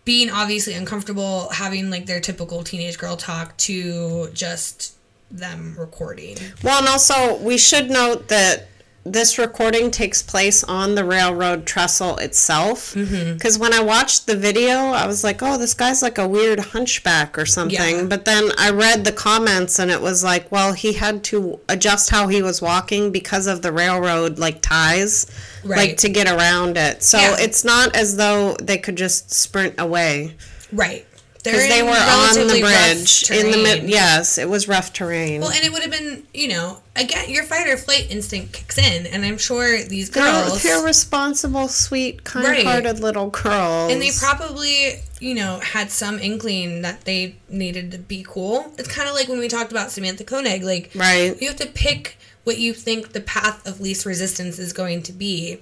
being 0.05 0.31
obviously 0.31 0.75
uncomfortable 0.75 1.49
having 1.51 1.91
like 1.91 2.07
their 2.07 2.21
typical 2.21 2.63
teenage 2.63 2.99
girl 2.99 3.17
talk 3.17 3.57
to 3.57 4.29
just 4.33 4.95
them 5.31 5.75
recording. 5.79 6.37
Well, 6.63 6.79
and 6.79 6.89
also 6.89 7.37
we 7.39 7.59
should 7.59 7.91
note 7.91 8.29
that 8.29 8.69
this 9.07 9.37
recording 9.39 9.91
takes 9.91 10.23
place 10.23 10.65
on 10.65 10.95
the 10.95 11.05
railroad 11.05 11.67
trestle 11.67 12.17
itself. 12.17 12.95
Mm-hmm. 12.95 13.35
Because 13.35 13.59
when 13.59 13.75
I 13.75 13.83
watched 13.83 14.27
the 14.27 14.35
video, 14.37 14.77
I 14.93 15.07
was 15.07 15.23
like, 15.23 15.43
"Oh, 15.43 15.59
this 15.59 15.75
guy's 15.75 16.01
like 16.03 16.17
a 16.19 16.27
weird 16.27 16.59
hunchback 16.59 17.37
or 17.39 17.45
something." 17.47 17.97
Yeah. 17.97 18.05
But 18.05 18.25
then 18.25 18.51
I 18.59 18.71
read 18.71 19.05
the 19.05 19.13
comments, 19.13 19.79
and 19.79 19.91
it 19.91 20.01
was 20.01 20.25
like, 20.25 20.51
"Well, 20.51 20.73
he 20.73 20.95
had 20.95 21.23
to 21.25 21.61
adjust 21.69 22.11
how 22.11 22.29
he 22.29 22.41
was 22.43 22.63
walking 22.63 23.13
because 23.13 23.47
of 23.47 23.61
the 23.63 23.73
railroad 23.73 24.39
like 24.39 24.63
ties, 24.63 25.27
Right. 25.63 25.77
like 25.91 25.97
to 25.99 26.09
get 26.09 26.27
around 26.27 26.77
it. 26.79 27.03
So 27.03 27.19
Yeah. 27.19 27.37
it's 27.39 27.63
not 27.65 27.95
as 27.95 28.17
though 28.17 28.57
they 28.63 28.79
could 28.79 28.97
just 28.97 29.33
sprint 29.35 29.75
away." 29.79 30.35
Right. 30.73 31.07
Because 31.45 31.69
they 31.69 31.83
were 31.83 31.91
on 31.91 32.49
the 32.49 32.61
bridge 32.61 33.31
in 33.31 33.51
the 33.51 33.59
mid. 33.59 33.89
Yes, 33.89 34.39
it 34.39 34.49
was 34.49 34.67
rough 34.67 34.95
terrain. 34.95 35.43
Well, 35.43 35.51
and 35.51 35.63
it 35.63 35.71
would 35.73 35.83
have 35.83 35.91
been, 35.91 36.27
you 36.33 36.49
know, 36.49 36.79
again, 36.97 37.29
your 37.29 37.45
fight 37.45 37.69
or 37.69 37.77
flight 37.77 38.07
instinct 38.11 38.55
kicks 38.55 38.79
in, 38.79 39.07
and 39.07 39.25
I'm 39.25 39.37
sure 39.37 39.83
these 39.85 40.09
girls 40.09 40.63
They're, 40.63 40.77
they're 40.77 40.87
responsible, 40.87 41.69
sweet, 41.69 42.25
kind-hearted 42.25 43.01
little 43.01 43.29
girls. 43.29 43.93
and 43.93 44.01
they 44.01 44.11
probably, 44.19 45.03
you 45.21 45.35
know, 45.35 45.61
had 45.61 45.91
some 45.91 46.19
inkling 46.19 46.81
that 46.81 47.03
they 47.03 47.37
needed 47.51 47.91
to 47.93 47.99
be 47.99 48.25
cool. 48.27 48.73
It's 48.79 48.89
kind 48.89 49.09
of 49.09 49.15
like 49.15 49.29
when 49.29 49.39
we 49.39 49.49
talked 49.49 49.71
about 49.71 49.91
Samantha 49.91 50.25
Koenig, 50.25 50.63
like 50.63 50.93
right. 50.95 51.41
you 51.41 51.49
have 51.49 51.59
to 51.59 51.67
pick 51.67 52.17
what 52.45 52.59
you 52.59 52.73
think 52.73 53.13
the 53.13 53.21
path 53.21 53.67
of 53.67 53.81
least 53.81 54.07
resistance 54.07 54.59
is 54.59 54.73
going 54.73 55.03
to 55.03 55.13
be, 55.13 55.61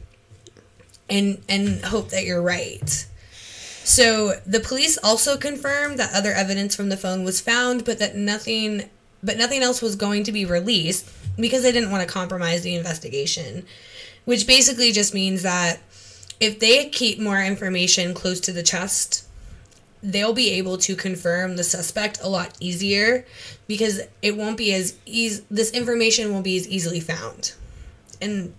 and 1.11 1.43
and 1.49 1.85
hope 1.85 2.11
that 2.11 2.24
you're 2.24 2.43
right. 2.43 3.07
So 3.85 4.35
the 4.47 4.61
police 4.61 4.99
also 5.03 5.37
confirmed 5.37 5.99
that 5.99 6.14
other 6.14 6.33
evidence 6.33 6.76
from 6.76 6.89
the 6.89 6.97
phone 6.97 7.24
was 7.24 7.41
found, 7.41 7.85
but 7.85 7.99
that 7.99 8.16
nothing 8.16 8.89
but 9.24 9.37
nothing 9.37 9.62
else 9.62 9.80
was 9.80 9.95
going 9.95 10.24
to 10.24 10.33
be 10.33 10.45
released 10.45 11.09
because 11.37 11.62
they 11.62 11.70
didn't 11.70 11.93
want 11.93 12.07
to 12.07 12.12
compromise 12.12 12.62
the 12.62 12.74
investigation. 12.74 13.64
Which 14.24 14.47
basically 14.47 14.93
just 14.93 15.14
means 15.14 15.43
that 15.43 15.80
if 16.41 16.59
they 16.59 16.89
keep 16.89 17.20
more 17.20 17.41
information 17.41 18.14
close 18.14 18.41
to 18.41 18.53
the 18.53 18.62
chest, 18.62 19.26
they'll 20.03 20.33
be 20.33 20.51
able 20.51 20.76
to 20.78 20.97
confirm 20.97 21.57
the 21.57 21.62
suspect 21.62 22.18
a 22.22 22.28
lot 22.28 22.57
easier 22.59 23.24
because 23.68 24.01
it 24.20 24.37
won't 24.37 24.57
be 24.57 24.72
as 24.74 24.97
easy 25.07 25.45
this 25.51 25.70
information 25.70 26.33
won't 26.33 26.45
be 26.45 26.57
as 26.57 26.68
easily 26.68 27.01
found. 27.01 27.53
And 28.20 28.55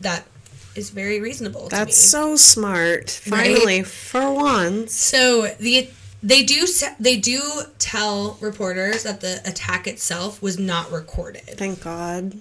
that 0.00 0.26
is 0.74 0.90
very 0.90 1.20
reasonable. 1.20 1.68
That's 1.68 1.96
so 1.96 2.36
smart. 2.36 3.20
Right? 3.28 3.54
Finally, 3.56 3.82
for 3.84 4.32
once. 4.32 4.94
So 4.94 5.48
the 5.58 5.88
they 6.22 6.44
do 6.44 6.66
they 7.00 7.16
do 7.16 7.40
tell 7.78 8.38
reporters 8.40 9.02
that 9.02 9.20
the 9.20 9.40
attack 9.44 9.86
itself 9.86 10.40
was 10.40 10.58
not 10.58 10.90
recorded, 10.92 11.42
Thank 11.56 11.82
God. 11.82 12.38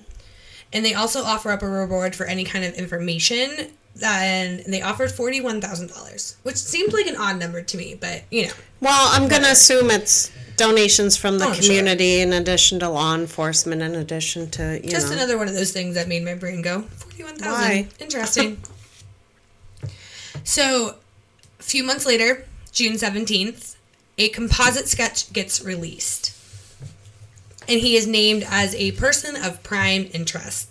and 0.72 0.86
they 0.86 0.94
also 0.94 1.24
offer 1.24 1.50
up 1.52 1.64
a 1.64 1.68
reward 1.68 2.16
for 2.16 2.26
any 2.26 2.44
kind 2.44 2.64
of 2.64 2.74
information. 2.76 3.50
And 4.04 4.62
they 4.68 4.82
offered 4.82 5.12
forty 5.12 5.42
one 5.42 5.60
thousand 5.60 5.90
dollars, 5.90 6.38
which 6.44 6.56
seemed 6.56 6.94
like 6.94 7.08
an 7.08 7.18
odd 7.18 7.38
number 7.40 7.62
to 7.62 7.78
me, 7.78 7.98
but 8.00 8.24
you 8.32 8.48
know, 8.48 8.54
Well, 8.80 9.10
I'm 9.12 9.28
going 9.28 9.42
to 9.42 9.50
assume 9.52 9.92
it's 9.92 10.32
donations 10.62 11.18
from 11.18 11.39
the 11.39 11.45
Oh, 11.47 11.53
sure. 11.53 11.64
community 11.64 12.20
in 12.22 12.34
addition 12.34 12.80
to 12.80 12.89
law 12.89 13.16
enforcement, 13.16 13.82
in 13.82 13.95
addition 13.95 14.49
to, 14.51 14.64
you 14.78 14.84
know 14.84 14.89
just 14.89 15.07
know. 15.07 15.14
another 15.18 15.38
one 15.38 15.47
of 15.47 15.53
those 15.53 15.72
things 15.72 15.95
that 15.95 16.07
made 16.07 16.24
my 16.24 16.36
brain 16.36 16.62
go 16.62 16.82
forty 16.95 17.24
one 17.24 17.36
thousand. 17.36 17.51
Why? 17.62 17.88
Interesting. 17.99 18.57
so, 20.43 20.95
a 21.59 21.64
few 21.64 21.84
months 21.84 22.05
later, 22.05 22.45
June 22.72 22.97
seventeenth, 22.97 23.76
a 24.18 24.30
composite 24.30 24.88
sketch 24.88 25.32
gets 25.34 25.62
released. 25.64 26.34
and 27.68 27.80
he 27.80 27.95
is 27.95 28.07
named 28.07 28.43
as 28.49 28.74
a 28.76 28.91
person 28.93 29.36
of 29.36 29.62
prime 29.64 30.09
interest. 30.14 30.68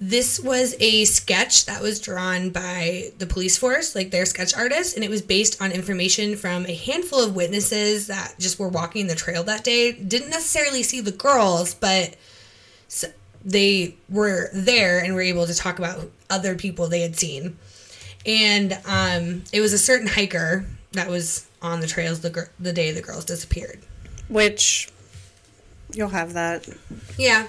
This 0.00 0.38
was 0.38 0.76
a 0.78 1.04
sketch 1.06 1.66
that 1.66 1.82
was 1.82 2.00
drawn 2.00 2.50
by 2.50 3.10
the 3.18 3.26
police 3.26 3.58
force, 3.58 3.96
like 3.96 4.12
their 4.12 4.26
sketch 4.26 4.56
artist, 4.56 4.94
and 4.94 5.04
it 5.04 5.10
was 5.10 5.22
based 5.22 5.60
on 5.60 5.72
information 5.72 6.36
from 6.36 6.66
a 6.66 6.74
handful 6.74 7.20
of 7.20 7.34
witnesses 7.34 8.06
that 8.06 8.36
just 8.38 8.60
were 8.60 8.68
walking 8.68 9.08
the 9.08 9.16
trail 9.16 9.42
that 9.44 9.64
day. 9.64 9.90
Didn't 9.90 10.30
necessarily 10.30 10.84
see 10.84 11.00
the 11.00 11.10
girls, 11.10 11.74
but 11.74 12.14
they 13.44 13.96
were 14.08 14.50
there 14.52 15.02
and 15.02 15.14
were 15.14 15.20
able 15.20 15.46
to 15.46 15.54
talk 15.54 15.78
about 15.78 16.08
other 16.30 16.54
people 16.54 16.86
they 16.86 17.00
had 17.00 17.16
seen. 17.16 17.58
And 18.24 18.78
um, 18.86 19.42
it 19.52 19.60
was 19.60 19.72
a 19.72 19.78
certain 19.78 20.06
hiker 20.06 20.64
that 20.92 21.08
was 21.08 21.46
on 21.60 21.80
the 21.80 21.86
trails 21.86 22.20
the, 22.20 22.30
gr- 22.30 22.50
the 22.60 22.72
day 22.72 22.92
the 22.92 23.02
girls 23.02 23.24
disappeared. 23.24 23.80
Which 24.28 24.90
you'll 25.92 26.08
have 26.10 26.34
that. 26.34 26.68
Yeah. 27.16 27.46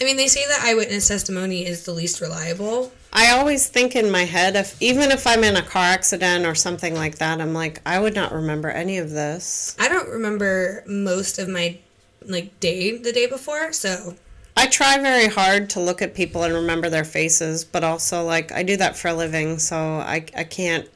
I 0.00 0.04
mean, 0.04 0.16
they 0.16 0.28
say 0.28 0.46
that 0.46 0.60
eyewitness 0.62 1.08
testimony 1.08 1.66
is 1.66 1.84
the 1.84 1.92
least 1.92 2.20
reliable. 2.20 2.92
I 3.12 3.30
always 3.30 3.66
think 3.66 3.96
in 3.96 4.10
my 4.10 4.24
head, 4.24 4.56
if 4.56 4.80
even 4.82 5.10
if 5.10 5.26
I'm 5.26 5.42
in 5.42 5.56
a 5.56 5.62
car 5.62 5.84
accident 5.84 6.44
or 6.44 6.54
something 6.54 6.94
like 6.94 7.16
that, 7.16 7.40
I'm 7.40 7.54
like, 7.54 7.80
I 7.86 7.98
would 7.98 8.14
not 8.14 8.32
remember 8.32 8.68
any 8.68 8.98
of 8.98 9.10
this. 9.10 9.74
I 9.78 9.88
don't 9.88 10.08
remember 10.08 10.84
most 10.86 11.38
of 11.38 11.48
my 11.48 11.78
like 12.22 12.58
day 12.60 12.98
the 12.98 13.12
day 13.12 13.26
before, 13.26 13.72
so 13.72 14.14
I 14.54 14.66
try 14.66 14.98
very 14.98 15.28
hard 15.28 15.70
to 15.70 15.80
look 15.80 16.02
at 16.02 16.14
people 16.14 16.42
and 16.42 16.52
remember 16.52 16.90
their 16.90 17.04
faces, 17.04 17.64
but 17.64 17.84
also 17.84 18.22
like 18.22 18.52
I 18.52 18.62
do 18.62 18.76
that 18.76 18.96
for 18.96 19.08
a 19.08 19.14
living, 19.14 19.58
so 19.58 19.76
I 19.76 20.26
I 20.36 20.44
can't 20.44 20.86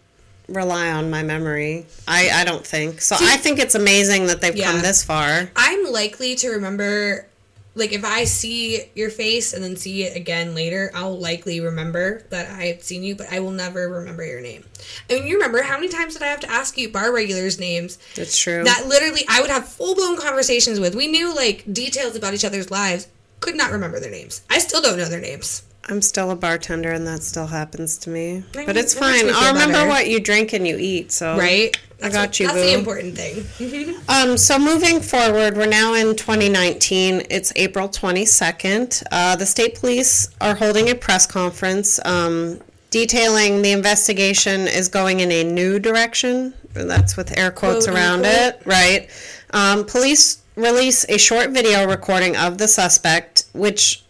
rely 0.47 0.91
on 0.91 1.11
my 1.11 1.23
memory. 1.23 1.87
I 2.07 2.29
I 2.31 2.45
don't 2.45 2.67
think. 2.67 3.01
So 3.01 3.17
See, 3.17 3.27
I 3.27 3.39
think 3.39 3.59
it's 3.59 3.75
amazing 3.75 4.27
that 4.27 4.43
they've 4.43 4.55
yeah. 4.55 4.73
come 4.73 4.83
this 4.83 5.03
far. 5.03 5.51
I'm 5.57 5.91
likely 5.91 6.35
to 6.37 6.51
remember 6.51 7.27
like 7.75 7.93
if 7.93 8.05
I 8.05 8.25
see 8.25 8.91
your 8.95 9.11
face 9.11 9.53
and 9.53 9.63
then 9.63 9.77
see 9.77 10.03
it 10.05 10.17
again 10.17 10.55
later, 10.55 10.91
I'll 10.95 11.19
likely 11.19 11.61
remember 11.61 12.23
that 12.31 12.51
I've 12.51 12.83
seen 12.83 13.03
you, 13.03 13.15
but 13.15 13.33
I 13.33 13.41
will 13.41 13.53
never 13.53 13.89
remember 13.89 14.25
your 14.25 14.41
name. 14.41 14.65
I 15.09 15.15
mean, 15.15 15.27
you 15.27 15.35
remember 15.35 15.63
how 15.63 15.77
many 15.77 15.89
times 15.89 16.15
did 16.15 16.23
I 16.23 16.27
have 16.27 16.41
to 16.41 16.51
ask 16.51 16.77
you 16.77 16.89
bar 16.91 17.13
regulars' 17.13 17.61
names? 17.61 17.99
That's 18.17 18.37
true. 18.37 18.65
That 18.65 18.87
literally 18.87 19.23
I 19.29 19.41
would 19.41 19.51
have 19.51 19.69
full 19.69 19.95
blown 19.95 20.19
conversations 20.19 20.81
with. 20.81 20.95
We 20.95 21.07
knew 21.07 21.35
like 21.35 21.65
details 21.73 22.17
about 22.17 22.35
each 22.35 22.45
other's 22.45 22.71
lives, 22.71 23.09
could 23.41 23.57
not 23.57 23.73
remember 23.73 24.01
their 24.01 24.11
names. 24.11 24.43
I 24.51 24.59
still 24.59 24.83
don't 24.83 24.99
know 24.99 25.09
their 25.09 25.21
names. 25.21 25.63
I'm 25.89 26.03
still 26.03 26.31
a 26.31 26.37
bartender, 26.37 26.93
and 26.93 27.07
that 27.07 27.23
still 27.23 27.47
happens 27.47 27.99
to 27.99 28.11
me. 28.11 28.45
I 28.55 28.57
mean, 28.57 28.67
but 28.67 28.77
it's 28.77 28.95
fine. 28.95 29.25
I'll 29.33 29.53
remember 29.53 29.75
better. 29.75 29.89
what 29.89 30.09
you 30.09 30.21
drink 30.21 30.53
and 30.53 30.67
you 30.67 30.77
eat. 30.79 31.11
So 31.11 31.37
right, 31.37 31.77
that's 31.99 32.15
I 32.15 32.19
got 32.19 32.29
what, 32.29 32.41
you. 32.41 32.47
That's 32.47 32.59
boo. 32.59 32.65
the 32.65 32.75
important 32.75 33.17
thing. 33.17 33.97
um, 34.09 34.37
so 34.37 34.59
moving 34.59 35.01
forward, 35.01 35.57
we're 35.57 35.67
now 35.67 35.95
in 35.95 36.15
2019. 36.15 37.27
It's 37.31 37.53
April 37.57 37.89
22nd. 37.89 39.03
Uh, 39.11 39.37
the 39.37 39.47
state 39.47 39.81
police 39.81 40.29
are 40.41 40.55
holding 40.55 40.91
a 40.91 40.95
press 40.95 41.27
conference 41.27 41.99
um, 42.05 42.61
detailing 42.91 43.63
the 43.63 43.73
investigation 43.73 44.63
is 44.63 44.89
going 44.89 45.21
in 45.21 45.33
a 45.33 45.45
new 45.45 45.79
direction. 45.79 46.55
That's 46.73 47.17
with 47.17 47.37
air 47.37 47.51
quotes 47.51 47.87
Quote, 47.87 47.97
around 47.97 48.25
unquote. 48.27 48.55
it, 48.55 48.67
right? 48.67 49.11
Um, 49.53 49.85
police 49.85 50.43
release 50.57 51.05
a 51.09 51.19
short 51.19 51.51
video 51.51 51.89
recording 51.89 52.37
of 52.37 52.59
the 52.59 52.69
suspect, 52.69 53.47
which 53.53 54.05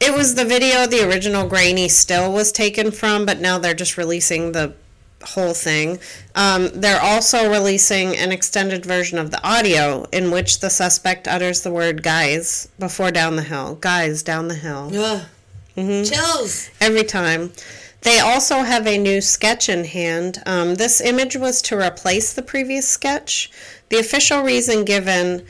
it 0.00 0.14
was 0.14 0.34
the 0.34 0.44
video 0.44 0.86
the 0.86 1.06
original 1.06 1.46
grainy 1.46 1.88
still 1.88 2.32
was 2.32 2.50
taken 2.52 2.90
from, 2.90 3.26
but 3.26 3.40
now 3.40 3.58
they're 3.58 3.74
just 3.74 3.96
releasing 3.96 4.52
the 4.52 4.74
whole 5.22 5.52
thing. 5.52 5.98
Um, 6.34 6.70
they're 6.74 7.00
also 7.00 7.50
releasing 7.50 8.16
an 8.16 8.32
extended 8.32 8.86
version 8.86 9.18
of 9.18 9.30
the 9.30 9.46
audio 9.46 10.04
in 10.12 10.30
which 10.30 10.60
the 10.60 10.70
suspect 10.70 11.28
utters 11.28 11.60
the 11.60 11.70
word 11.70 12.02
guys 12.02 12.68
before 12.78 13.10
down 13.10 13.36
the 13.36 13.42
hill. 13.42 13.76
Guys, 13.76 14.22
down 14.22 14.48
the 14.48 14.54
hill. 14.54 14.90
Ugh. 14.94 15.26
Mm-hmm. 15.76 16.04
Chills. 16.04 16.70
Every 16.80 17.04
time. 17.04 17.52
They 18.02 18.18
also 18.18 18.62
have 18.62 18.86
a 18.86 18.96
new 18.96 19.20
sketch 19.20 19.68
in 19.68 19.84
hand. 19.84 20.42
Um, 20.46 20.76
this 20.76 21.02
image 21.02 21.36
was 21.36 21.60
to 21.62 21.76
replace 21.76 22.32
the 22.32 22.42
previous 22.42 22.88
sketch. 22.88 23.50
The 23.90 23.98
official 23.98 24.42
reason 24.42 24.86
given, 24.86 25.44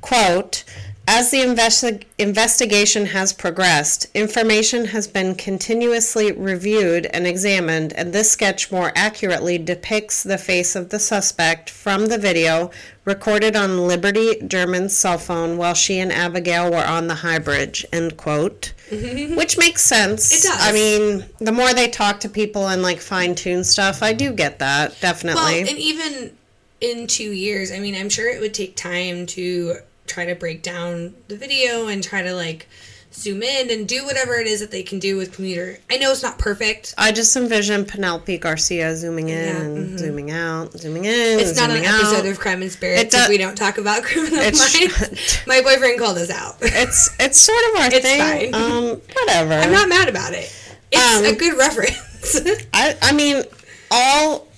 quote, 0.00 0.64
as 1.08 1.30
the 1.30 1.38
investi- 1.38 2.04
investigation 2.18 3.06
has 3.06 3.32
progressed, 3.32 4.06
information 4.14 4.86
has 4.86 5.08
been 5.08 5.34
continuously 5.34 6.30
reviewed 6.32 7.06
and 7.06 7.26
examined, 7.26 7.92
and 7.94 8.12
this 8.12 8.30
sketch 8.30 8.70
more 8.70 8.92
accurately 8.94 9.58
depicts 9.58 10.22
the 10.22 10.38
face 10.38 10.76
of 10.76 10.90
the 10.90 10.98
suspect 10.98 11.68
from 11.68 12.06
the 12.06 12.18
video 12.18 12.70
recorded 13.04 13.56
on 13.56 13.86
Liberty 13.88 14.40
German's 14.46 14.96
cell 14.96 15.18
phone 15.18 15.58
while 15.58 15.74
she 15.74 15.98
and 15.98 16.12
Abigail 16.12 16.70
were 16.70 16.84
on 16.84 17.08
the 17.08 17.16
high 17.16 17.40
bridge. 17.40 17.84
End 17.92 18.16
quote. 18.16 18.72
Mm-hmm. 18.90 19.34
Which 19.34 19.58
makes 19.58 19.82
sense. 19.82 20.32
It 20.32 20.48
does. 20.48 20.60
I 20.60 20.72
mean, 20.72 21.24
the 21.38 21.52
more 21.52 21.74
they 21.74 21.88
talk 21.88 22.20
to 22.20 22.28
people 22.28 22.68
and 22.68 22.80
like 22.80 23.00
fine 23.00 23.34
tune 23.34 23.64
stuff, 23.64 24.02
I 24.02 24.12
do 24.12 24.32
get 24.32 24.60
that 24.60 25.00
definitely. 25.00 25.62
Well, 25.62 25.68
and 25.68 25.78
even 25.78 26.36
in 26.80 27.06
two 27.06 27.32
years, 27.32 27.72
I 27.72 27.80
mean, 27.80 27.96
I'm 27.96 28.08
sure 28.08 28.28
it 28.28 28.40
would 28.40 28.54
take 28.54 28.76
time 28.76 29.26
to 29.26 29.78
try 30.06 30.26
to 30.26 30.34
break 30.34 30.62
down 30.62 31.14
the 31.28 31.36
video 31.36 31.86
and 31.86 32.02
try 32.02 32.22
to 32.22 32.34
like 32.34 32.68
zoom 33.14 33.42
in 33.42 33.70
and 33.70 33.86
do 33.86 34.04
whatever 34.04 34.34
it 34.34 34.46
is 34.46 34.60
that 34.60 34.70
they 34.70 34.82
can 34.82 34.98
do 34.98 35.16
with 35.16 35.32
computer. 35.32 35.78
I 35.90 35.98
know 35.98 36.10
it's 36.10 36.22
not 36.22 36.38
perfect. 36.38 36.94
I 36.96 37.12
just 37.12 37.36
envision 37.36 37.84
Penelope 37.84 38.38
Garcia 38.38 38.96
zooming 38.96 39.28
in 39.28 39.38
yeah, 39.38 39.60
and 39.60 39.76
mm-hmm. 39.76 39.96
zooming 39.98 40.30
out, 40.30 40.72
zooming 40.72 41.04
in. 41.04 41.40
It's 41.40 41.56
not 41.56 41.70
an 41.70 41.84
out. 41.84 42.00
episode 42.00 42.26
of 42.26 42.38
Crime 42.38 42.62
and 42.62 42.70
Spirits 42.70 43.14
if 43.14 43.28
we 43.28 43.38
don't 43.38 43.56
talk 43.56 43.78
about 43.78 44.02
criminal 44.02 44.38
minds. 44.38 45.42
My 45.46 45.60
boyfriend 45.62 45.98
called 45.98 46.18
us 46.18 46.30
out. 46.30 46.56
It's 46.60 47.14
it's 47.20 47.38
sort 47.38 47.62
of 47.74 47.80
our 47.80 47.86
it's 47.92 48.00
thing. 48.00 48.52
Fine. 48.52 48.54
Um, 48.54 49.00
whatever. 49.12 49.54
I'm 49.54 49.72
not 49.72 49.88
mad 49.88 50.08
about 50.08 50.32
it. 50.32 50.54
It's 50.90 51.18
um, 51.18 51.24
a 51.24 51.36
good 51.36 51.56
reference. 51.58 52.40
I 52.72 52.96
I 53.02 53.12
mean 53.12 53.42
all 53.90 54.48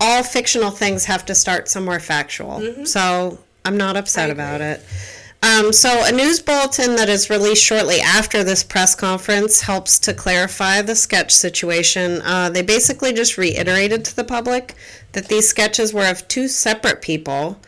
all 0.00 0.22
fictional 0.22 0.70
things 0.70 1.04
have 1.04 1.26
to 1.26 1.34
start 1.34 1.68
somewhere 1.68 2.00
factual. 2.00 2.60
Mm-hmm. 2.60 2.84
So 2.84 3.38
I'm 3.64 3.76
not 3.76 3.96
upset 3.96 4.30
about 4.30 4.60
it. 4.60 4.84
Um, 5.42 5.72
so, 5.72 6.04
a 6.04 6.12
news 6.12 6.40
bulletin 6.40 6.96
that 6.96 7.08
is 7.08 7.30
released 7.30 7.64
shortly 7.64 8.00
after 8.00 8.44
this 8.44 8.62
press 8.62 8.94
conference 8.94 9.62
helps 9.62 9.98
to 10.00 10.12
clarify 10.12 10.82
the 10.82 10.94
sketch 10.94 11.32
situation. 11.32 12.20
Uh, 12.22 12.50
they 12.50 12.60
basically 12.60 13.14
just 13.14 13.38
reiterated 13.38 14.04
to 14.04 14.16
the 14.16 14.24
public 14.24 14.74
that 15.12 15.28
these 15.28 15.48
sketches 15.48 15.94
were 15.94 16.10
of 16.10 16.28
two 16.28 16.46
separate 16.46 17.00
people 17.00 17.58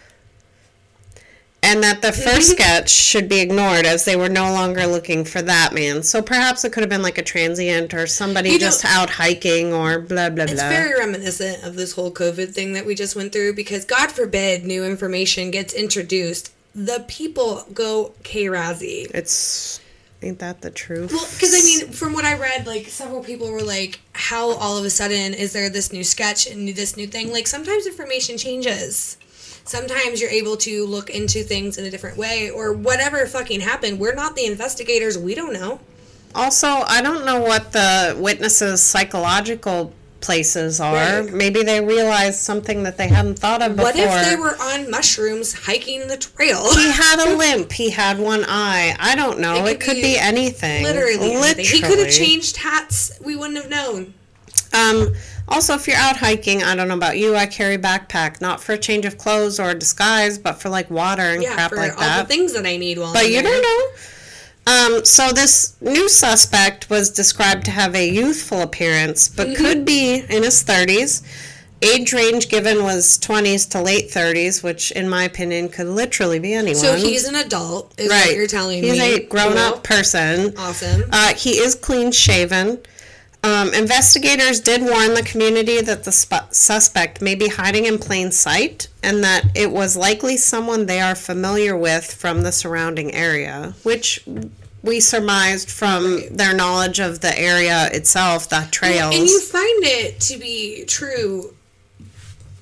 and 1.63 1.83
that 1.83 2.03
the 2.03 2.13
first 2.13 2.51
sketch 2.51 2.91
should 2.91 3.29
be 3.29 3.41
ignored 3.41 3.87
as 3.87 4.05
they 4.05 4.17
were 4.17 4.29
no 4.29 4.53
longer 4.53 4.87
looking 4.87 5.25
for 5.25 5.41
that 5.43 5.73
man. 5.73 6.03
So 6.03 6.21
perhaps 6.21 6.65
it 6.65 6.73
could 6.73 6.83
have 6.83 6.91
been 6.91 7.03
like 7.03 7.19
a 7.19 7.23
transient 7.23 7.95
or 7.95 8.07
somebody 8.07 8.51
you 8.51 8.59
know, 8.59 8.67
just 8.67 8.85
out 8.85 9.11
hiking 9.11 9.73
or 9.73 10.01
blah 10.01 10.31
blah 10.31 10.45
it's 10.45 10.55
blah. 10.55 10.65
It's 10.65 10.77
very 10.77 10.99
reminiscent 10.99 11.63
of 11.63 11.77
this 11.77 11.93
whole 11.93 12.11
COVID 12.11 12.53
thing 12.53 12.73
that 12.73 12.87
we 12.87 12.95
just 12.95 13.17
went 13.17 13.33
through 13.33 13.55
because 13.55 13.85
God 13.85 14.11
forbid 14.11 14.65
new 14.65 14.85
information 14.85 15.51
gets 15.51 15.73
introduced, 15.73 16.53
the 16.75 17.05
people 17.09 17.65
go 17.73 18.13
k 18.23 18.47
razzy. 18.47 19.11
It's 19.15 19.81
ain't 20.23 20.39
that 20.39 20.63
the 20.63 20.71
truth? 20.71 21.13
Well, 21.13 21.27
because 21.33 21.55
I 21.55 21.65
mean, 21.65 21.93
from 21.93 22.13
what 22.13 22.25
I 22.25 22.39
read, 22.39 22.67
like 22.67 22.87
several 22.87 23.23
people 23.23 23.51
were 23.51 23.63
like, 23.63 24.01
"How 24.13 24.53
all 24.53 24.79
of 24.79 24.85
a 24.85 24.91
sudden 24.91 25.35
is 25.35 25.53
there 25.53 25.69
this 25.69 25.93
new 25.93 26.05
sketch 26.05 26.47
and 26.47 26.69
this 26.69 26.97
new 26.97 27.07
thing?" 27.07 27.33
Like 27.33 27.47
sometimes 27.47 27.87
information 27.87 28.39
changes 28.39 29.17
sometimes 29.65 30.21
you're 30.21 30.31
able 30.31 30.57
to 30.59 30.87
look 30.87 31.11
into 31.11 31.43
things 31.43 31.79
in 31.79 31.85
a 31.85 31.91
different 31.91 32.17
way 32.17 32.51
or 32.51 32.73
whatever 32.73 33.27
fucking 33.27 33.61
happened. 33.61 33.99
We're 33.99 34.15
not 34.15 34.37
the 34.37 34.47
investigators. 34.47 35.19
We 35.19 35.35
don't 35.35 35.53
know. 35.53 35.81
Also, 36.35 36.67
I 36.67 37.03
don't 37.03 37.27
know 37.27 37.41
what 37.41 37.73
the 37.73 38.17
witnesses' 38.19 38.83
psychological 38.83 39.93
places 40.23 40.81
are. 40.81 40.95
Right. 41.23 41.33
Maybe 41.33 41.63
they 41.63 41.85
realized 41.85 42.39
something 42.39 42.85
that 42.85 42.97
they 42.97 43.09
hadn't 43.09 43.39
thought 43.39 43.61
of 43.61 43.77
before. 43.77 43.93
What 43.93 43.97
if 43.97 44.31
they 44.31 44.37
were 44.37 44.57
on 44.61 44.91
mushrooms 44.91 45.53
hiking 45.53 46.07
the 46.09 46.17
trail? 46.17 46.75
he 46.75 46.91
had 46.91 47.29
a 47.29 47.37
limp. 47.37 47.73
He 47.73 47.91
had 47.91 48.19
one 48.19 48.45
eye. 48.47 48.97
I 48.99 49.15
don't 49.15 49.41
know. 49.41 49.57
It 49.57 49.63
could, 49.63 49.71
it 49.71 49.81
could 49.81 49.95
be, 49.97 50.03
be, 50.03 50.19
anything. 50.19 50.85
Literally, 50.85 51.19
literally. 51.19 51.49
Anything. 51.49 51.65
He 51.65 51.81
could 51.83 51.99
have 51.99 52.11
changed 52.11 52.57
hats. 52.57 53.19
We 53.23 53.37
wouldn't 53.37 53.59
have 53.59 53.69
known. 53.69 54.15
Um, 54.73 55.15
also, 55.53 55.75
if 55.75 55.87
you're 55.87 55.97
out 55.97 56.17
hiking, 56.17 56.63
I 56.63 56.75
don't 56.75 56.89
know 56.89 56.97
about 56.97 57.19
you, 57.19 57.37
I 57.37 57.47
carry 57.47 57.77
backpack 57.77 58.41
not 58.41 58.61
for 58.61 58.73
a 58.73 58.79
change 58.79 59.05
of 59.05 59.19
clothes 59.19 59.61
or 59.61 59.71
a 59.71 59.75
disguise, 59.75 60.39
but 60.39 60.55
for 60.55 60.69
like 60.69 60.91
water 60.91 61.23
and 61.23 61.43
yeah, 61.43 61.55
crap 61.55 61.73
like 61.73 61.97
that. 61.97 62.27
the 62.27 62.35
things 62.35 62.55
that 62.55 62.67
I 62.67 62.77
need 62.77 62.99
while. 62.99 63.13
But 63.13 63.27
I'm 63.27 63.33
you 63.33 63.43
there. 63.43 63.53
don't 63.53 63.63
know. 63.63 63.89
Um, 64.65 65.05
so 65.05 65.31
this 65.31 65.77
new 65.81 66.09
suspect 66.09 66.89
was 66.89 67.11
described 67.11 67.65
to 67.67 67.71
have 67.71 67.95
a 67.95 68.09
youthful 68.09 68.63
appearance, 68.63 69.29
but 69.29 69.49
mm-hmm. 69.49 69.57
could 69.57 69.85
be 69.85 70.21
in 70.21 70.43
his 70.43 70.65
30s. 70.65 71.23
Age 71.83 72.13
range 72.13 72.49
given 72.49 72.85
was 72.85 73.19
20s 73.19 73.69
to 73.71 73.83
late 73.83 74.09
30s, 74.09 74.63
which, 74.63 74.93
in 74.93 75.09
my 75.09 75.25
opinion, 75.25 75.69
could 75.69 75.89
literally 75.89 76.39
be 76.39 76.55
anyone. 76.55 76.77
So 76.77 76.95
he's 76.95 77.25
an 77.25 77.35
adult, 77.35 77.93
is 77.99 78.09
right. 78.09 78.29
what 78.29 78.37
you're 78.37 78.47
telling 78.47 78.85
he's 78.85 78.93
me. 78.93 78.99
He's 79.01 79.19
a 79.19 79.27
grown-up 79.27 79.75
cool. 79.75 79.83
person. 79.83 80.57
Awesome. 80.57 81.03
Uh, 81.11 81.35
he 81.35 81.59
is 81.59 81.75
clean-shaven. 81.75 82.79
Um, 83.45 83.75
investigators 83.75 84.61
did 84.61 84.83
warn 84.83 85.15
the 85.15 85.23
community 85.25 85.81
that 85.81 86.05
the 86.05 86.13
sp- 86.15 86.53
suspect 86.55 87.21
may 87.21 87.35
be 87.35 87.49
hiding 87.49 87.87
in 87.87 87.99
plain 87.99 88.31
sight 88.31 88.87
and 89.03 89.25
that 89.25 89.45
it 89.57 89.73
was 89.73 89.97
likely 89.97 90.37
someone 90.37 90.87
they 90.87 91.01
are 91.01 91.17
familiar 91.17 91.77
with 91.77 92.13
from 92.15 92.43
the 92.43 92.53
surrounding 92.53 93.13
area, 93.13 93.75
which 93.83 94.25
we 94.83 95.01
surmised 95.01 95.71
from 95.71 96.17
Right. 96.17 96.37
their 96.37 96.55
knowledge 96.55 97.01
of 97.01 97.21
the 97.21 97.37
area 97.37 97.89
itself, 97.93 98.49
the 98.49 98.69
trails. 98.71 99.15
And 99.17 99.27
you 99.27 99.41
find 99.41 99.85
it 99.85 100.21
to 100.21 100.37
be 100.39 100.85
true 100.85 101.55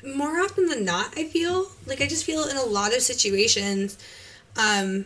more 0.03 0.41
often 0.41 0.67
than 0.67 0.85
not, 0.87 1.13
I 1.17 1.25
feel. 1.25 1.71
Like 1.87 2.01
I 2.01 2.07
just 2.07 2.25
feel 2.25 2.45
in 2.45 2.57
a 2.57 2.65
lot 2.65 2.95
of 2.97 3.03
situations, 3.03 3.99
um 4.57 5.05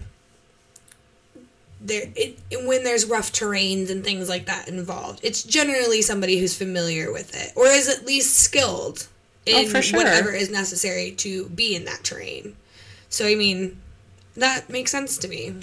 there 1.85 2.05
it, 2.16 2.39
when 2.66 2.82
there's 2.82 3.05
rough 3.07 3.30
terrains 3.32 3.91
and 3.91 4.03
things 4.03 4.28
like 4.28 4.47
that 4.47 4.68
involved, 4.68 5.20
it's 5.22 5.43
generally 5.43 6.01
somebody 6.03 6.39
who's 6.39 6.57
familiar 6.57 7.12
with 7.12 7.35
it 7.37 7.53
or 7.57 7.66
is 7.66 7.89
at 7.89 8.07
least 8.07 8.37
skilled 8.39 9.07
in 9.47 9.76
Oh, 9.76 9.80
sure. 9.80 9.99
whatever 9.99 10.30
is 10.32 10.51
necessary 10.51 11.11
to 11.12 11.49
be 11.51 11.76
in 11.76 11.85
that 11.85 12.03
terrain. 12.03 12.57
So 13.11 13.26
I 13.26 13.35
mean, 13.35 13.76
that 14.37 14.70
makes 14.70 14.91
sense 14.91 15.18
to 15.18 15.28
me. 15.28 15.55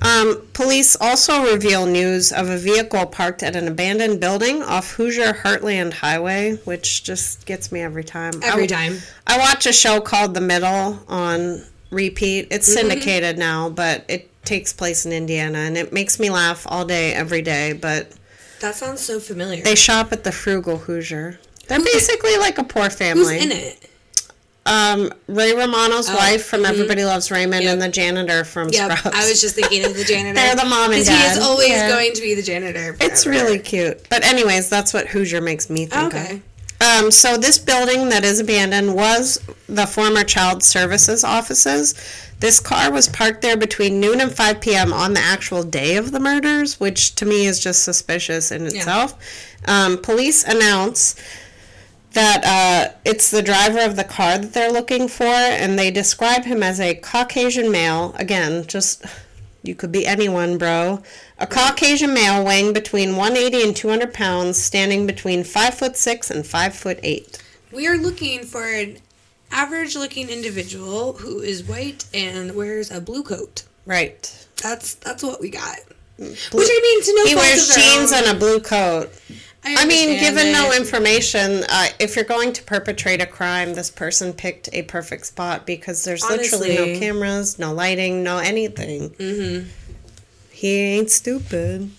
Um, 0.00 0.42
police 0.52 0.94
also 1.00 1.50
reveal 1.50 1.86
news 1.86 2.30
of 2.30 2.50
a 2.50 2.58
vehicle 2.58 3.06
parked 3.06 3.42
at 3.42 3.56
an 3.56 3.66
abandoned 3.66 4.20
building 4.20 4.62
off 4.62 4.92
Hoosier 4.92 5.32
Heartland 5.32 5.94
Highway, 5.94 6.56
which 6.66 7.02
just 7.02 7.46
gets 7.46 7.72
me 7.72 7.80
every 7.80 8.04
time. 8.04 8.34
Every 8.42 8.64
I, 8.64 8.66
time. 8.66 8.98
I 9.26 9.38
watch 9.38 9.64
a 9.64 9.72
show 9.72 10.02
called 10.02 10.34
The 10.34 10.42
Middle 10.42 11.02
on 11.08 11.62
repeat. 11.90 12.48
It's 12.50 12.68
Mm-hmm. 12.68 12.88
syndicated 12.88 13.38
now, 13.38 13.70
but 13.70 14.04
it 14.08 14.30
takes 14.46 14.72
place 14.72 15.04
in 15.04 15.12
Indiana, 15.12 15.58
and 15.58 15.76
it 15.76 15.92
makes 15.92 16.18
me 16.18 16.30
laugh 16.30 16.66
all 16.68 16.84
day, 16.84 17.12
every 17.12 17.42
day. 17.42 17.72
But 17.74 18.12
That 18.60 18.74
sounds 18.74 19.00
so 19.02 19.20
familiar. 19.20 19.62
they 19.62 19.74
shop 19.74 20.12
at 20.12 20.24
the 20.24 20.32
Frugal 20.32 20.78
Hoosier. 20.78 21.38
They're 21.68 21.80
basically 21.80 22.36
like 22.38 22.58
a 22.58 22.64
poor 22.64 22.88
family. 22.88 23.34
Who's 23.40 23.44
in 23.44 23.52
it? 23.52 23.90
Um, 24.64 25.12
Ray 25.28 25.52
Romano's 25.54 26.08
Oh, 26.10 26.16
wife 26.16 26.44
from 26.44 26.62
mhm. 26.62 26.70
Everybody 26.70 27.04
Loves 27.04 27.30
Raymond, 27.30 27.62
Yep. 27.62 27.72
and 27.74 27.82
the 27.82 27.88
janitor 27.88 28.42
from 28.44 28.68
Yep, 28.70 28.98
Scrubs. 28.98 29.16
I 29.16 29.28
was 29.28 29.40
just 29.40 29.54
thinking 29.54 29.84
of 29.84 29.94
the 29.96 30.02
janitor. 30.12 30.34
They're 30.34 30.56
the 30.56 30.64
mom 30.64 30.90
and 30.92 31.06
'Cause 31.06 31.08
He 31.08 31.24
is 31.24 31.38
always 31.38 31.68
Yeah. 31.68 31.88
going 31.88 32.12
to 32.14 32.20
be 32.20 32.34
the 32.34 32.42
janitor. 32.42 32.96
It's 33.00 33.26
really 33.26 33.60
cute. 33.60 34.08
But 34.08 34.24
anyways, 34.24 34.68
that's 34.68 34.92
what 34.92 35.06
Hoosier 35.08 35.40
makes 35.40 35.70
me 35.70 35.86
think 35.86 36.14
Okay. 36.14 36.32
of. 36.36 36.40
Um, 36.80 37.10
so 37.10 37.36
this 37.36 37.58
building 37.58 38.10
that 38.10 38.24
is 38.24 38.40
abandoned 38.40 38.94
was 38.94 39.40
the 39.68 39.86
former 39.86 40.24
child 40.24 40.62
services 40.62 41.24
offices. 41.24 41.94
This 42.38 42.60
car 42.60 42.92
was 42.92 43.08
parked 43.08 43.40
there 43.40 43.56
between 43.56 43.98
noon 43.98 44.20
and 44.20 44.30
5 44.30 44.60
p.m. 44.60 44.92
on 44.92 45.14
the 45.14 45.20
actual 45.20 45.62
day 45.62 45.96
of 45.96 46.12
the 46.12 46.20
murders, 46.20 46.78
which 46.78 47.14
to 47.14 47.24
me 47.24 47.46
is 47.46 47.58
just 47.58 47.82
suspicious 47.82 48.52
in 48.52 48.66
itself. 48.66 49.14
Um, 49.66 49.98
police 49.98 50.44
announce 50.44 51.16
that 52.12 52.44
uh, 52.44 52.94
it's 53.04 53.30
the 53.30 53.42
driver 53.42 53.80
of 53.80 53.96
the 53.96 54.04
car 54.04 54.38
that 54.38 54.52
they're 54.52 54.72
looking 54.72 55.08
for, 55.08 55.24
and 55.24 55.78
they 55.78 55.90
describe 55.90 56.44
him 56.44 56.62
as 56.62 56.78
a 56.80 56.94
Caucasian 56.94 57.70
male. 57.70 58.14
Again, 58.18 58.66
just 58.66 59.04
you 59.66 59.74
could 59.74 59.92
be 59.92 60.06
anyone, 60.06 60.58
bro. 60.58 61.02
A 61.38 61.46
Caucasian 61.46 62.14
male 62.14 62.44
weighing 62.44 62.72
between 62.72 63.16
180 63.16 63.68
and 63.68 63.76
200 63.76 64.12
pounds, 64.14 64.62
standing 64.62 65.06
between 65.06 65.44
five 65.44 65.74
foot 65.74 65.96
six 65.96 66.30
and 66.30 66.46
five 66.46 66.74
foot 66.74 66.98
eight. 67.02 67.42
We 67.72 67.86
are 67.86 67.96
looking 67.96 68.44
for 68.44 68.64
an 68.64 68.98
average-looking 69.50 70.28
individual 70.28 71.14
who 71.14 71.40
is 71.40 71.64
white 71.64 72.04
and 72.12 72.54
wears 72.54 72.90
a 72.90 73.00
blue 73.00 73.22
coat. 73.22 73.64
Right. 73.84 74.46
That's 74.62 74.94
that's 74.94 75.22
what 75.22 75.40
we 75.40 75.50
got. 75.50 75.78
Which 76.18 76.40
I 76.52 76.80
mean, 76.82 77.02
to 77.02 77.14
no 77.14 77.24
He 77.26 77.34
fault 77.34 77.46
wears 77.46 77.68
of 77.68 77.74
their 77.74 77.84
jeans 77.84 78.12
own, 78.12 78.24
and 78.24 78.36
a 78.36 78.38
blue 78.38 78.60
coat. 78.60 79.12
I 79.66 79.84
mean, 79.86 80.10
understand 80.10 80.36
given 80.36 80.52
no 80.52 80.72
information, 80.72 81.64
uh, 81.68 81.86
if 81.98 82.14
you're 82.14 82.24
going 82.24 82.52
to 82.52 82.62
perpetrate 82.62 83.20
a 83.20 83.26
crime, 83.26 83.74
this 83.74 83.90
person 83.90 84.32
picked 84.32 84.68
a 84.72 84.82
perfect 84.82 85.26
spot 85.26 85.66
because 85.66 86.04
there's 86.04 86.22
literally 86.22 86.76
no 86.76 86.98
cameras, 86.98 87.58
no 87.58 87.72
lighting, 87.72 88.22
no 88.22 88.38
anything. 88.38 89.10
Mm-hmm. 89.10 89.68
He 90.50 90.76
ain't 90.78 91.10
stupid. 91.10 91.90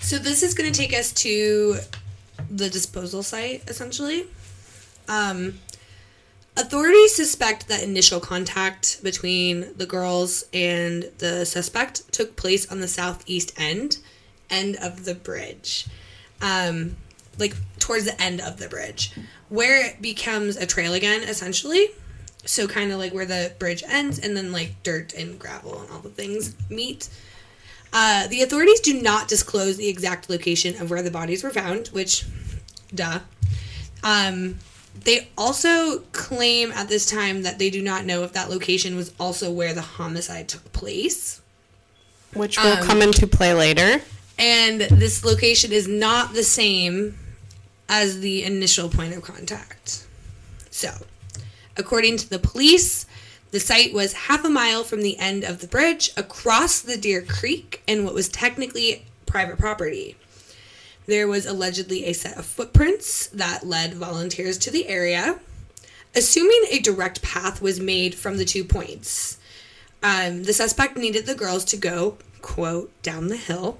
So 0.00 0.18
this 0.18 0.42
is 0.42 0.54
going 0.54 0.72
to 0.72 0.78
take 0.78 0.92
us 0.92 1.12
to 1.12 1.76
the 2.50 2.68
disposal 2.68 3.22
site, 3.22 3.68
essentially. 3.68 4.26
Um, 5.08 5.60
authorities 6.56 7.14
suspect 7.14 7.68
that 7.68 7.82
initial 7.82 8.20
contact 8.20 9.02
between 9.02 9.76
the 9.76 9.86
girls 9.86 10.44
and 10.52 11.10
the 11.18 11.44
suspect 11.44 12.10
took 12.12 12.36
place 12.36 12.70
on 12.70 12.80
the 12.80 12.88
southeast 12.88 13.52
end, 13.56 13.98
end 14.50 14.76
of 14.76 15.04
the 15.04 15.14
bridge, 15.14 15.86
um, 16.50 16.96
like 17.38 17.54
towards 17.78 18.04
the 18.04 18.16
end 18.20 18.40
of 18.40 18.58
the 18.58 18.68
bridge, 18.68 19.12
where 19.48 19.76
it 19.86 20.00
becomes 20.00 20.56
a 20.56 20.66
trail 20.66 20.92
again, 20.94 21.22
essentially. 21.22 21.88
So 22.46 22.68
kind 22.68 22.92
of 22.92 22.98
like 22.98 23.14
where 23.14 23.24
the 23.26 23.52
bridge 23.58 23.82
ends, 23.88 24.18
and 24.18 24.36
then 24.36 24.52
like 24.52 24.70
dirt 24.82 25.14
and 25.14 25.38
gravel 25.38 25.80
and 25.80 25.90
all 25.90 26.00
the 26.00 26.10
things 26.10 26.54
meet. 26.68 27.08
Uh, 27.92 28.26
the 28.26 28.42
authorities 28.42 28.80
do 28.80 29.00
not 29.00 29.28
disclose 29.28 29.76
the 29.76 29.88
exact 29.88 30.28
location 30.28 30.80
of 30.80 30.90
where 30.90 31.02
the 31.02 31.10
bodies 31.10 31.42
were 31.44 31.50
found, 31.50 31.88
which, 31.88 32.26
duh. 32.94 33.20
Um, 34.02 34.58
they 35.04 35.28
also 35.38 36.00
claim 36.12 36.72
at 36.72 36.88
this 36.88 37.06
time 37.08 37.42
that 37.44 37.58
they 37.58 37.70
do 37.70 37.82
not 37.82 38.04
know 38.04 38.22
if 38.24 38.32
that 38.32 38.50
location 38.50 38.96
was 38.96 39.12
also 39.18 39.50
where 39.50 39.72
the 39.72 39.80
homicide 39.80 40.48
took 40.48 40.72
place. 40.72 41.40
Which 42.34 42.58
will 42.58 42.78
Um, 42.78 42.86
come 42.86 43.00
into 43.00 43.26
play 43.26 43.54
later. 43.54 44.02
And 44.38 44.80
this 44.80 45.24
location 45.24 45.72
is 45.72 45.86
not 45.86 46.34
the 46.34 46.42
same 46.42 47.16
as 47.88 48.20
the 48.20 48.42
initial 48.42 48.88
point 48.88 49.14
of 49.14 49.22
contact. 49.22 50.06
So, 50.70 50.90
according 51.76 52.16
to 52.18 52.30
the 52.30 52.38
police, 52.38 53.06
the 53.52 53.60
site 53.60 53.94
was 53.94 54.12
half 54.12 54.44
a 54.44 54.50
mile 54.50 54.82
from 54.82 55.02
the 55.02 55.18
end 55.18 55.44
of 55.44 55.60
the 55.60 55.68
bridge 55.68 56.10
across 56.16 56.80
the 56.80 56.96
Deer 56.96 57.22
Creek 57.22 57.82
in 57.86 58.04
what 58.04 58.14
was 58.14 58.28
technically 58.28 59.04
private 59.26 59.58
property. 59.58 60.16
There 61.06 61.28
was 61.28 61.46
allegedly 61.46 62.06
a 62.06 62.14
set 62.14 62.36
of 62.36 62.46
footprints 62.46 63.28
that 63.28 63.66
led 63.66 63.94
volunteers 63.94 64.58
to 64.58 64.70
the 64.70 64.88
area. 64.88 65.38
Assuming 66.16 66.62
a 66.70 66.80
direct 66.80 67.22
path 67.22 67.60
was 67.60 67.78
made 67.78 68.14
from 68.14 68.38
the 68.38 68.44
two 68.44 68.64
points, 68.64 69.38
um, 70.02 70.44
the 70.44 70.52
suspect 70.52 70.96
needed 70.96 71.26
the 71.26 71.34
girls 71.34 71.64
to 71.66 71.76
go, 71.76 72.18
quote, 72.40 72.90
down 73.02 73.28
the 73.28 73.36
hill 73.36 73.78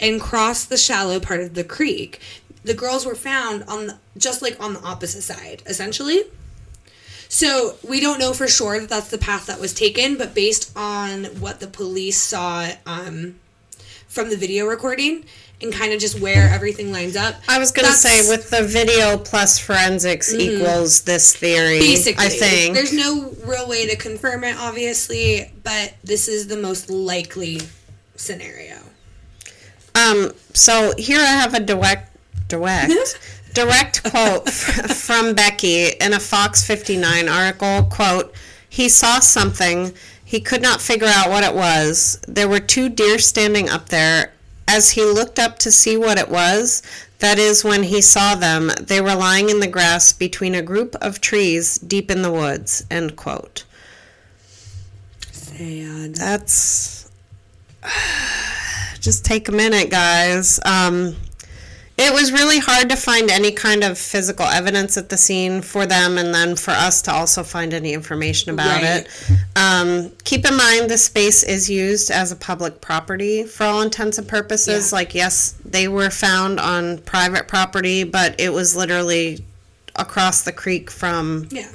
and 0.00 0.20
crossed 0.20 0.68
the 0.68 0.76
shallow 0.76 1.20
part 1.20 1.40
of 1.40 1.54
the 1.54 1.64
creek. 1.64 2.20
The 2.64 2.74
girls 2.74 3.04
were 3.06 3.14
found 3.14 3.64
on 3.64 3.86
the, 3.88 3.98
just 4.16 4.42
like 4.42 4.56
on 4.62 4.74
the 4.74 4.80
opposite 4.82 5.22
side, 5.22 5.62
essentially. 5.66 6.24
So 7.28 7.76
we 7.88 8.00
don't 8.00 8.18
know 8.18 8.32
for 8.34 8.46
sure 8.46 8.78
that 8.78 8.88
that's 8.90 9.08
the 9.10 9.18
path 9.18 9.46
that 9.46 9.58
was 9.58 9.72
taken, 9.72 10.16
but 10.18 10.34
based 10.34 10.70
on 10.76 11.24
what 11.40 11.60
the 11.60 11.66
police 11.66 12.20
saw 12.20 12.68
um, 12.86 13.36
from 14.06 14.28
the 14.30 14.36
video 14.36 14.66
recording 14.66 15.24
and 15.62 15.72
kind 15.72 15.92
of 15.92 16.00
just 16.00 16.20
where 16.20 16.48
everything 16.50 16.92
lines 16.92 17.16
up, 17.16 17.36
I 17.48 17.58
was 17.58 17.70
going 17.72 17.86
to 17.86 17.92
Mm-hmm. 17.92 18.22
say, 18.24 18.28
with 18.28 18.50
the 18.50 18.62
video 18.64 19.16
plus 19.16 19.58
forensics 19.58 20.34
equals 20.34 21.02
this 21.02 21.34
theory. 21.34 21.78
basically, 21.78 22.26
I 22.26 22.28
think. 22.28 22.74
there's 22.74 22.92
no 22.92 23.32
real 23.46 23.68
way 23.68 23.86
to 23.88 23.96
confirm 23.96 24.44
it, 24.44 24.56
obviously, 24.58 25.50
but 25.64 25.94
this 26.04 26.28
is 26.28 26.48
the 26.48 26.56
most 26.56 26.90
likely 26.90 27.60
scenario. 28.16 28.76
Um, 29.94 30.32
so 30.54 30.94
here 30.98 31.20
I 31.20 31.26
have 31.26 31.54
a 31.54 31.60
direct, 31.60 32.16
direct, 32.48 33.18
direct 33.54 34.02
quote 34.04 34.48
from 34.50 35.34
Becky 35.34 35.88
in 35.88 36.12
a 36.12 36.20
Fox 36.20 36.66
59 36.66 37.28
article. 37.28 37.84
Quote, 37.84 38.34
he 38.68 38.88
saw 38.88 39.20
something. 39.20 39.92
He 40.24 40.40
could 40.40 40.62
not 40.62 40.80
figure 40.80 41.08
out 41.08 41.28
what 41.28 41.44
it 41.44 41.54
was. 41.54 42.20
There 42.26 42.48
were 42.48 42.60
two 42.60 42.88
deer 42.88 43.18
standing 43.18 43.68
up 43.68 43.90
there. 43.90 44.32
As 44.66 44.90
he 44.90 45.04
looked 45.04 45.38
up 45.38 45.58
to 45.58 45.70
see 45.70 45.96
what 45.96 46.18
it 46.18 46.30
was, 46.30 46.82
that 47.18 47.38
is 47.38 47.62
when 47.62 47.82
he 47.82 48.00
saw 48.00 48.34
them, 48.34 48.70
they 48.80 49.00
were 49.00 49.14
lying 49.14 49.50
in 49.50 49.60
the 49.60 49.66
grass 49.66 50.12
between 50.12 50.54
a 50.54 50.62
group 50.62 50.94
of 51.02 51.20
trees 51.20 51.76
deep 51.78 52.10
in 52.10 52.22
the 52.22 52.32
woods. 52.32 52.84
End 52.90 53.16
quote. 53.16 53.64
Sad. 55.30 56.14
That's 56.14 57.10
just 59.02 59.24
take 59.24 59.48
a 59.48 59.52
minute, 59.52 59.90
guys. 59.90 60.58
Um, 60.64 61.16
it 61.98 62.12
was 62.14 62.32
really 62.32 62.58
hard 62.58 62.88
to 62.88 62.96
find 62.96 63.30
any 63.30 63.52
kind 63.52 63.84
of 63.84 63.98
physical 63.98 64.46
evidence 64.46 64.96
at 64.96 65.10
the 65.10 65.18
scene 65.18 65.60
for 65.60 65.84
them, 65.84 66.16
and 66.16 66.34
then 66.34 66.56
for 66.56 66.70
us 66.70 67.02
to 67.02 67.12
also 67.12 67.42
find 67.42 67.74
any 67.74 67.92
information 67.92 68.50
about 68.50 68.80
Right. 68.82 69.06
it. 69.06 69.08
Um, 69.56 70.10
keep 70.24 70.46
in 70.46 70.56
mind, 70.56 70.88
the 70.88 70.96
space 70.96 71.42
is 71.42 71.68
used 71.68 72.10
as 72.10 72.32
a 72.32 72.36
public 72.36 72.80
property 72.80 73.44
for 73.44 73.64
all 73.64 73.82
intents 73.82 74.16
and 74.16 74.26
purposes. 74.26 74.90
Yeah. 74.90 74.96
Like, 74.96 75.14
yes, 75.14 75.54
they 75.64 75.86
were 75.86 76.08
found 76.10 76.58
on 76.58 76.98
private 76.98 77.46
property, 77.46 78.04
but 78.04 78.40
it 78.40 78.52
was 78.54 78.74
literally 78.74 79.44
across 79.96 80.40
the 80.42 80.52
creek 80.52 80.90
from 80.90 81.46
Yeah. 81.50 81.68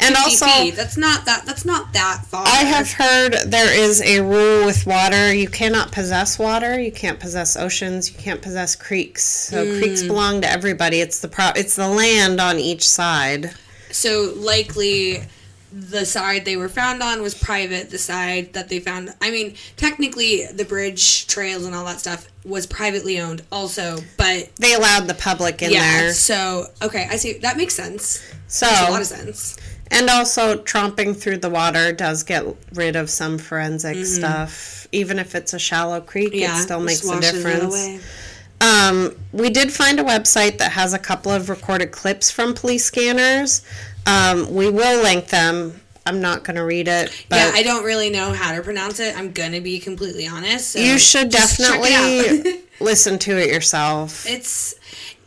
And 0.00 0.16
50 0.16 0.44
also. 0.44 0.76
That's 0.76 0.96
not 0.96 1.24
that. 1.24 1.44
That's 1.44 1.64
not 1.64 1.92
that 1.92 2.24
far. 2.26 2.46
I 2.46 2.64
have 2.64 2.92
heard 2.92 3.34
there 3.50 3.72
is 3.72 4.00
a 4.02 4.20
rule 4.20 4.66
with 4.66 4.86
water. 4.86 5.34
You 5.34 5.48
cannot 5.48 5.92
possess 5.92 6.38
water. 6.38 6.78
You 6.78 6.92
can't 6.92 7.18
possess 7.18 7.56
oceans. 7.56 8.10
You 8.10 8.18
can't 8.18 8.40
possess 8.40 8.76
creeks. 8.76 9.24
So 9.24 9.64
hmm. 9.64 9.78
creeks 9.78 10.02
belong 10.02 10.40
to 10.42 10.50
everybody. 10.50 11.00
It's 11.00 11.20
the 11.20 11.28
pro- 11.28 11.52
It's 11.56 11.76
the 11.76 11.88
land 11.88 12.40
on 12.40 12.58
each 12.58 12.88
side. 12.88 13.52
So 13.90 14.32
likely 14.36 15.22
the 15.70 16.06
side 16.06 16.44
they 16.44 16.56
were 16.56 16.68
found 16.68 17.02
on 17.02 17.20
was 17.22 17.34
private. 17.34 17.90
The 17.90 17.98
side 17.98 18.52
that 18.54 18.68
they 18.68 18.80
found, 18.80 19.14
I 19.20 19.30
mean, 19.30 19.54
technically 19.76 20.46
the 20.46 20.64
bridge 20.64 21.26
trails 21.26 21.64
and 21.66 21.74
all 21.74 21.84
that 21.86 22.00
stuff 22.00 22.28
was 22.44 22.66
privately 22.66 23.20
owned 23.20 23.42
also, 23.52 23.98
but 24.16 24.54
They 24.56 24.74
allowed 24.74 25.06
the 25.08 25.14
public 25.14 25.62
in 25.62 25.72
yeah. 25.72 26.00
there. 26.00 26.12
So 26.12 26.66
okay, 26.82 27.06
I 27.10 27.16
see. 27.16 27.34
That 27.34 27.56
makes 27.56 27.74
sense. 27.74 28.22
So 28.46 28.66
Makes 28.66 28.80
a 28.80 28.90
lot 28.90 29.00
of 29.00 29.06
sense. 29.06 29.58
And 29.90 30.08
also, 30.10 30.56
tromping 30.56 31.16
through 31.16 31.38
the 31.38 31.50
water 31.50 31.92
does 31.92 32.22
get 32.22 32.44
rid 32.74 32.94
of 32.96 33.08
some 33.10 33.38
forensic 33.38 34.04
stuff. 34.04 34.86
Even 34.92 35.18
if 35.18 35.34
it's 35.34 35.54
a 35.54 35.58
shallow 35.58 36.00
creek, 36.00 36.28
Mm-hmm. 36.32 36.38
Yeah, 36.40 36.58
it 36.58 36.62
still 36.62 36.80
makes 36.80 37.08
a 37.08 37.20
difference. 37.20 38.02
Um, 38.60 39.14
we 39.32 39.50
did 39.50 39.72
find 39.72 40.00
a 40.00 40.04
website 40.04 40.58
that 40.58 40.72
has 40.72 40.92
a 40.92 40.98
couple 40.98 41.30
of 41.32 41.48
recorded 41.48 41.90
clips 41.92 42.30
from 42.30 42.54
police 42.54 42.84
scanners. 42.84 43.62
Um, 44.06 44.52
we 44.52 44.68
will 44.68 45.02
link 45.02 45.28
them. 45.28 45.80
I'm 46.06 46.20
not 46.20 46.42
going 46.42 46.56
to 46.56 46.64
read 46.64 46.88
it, 46.88 47.26
but 47.28 47.36
yeah, 47.36 47.52
I 47.54 47.62
don't 47.62 47.84
really 47.84 48.08
know 48.10 48.32
how 48.32 48.54
to 48.56 48.62
pronounce 48.62 48.98
it. 48.98 49.14
I'm 49.16 49.30
gonna 49.32 49.60
be 49.60 49.78
completely 49.78 50.26
honest. 50.26 50.70
so 50.70 50.78
you 50.80 50.98
should 50.98 51.30
just 51.30 51.58
check 51.60 51.68
it 51.68 51.92
out. 51.92 52.24
definitely 52.24 52.62
listen 52.80 53.18
to 53.20 53.36
it 53.38 53.50
yourself. 53.52 54.24
it's 54.26 54.74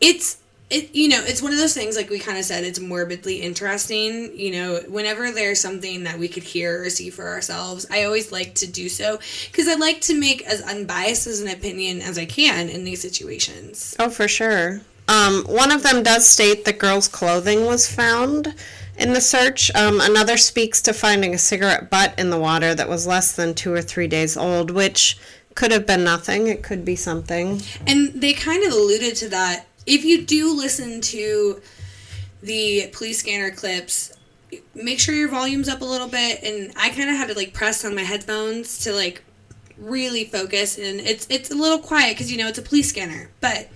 it's 0.02 0.38
it 0.72 0.96
you 0.96 1.08
know 1.10 1.22
it's 1.24 1.42
one 1.42 1.52
of 1.52 1.58
those 1.60 1.74
things 1.74 1.96
like 1.96 2.10
we 2.10 2.18
kind 2.18 2.38
of 2.38 2.44
said 2.46 2.64
it's 2.64 2.80
morbidly 2.80 3.42
interesting 3.42 4.32
you 4.38 4.52
know 4.52 4.80
whenever 4.88 5.32
there's 5.32 5.60
something 5.60 6.04
that 6.06 6.18
we 6.18 6.28
could 6.28 6.44
hear 6.44 6.84
or 6.84 6.90
see 6.90 7.10
for 7.10 7.28
ourselves 7.28 7.86
i 7.92 8.04
always 8.04 8.32
like 8.32 8.56
to 8.56 8.66
do 8.66 8.88
so 8.90 9.20
because 9.52 9.68
i 9.68 9.76
like 9.76 10.02
to 10.02 10.18
make 10.20 10.42
as 10.44 10.62
unbiased 10.62 11.28
as 11.28 11.42
an 11.42 11.48
opinion 11.50 12.02
as 12.02 12.18
i 12.18 12.26
can 12.26 12.70
in 12.70 12.84
these 12.84 13.02
situations 13.02 13.96
Oh, 14.00 14.10
for 14.10 14.28
sure. 14.28 14.82
Um, 15.08 15.44
one 15.46 15.72
of 15.72 15.84
them 15.84 16.04
does 16.04 16.26
state 16.26 16.64
that 16.66 16.80
girls' 16.80 17.08
clothing 17.10 17.66
was 17.66 17.92
found 17.94 18.56
in 18.98 19.12
the 19.14 19.20
search. 19.20 19.70
Um, 19.76 20.00
another 20.00 20.38
speaks 20.38 20.82
to 20.84 20.94
finding 20.94 21.34
a 21.34 21.38
cigarette 21.38 21.90
butt 21.90 22.14
in 22.18 22.30
the 22.30 22.40
water 22.40 22.74
that 22.74 22.88
was 22.88 23.06
less 23.06 23.36
than 23.36 23.54
two 23.54 23.74
or 23.74 23.82
three 23.82 24.08
days 24.08 24.38
old, 24.38 24.72
which 24.72 25.18
could 25.54 25.72
have 25.72 25.86
been 25.86 26.04
nothing. 26.06 26.48
It 26.48 26.64
could 26.64 26.86
be 26.86 26.96
something. 26.96 27.62
and 27.86 28.14
they 28.14 28.32
kind 28.34 28.64
of 28.66 28.72
alluded 28.72 29.16
to 29.18 29.30
that 29.30 29.66
if 29.86 30.06
you 30.06 30.24
do 30.24 30.56
listen 30.56 31.02
to 31.02 31.62
the 32.42 32.90
police 32.94 33.20
scanner 33.20 33.52
clips 33.52 34.14
make 34.76 35.00
sure 35.00 35.16
your 35.16 35.30
volume's 35.30 35.70
up 35.70 35.82
a 35.82 35.86
little 35.86 36.08
bit 36.08 36.44
and 36.44 36.74
i 36.76 36.90
kind 36.90 37.10
of 37.10 37.16
had 37.16 37.28
to 37.28 37.34
like 37.34 37.54
press 37.54 37.86
on 37.86 37.96
my 37.96 38.02
headphones 38.02 38.80
to 38.80 38.92
like 38.94 39.24
really 39.78 40.26
focus 40.26 40.78
and 40.78 41.00
it's 41.00 41.26
it's 41.30 41.50
a 41.50 41.56
little 41.56 41.80
quiet 41.80 42.16
because 42.16 42.32
you 42.32 42.38
know 42.38 42.48
it's 42.48 42.60
a 42.60 42.62
police 42.62 42.90
scanner 42.90 43.30
but 43.40 43.70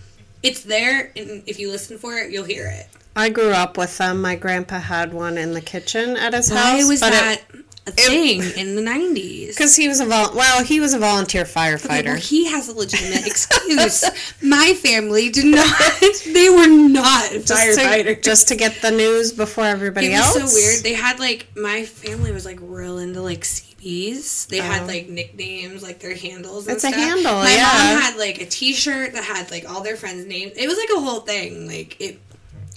it's 0.43 0.61
there 0.63 1.11
and 1.15 1.43
if 1.47 1.59
you 1.59 1.69
listen 1.69 1.97
for 1.97 2.15
it 2.15 2.31
you'll 2.31 2.45
hear 2.45 2.67
it 2.67 2.87
I 3.15 3.29
grew 3.29 3.51
up 3.51 3.77
with 3.77 3.97
them. 3.97 4.21
My 4.21 4.35
grandpa 4.35 4.79
had 4.79 5.13
one 5.13 5.37
in 5.37 5.53
the 5.53 5.61
kitchen 5.61 6.17
at 6.17 6.33
his 6.33 6.49
house. 6.49 6.57
why 6.57 6.83
was 6.83 6.99
that 6.99 7.43
a 7.87 7.91
thing 7.91 8.41
in 8.57 8.75
the 8.75 8.81
90s 8.81 9.49
Because 9.49 9.75
he 9.75 9.87
was 9.87 9.99
a 9.99 10.05
vol- 10.05 10.33
well, 10.35 10.63
he 10.63 10.79
was 10.79 10.93
a 10.95 10.99
volunteer 10.99 11.43
Okay, 11.43 11.51
firefighter. 11.51 12.05
well, 12.05 12.15
he 12.15 12.45
has 12.45 12.67
a 12.67 12.73
legitimate 12.73 13.27
excuse. 13.27 14.03
My 14.41 14.73
family 14.73 15.29
did 15.29 15.45
not. 15.45 15.69
They 16.25 16.49
were 16.49 16.67
not 16.67 17.31
just, 17.31 17.79
to, 17.79 18.19
just 18.21 18.47
to 18.49 18.55
get 18.55 18.81
the 18.81 18.91
news 18.91 19.31
before 19.31 19.65
everybody 19.65 20.07
It 20.07 20.11
was 20.17 20.35
else. 20.35 20.51
so 20.51 20.57
weird. 20.59 20.83
They 20.83 20.93
had 20.93 21.19
like 21.19 21.47
my 21.55 21.85
family 21.85 22.31
was 22.31 22.43
like 22.45 22.57
real 22.61 22.97
into 22.97 23.21
like 23.21 23.41
CBs. 23.41 24.47
They 24.47 24.59
Oh. 24.59 24.63
had 24.63 24.87
like 24.87 25.07
nicknames, 25.07 25.83
like 25.83 25.99
their 25.99 26.15
handles. 26.15 26.67
And 26.67 26.75
It's 26.75 26.83
a 26.83 26.91
handle, 26.91 27.33
My 27.35 27.51
yeah. 27.53 27.61
mom 27.93 28.01
had 28.01 28.17
like 28.17 28.41
a 28.41 28.45
T-shirt 28.47 29.13
that 29.13 29.23
had 29.23 29.51
like 29.51 29.69
all 29.69 29.81
their 29.81 29.95
friends' 29.95 30.25
names. 30.25 30.53
It 30.57 30.67
was 30.67 30.77
like 30.77 30.89
a 30.95 30.99
whole 30.99 31.19
thing. 31.21 31.67
Like 31.67 31.99
it. 32.01 32.19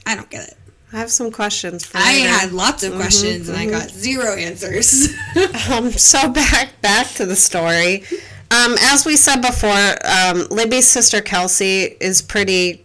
I 0.07 0.15
don't 0.15 0.29
get 0.31 0.49
it. 0.49 0.57
I 0.93 0.97
have 0.99 1.11
some 1.11 1.31
questions 1.31 1.85
for 1.85 1.99
you. 1.99 2.05
I 2.07 2.13
later. 2.15 2.29
had 2.29 2.53
lots 2.53 2.83
Mm-hmm, 2.83 2.93
of 2.95 3.01
questions 3.01 3.49
and 3.49 3.59
I 3.59 3.67
got 3.67 3.91
zero 3.91 4.35
answers. 4.35 5.09
Um, 5.71 5.91
so 5.93 6.31
back 6.31 6.81
back 6.81 7.09
to 7.15 7.27
the 7.27 7.37
story. 7.37 8.05
Um, 8.51 8.77
as 8.81 9.05
we 9.05 9.17
said 9.17 9.43
before, 9.43 9.97
um, 10.07 10.47
Libby's 10.51 10.89
sister 10.89 11.21
Kelsey 11.21 11.97
is 12.01 12.23
pretty 12.23 12.85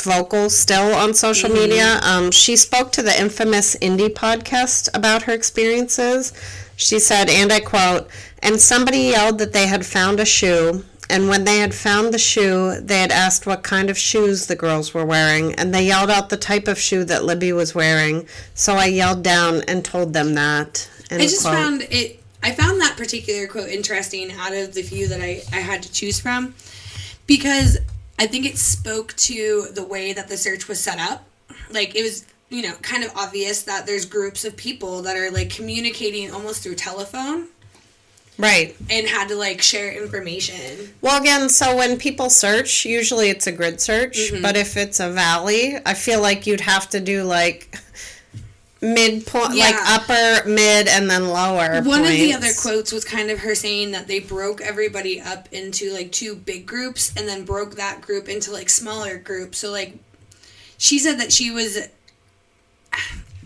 vocal 0.00 0.48
still 0.48 0.94
on 0.94 1.12
social 1.12 1.50
media. 1.50 1.98
Um, 2.02 2.30
she 2.30 2.56
spoke 2.56 2.92
to 2.92 3.02
the 3.02 3.18
infamous 3.20 3.74
indie 3.76 4.08
podcast 4.08 4.88
about 4.94 5.22
her 5.24 5.32
experiences. 5.32 6.32
She 6.76 6.98
said, 7.00 7.28
and 7.28 7.52
I 7.52 7.60
quote, 7.60 8.08
and 8.42 8.60
somebody 8.60 8.98
yelled 8.98 9.38
that 9.38 9.52
they 9.52 9.66
had 9.66 9.84
found 9.84 10.20
a 10.20 10.24
shoe. 10.24 10.84
And 11.10 11.28
when 11.28 11.44
they 11.44 11.58
had 11.58 11.74
found 11.74 12.14
the 12.14 12.18
shoe, 12.18 12.80
they 12.80 13.00
had 13.00 13.10
asked 13.10 13.44
what 13.44 13.62
kind 13.64 13.90
of 13.90 13.98
shoes 13.98 14.46
the 14.46 14.54
girls 14.54 14.94
were 14.94 15.04
wearing, 15.04 15.54
and 15.56 15.74
they 15.74 15.84
yelled 15.84 16.10
out 16.10 16.28
the 16.28 16.36
type 16.36 16.68
of 16.68 16.78
shoe 16.78 17.04
that 17.04 17.24
Libby 17.24 17.52
was 17.52 17.74
wearing. 17.74 18.26
So 18.54 18.74
I 18.74 18.86
yelled 18.86 19.24
down 19.24 19.62
and 19.66 19.84
told 19.84 20.12
them 20.12 20.34
that. 20.34 20.88
End 21.10 21.20
I 21.20 21.26
just 21.26 21.42
quote. 21.42 21.54
found 21.54 21.82
it. 21.90 22.22
I 22.42 22.52
found 22.52 22.80
that 22.80 22.96
particular 22.96 23.46
quote 23.48 23.68
interesting 23.68 24.32
out 24.32 24.54
of 24.54 24.72
the 24.72 24.82
few 24.82 25.08
that 25.08 25.20
I, 25.20 25.42
I 25.52 25.60
had 25.60 25.82
to 25.82 25.92
choose 25.92 26.20
from 26.20 26.54
because 27.26 27.76
I 28.18 28.26
think 28.26 28.46
it 28.46 28.56
spoke 28.56 29.14
to 29.16 29.66
the 29.72 29.84
way 29.84 30.12
that 30.12 30.28
the 30.28 30.36
search 30.36 30.68
was 30.68 30.80
set 30.80 30.98
up. 30.98 31.24
Like 31.70 31.94
it 31.94 32.02
was, 32.02 32.24
you 32.48 32.62
know, 32.62 32.74
kind 32.82 33.04
of 33.04 33.10
obvious 33.16 33.62
that 33.64 33.86
there's 33.86 34.06
groups 34.06 34.44
of 34.44 34.56
people 34.56 35.02
that 35.02 35.16
are 35.16 35.30
like 35.30 35.50
communicating 35.50 36.32
almost 36.32 36.62
through 36.62 36.76
telephone 36.76 37.48
Right. 38.40 38.76
and 38.90 39.06
had 39.06 39.28
to 39.28 39.36
like 39.36 39.60
share 39.62 39.92
information. 39.92 40.92
Well, 41.00 41.20
again, 41.20 41.48
so 41.48 41.76
when 41.76 41.98
people 41.98 42.30
search, 42.30 42.84
usually 42.84 43.28
it's 43.30 43.46
a 43.46 43.52
grid 43.52 43.80
search, 43.80 44.16
Mm-hmm. 44.16 44.42
but 44.42 44.56
if 44.56 44.76
it's 44.76 45.00
a 45.00 45.10
valley, 45.10 45.76
I 45.86 45.94
feel 45.94 46.20
like 46.20 46.46
you'd 46.46 46.60
have 46.62 46.88
to 46.90 47.00
do 47.00 47.22
like 47.24 47.74
midpoint, 48.82 49.54
like 49.56 49.74
upper, 49.86 50.48
mid, 50.48 50.88
and 50.88 51.10
then 51.10 51.28
lower. 51.28 51.82
One 51.82 52.00
of 52.00 52.08
the 52.08 52.32
other 52.32 52.48
quotes 52.58 52.92
was 52.92 53.04
kind 53.04 53.30
of 53.30 53.40
her 53.40 53.54
saying 53.54 53.90
that 53.90 54.08
they 54.08 54.20
broke 54.20 54.60
everybody 54.62 55.20
up 55.20 55.48
into 55.52 55.92
like 55.92 56.12
two 56.12 56.34
big 56.34 56.66
groups 56.66 57.12
and 57.16 57.28
then 57.28 57.44
broke 57.44 57.74
that 57.76 58.00
group 58.00 58.28
into 58.28 58.50
like 58.52 58.70
smaller 58.70 59.18
groups. 59.18 59.58
So 59.58 59.70
like 59.70 59.98
she 60.78 60.98
said 60.98 61.18
that 61.20 61.30
she 61.30 61.50
was 61.50 61.88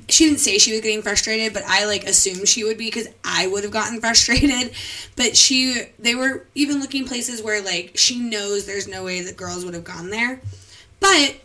she 0.09 0.27
didn't 0.27 0.41
say 0.41 0.59
she 0.59 0.73
was 0.73 0.81
getting 0.81 1.03
frustrated, 1.03 1.53
but 1.55 1.63
I 1.67 1.85
like 1.87 2.05
assumed 2.05 2.47
she 2.49 2.65
would 2.65 2.77
be 2.79 2.87
because 2.87 3.09
I 3.25 3.47
would 3.47 3.63
have 3.65 3.73
gotten 3.73 4.01
frustrated. 4.03 4.73
But 5.17 5.37
she 5.37 5.83
they 5.99 6.15
were 6.15 6.45
even 6.55 6.81
looking 6.81 7.07
places 7.07 7.43
where 7.43 7.63
like 7.63 7.93
she 7.95 8.19
knows 8.21 8.67
there's 8.67 8.89
no 8.89 9.05
way 9.05 9.21
that 9.23 9.37
girls 9.37 9.65
would 9.65 9.75
have 9.75 9.85
gone 9.85 10.11
there. 10.11 10.41
But 11.01 11.37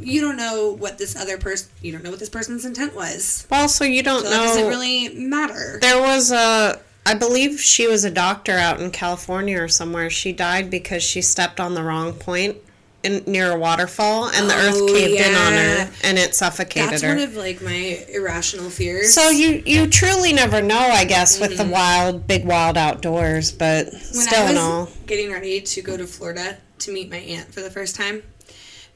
you 0.00 0.20
don't 0.20 0.36
know 0.36 0.76
what 0.78 0.98
this 0.98 1.16
other 1.16 1.38
person 1.38 1.70
you 1.82 1.90
don't 1.90 2.04
know 2.04 2.10
what 2.10 2.20
this 2.20 2.28
person's 2.28 2.64
intent 2.64 2.94
was. 2.94 3.46
Well, 3.50 3.68
so 3.68 3.84
you 3.84 4.02
don't 4.02 4.22
So 4.22 4.30
know. 4.30 4.36
doesn't 4.44 4.68
really 4.68 5.08
matter. 5.14 5.78
There 5.80 6.00
was 6.00 6.30
a, 6.30 6.80
I 7.06 7.14
believe 7.14 7.58
she 7.60 7.86
was 7.88 8.04
a 8.04 8.10
doctor 8.10 8.52
out 8.52 8.80
in 8.80 8.90
California 8.90 9.60
or 9.60 9.66
somewhere. 9.68 10.10
She 10.10 10.32
died 10.32 10.70
because 10.70 11.02
she 11.02 11.22
stepped 11.22 11.58
on 11.58 11.74
the 11.74 11.82
wrong 11.82 12.12
point 12.12 12.58
in 13.02 13.22
near 13.26 13.52
a 13.52 13.58
waterfall, 13.58 14.28
and 14.28 14.48
the 14.50 14.54
Oh, 14.54 14.68
earth 14.68 14.92
caved 14.92 15.20
in 15.20 15.34
on 15.34 15.52
her, 15.52 15.90
and 16.02 16.18
it 16.18 16.34
suffocated 16.34 16.90
That's 16.90 17.02
her. 17.02 17.14
one 17.14 17.20
of 17.20 17.36
like 17.36 17.62
my 17.62 18.04
irrational 18.12 18.70
fears. 18.70 19.14
So 19.14 19.30
you 19.30 19.62
you 19.64 19.86
truly 19.86 20.32
never 20.32 20.60
know, 20.60 20.78
I 20.78 21.04
guess, 21.04 21.40
with 21.40 21.56
the 21.56 21.62
mm-hmm. 21.62 21.72
wild, 21.72 22.26
big 22.26 22.44
wild 22.44 22.76
outdoors. 22.76 23.52
But 23.52 23.86
when 23.92 24.00
still, 24.00 24.46
I 24.46 24.50
was 24.50 24.58
all, 24.58 24.88
getting 25.06 25.30
ready 25.30 25.60
to 25.60 25.82
go 25.82 25.96
to 25.96 26.06
Florida 26.06 26.58
to 26.80 26.92
meet 26.92 27.10
my 27.10 27.18
aunt 27.18 27.52
for 27.52 27.60
the 27.60 27.70
first 27.70 27.96
time, 27.96 28.22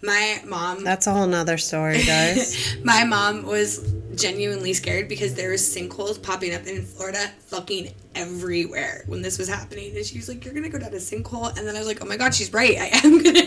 my 0.03 0.41
mom 0.45 0.83
that's 0.83 1.07
a 1.07 1.13
whole 1.13 1.27
nother 1.27 1.57
story, 1.57 2.03
guys. 2.07 2.77
my 2.85 3.05
mom 3.05 3.45
was 3.45 3.93
genuinely 4.17 4.73
scared 4.73 5.09
because 5.09 5.35
there 5.35 5.51
was 5.51 5.63
sinkholes 5.63 6.21
popping 6.21 6.55
up 6.55 6.67
in 6.67 6.85
Florida 6.85 7.31
fucking 7.47 7.95
everywhere 8.15 9.05
when 9.07 9.23
this 9.23 9.39
was 9.39 9.49
happening. 9.49 9.97
And 9.97 10.05
she 10.05 10.19
was 10.19 10.29
like, 10.29 10.45
You're 10.45 10.55
gonna 10.55 10.69
go 10.69 10.79
down 10.79 10.93
a 10.93 10.97
sinkhole 10.97 11.57
and 11.57 11.67
then 11.67 11.77
I 11.77 11.79
was 11.79 11.87
like, 11.89 12.03
Oh 12.03 12.07
my 12.07 12.17
god, 12.17 12.35
she's 12.35 12.53
right, 12.53 12.77
I 12.79 12.91
am 13.05 13.23
gonna 13.23 13.47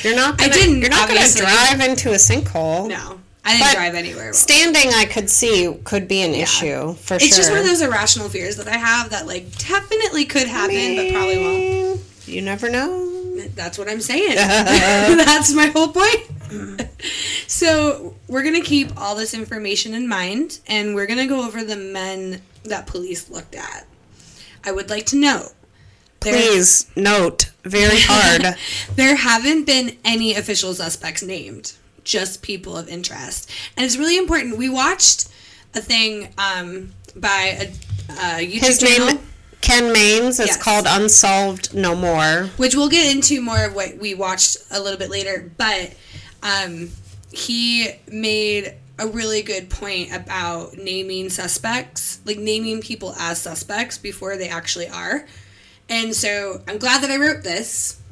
You're 0.00 0.16
not. 0.16 0.40
I 0.40 0.48
Gonna, 0.48 0.52
didn't, 0.52 0.80
You're 0.80 0.90
not 0.90 1.08
going 1.08 1.22
to 1.22 1.38
drive 1.38 1.80
into 1.80 2.10
a 2.10 2.16
sinkhole. 2.16 2.88
No. 2.88 3.20
I 3.44 3.52
didn't 3.52 3.66
But 3.66 3.74
drive 3.74 3.94
anywhere. 3.94 4.32
Standing, 4.32 4.92
I 4.94 5.04
could 5.04 5.28
see 5.28 5.74
could 5.84 6.06
be 6.06 6.22
an 6.22 6.32
issue 6.32 6.94
for 6.94 7.14
It's 7.14 7.24
sure. 7.24 7.28
It's 7.28 7.36
just 7.36 7.50
one 7.50 7.58
of 7.58 7.66
those 7.66 7.80
irrational 7.80 8.28
fears 8.28 8.56
that 8.56 8.68
I 8.68 8.76
have 8.76 9.10
that 9.10 9.26
like 9.26 9.50
definitely 9.58 10.26
could 10.26 10.46
happen, 10.46 10.96
but 10.96 11.10
probably 11.10 11.38
won't. 11.38 12.00
You 12.26 12.40
never 12.42 12.70
know. 12.70 13.08
That's 13.54 13.78
what 13.78 13.88
I'm 13.88 14.00
saying. 14.00 14.34
That's 14.36 15.52
my 15.54 15.66
whole 15.66 15.88
point. 15.88 16.88
so, 17.48 18.14
we're 18.28 18.42
going 18.42 18.54
to 18.54 18.66
keep 18.66 18.96
all 19.00 19.16
this 19.16 19.34
information 19.34 19.94
in 19.94 20.06
mind 20.06 20.60
and 20.66 20.94
we're 20.94 21.06
going 21.06 21.18
to 21.18 21.26
go 21.26 21.44
over 21.44 21.64
the 21.64 21.76
men 21.76 22.42
that 22.64 22.86
police 22.86 23.28
looked 23.30 23.54
at. 23.54 23.86
I 24.64 24.70
would 24.70 24.90
like 24.90 25.06
to 25.06 25.16
know 25.16 25.48
Please 26.22 26.86
note 26.96 27.50
very 27.64 27.96
hard. 28.00 28.56
there 28.96 29.16
haven't 29.16 29.64
been 29.64 29.96
any 30.04 30.34
official 30.34 30.74
suspects 30.74 31.22
named, 31.22 31.72
just 32.04 32.42
people 32.42 32.76
of 32.76 32.88
interest. 32.88 33.50
And 33.76 33.84
it's 33.84 33.96
really 33.96 34.16
important. 34.18 34.56
We 34.56 34.68
watched 34.68 35.28
a 35.74 35.80
thing 35.80 36.32
um, 36.38 36.92
by 37.16 37.56
a, 37.60 37.62
a 38.10 38.46
YouTube 38.46 38.60
His 38.60 38.78
channel. 38.78 39.06
name, 39.08 39.18
Ken 39.60 39.92
Mains. 39.92 40.38
It's 40.40 40.48
Yes. 40.56 40.62
called 40.62 40.86
Unsolved 40.88 41.74
No 41.74 41.94
More. 41.94 42.50
which 42.56 42.74
we'll 42.74 42.88
get 42.88 43.14
into 43.14 43.40
more 43.40 43.64
of 43.64 43.74
what 43.74 43.96
we 43.98 44.14
watched 44.14 44.56
a 44.70 44.80
little 44.80 44.98
bit 44.98 45.08
later 45.10 45.50
but 45.56 45.94
um, 46.42 46.90
he 47.30 47.90
made 48.10 48.74
a 48.98 49.06
really 49.06 49.42
good 49.42 49.70
point 49.70 50.12
about 50.14 50.76
naming 50.76 51.30
suspects 51.30 52.18
like 52.24 52.38
naming 52.38 52.80
people 52.80 53.14
as 53.18 53.40
suspects 53.40 53.96
before 53.98 54.36
they 54.36 54.48
actually 54.48 54.88
are 54.88 55.26
and 55.92 56.14
so 56.14 56.60
i'm 56.66 56.78
glad 56.78 57.02
that 57.02 57.10
i 57.10 57.16
wrote 57.16 57.42
this 57.44 58.02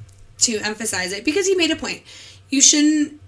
to 0.41 0.59
emphasize 0.59 1.13
it 1.13 1.25
because 1.25 1.47
he 1.47 1.55
made 1.55 1.71
a 1.71 1.77
point. 1.77 2.03
You 2.49 2.61
shouldn't 2.61 3.21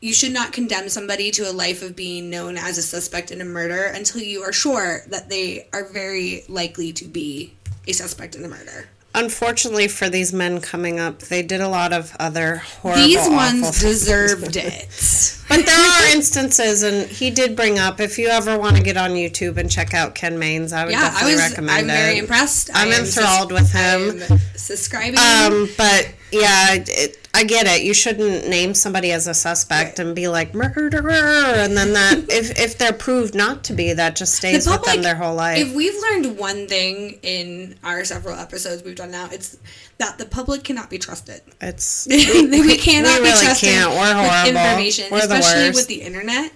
you 0.00 0.14
should 0.14 0.32
not 0.32 0.52
condemn 0.52 0.88
somebody 0.88 1.32
to 1.32 1.50
a 1.50 1.50
life 1.50 1.82
of 1.82 1.96
being 1.96 2.30
known 2.30 2.56
as 2.56 2.78
a 2.78 2.82
suspect 2.82 3.32
in 3.32 3.40
a 3.40 3.44
murder 3.44 3.82
until 3.82 4.22
you 4.22 4.42
are 4.42 4.52
sure 4.52 5.02
that 5.08 5.28
they 5.28 5.66
are 5.72 5.88
very 5.88 6.44
likely 6.48 6.92
to 6.92 7.04
be 7.04 7.52
a 7.88 7.92
suspect 7.92 8.36
in 8.36 8.44
a 8.44 8.48
murder 8.48 8.88
Unfortunately 9.18 9.88
for 9.88 10.08
these 10.08 10.32
men 10.32 10.60
coming 10.60 11.00
up, 11.00 11.18
they 11.20 11.42
did 11.42 11.60
a 11.60 11.68
lot 11.68 11.92
of 11.92 12.14
other 12.20 12.56
horrible. 12.56 13.02
These 13.02 13.28
ones 13.28 13.80
deserved 13.80 14.56
it. 14.56 15.34
But 15.48 15.64
there 15.66 15.78
are 15.80 16.06
instances, 16.14 16.82
and 16.82 17.08
he 17.10 17.30
did 17.30 17.56
bring 17.56 17.78
up. 17.78 18.00
If 18.00 18.18
you 18.18 18.28
ever 18.28 18.58
want 18.58 18.76
to 18.76 18.82
get 18.82 18.96
on 18.96 19.10
YouTube 19.12 19.56
and 19.56 19.70
check 19.70 19.94
out 19.94 20.14
Ken 20.14 20.38
Mains, 20.38 20.72
I 20.72 20.84
would 20.84 20.92
Yeah, 20.92 21.00
I 21.00 21.02
definitely 21.08 21.32
was. 21.34 21.50
recommend 21.50 21.78
I'm 21.78 21.84
it. 21.90 22.00
very 22.00 22.18
impressed. 22.18 22.70
I'm 22.74 22.88
enthralled 22.92 23.50
sus- 23.50 23.60
with 23.62 23.74
I 23.74 23.78
him. 23.78 24.22
am 24.30 24.38
subscribing. 24.54 25.18
Um, 25.18 25.68
but 25.76 26.08
yeah, 26.32 26.74
it, 26.74 27.28
I 27.34 27.44
get 27.44 27.66
it. 27.66 27.82
You 27.82 27.94
shouldn't 27.94 28.48
name 28.48 28.74
somebody 28.74 29.12
as 29.12 29.26
a 29.26 29.34
suspect 29.34 29.98
Right. 29.98 30.06
and 30.06 30.14
be 30.16 30.28
like 30.28 30.54
murderer, 30.54 31.12
and 31.12 31.76
then 31.76 31.92
that 31.92 32.18
if 32.28 32.58
if 32.58 32.78
they're 32.78 32.92
proved 32.92 33.34
not 33.34 33.64
to 33.64 33.72
be, 33.72 33.92
that 33.92 34.16
just 34.16 34.34
stays 34.34 34.68
with 34.68 34.82
them 34.84 35.02
their 35.02 35.14
whole 35.14 35.34
life. 35.34 35.58
If 35.58 35.74
we've 35.74 35.94
learned 36.10 36.38
one 36.38 36.66
thing 36.66 37.18
in 37.22 37.76
our 37.84 38.04
several 38.04 38.38
episodes 38.38 38.82
we've 38.82 38.96
done 38.96 39.10
now, 39.10 39.28
it's 39.30 39.56
that 39.98 40.18
the 40.18 40.26
public 40.26 40.64
cannot 40.64 40.90
be 40.90 40.98
trusted. 40.98 41.40
it's 41.60 42.06
we, 42.10 42.76
cannot 42.76 43.20
we 43.20 43.26
be 43.26 43.30
trusted 43.30 43.68
can't. 43.68 43.90
We're 43.90 44.20
with 44.22 44.30
horrible. 44.30 44.60
information, 44.60 45.04
We're 45.10 45.26
the 45.26 45.34
especially 45.36 45.70
with 45.70 45.86
the 45.88 46.02
internet. 46.02 46.52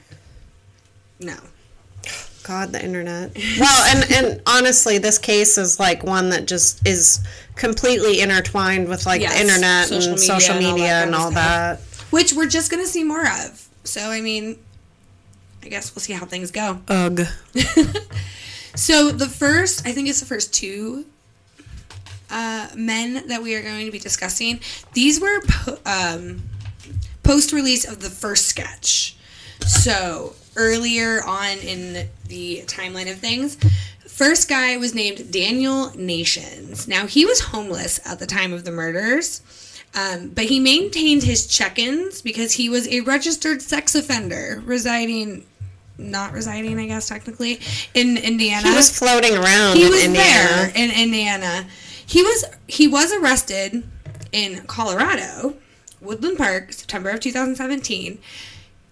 No. 1.20 1.36
God, 2.44 2.72
the 2.72 2.84
internet. 2.84 3.36
Well, 3.60 3.96
and 3.96 4.12
and 4.12 4.42
honestly, 4.46 4.98
this 4.98 5.16
case 5.18 5.56
is 5.58 5.78
like 5.78 6.02
one 6.02 6.30
that 6.30 6.46
just 6.48 6.84
is 6.86 7.20
completely 7.62 8.20
intertwined 8.20 8.88
with 8.88 9.06
like 9.06 9.20
Yes, 9.20 9.34
the 9.34 9.40
internet 9.40 9.86
social 9.86 10.12
and 10.12 10.20
media 10.20 10.40
social 10.40 10.56
and 10.56 10.66
all 10.66 10.72
media 10.72 10.88
that 10.88 11.06
and 11.06 11.14
all 11.14 11.30
that. 11.30 11.80
Which 12.10 12.32
we're 12.32 12.48
just 12.48 12.70
gonna 12.70 12.86
see 12.86 13.04
more 13.04 13.26
of. 13.26 13.68
So 13.84 14.00
I 14.00 14.20
mean, 14.20 14.58
I 15.62 15.68
guess 15.68 15.94
we'll 15.94 16.00
see 16.00 16.12
how 16.12 16.26
things 16.26 16.50
go. 16.50 16.80
Ugh. 16.88 17.20
So 18.74 19.10
the 19.10 19.28
first, 19.28 19.86
I 19.86 19.92
think 19.92 20.08
it's 20.08 20.20
the 20.20 20.26
first 20.26 20.54
two 20.54 21.04
uh, 22.30 22.68
men 22.74 23.26
that 23.28 23.42
we 23.42 23.54
are 23.54 23.62
going 23.62 23.84
to 23.84 23.92
be 23.92 23.98
discussing. 23.98 24.60
These 24.94 25.20
were 25.20 25.40
po- 25.46 25.78
um, 25.84 26.42
post 27.22 27.52
release 27.52 27.84
of 27.84 28.00
the 28.00 28.08
first 28.08 28.46
sketch. 28.46 29.16
So 29.66 30.34
earlier 30.56 31.22
on 31.24 31.58
in 31.58 32.08
the 32.28 32.62
timeline 32.66 33.10
of 33.10 33.18
things, 33.18 33.58
first 34.06 34.48
guy 34.48 34.76
was 34.76 34.94
named 34.94 35.30
Daniel 35.32 35.90
Nations. 35.96 36.86
Now 36.88 37.06
he 37.06 37.24
was 37.24 37.40
homeless 37.40 38.00
at 38.06 38.18
the 38.18 38.26
time 38.26 38.52
of 38.52 38.64
the 38.64 38.70
murders. 38.70 39.40
Um, 39.94 40.30
but 40.30 40.44
he 40.46 40.58
maintained 40.58 41.22
his 41.22 41.46
check-ins 41.46 42.22
because 42.22 42.52
he 42.54 42.70
was 42.70 42.88
a 42.88 43.00
registered 43.00 43.60
sex 43.60 43.94
offender 43.94 44.62
residing 44.64 45.44
not 45.98 46.32
residing 46.32 46.78
i 46.80 46.86
guess 46.86 47.06
technically 47.06 47.60
in 47.92 48.16
indiana 48.16 48.66
He 48.66 48.74
was 48.74 48.98
floating 48.98 49.36
around 49.36 49.76
he 49.76 49.84
in 49.84 49.90
was 49.90 50.02
Indiana. 50.04 50.48
there 50.48 50.72
in 50.74 50.90
Indiana. 50.90 51.66
He 52.06 52.22
was 52.22 52.44
he 52.66 52.88
was 52.88 53.12
arrested 53.12 53.84
in 54.32 54.62
Colorado, 54.66 55.56
Woodland 56.00 56.38
Park, 56.38 56.72
September 56.72 57.10
of 57.10 57.20
2017. 57.20 58.18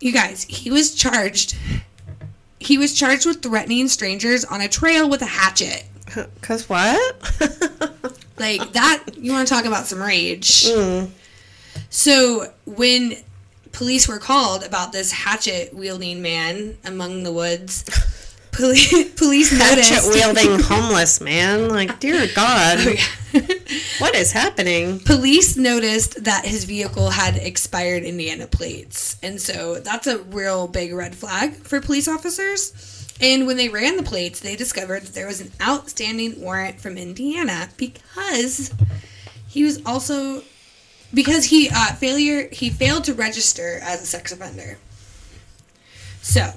You 0.00 0.12
guys, 0.12 0.44
he 0.44 0.70
was 0.70 0.94
charged. 0.94 1.56
He 2.60 2.78
was 2.78 2.94
charged 2.94 3.26
with 3.26 3.42
threatening 3.42 3.88
strangers 3.88 4.44
on 4.44 4.60
a 4.60 4.68
trail 4.68 5.08
with 5.08 5.22
a 5.22 5.26
hatchet. 5.26 5.84
Cause 6.42 6.68
what? 6.68 7.16
Like 8.40 8.72
that, 8.72 9.04
you 9.18 9.32
want 9.32 9.46
to 9.46 9.54
talk 9.54 9.66
about 9.66 9.86
some 9.86 10.00
rage. 10.00 10.64
Mm. 10.64 11.10
So 11.90 12.50
when 12.64 13.16
police 13.72 14.08
were 14.08 14.18
called 14.18 14.64
about 14.64 14.92
this 14.92 15.12
hatchet 15.12 15.74
wielding 15.74 16.22
man 16.22 16.78
among 16.82 17.22
the 17.22 17.32
woods, 17.32 17.84
police 18.60 19.14
police 19.16 19.50
Hatchet 19.58 20.08
wielding 20.08 20.60
homeless 20.64 21.20
man. 21.20 21.68
Like, 21.68 22.00
dear 22.00 22.26
God, 22.34 22.78
Oh, 23.32 23.40
what 23.98 24.14
is 24.14 24.32
happening? 24.32 25.00
Police 25.00 25.56
noticed 25.56 26.24
that 26.24 26.44
his 26.44 26.64
vehicle 26.64 27.10
had 27.10 27.36
expired 27.36 28.02
Indiana 28.02 28.46
plates. 28.46 29.16
And 29.22 29.40
so 29.40 29.76
that's 29.80 30.06
a 30.06 30.18
real 30.18 30.66
big 30.66 30.92
red 30.92 31.14
flag 31.14 31.54
for 31.54 31.80
police 31.80 32.08
officers. 32.08 33.06
And 33.20 33.46
when 33.46 33.56
they 33.56 33.68
ran 33.68 33.96
the 33.96 34.02
plates, 34.02 34.40
they 34.40 34.56
discovered 34.56 35.02
that 35.02 35.14
there 35.14 35.26
was 35.26 35.40
an 35.40 35.52
outstanding 35.62 36.40
warrant 36.40 36.80
from 36.80 36.96
Indiana 36.96 37.68
because 37.76 38.72
he 39.48 39.62
was 39.62 39.84
also 39.84 40.42
because 41.12 41.46
he 41.46 41.68
uh, 41.68 41.92
failure 41.94 42.48
he 42.50 42.70
failed 42.70 43.04
to 43.04 43.14
register 43.14 43.78
as 43.82 44.02
a 44.02 44.06
sex 44.06 44.32
offender. 44.32 44.78
So, 46.22 46.52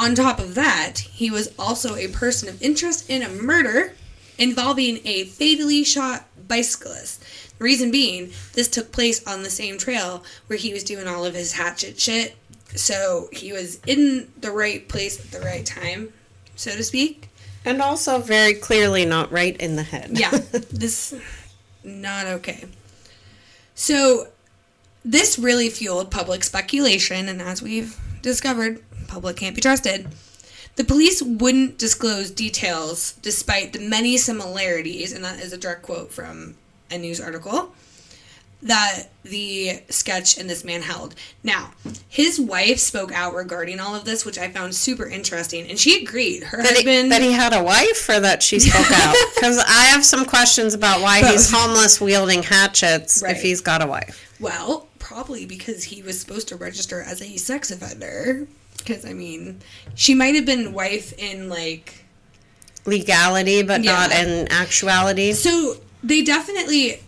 on 0.00 0.14
top 0.14 0.38
of 0.38 0.54
that, 0.54 0.98
he 0.98 1.30
was 1.30 1.52
also 1.58 1.94
a 1.94 2.08
person 2.08 2.48
of 2.48 2.60
interest 2.62 3.08
in 3.10 3.22
a 3.22 3.28
murder 3.28 3.92
involving 4.38 4.98
a 5.04 5.24
fatally 5.24 5.84
shot 5.84 6.24
bicyclist. 6.48 7.22
The 7.58 7.64
reason 7.64 7.90
being, 7.90 8.32
this 8.54 8.66
took 8.66 8.92
place 8.92 9.24
on 9.26 9.42
the 9.42 9.50
same 9.50 9.76
trail 9.76 10.24
where 10.46 10.58
he 10.58 10.72
was 10.72 10.84
doing 10.84 11.06
all 11.06 11.26
of 11.26 11.34
his 11.34 11.52
hatchet 11.52 12.00
shit. 12.00 12.34
So 12.74 13.28
he 13.30 13.52
was 13.52 13.78
in 13.86 14.32
the 14.40 14.50
right 14.50 14.88
place 14.88 15.20
at 15.20 15.32
the 15.32 15.40
right 15.40 15.66
time, 15.66 16.14
so 16.56 16.70
to 16.70 16.82
speak. 16.82 17.28
And 17.66 17.82
also 17.82 18.20
very 18.20 18.54
clearly 18.54 19.04
not 19.04 19.30
right 19.30 19.56
in 19.58 19.76
the 19.76 19.82
head. 19.82 20.18
Yeah, 20.18 20.30
this 20.70 21.14
not 21.84 22.26
okay. 22.26 22.64
So 23.74 24.28
this 25.04 25.38
really 25.38 25.68
fueled 25.68 26.10
public 26.10 26.42
speculation, 26.42 27.28
and 27.28 27.42
as 27.42 27.60
we've 27.60 27.98
discovered, 28.22 28.82
public 29.10 29.36
can't 29.36 29.54
be 29.54 29.60
trusted. 29.60 30.08
The 30.76 30.84
police 30.84 31.20
wouldn't 31.20 31.78
disclose 31.78 32.30
details 32.30 33.12
despite 33.20 33.72
the 33.72 33.80
many 33.80 34.16
similarities, 34.16 35.12
and 35.12 35.24
that 35.24 35.40
is 35.40 35.52
a 35.52 35.58
direct 35.58 35.82
quote 35.82 36.12
from 36.12 36.54
a 36.90 36.96
news 36.96 37.20
article 37.20 37.74
that 38.62 39.04
the 39.22 39.80
sketch 39.88 40.36
and 40.38 40.48
this 40.48 40.64
man 40.64 40.82
held. 40.82 41.14
Now, 41.42 41.70
his 42.08 42.38
wife 42.38 42.78
spoke 42.78 43.10
out 43.10 43.34
regarding 43.34 43.80
all 43.80 43.94
of 43.94 44.04
this, 44.04 44.26
which 44.26 44.38
I 44.38 44.50
found 44.50 44.74
super 44.74 45.06
interesting, 45.06 45.68
and 45.68 45.78
she 45.78 46.02
agreed. 46.02 46.42
Her 46.44 46.62
That 46.62 46.76
he, 46.76 47.08
that 47.08 47.22
he 47.22 47.32
had 47.32 47.54
a 47.54 47.62
wife 47.62 48.06
or 48.08 48.20
that 48.20 48.42
she 48.42 48.58
spoke 48.58 48.90
out? 48.92 49.16
Because 49.34 49.58
I 49.58 49.84
have 49.86 50.04
some 50.04 50.26
questions 50.26 50.74
about 50.74 51.00
why 51.00 51.26
he's 51.30 51.50
homeless 51.50 51.98
wielding 52.02 52.42
hatchets 52.42 53.22
Right. 53.22 53.34
if 53.34 53.42
he's 53.42 53.62
got 53.62 53.80
a 53.82 53.86
wife. 53.86 54.36
Well, 54.38 54.88
probably 54.98 55.46
because 55.46 55.84
he 55.84 56.02
was 56.02 56.20
supposed 56.20 56.48
to 56.48 56.56
register 56.56 57.00
as 57.00 57.22
a 57.22 57.38
sex 57.38 57.70
offender. 57.70 58.46
Because, 58.78 59.04
I 59.04 59.12
mean, 59.12 59.60
she 59.94 60.14
might 60.14 60.34
have 60.34 60.46
been 60.46 60.72
wife 60.72 61.12
in, 61.18 61.48
like. 61.48 62.04
Legality, 62.86 63.62
but 63.62 63.82
not 63.82 64.10
in 64.12 64.48
actuality. 64.50 65.32
So, 65.32 65.76
they 66.02 66.22
definitely. 66.22 67.00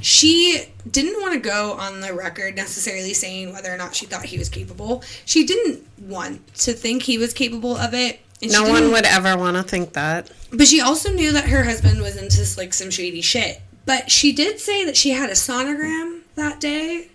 She 0.00 0.66
didn't 0.88 1.20
want 1.20 1.34
to 1.34 1.40
go 1.40 1.72
on 1.72 2.00
the 2.00 2.14
record 2.14 2.54
necessarily 2.54 3.12
saying 3.14 3.52
whether 3.52 3.72
or 3.72 3.76
not 3.76 3.96
she 3.96 4.06
thought 4.06 4.24
he 4.24 4.38
was 4.38 4.48
capable. 4.48 5.02
She 5.24 5.44
didn't 5.44 5.84
want 5.98 6.54
to 6.58 6.72
think 6.72 7.02
he 7.02 7.18
was 7.18 7.34
capable 7.34 7.76
of 7.76 7.94
it. 7.94 8.20
No 8.40 8.62
one 8.68 8.92
would 8.92 9.04
ever 9.04 9.36
want 9.36 9.56
to 9.56 9.64
think 9.64 9.94
that. 9.94 10.30
But 10.52 10.68
she 10.68 10.80
also 10.80 11.12
knew 11.12 11.32
that 11.32 11.46
her 11.48 11.64
husband 11.64 12.00
was 12.00 12.16
into 12.16 12.46
like 12.56 12.72
some 12.72 12.90
shady 12.90 13.20
shit. 13.20 13.60
But 13.84 14.10
she 14.10 14.32
did 14.32 14.60
say 14.60 14.84
that 14.84 14.96
she 14.96 15.10
had 15.10 15.30
a 15.30 15.32
sonogram 15.32 16.20
that 16.36 16.60
day. 16.60 17.08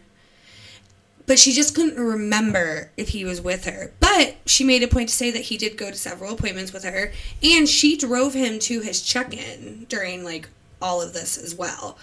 But 1.25 1.39
she 1.39 1.53
just 1.53 1.73
couldn't 1.73 1.97
remember 1.97 2.91
if 2.97 3.09
he 3.09 3.23
was 3.23 3.39
with 3.39 3.65
her. 3.65 3.93
But 3.99 4.35
she 4.45 4.63
made 4.63 4.83
a 4.83 4.87
point 4.87 5.09
to 5.09 5.15
say 5.15 5.31
that 5.31 5.43
he 5.43 5.57
did 5.57 5.77
go 5.77 5.89
to 5.89 5.95
several 5.95 6.33
appointments 6.33 6.73
with 6.73 6.83
her 6.83 7.11
and 7.41 7.67
she 7.67 7.95
drove 7.95 8.33
him 8.33 8.59
to 8.59 8.81
his 8.81 9.01
check-in 9.01 9.85
during 9.87 10.23
like 10.23 10.49
all 10.81 11.01
of 11.01 11.13
this 11.13 11.37
as 11.37 11.55
well. 11.55 11.97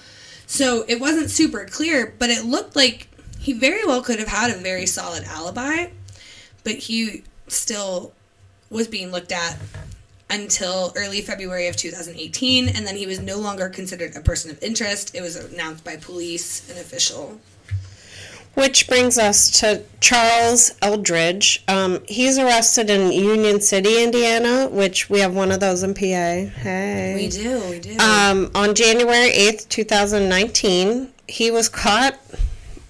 So 0.47 0.85
it 0.89 1.01
wasn't 1.01 1.31
super 1.31 1.65
clear, 1.67 2.15
but 2.19 2.31
it 2.31 2.45
looked 2.45 2.75
like 2.75 3.09
he 3.39 3.53
very 3.53 3.85
well 3.85 4.03
could 4.03 4.19
have 4.19 4.29
had 4.29 4.51
a 4.51 4.59
very 4.59 4.87
solid 4.87 5.25
alibi, 5.25 5.91
but 6.65 6.75
he 6.75 7.23
still 7.47 8.13
was 8.69 8.89
being 8.89 9.13
looked 9.13 9.33
at 9.33 9.59
until 10.29 10.93
early 10.97 11.21
February 11.21 11.67
of 11.67 11.77
2018, 11.77 12.69
and 12.69 12.87
then 12.87 12.97
he 12.97 13.07
was 13.07 13.21
no 13.21 13.39
longer 13.39 13.69
considered 13.69 14.17
a 14.17 14.21
person 14.21 14.51
of 14.51 14.63
interest. 14.63 15.15
It 15.15 15.23
was 15.23 15.37
announced 15.37 15.85
by 15.85 15.97
police 15.97 16.69
and 16.71 16.79
official. 16.79 17.41
Which 18.55 18.89
brings 18.89 19.17
us 19.17 19.61
to 19.61 19.83
Charles 20.01 20.73
Eldridge. 20.83 21.63
Um, 21.69 22.01
he's 22.07 22.37
arrested 22.37 22.91
in 22.91 23.13
Union 23.13 23.61
City, 23.61 24.03
Indiana, 24.03 24.69
which 24.69 25.09
we 25.09 25.21
have 25.21 25.35
one 25.35 25.51
of 25.53 25.61
those 25.61 25.83
in 25.83 25.95
PA. 25.95 26.01
Hey. 26.01 27.15
We 27.17 27.29
do, 27.29 27.61
we 27.71 27.79
do. 27.79 27.97
Um, 27.99 28.51
on 28.55 28.75
January 28.75 29.31
8th, 29.31 29.69
2019, 29.69 31.11
he 31.29 31.51
was 31.51 31.69
caught. 31.69 32.19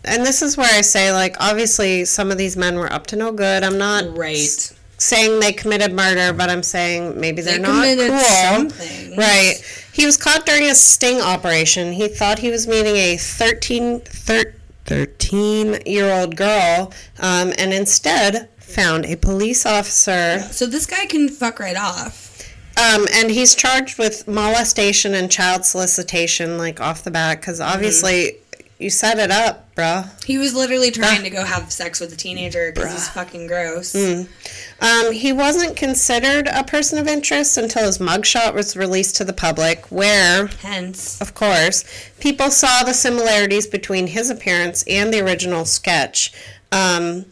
And 0.05 0.25
this 0.25 0.41
is 0.43 0.57
where 0.57 0.69
I 0.73 0.81
say, 0.81 1.13
like, 1.13 1.37
obviously, 1.41 2.05
some 2.07 2.31
of 2.31 2.39
these 2.39 2.57
men 2.57 2.77
were 2.77 2.91
up 2.93 3.07
to 3.09 3.17
no 3.17 3.31
good. 3.31 3.63
I'm 3.63 3.77
not 3.79 4.17
right. 4.17 4.73
saying 4.97 5.41
they 5.41 5.53
committed 5.53 5.93
murder, 5.93 6.33
but 6.33 6.49
I'm 6.49 6.63
saying 6.63 7.21
maybe 7.21 7.43
they're 7.43 7.59
They 7.59 7.95
not 7.97 8.09
cool. 8.11 8.19
something. 8.19 9.17
Right. 9.17 9.55
He 9.93 10.07
was 10.07 10.17
caught 10.17 10.47
during 10.47 10.65
a 10.71 10.75
sting 10.75 11.21
operation. 11.21 11.93
He 11.93 12.09
thought 12.09 12.39
he 12.39 12.51
was 12.51 12.67
meeting 12.67 12.97
a 12.97 13.19
13, 13.19 14.01
thir- 14.01 14.55
13 14.91 15.83
year 15.87 16.11
old 16.11 16.35
girl 16.35 16.93
um, 17.21 17.53
and 17.57 17.73
instead 17.73 18.49
found 18.59 19.07
a 19.07 19.17
police 19.17 19.65
officer. 19.65 20.41
So 20.51 20.67
this 20.67 20.85
guy 20.85 21.07
can 21.07 21.29
fuck 21.29 21.61
right 21.61 21.77
off. 21.77 22.29
Um, 22.77 23.07
and 23.15 23.31
he's 23.31 23.55
charged 23.55 23.99
with 24.01 24.27
molestation 24.27 25.15
and 25.15 25.31
child 25.31 25.65
solicitation, 25.65 26.59
like 26.59 26.81
off 26.81 27.05
the 27.05 27.13
bat, 27.13 27.41
because 27.41 27.61
obviously 27.61 28.33
you 28.81 28.89
set 28.91 29.19
it 29.19 29.31
up, 29.31 29.75
bruh. 29.75 30.09
He 30.25 30.39
was 30.39 30.55
literally 30.55 30.91
trying 30.91 31.23
to 31.23 31.31
go 31.31 31.45
have 31.45 31.71
sex 31.71 32.01
with 32.01 32.13
a 32.13 32.17
teenager 32.17 32.73
because 32.73 32.93
he's 32.93 33.09
fucking 33.11 33.47
gross. 33.47 33.95
Um, 33.95 35.13
he 35.13 35.33
wasn't 35.33 35.77
considered 35.77 36.49
a 36.49 36.65
person 36.65 36.99
of 36.99 37.07
interest 37.07 37.59
until 37.59 37.85
his 37.85 37.99
mugshot 37.99 38.55
was 38.55 38.77
released 38.77 39.17
to 39.17 39.25
the 39.25 39.35
public, 39.35 39.85
where 39.93 40.47
Hence, 40.47 41.21
Of 41.21 41.35
course, 41.35 41.85
people 42.21 42.51
saw 42.51 42.83
the 42.83 42.95
similarities 42.95 43.67
between 43.67 44.07
his 44.07 44.31
appearance 44.31 44.83
and 44.89 45.13
the 45.13 45.23
original 45.23 45.67
sketch. 45.67 46.33
Um, 46.73 47.27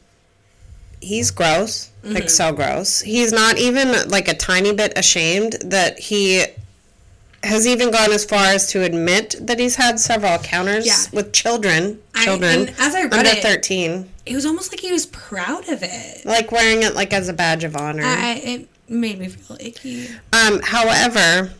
he's 1.00 1.30
gross, 1.30 1.90
like 2.02 2.28
so 2.28 2.52
gross. 2.52 3.00
He's 3.00 3.32
not 3.32 3.56
even 3.56 4.08
like 4.08 4.28
a 4.28 4.34
tiny 4.34 4.74
bit 4.74 4.92
ashamed 4.96 5.54
that 5.64 5.98
he 5.98 6.44
has 7.44 7.66
even 7.66 7.90
gone 7.90 8.12
as 8.12 8.24
far 8.24 8.46
as 8.46 8.66
to 8.72 8.82
admit 8.82 9.34
that 9.40 9.58
he's 9.58 9.76
had 9.76 10.00
several 10.00 10.32
encounters 10.34 10.86
Yeah. 10.86 10.96
with 11.12 11.32
children, 11.32 12.00
children 12.14 12.60
and 12.68 12.74
as 12.78 12.94
I 12.94 13.02
read 13.04 13.14
under 13.14 13.30
it- 13.30 13.42
thirteen, 13.42 14.08
it 14.26 14.34
was 14.34 14.44
almost 14.44 14.72
like 14.72 14.80
he 14.80 14.92
was 14.92 15.06
proud 15.06 15.68
of 15.68 15.82
it. 15.82 16.26
like 16.26 16.50
wearing 16.52 16.82
it 16.82 16.94
like 16.94 17.12
as 17.12 17.28
a 17.28 17.32
badge 17.32 17.64
of 17.64 17.76
honor. 17.76 18.02
I, 18.04 18.34
it 18.44 18.68
made 18.88 19.18
me 19.18 19.28
feel 19.28 19.56
icky. 19.60 20.08
Um, 20.32 20.60
however, 20.62 21.52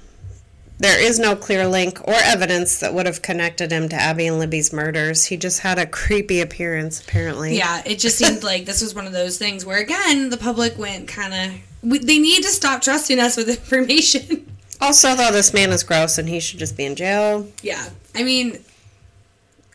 there 0.81 1.01
is 1.01 1.19
no 1.19 1.35
clear 1.35 1.67
link 1.67 2.01
or 2.07 2.15
evidence 2.15 2.79
that 2.81 2.93
would 2.95 3.07
have 3.07 3.23
connected 3.23 3.73
him 3.73 3.89
to 3.89 3.97
Abby 3.97 4.27
and 4.27 4.39
Libby's 4.39 4.73
murders. 4.73 5.25
He 5.27 5.37
just 5.37 5.61
had 5.61 5.79
a 5.79 5.87
creepy 5.87 6.41
appearance, 6.41 7.01
apparently. 7.01 7.57
Yeah, 7.57 7.83
it 7.87 7.99
just 7.99 8.19
seemed 8.19 8.43
like 8.53 8.65
this 8.65 8.81
was 8.83 8.95
one 8.95 9.07
of 9.07 9.13
those 9.13 9.39
things 9.39 9.65
where, 9.65 9.79
again, 9.81 10.31
the 10.31 10.37
public 10.37 10.77
went 10.79 11.09
kind 11.09 11.35
of. 11.35 11.61
They 12.03 12.19
need 12.19 12.43
to 12.43 12.49
stop 12.51 12.83
trusting 12.83 13.19
us 13.19 13.37
with 13.37 13.49
information. 13.73 14.47
Also, 14.81 15.15
though, 15.15 15.33
this 15.33 15.53
man 15.53 15.71
is 15.71 15.83
gross 15.83 16.19
and 16.19 16.29
he 16.29 16.39
should 16.41 16.59
just 16.59 16.77
be 16.77 16.85
in 16.85 16.95
jail. 16.97 17.49
yeah, 17.63 17.89
I 18.15 18.23
mean, 18.23 18.59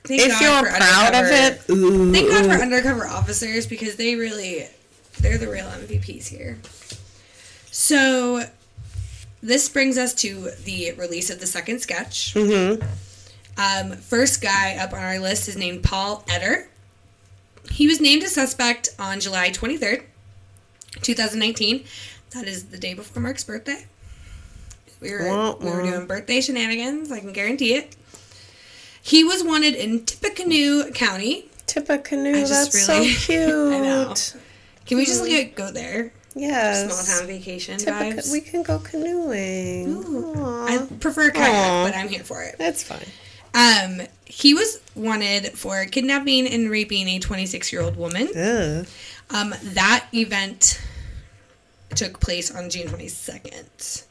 thank 0.05 0.21
if 0.21 0.29
God 0.31 0.41
you're 0.41 0.71
for 0.71 0.77
proud 0.77 1.13
of 1.15 1.25
it, 1.31 1.61
ooh, 1.69 2.11
Thank 2.13 2.29
God 2.29 2.45
for 2.45 2.61
undercover 2.61 3.07
officers 3.07 3.67
because 3.67 3.95
they 3.97 4.15
really, 4.15 4.65
they're 5.19 5.37
the 5.37 5.49
real 5.49 5.65
MVPs 5.65 6.27
here. 6.27 6.57
So, 7.71 8.45
this 9.41 9.67
brings 9.67 9.97
us 9.97 10.13
to 10.15 10.51
the 10.63 10.93
release 10.93 11.29
of 11.29 11.39
the 11.39 11.47
second 11.47 11.79
sketch. 11.81 12.33
Mhm. 12.33 12.85
Um, 13.57 13.97
first 13.97 14.41
guy 14.41 14.75
up 14.77 14.93
on 14.93 14.99
our 14.99 15.19
list 15.19 15.47
is 15.49 15.57
named 15.57 15.83
Paul 15.83 16.23
Etter. 16.29 16.67
He 17.71 17.87
was 17.87 17.99
named 17.99 18.23
a 18.23 18.27
suspect 18.29 18.89
on 18.97 19.19
July 19.19 19.49
23rd, 19.51 20.03
2019. 21.01 21.83
That 22.31 22.47
is 22.47 22.65
the 22.65 22.77
day 22.77 22.93
before 22.93 23.21
Mark's 23.21 23.43
birthday. 23.43 23.85
We 25.03 25.11
were, 25.13 25.27
Wah, 25.27 25.55
we 25.59 25.65
were 25.69 25.83
wah. 25.83 25.89
doing 25.91 26.07
birthday 26.07 26.41
shenanigans, 26.41 27.11
I 27.11 27.19
can 27.19 27.33
guarantee 27.33 27.75
it. 27.75 27.95
He 29.01 29.23
was 29.23 29.43
wanted 29.43 29.75
in 29.75 30.05
Tippecanoe 30.05 30.91
County. 30.91 31.49
Tippecanoe, 31.67 32.45
that's 32.45 32.73
really- 32.73 33.09
so 33.13 33.25
cute. 33.25 33.73
I 33.73 33.79
know. 33.79 34.13
Can 34.85 34.97
we 34.97 35.05
just 35.05 35.21
look 35.21 35.31
at 35.31 35.55
go 35.55 35.71
there? 35.71 36.13
Yes. 36.35 37.05
Small 37.05 37.19
town 37.19 37.27
vacation 37.27 37.77
vibes. 37.77 38.31
we 38.31 38.41
can 38.41 38.63
go 38.63 38.79
canoeing. 38.79 40.35
I 40.35 40.87
prefer 40.99 41.29
kayak, 41.31 41.53
Aw. 41.53 41.83
but 41.85 41.95
I'm 41.95 42.07
here 42.07 42.23
for 42.23 42.41
it. 42.43 42.55
That's 42.57 42.81
fine. 42.81 43.05
Um, 43.53 44.07
he 44.25 44.53
was 44.55 44.79
wanted 44.95 45.51
for 45.57 45.85
kidnapping 45.85 46.47
and 46.47 46.71
raping 46.71 47.07
a 47.07 47.19
26 47.19 47.71
year 47.71 47.81
old 47.83 47.97
woman. 47.97 48.29
Ugh. 48.35 48.87
Um, 49.29 49.53
that 49.61 50.07
event 50.13 50.81
took 51.95 52.19
place 52.19 52.49
on 52.53 52.69
June 52.71 52.87
22nd. 52.87 54.05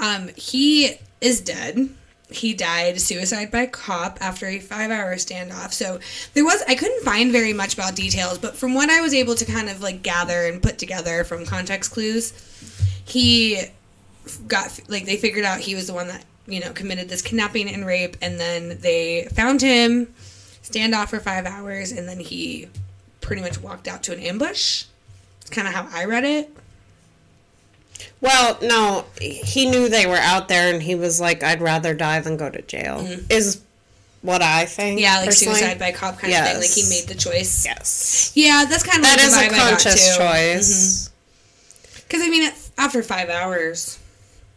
Um, 0.00 0.30
he 0.34 0.98
is 1.20 1.40
dead. 1.40 1.90
He 2.30 2.54
died 2.54 3.00
suicide 3.00 3.50
by 3.50 3.66
cop 3.66 4.18
after 4.20 4.46
a 4.46 4.58
five 4.60 4.90
hour 4.90 5.14
standoff. 5.16 5.72
So 5.72 6.00
there 6.34 6.44
was, 6.44 6.62
I 6.66 6.74
couldn't 6.74 7.04
find 7.04 7.30
very 7.30 7.52
much 7.52 7.74
about 7.74 7.94
details, 7.94 8.38
but 8.38 8.56
from 8.56 8.74
what 8.74 8.88
I 8.88 9.00
was 9.00 9.12
able 9.12 9.34
to 9.34 9.44
kind 9.44 9.68
of 9.68 9.82
like 9.82 10.02
gather 10.02 10.46
and 10.46 10.62
put 10.62 10.78
together 10.78 11.24
from 11.24 11.44
context 11.44 11.92
clues, 11.92 12.32
he 13.04 13.60
got, 14.46 14.78
like, 14.88 15.06
they 15.06 15.16
figured 15.16 15.44
out 15.44 15.58
he 15.58 15.74
was 15.74 15.88
the 15.88 15.94
one 15.94 16.06
that, 16.08 16.24
you 16.46 16.60
know, 16.60 16.72
committed 16.72 17.08
this 17.08 17.20
kidnapping 17.20 17.68
and 17.68 17.84
rape, 17.84 18.16
and 18.22 18.38
then 18.38 18.78
they 18.80 19.28
found 19.34 19.60
him, 19.60 20.14
standoff 20.62 21.08
for 21.08 21.18
five 21.18 21.46
hours, 21.46 21.90
and 21.90 22.08
then 22.08 22.20
he 22.20 22.68
pretty 23.20 23.42
much 23.42 23.60
walked 23.60 23.88
out 23.88 24.04
to 24.04 24.12
an 24.12 24.20
ambush. 24.20 24.84
It's 25.40 25.50
kind 25.50 25.66
of 25.66 25.74
how 25.74 25.88
I 25.92 26.04
read 26.04 26.24
it. 26.24 26.56
Well, 28.20 28.58
no, 28.60 29.06
he 29.18 29.70
knew 29.70 29.88
they 29.88 30.06
were 30.06 30.16
out 30.16 30.48
there, 30.48 30.72
and 30.72 30.82
he 30.82 30.94
was 30.94 31.20
like, 31.20 31.42
"I'd 31.42 31.62
rather 31.62 31.94
die 31.94 32.20
than 32.20 32.36
go 32.36 32.50
to 32.50 32.60
jail." 32.62 33.06
Is 33.30 33.62
what 34.22 34.42
I 34.42 34.66
think. 34.66 34.98
Mm-hmm. 34.98 35.04
Yeah, 35.04 35.16
like 35.18 35.26
personally. 35.26 35.58
suicide 35.58 35.78
by 35.78 35.92
cop 35.92 36.18
kind 36.18 36.32
of 36.32 36.44
thing. 36.44 36.60
Like 36.60 36.70
he 36.70 36.88
made 36.88 37.08
the 37.08 37.14
choice. 37.14 37.64
Yes, 37.64 38.32
Yeah, 38.34 38.64
that's 38.68 38.82
kind 38.82 38.98
of 38.98 39.04
that 39.04 39.16
like 39.16 39.50
is 39.50 39.58
a 39.58 39.60
conscious 39.60 40.16
choice. 40.16 41.10
Because 41.94 42.22
I 42.22 42.28
mean, 42.28 42.50
after 42.76 43.02
five 43.02 43.30
hours, 43.30 43.98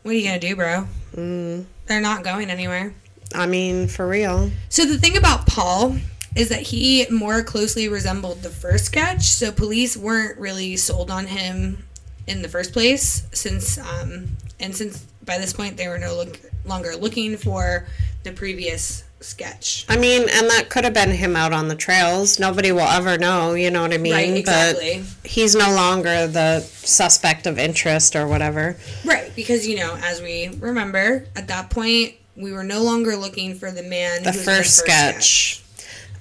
what 0.01 0.13
are 0.13 0.17
you 0.17 0.25
gonna 0.25 0.39
do, 0.39 0.55
bro? 0.55 0.87
Mm, 1.15 1.65
They're 1.85 2.01
not 2.01 2.23
going 2.23 2.49
anywhere. 2.49 2.93
I 3.33 3.47
mean, 3.47 3.87
for 3.87 4.07
real. 4.07 4.51
So 4.69 4.85
the 4.85 4.97
thing 4.97 5.17
about 5.17 5.47
Paul 5.47 5.97
is 6.35 6.49
that 6.49 6.61
he 6.61 7.05
more 7.09 7.43
closely 7.43 7.87
resembled 7.87 8.41
the 8.41 8.49
first 8.49 8.85
sketch, 8.85 9.23
so 9.23 9.51
police 9.51 9.95
weren't 9.95 10.39
really 10.39 10.75
sold 10.77 11.11
on 11.11 11.27
him 11.27 11.83
in 12.27 12.41
the 12.41 12.49
first 12.49 12.73
place 12.73 13.27
since 13.33 13.77
um 13.77 14.27
and 14.59 14.75
since 14.75 15.05
by 15.25 15.37
this 15.37 15.53
point 15.53 15.77
they 15.77 15.87
were 15.87 15.97
no 15.97 16.15
look, 16.15 16.39
longer 16.65 16.95
looking 16.95 17.37
for 17.37 17.85
the 18.23 18.31
previous 18.31 19.03
sketch. 19.19 19.85
I 19.89 19.97
mean, 19.97 20.21
and 20.21 20.49
that 20.49 20.69
could 20.69 20.83
have 20.83 20.93
been 20.93 21.11
him 21.11 21.35
out 21.35 21.53
on 21.53 21.67
the 21.67 21.75
trails. 21.75 22.39
Nobody 22.39 22.71
will 22.71 22.81
ever 22.81 23.17
know. 23.17 23.53
You 23.53 23.71
know 23.71 23.81
what 23.81 23.93
I 23.93 23.97
mean? 23.97 24.13
right, 24.13 24.37
exactly. 24.37 25.03
But 25.21 25.31
he's 25.31 25.55
no 25.55 25.73
longer 25.73 26.27
the 26.27 26.59
suspect 26.59 27.47
of 27.47 27.57
interest 27.57 28.15
or 28.15 28.27
whatever. 28.27 28.75
Right, 29.05 29.33
because 29.35 29.67
you 29.67 29.77
know, 29.77 29.97
as 30.03 30.21
we 30.21 30.49
remember, 30.59 31.25
at 31.35 31.47
that 31.47 31.69
point 31.69 32.15
we 32.35 32.51
were 32.51 32.63
no 32.63 32.83
longer 32.83 33.15
looking 33.15 33.55
for 33.55 33.71
the 33.71 33.83
man 33.83 34.23
The 34.23 34.31
who 34.31 34.37
was 34.37 34.45
first, 34.45 34.75
sketch. 34.77 35.63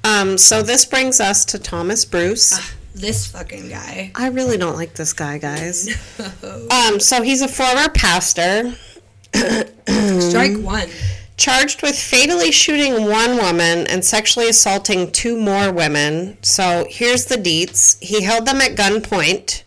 Um, 0.04 0.36
so 0.36 0.62
this 0.62 0.84
brings 0.84 1.20
us 1.20 1.44
to 1.46 1.58
Thomas 1.58 2.04
Bruce. 2.04 2.58
This 2.94 3.26
fucking 3.26 3.68
guy. 3.68 4.12
I 4.14 4.28
really 4.28 4.56
don't 4.58 4.76
like 4.76 4.94
this 4.94 5.12
guy, 5.12 5.38
guys. 5.38 5.88
Um, 6.70 7.00
so 7.00 7.22
he's 7.22 7.40
a 7.42 7.48
former 7.48 7.88
pastor 7.90 8.74
Strike 9.34 10.58
one. 10.58 10.88
charged 11.36 11.82
with 11.82 11.98
fatally 11.98 12.50
shooting 12.52 13.06
one 13.08 13.36
woman 13.36 13.86
and 13.86 14.04
sexually 14.04 14.48
assaulting 14.48 15.10
two 15.12 15.36
more 15.38 15.72
women. 15.72 16.36
So 16.42 16.86
here's 16.88 17.26
the 17.26 17.36
deets. 17.36 18.00
He 18.02 18.22
held 18.22 18.46
them 18.46 18.60
at 18.60 18.72
gunpoint, 18.76 19.62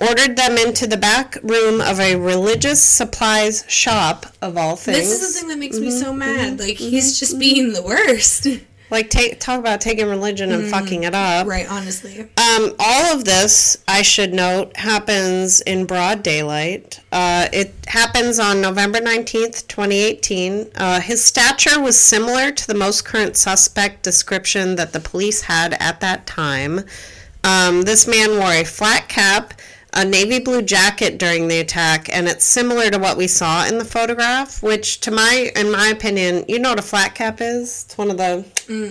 ordered 0.00 0.36
them 0.36 0.56
into 0.58 0.86
the 0.86 0.96
back 0.96 1.36
room 1.42 1.80
of 1.80 1.98
a 2.00 2.16
religious 2.16 2.82
supplies 2.82 3.64
shop 3.68 4.26
of 4.42 4.56
all 4.56 4.76
things. 4.76 4.98
This 4.98 5.22
is 5.22 5.34
the 5.34 5.40
thing 5.40 5.48
that 5.48 5.58
makes 5.58 5.78
me 5.78 5.88
Mm-hmm. 5.88 5.98
so 5.98 6.12
mad. 6.12 6.58
Like 6.60 6.76
he's 6.76 7.18
just 7.18 7.38
being 7.38 7.72
the 7.72 7.82
worst. 7.82 8.46
like 8.90 9.10
take 9.10 9.40
talk 9.40 9.58
about 9.58 9.80
taking 9.80 10.08
religion 10.08 10.52
and 10.52 10.70
fucking 10.70 11.04
it 11.04 11.14
up. 11.14 11.46
Mm. 11.46 11.50
right, 11.50 11.70
honestly. 11.70 12.20
Um, 12.20 12.74
all 12.78 13.16
of 13.16 13.24
this, 13.24 13.82
I 13.88 14.02
should 14.02 14.32
note, 14.32 14.76
happens 14.76 15.60
in 15.62 15.86
broad 15.86 16.22
daylight. 16.22 17.00
Uh, 17.10 17.48
it 17.52 17.74
happens 17.88 18.38
on 18.38 18.60
November 18.60 19.00
19th, 19.00 19.66
2018. 19.66 20.70
Uh, 20.76 21.00
his 21.00 21.24
stature 21.24 21.80
was 21.80 21.98
similar 21.98 22.52
to 22.52 22.66
the 22.66 22.74
most 22.74 23.04
current 23.04 23.36
suspect 23.36 24.02
description 24.02 24.76
that 24.76 24.92
the 24.92 25.00
police 25.00 25.42
had 25.42 25.74
at 25.74 26.00
that 26.00 26.26
time. 26.26 26.80
Um, 27.42 27.82
this 27.82 28.06
man 28.08 28.38
wore 28.38 28.52
a 28.52 28.64
flat 28.64 29.08
cap, 29.08 29.54
a 29.96 30.04
navy 30.04 30.38
blue 30.38 30.60
jacket 30.60 31.18
during 31.18 31.48
the 31.48 31.58
attack, 31.58 32.08
and 32.12 32.28
it's 32.28 32.44
similar 32.44 32.90
to 32.90 32.98
what 32.98 33.16
we 33.16 33.26
saw 33.26 33.66
in 33.66 33.78
the 33.78 33.84
photograph. 33.84 34.62
Which, 34.62 35.00
to 35.00 35.10
my, 35.10 35.50
in 35.56 35.72
my 35.72 35.88
opinion, 35.88 36.44
you 36.48 36.58
know 36.58 36.70
what 36.70 36.78
a 36.78 36.82
flat 36.82 37.14
cap 37.14 37.38
is? 37.40 37.84
It's 37.84 37.98
one 37.98 38.10
of 38.10 38.18
the 38.18 38.44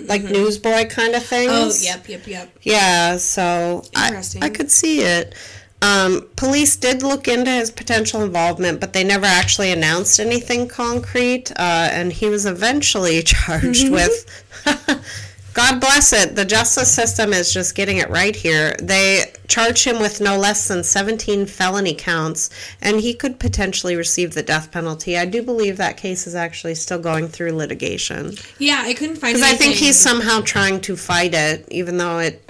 like 0.08 0.24
newsboy 0.24 0.88
kind 0.88 1.14
of 1.14 1.24
things. 1.24 1.84
Oh, 1.84 1.86
yep, 1.86 2.10
yep, 2.10 2.28
yep. 2.28 2.58
Yeah, 2.64 3.18
so 3.18 3.84
I, 3.96 4.24
I 4.42 4.50
could 4.50 4.72
see 4.72 5.02
it. 5.02 5.36
Um, 5.82 6.28
police 6.36 6.76
did 6.76 7.04
look 7.04 7.28
into 7.28 7.52
his 7.52 7.70
potential 7.70 8.24
involvement, 8.24 8.80
but 8.80 8.94
they 8.94 9.04
never 9.04 9.28
actually 9.28 9.72
announced 9.72 10.20
anything 10.20 10.68
concrete, 10.68 11.52
uh, 11.52 11.90
and 11.92 12.12
he 12.12 12.28
was 12.28 12.48
eventually 12.48 13.22
charged 13.24 13.92
with. 13.92 14.44
God 15.54 15.80
bless 15.80 16.12
it, 16.12 16.36
the 16.36 16.44
justice 16.44 16.92
system 16.92 17.32
is 17.32 17.54
just 17.54 17.76
getting 17.76 17.98
it 17.98 18.10
right 18.10 18.36
here. 18.36 18.76
They 18.82 19.32
charged 19.48 19.86
him 19.86 20.00
with 20.00 20.22
no 20.22 20.38
less 20.38 20.68
than 20.68 20.84
17 20.84 21.46
felony 21.46 21.94
counts, 21.94 22.50
and 22.82 23.00
he 23.02 23.14
could 23.14 23.40
potentially 23.40 23.96
receive 23.96 24.34
the 24.34 24.44
death 24.44 24.72
penalty. 24.72 25.18
I 25.18 25.26
do 25.26 25.42
believe 25.42 25.78
that 25.78 25.98
case 25.98 26.28
is 26.28 26.36
actually 26.36 26.76
still 26.76 27.00
going 27.00 27.28
through 27.28 27.52
litigation. 27.54 28.36
Yeah, 28.60 28.82
I 28.86 28.94
couldn't 28.94 29.18
find 29.18 29.36
it. 29.36 29.40
Because 29.40 29.54
I 29.54 29.56
think 29.56 29.76
he's 29.76 30.00
somehow 30.00 30.42
trying 30.42 30.82
to 30.82 30.96
fight 30.96 31.34
it, 31.34 31.68
even 31.72 31.98
though 31.98 32.20
it. 32.20 32.42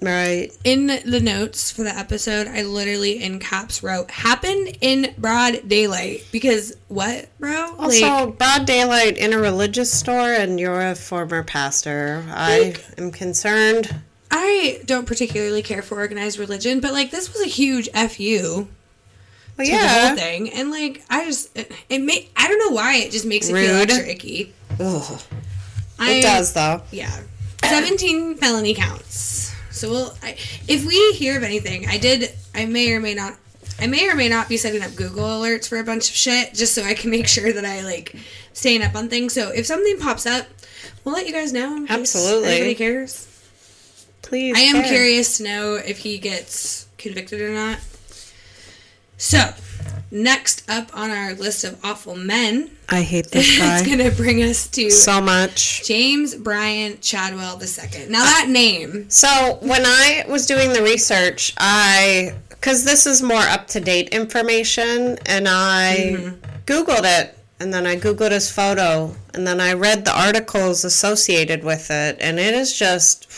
Right. 0.00 0.50
in 0.62 0.86
the 0.86 1.18
notes 1.20 1.72
for 1.72 1.82
the 1.82 1.90
episode, 1.90 2.46
I 2.46 2.62
literally 2.62 3.20
in 3.20 3.40
caps 3.40 3.82
wrote 3.82 4.12
happened 4.12 4.78
in 4.80 5.12
broad 5.18 5.68
daylight 5.68 6.24
because 6.30 6.76
what, 6.86 7.26
bro? 7.40 7.74
Also, 7.76 8.30
broad 8.30 8.64
daylight 8.64 9.18
in 9.18 9.32
a 9.32 9.38
religious 9.38 9.92
store, 9.92 10.32
and 10.32 10.60
you're 10.60 10.80
a 10.80 10.94
former 10.94 11.42
pastor. 11.42 12.24
I 12.30 12.60
Like- 12.60 12.84
am 12.96 13.10
concerned. 13.10 13.92
I 14.40 14.80
don't 14.84 15.04
particularly 15.06 15.62
care 15.62 15.82
for 15.82 15.96
organized 15.98 16.38
religion, 16.38 16.78
but 16.78 16.92
like 16.92 17.10
this 17.10 17.32
was 17.32 17.42
a 17.42 17.48
huge 17.48 17.88
fu 17.90 18.68
Well, 19.56 19.66
to 19.66 19.70
the 19.72 19.78
whole 19.78 20.16
thing, 20.16 20.52
and 20.52 20.70
like 20.70 21.02
I 21.10 21.24
just 21.24 21.56
it, 21.58 21.72
it 21.88 21.98
may 21.98 22.28
I 22.36 22.46
don't 22.46 22.58
know 22.60 22.74
why 22.74 22.96
it 22.96 23.10
just 23.10 23.26
makes 23.26 23.48
it 23.48 23.54
feel 23.54 23.74
Rude. 23.74 23.90
extra 23.90 24.06
icky. 24.06 24.52
Ugh. 24.78 25.20
I, 25.98 26.12
It 26.12 26.22
does, 26.22 26.52
though. 26.52 26.82
Yeah, 26.92 27.10
seventeen 27.64 28.36
felony 28.36 28.74
counts. 28.74 29.52
So 29.72 29.90
we'll 29.90 30.14
I, 30.22 30.36
if 30.68 30.86
we 30.86 31.12
hear 31.14 31.36
of 31.36 31.42
anything, 31.42 31.88
I 31.88 31.98
did. 31.98 32.30
I 32.54 32.66
may 32.66 32.92
or 32.92 33.00
may 33.00 33.14
not. 33.14 33.34
I 33.80 33.86
may 33.88 34.08
or 34.08 34.14
may 34.14 34.28
not 34.28 34.48
be 34.48 34.56
setting 34.56 34.82
up 34.82 34.94
Google 34.94 35.24
alerts 35.24 35.68
for 35.68 35.78
a 35.78 35.84
bunch 35.84 36.08
of 36.10 36.14
shit 36.14 36.54
just 36.54 36.74
so 36.74 36.82
I 36.82 36.94
can 36.94 37.10
make 37.10 37.26
sure 37.28 37.52
that 37.52 37.64
I 37.64 37.82
like 37.84 38.14
staying 38.52 38.82
up 38.82 38.94
on 38.94 39.08
things. 39.08 39.32
So 39.32 39.50
if 39.50 39.66
something 39.66 39.98
pops 39.98 40.26
up, 40.26 40.46
we'll 41.04 41.14
let 41.14 41.26
you 41.26 41.32
guys 41.32 41.52
know. 41.52 41.86
Absolutely. 41.88 42.48
Anybody 42.50 42.74
cares? 42.76 43.27
Please. 44.22 44.56
I 44.56 44.60
am 44.60 44.84
curious 44.84 45.38
to 45.38 45.44
know 45.44 45.74
if 45.74 45.98
he 45.98 46.18
gets 46.18 46.86
convicted 46.98 47.40
or 47.40 47.50
not. 47.50 47.78
So, 49.16 49.52
next 50.10 50.68
up 50.70 50.96
on 50.96 51.10
our 51.10 51.34
list 51.34 51.64
of 51.64 51.84
awful 51.84 52.14
men, 52.14 52.70
I 52.88 53.02
hate 53.02 53.30
this 53.32 53.58
guy. 53.58 53.78
it's 53.78 53.86
going 53.86 53.98
to 53.98 54.16
bring 54.16 54.42
us 54.42 54.68
to 54.68 54.90
so 54.90 55.20
much. 55.20 55.84
James 55.84 56.34
Bryan 56.34 57.00
Chadwell 57.00 57.60
II. 57.60 58.08
Now, 58.08 58.24
that 58.24 58.48
name, 58.48 59.10
So 59.10 59.58
when 59.60 59.84
I 59.84 60.24
was 60.28 60.46
doing 60.46 60.72
the 60.72 60.82
research, 60.82 61.54
I 61.58 62.34
because 62.48 62.84
this 62.84 63.06
is 63.06 63.22
more 63.22 63.42
up 63.42 63.68
to 63.68 63.80
date 63.80 64.08
information, 64.10 65.18
and 65.26 65.48
I 65.48 66.16
mm-hmm. 66.16 66.34
googled 66.66 67.04
it, 67.04 67.38
and 67.60 67.72
then 67.72 67.86
I 67.86 67.96
googled 67.96 68.32
his 68.32 68.50
photo, 68.50 69.14
and 69.34 69.46
then 69.46 69.60
I 69.60 69.74
read 69.74 70.04
the 70.04 70.16
articles 70.16 70.84
associated 70.84 71.62
with 71.62 71.90
it, 71.90 72.18
and 72.20 72.38
it 72.38 72.54
is 72.54 72.76
just 72.76 73.30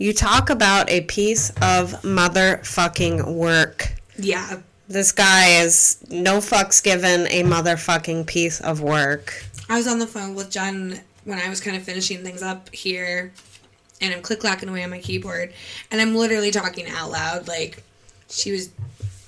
you 0.00 0.14
talk 0.14 0.48
about 0.48 0.88
a 0.88 1.02
piece 1.02 1.50
of 1.60 1.92
motherfucking 2.02 3.34
work. 3.34 3.92
yeah, 4.16 4.60
This 4.88 5.12
guy 5.12 5.60
is 5.60 5.98
no 6.08 6.38
fucks 6.38 6.82
given 6.82 7.26
a 7.26 7.42
motherfucking 7.42 8.26
piece 8.26 8.60
of 8.62 8.80
work. 8.80 9.44
I 9.68 9.76
was 9.76 9.86
on 9.86 9.98
the 9.98 10.06
phone 10.06 10.34
with 10.34 10.50
John 10.50 10.98
when 11.24 11.38
I 11.38 11.50
was 11.50 11.60
kind 11.60 11.76
of 11.76 11.82
finishing 11.82 12.22
things 12.24 12.42
up 12.42 12.74
here, 12.74 13.30
and 14.00 14.14
I'm 14.14 14.22
click 14.22 14.40
clacking 14.40 14.70
away 14.70 14.82
on 14.82 14.90
my 14.90 15.00
keyboard, 15.00 15.52
and 15.90 16.00
I'm 16.00 16.14
literally 16.14 16.50
talking 16.50 16.88
out 16.88 17.10
loud. 17.10 17.46
Like, 17.46 17.84
she 18.30 18.52
was 18.52 18.70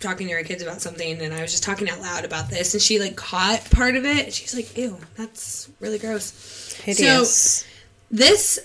talking 0.00 0.26
to 0.28 0.32
her 0.32 0.42
kids 0.42 0.62
about 0.62 0.80
something, 0.80 1.20
and 1.20 1.34
I 1.34 1.42
was 1.42 1.50
just 1.50 1.62
talking 1.62 1.90
out 1.90 2.00
loud 2.00 2.24
about 2.24 2.48
this, 2.48 2.72
and 2.72 2.82
she 2.82 2.98
like 2.98 3.14
caught 3.14 3.70
part 3.70 3.94
of 3.94 4.06
it, 4.06 4.32
she's 4.32 4.54
like, 4.54 4.74
"Ew, 4.76 4.96
that's 5.16 5.68
really 5.80 5.98
gross." 5.98 6.72
Hideous. 6.82 7.66
This 8.10 8.58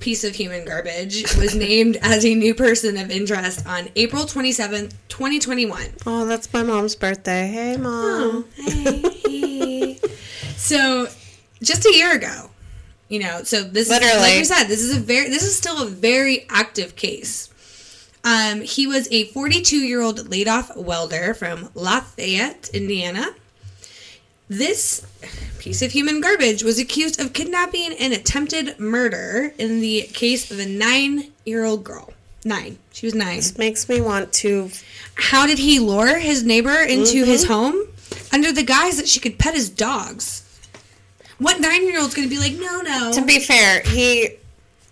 piece 0.00 0.24
of 0.24 0.34
human 0.34 0.64
garbage 0.64 1.22
was 1.36 1.54
named 1.54 1.98
as 2.02 2.24
a 2.24 2.34
new 2.34 2.54
person 2.54 2.96
of 2.96 3.10
interest 3.10 3.66
on 3.66 3.88
April 3.96 4.24
27th, 4.24 4.94
2021. 5.08 5.86
oh, 6.06 6.24
that's 6.24 6.52
my 6.52 6.62
mom's 6.62 6.94
birthday. 6.94 7.48
Hey, 7.48 7.76
mom. 7.76 8.44
Hey. 8.56 9.94
so, 10.56 11.08
just 11.62 11.84
a 11.86 11.94
year 11.94 12.14
ago, 12.14 12.50
you 13.08 13.18
know, 13.18 13.42
so 13.42 13.62
this 13.62 13.86
is 13.86 13.90
like 13.90 14.02
Literally. 14.02 14.38
I 14.38 14.42
said, 14.42 14.64
this 14.64 14.82
is 14.82 14.96
a 14.96 15.00
very 15.00 15.28
this 15.28 15.42
is 15.42 15.56
still 15.56 15.82
a 15.82 15.86
very 15.86 16.46
active 16.48 16.94
case. 16.96 17.48
Um, 18.24 18.60
he 18.60 18.86
was 18.86 19.08
a 19.10 19.24
42 19.28 19.76
year 19.76 20.02
old 20.02 20.28
laid 20.30 20.48
off 20.48 20.76
welder 20.76 21.34
from 21.34 21.70
Lafayette, 21.74 22.68
Indiana. 22.74 23.34
This 24.48 25.06
piece 25.58 25.82
of 25.82 25.92
human 25.92 26.20
garbage 26.20 26.62
was 26.62 26.78
accused 26.78 27.20
of 27.20 27.32
kidnapping 27.34 27.92
and 27.98 28.12
attempted 28.12 28.78
murder 28.80 29.52
in 29.58 29.80
the 29.80 30.02
case 30.12 30.50
of 30.50 30.58
a 30.58 30.66
nine 30.66 31.32
year 31.44 31.64
old 31.64 31.84
girl. 31.84 32.12
Nine. 32.44 32.78
She 32.92 33.06
was 33.06 33.14
nine. 33.14 33.36
This 33.36 33.58
makes 33.58 33.88
me 33.88 34.00
want 34.00 34.32
to 34.34 34.70
How 35.14 35.46
did 35.46 35.58
he 35.58 35.78
lure 35.78 36.18
his 36.18 36.44
neighbor 36.44 36.80
into 36.80 37.22
mm-hmm. 37.22 37.30
his 37.30 37.46
home? 37.46 37.74
Under 38.32 38.52
the 38.52 38.62
guise 38.62 38.96
that 38.96 39.08
she 39.08 39.20
could 39.20 39.38
pet 39.38 39.54
his 39.54 39.68
dogs. 39.68 40.44
What 41.38 41.60
nine 41.60 41.86
year 41.86 42.00
old's 42.00 42.14
gonna 42.14 42.28
be 42.28 42.38
like, 42.38 42.54
no, 42.54 42.80
no. 42.80 43.12
To 43.12 43.24
be 43.24 43.38
fair, 43.38 43.82
he. 43.82 44.36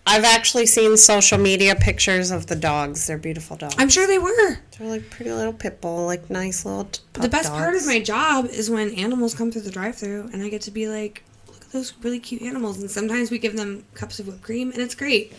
I've 0.07 0.24
actually 0.24 0.66
seen 0.66 0.96
social 0.96 1.36
media 1.36 1.74
pictures 1.74 2.30
of 2.30 2.46
the 2.46 2.54
dogs. 2.54 3.07
They're 3.07 3.18
beautiful 3.18 3.57
dogs. 3.57 3.74
I'm 3.76 3.88
sure 3.88 4.07
they 4.07 4.18
were. 4.18 4.59
They're 4.78 4.88
like 4.88 5.11
pretty 5.11 5.32
little 5.32 5.52
pit 5.52 5.80
bull, 5.80 6.07
like 6.07 6.30
nice 6.30 6.64
little. 6.64 6.84
t- 6.84 7.00
the 7.14 7.28
best 7.28 7.50
part 7.50 7.74
of 7.74 7.86
my 7.86 8.00
job 8.00 8.46
is 8.46 8.70
when 8.70 8.94
animals 8.94 9.34
come 9.34 9.50
through 9.50 9.62
the 9.62 9.70
drive 9.70 9.96
through 9.96 10.30
and 10.32 10.42
I 10.42 10.48
get 10.48 10.62
to 10.62 10.70
be 10.70 10.86
like, 10.86 11.24
look 11.48 11.62
at 11.62 11.72
those 11.72 11.92
really 12.02 12.20
cute 12.20 12.42
animals. 12.42 12.80
And 12.80 12.90
sometimes 12.90 13.30
we 13.32 13.38
give 13.38 13.57
them 13.57 13.84
cups 13.94 14.20
of 14.20 14.28
whipped 14.28 14.42
cream 14.42 14.70
and 14.70 14.80
it's 14.80 14.94
great. 14.94 15.32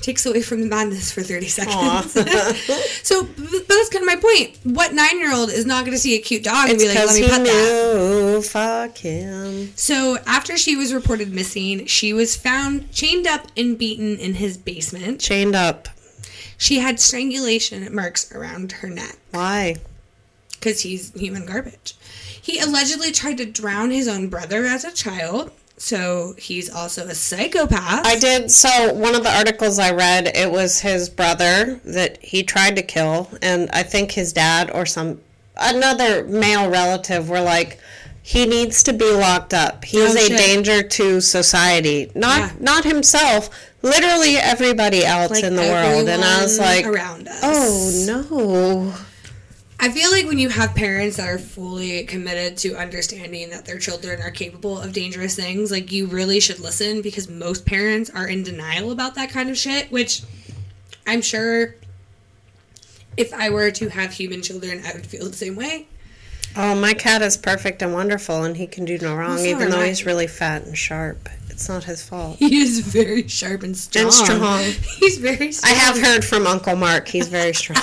Takes 0.00 0.26
away 0.26 0.42
from 0.42 0.60
the 0.60 0.66
madness 0.66 1.10
for 1.12 1.22
30 1.22 1.48
seconds. 1.48 2.12
so, 3.02 3.22
but 3.24 3.68
that's 3.68 3.88
kind 3.88 4.02
of 4.02 4.06
my 4.06 4.16
point. 4.16 4.58
What 4.64 4.92
nine 4.92 5.18
year 5.18 5.32
old 5.34 5.50
is 5.50 5.64
not 5.64 5.84
going 5.84 5.96
to 5.96 5.98
see 5.98 6.14
a 6.16 6.20
cute 6.20 6.44
dog 6.44 6.68
and 6.68 6.74
It's 6.74 6.82
be 6.82 6.88
like, 6.88 7.06
let 7.06 7.14
me 7.14 7.26
pet 7.26 7.44
that? 7.44 8.44
Fuck 8.44 8.98
him. 8.98 9.72
So 9.76 10.18
after 10.26 10.58
she 10.58 10.76
was 10.76 10.92
reported 10.92 11.32
missing, 11.32 11.86
she 11.86 12.12
was 12.12 12.36
found 12.36 12.92
chained 12.92 13.26
up 13.26 13.46
and 13.56 13.78
beaten 13.78 14.18
in 14.18 14.34
his 14.34 14.58
basement. 14.58 15.20
Chained 15.20 15.54
up. 15.54 15.88
She 16.58 16.78
had 16.80 17.00
strangulation 17.00 17.94
marks 17.94 18.30
around 18.32 18.72
her 18.72 18.88
neck 18.88 19.16
Why? 19.30 19.76
because 20.50 20.80
he's 20.80 21.12
human 21.12 21.46
garbage. 21.46 21.94
He 22.40 22.58
allegedly 22.58 23.10
tried 23.10 23.38
to 23.38 23.44
drown 23.46 23.90
his 23.90 24.08
own 24.08 24.28
brother 24.28 24.64
as 24.64 24.84
a 24.84 24.92
child, 24.92 25.50
so 25.76 26.34
he's 26.38 26.70
also 26.70 27.06
a 27.06 27.14
psychopath. 27.14 28.06
I 28.06 28.18
did. 28.18 28.50
So 28.50 28.92
one 28.94 29.14
of 29.14 29.22
the 29.24 29.36
articles 29.36 29.78
I 29.78 29.92
read, 29.92 30.28
it 30.34 30.50
was 30.50 30.80
his 30.80 31.08
brother 31.08 31.80
that 31.84 32.22
he 32.22 32.42
tried 32.42 32.76
to 32.76 32.82
kill, 32.82 33.28
and 33.42 33.68
I 33.72 33.82
think 33.82 34.12
his 34.12 34.32
dad 34.32 34.70
or 34.72 34.86
some 34.86 35.20
another 35.56 36.24
male 36.24 36.68
relative 36.70 37.28
were 37.28 37.40
like, 37.40 37.78
he 38.22 38.46
needs 38.46 38.82
to 38.84 38.92
be 38.92 39.10
locked 39.12 39.52
up. 39.52 39.84
He 39.84 39.98
is 39.98 40.16
Oh, 40.16 40.18
a 40.18 40.28
shit. 40.28 40.38
danger 40.38 40.82
to 40.82 41.20
society. 41.20 42.10
Not 42.14 42.38
Yeah. 42.38 42.50
not 42.60 42.84
himself. 42.84 43.50
Literally 43.82 44.36
everybody 44.38 45.04
else 45.04 45.30
like 45.32 45.44
in 45.44 45.56
the 45.56 45.62
world. 45.62 46.08
And 46.08 46.24
I 46.24 46.40
was 46.42 46.58
like, 46.58 46.86
around 46.86 47.28
us. 47.28 47.40
oh 47.42 48.04
no. 48.06 48.94
I 49.80 49.90
feel 49.90 50.10
like 50.10 50.26
when 50.26 50.38
you 50.38 50.48
have 50.48 50.74
parents 50.74 51.16
that 51.16 51.28
are 51.28 51.38
fully 51.38 52.04
committed 52.04 52.56
to 52.58 52.76
understanding 52.76 53.50
that 53.50 53.66
their 53.66 53.78
children 53.78 54.22
are 54.22 54.30
capable 54.30 54.78
of 54.78 54.92
dangerous 54.92 55.36
things, 55.36 55.70
like 55.70 55.92
you 55.92 56.06
really 56.06 56.40
should 56.40 56.60
listen 56.60 57.02
because 57.02 57.28
most 57.28 57.66
parents 57.66 58.08
are 58.10 58.26
in 58.26 58.42
denial 58.42 58.92
about 58.92 59.14
that 59.16 59.30
kind 59.30 59.50
of 59.50 59.58
shit, 59.58 59.90
which 59.92 60.22
I'm 61.06 61.20
sure 61.20 61.74
if 63.16 63.32
I 63.34 63.50
were 63.50 63.70
to 63.72 63.88
have 63.90 64.12
human 64.12 64.42
children, 64.42 64.82
I 64.84 64.92
would 64.92 65.06
feel 65.06 65.26
the 65.26 65.36
same 65.36 65.56
way. 65.56 65.86
Oh, 66.56 66.74
my 66.74 66.94
cat 66.94 67.20
is 67.20 67.36
perfect 67.36 67.82
and 67.82 67.92
wonderful, 67.92 68.44
and 68.44 68.56
he 68.56 68.66
can 68.66 68.84
do 68.84 68.96
no 68.98 69.16
wrong, 69.16 69.38
so 69.38 69.44
even 69.44 69.70
though 69.70 69.80
I. 69.80 69.88
he's 69.88 70.06
really 70.06 70.28
fat 70.28 70.64
and 70.64 70.78
sharp. 70.78 71.28
It's 71.54 71.68
not 71.68 71.84
his 71.84 72.02
fault. 72.02 72.36
He 72.40 72.60
is 72.62 72.80
very 72.80 73.26
sharp 73.28 73.62
and 73.62 73.76
strong. 73.76 74.04
And 74.06 74.12
strong. 74.12 74.60
He's 74.98 75.18
very 75.18 75.52
strong. 75.52 75.72
I 75.72 75.76
have 75.76 75.98
heard 76.00 76.24
from 76.24 76.46
Uncle 76.46 76.76
Mark. 76.76 77.08
He's 77.08 77.28
very 77.28 77.54
strong. 77.62 77.82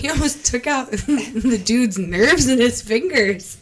He 0.00 0.08
almost 0.08 0.44
took 0.46 0.66
out 0.66 0.90
the 0.90 1.60
dude's 1.64 1.98
nerves 1.98 2.48
in 2.48 2.58
his 2.58 2.80
fingers. 2.82 3.58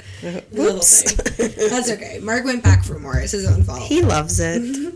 Whoops. 0.53 1.13
That's 1.37 1.91
okay. 1.91 2.21
Mark 2.23 2.45
went 2.45 2.63
back 2.63 2.85
for 2.85 2.99
more. 2.99 3.17
It's 3.19 3.33
his 3.33 3.47
own 3.47 3.63
fault. 3.65 3.83
he 3.83 4.01
loves 4.03 4.41
it. 4.41 4.95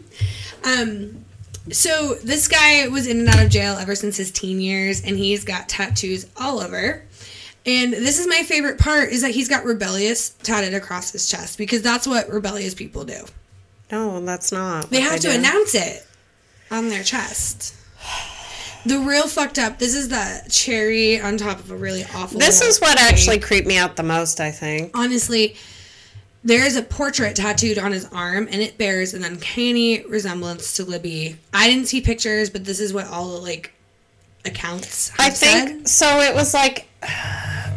Um, 0.65 1.25
So 1.71 2.15
this 2.25 2.49
guy 2.49 2.89
was 2.89 3.07
in 3.07 3.21
and 3.21 3.29
out 3.29 3.43
of 3.43 3.49
jail 3.51 3.75
ever 3.79 3.95
since 3.95 4.17
his 4.17 4.31
teen 4.33 4.61
years, 4.61 5.03
and 5.05 5.17
he's 5.17 5.45
got 5.45 5.69
tattoos 5.69 6.27
all 6.37 6.61
over. 6.61 7.03
And 7.67 7.93
this 7.93 8.19
is 8.19 8.27
my 8.27 8.43
favorite 8.43 8.79
part 8.79 9.11
is 9.11 9.23
that 9.23 9.31
he's 9.31 9.49
got 9.49 9.65
rebellious 9.65 10.31
tatted 10.43 10.75
across 10.75 11.13
his 11.13 11.29
chest 11.29 11.59
because 11.59 11.81
that's 11.83 12.07
what 12.07 12.29
rebellious 12.29 12.75
people 12.75 13.05
do. 13.05 13.25
No, 13.93 14.19
that's 14.21 14.51
not. 14.51 14.89
They 14.89 15.03
have 15.03 15.21
to 15.21 15.29
do. 15.29 15.39
announce 15.39 15.75
it 15.75 16.07
on 16.71 16.89
their 16.89 17.05
chest. 17.05 17.77
The 18.87 18.99
real 18.99 19.29
fucked 19.29 19.59
up. 19.59 19.79
This 19.79 19.95
is 19.95 20.09
the 20.09 20.43
cherry 20.51 21.21
on 21.21 21.37
top 21.37 21.61
of 21.61 21.71
a 21.71 21.77
really 21.77 22.03
awful. 22.15 22.41
This 22.41 22.63
is 22.63 22.81
what 22.81 23.01
actually 23.01 23.39
creeped 23.39 23.69
me 23.69 23.77
out 23.77 23.95
the 23.95 24.03
most, 24.03 24.41
I 24.41 24.51
think. 24.51 24.91
honestly, 24.97 25.55
there 26.43 26.67
is 26.67 26.75
a 26.75 26.83
portrait 26.83 27.37
tattooed 27.37 27.79
on 27.79 27.93
his 27.93 28.07
arm, 28.07 28.49
and 28.51 28.61
it 28.61 28.79
bears 28.79 29.15
an 29.15 29.23
uncanny 29.25 30.05
resemblance 30.07 30.73
to 30.79 30.85
Libby. 30.85 31.37
I 31.53 31.69
didn't 31.69 31.87
see 31.87 32.01
pictures, 32.01 32.51
but 32.51 32.65
this 32.65 32.81
is 32.81 32.93
what 32.93 33.07
all 33.07 33.33
the 33.33 33.39
like 33.39 33.73
accounts 34.45 35.11
have 35.11 35.21
I 35.21 35.31
think 35.31 35.87
so. 35.87 36.21
It 36.21 36.35
was 36.35 36.53
like, 36.55 36.89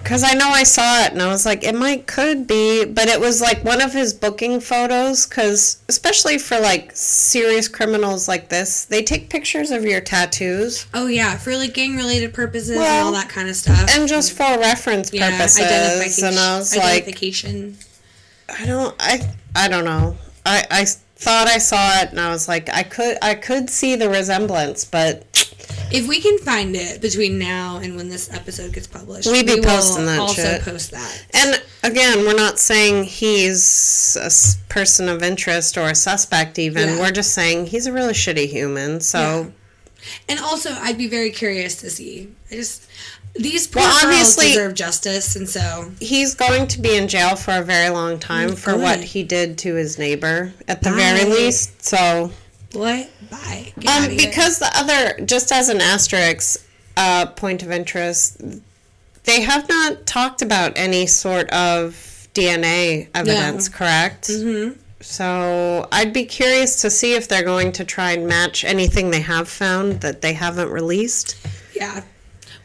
because 0.06 0.23
I 0.23 0.36
know 0.36 0.49
I 0.49 0.61
saw 0.61 1.02
it 1.03 1.14
and 1.14 1.22
I 1.22 1.30
was 1.30 1.48
like, 1.48 1.64
it 1.64 1.73
might 1.73 2.06
could 2.06 2.45
be, 2.45 2.86
but 2.86 3.07
it 3.07 3.19
was 3.19 3.41
like 3.41 3.64
one 3.64 3.82
of 3.82 3.91
his 3.91 4.14
booking 4.14 4.60
photos. 4.60 5.26
Because 5.26 5.82
especially 5.90 6.38
for 6.38 6.60
like 6.60 6.91
serious 6.95 7.68
criminals 7.68 8.27
like 8.27 8.49
this, 8.49 8.86
they 8.86 9.02
take 9.02 9.32
pictures 9.32 9.72
of 9.72 9.84
your 9.84 10.02
tattoos 10.02 10.86
Oh 10.94 11.07
yeah, 11.07 11.36
for 11.38 11.57
like 11.57 11.73
gang 11.73 11.95
related 11.95 12.36
purposes 12.36 12.77
and 12.77 12.86
all 12.86 13.11
that 13.14 13.30
kind 13.30 13.49
of 13.49 13.56
stuff. 13.56 13.90
and 13.98 14.07
just 14.07 14.34
for 14.34 14.44
reference 14.60 15.11
yeah, 15.11 15.32
purposes. 15.40 15.61
identification. 15.65 16.27
And 16.27 16.38
I 16.38 16.57
was 16.60 16.76
like, 16.77 16.86
identification. 16.86 17.77
I 18.48 18.65
don't, 18.68 18.95
I, 18.99 19.34
I 19.56 19.68
don't 19.68 19.86
know. 19.86 20.18
I, 20.45 20.64
I 20.69 20.86
thought 20.86 21.48
I 21.48 21.57
saw 21.57 22.02
it 22.02 22.11
and 22.11 22.19
I 22.19 22.30
was 22.30 22.48
like, 22.48 22.69
I 22.69 22.84
could, 22.84 23.18
I 23.23 23.34
could 23.34 23.72
see 23.72 23.95
the 23.95 24.07
resemblance, 24.07 24.86
but 24.86 25.26
If 25.91 26.07
we 26.07 26.20
can 26.20 26.38
find 26.40 26.76
it 26.76 26.99
between 27.02 27.38
now 27.40 27.78
and 27.78 27.95
when 27.95 28.10
this 28.10 28.32
episode 28.34 28.74
gets 28.74 28.88
published, 28.88 29.32
We 29.32 29.44
be 29.44 29.56
will 29.56 29.64
posting 29.64 30.06
that 30.07 30.20
also 30.20 30.41
shit. 30.41 30.62
post 30.64 30.91
that. 30.91 31.26
And 31.34 31.62
again, 31.84 32.20
we're 32.26 32.34
not 32.36 32.60
saying 32.60 33.06
he's 33.06 34.18
a 34.20 34.32
person 34.74 35.07
of 35.07 35.24
interest 35.24 35.78
or 35.78 35.88
a 35.90 35.95
suspect, 35.95 36.60
even. 36.60 36.90
Yeah. 36.90 36.99
We're 36.99 37.12
just 37.12 37.34
saying 37.34 37.68
he's 37.68 37.86
a 37.86 37.94
really 37.94 38.14
shitty 38.14 38.48
human. 38.49 38.99
So, 38.99 39.20
Yeah. 39.20 39.49
And 40.30 40.40
also, 40.40 40.72
I'd 40.72 40.98
be 40.98 41.07
very 41.07 41.32
curious 41.32 41.76
to 41.78 41.90
see. 41.90 42.30
I 42.52 42.56
just 42.56 42.84
these 43.34 43.66
poor 43.68 43.82
Well, 43.82 44.06
obviously- 44.06 44.49
deserve 44.49 44.76
justice, 44.76 45.36
and 45.36 45.49
so 45.49 45.91
he's 45.99 46.36
going 46.36 46.68
to 46.68 46.80
be 46.80 46.95
in 46.95 47.07
jail 47.07 47.36
for 47.36 47.52
a 47.57 47.64
very 47.64 47.90
long 47.90 48.20
time 48.20 48.52
Mm, 48.52 48.57
for 48.57 48.78
what 48.78 48.99
he 49.03 49.24
did 49.24 49.57
to 49.60 49.76
his 49.76 49.98
neighbor, 49.98 50.53
at 50.68 50.84
the 50.84 50.90
Bye. 50.91 50.95
very 50.95 51.26
least. 51.26 51.84
So, 51.86 52.32
what? 52.74 53.10
Bye. 53.30 53.73
Um, 53.88 54.15
because 54.15 54.60
the 54.60 54.69
other, 54.76 55.26
just 55.26 55.52
as 55.52 55.69
an 55.69 55.81
asterisk 55.81 56.65
uh, 56.97 57.26
point 57.27 57.64
of 57.64 57.72
interest, 57.72 58.41
they 59.23 59.41
have 59.41 59.68
not 59.68 60.06
talked 60.06 60.41
about 60.41 60.73
any 60.76 61.07
sort 61.07 61.49
of 61.49 61.93
DNA 62.34 63.07
evidence, 63.15 63.69
correct? 63.69 64.27
Mhm. 64.30 64.77
So 65.02 65.88
I'd 65.91 66.14
be 66.14 66.26
curious 66.26 66.81
to 66.81 66.89
see 66.89 67.14
if 67.14 67.27
they're 67.27 67.43
going 67.43 67.72
to 67.73 67.84
try 67.85 68.11
and 68.11 68.27
match 68.27 68.64
anything 68.64 69.11
they 69.11 69.22
have 69.22 69.47
found 69.47 70.02
that 70.02 70.22
they 70.22 70.34
haven't 70.34 70.69
released. 70.69 71.35
yeah. 71.76 72.02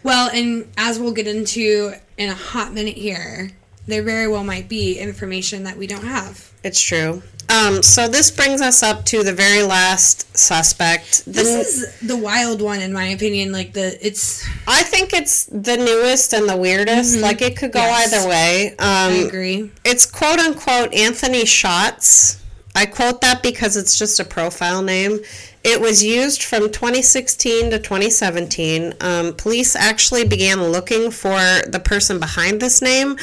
Well, 0.02 0.30
and 0.32 0.66
as 0.78 0.98
we'll 0.98 1.12
get 1.12 1.26
into 1.26 1.92
in 2.16 2.30
a 2.30 2.34
hot 2.34 2.72
minute 2.72 2.96
here, 2.96 3.50
there 3.86 4.02
very 4.02 4.26
well 4.28 4.44
might 4.44 4.68
be 4.68 4.98
information 4.98 5.64
that 5.64 5.76
we 5.76 5.86
don't 5.86 6.04
have. 6.04 6.49
It's 6.62 6.80
true. 6.80 7.22
Um, 7.48 7.82
so 7.82 8.06
this 8.06 8.30
brings 8.30 8.60
us 8.60 8.80
up 8.82 9.04
to 9.06 9.24
the 9.24 9.32
very 9.32 9.62
last 9.64 10.36
suspect. 10.36 11.24
The, 11.24 11.32
This 11.32 11.48
is 11.48 11.98
the 12.00 12.16
wild 12.16 12.62
one, 12.62 12.80
in 12.80 12.92
my 12.92 13.06
opinion. 13.06 13.50
Like 13.50 13.72
the 13.72 13.98
it's. 14.06 14.46
I 14.68 14.84
think 14.84 15.12
it's 15.12 15.46
the 15.46 15.76
newest 15.76 16.32
and 16.32 16.48
the 16.48 16.56
weirdest. 16.56 17.18
Like 17.18 17.42
it 17.42 17.56
could 17.56 17.72
go 17.72 17.80
Yes. 17.80 18.12
either 18.12 18.28
way. 18.28 18.74
I 18.78 19.06
Um, 19.20 19.26
agree. 19.26 19.70
it's 19.84 20.06
quote 20.06 20.38
unquote 20.38 20.94
Anthony 20.94 21.44
Shots. 21.44 22.36
I 22.76 22.86
quote 22.86 23.20
that 23.22 23.42
because 23.42 23.76
it's 23.76 23.98
just 23.98 24.20
a 24.20 24.24
profile 24.24 24.80
name. 24.80 25.18
It 25.64 25.80
was 25.80 26.04
used 26.04 26.44
from 26.44 26.70
2016 26.70 27.70
to 27.72 27.78
2017. 27.80 28.94
Um, 29.00 29.34
police 29.34 29.74
actually 29.74 30.24
began 30.24 30.62
looking 30.70 31.10
for 31.10 31.36
the 31.66 31.80
person 31.84 32.20
behind 32.20 32.60
this 32.60 32.80
name 32.80 33.16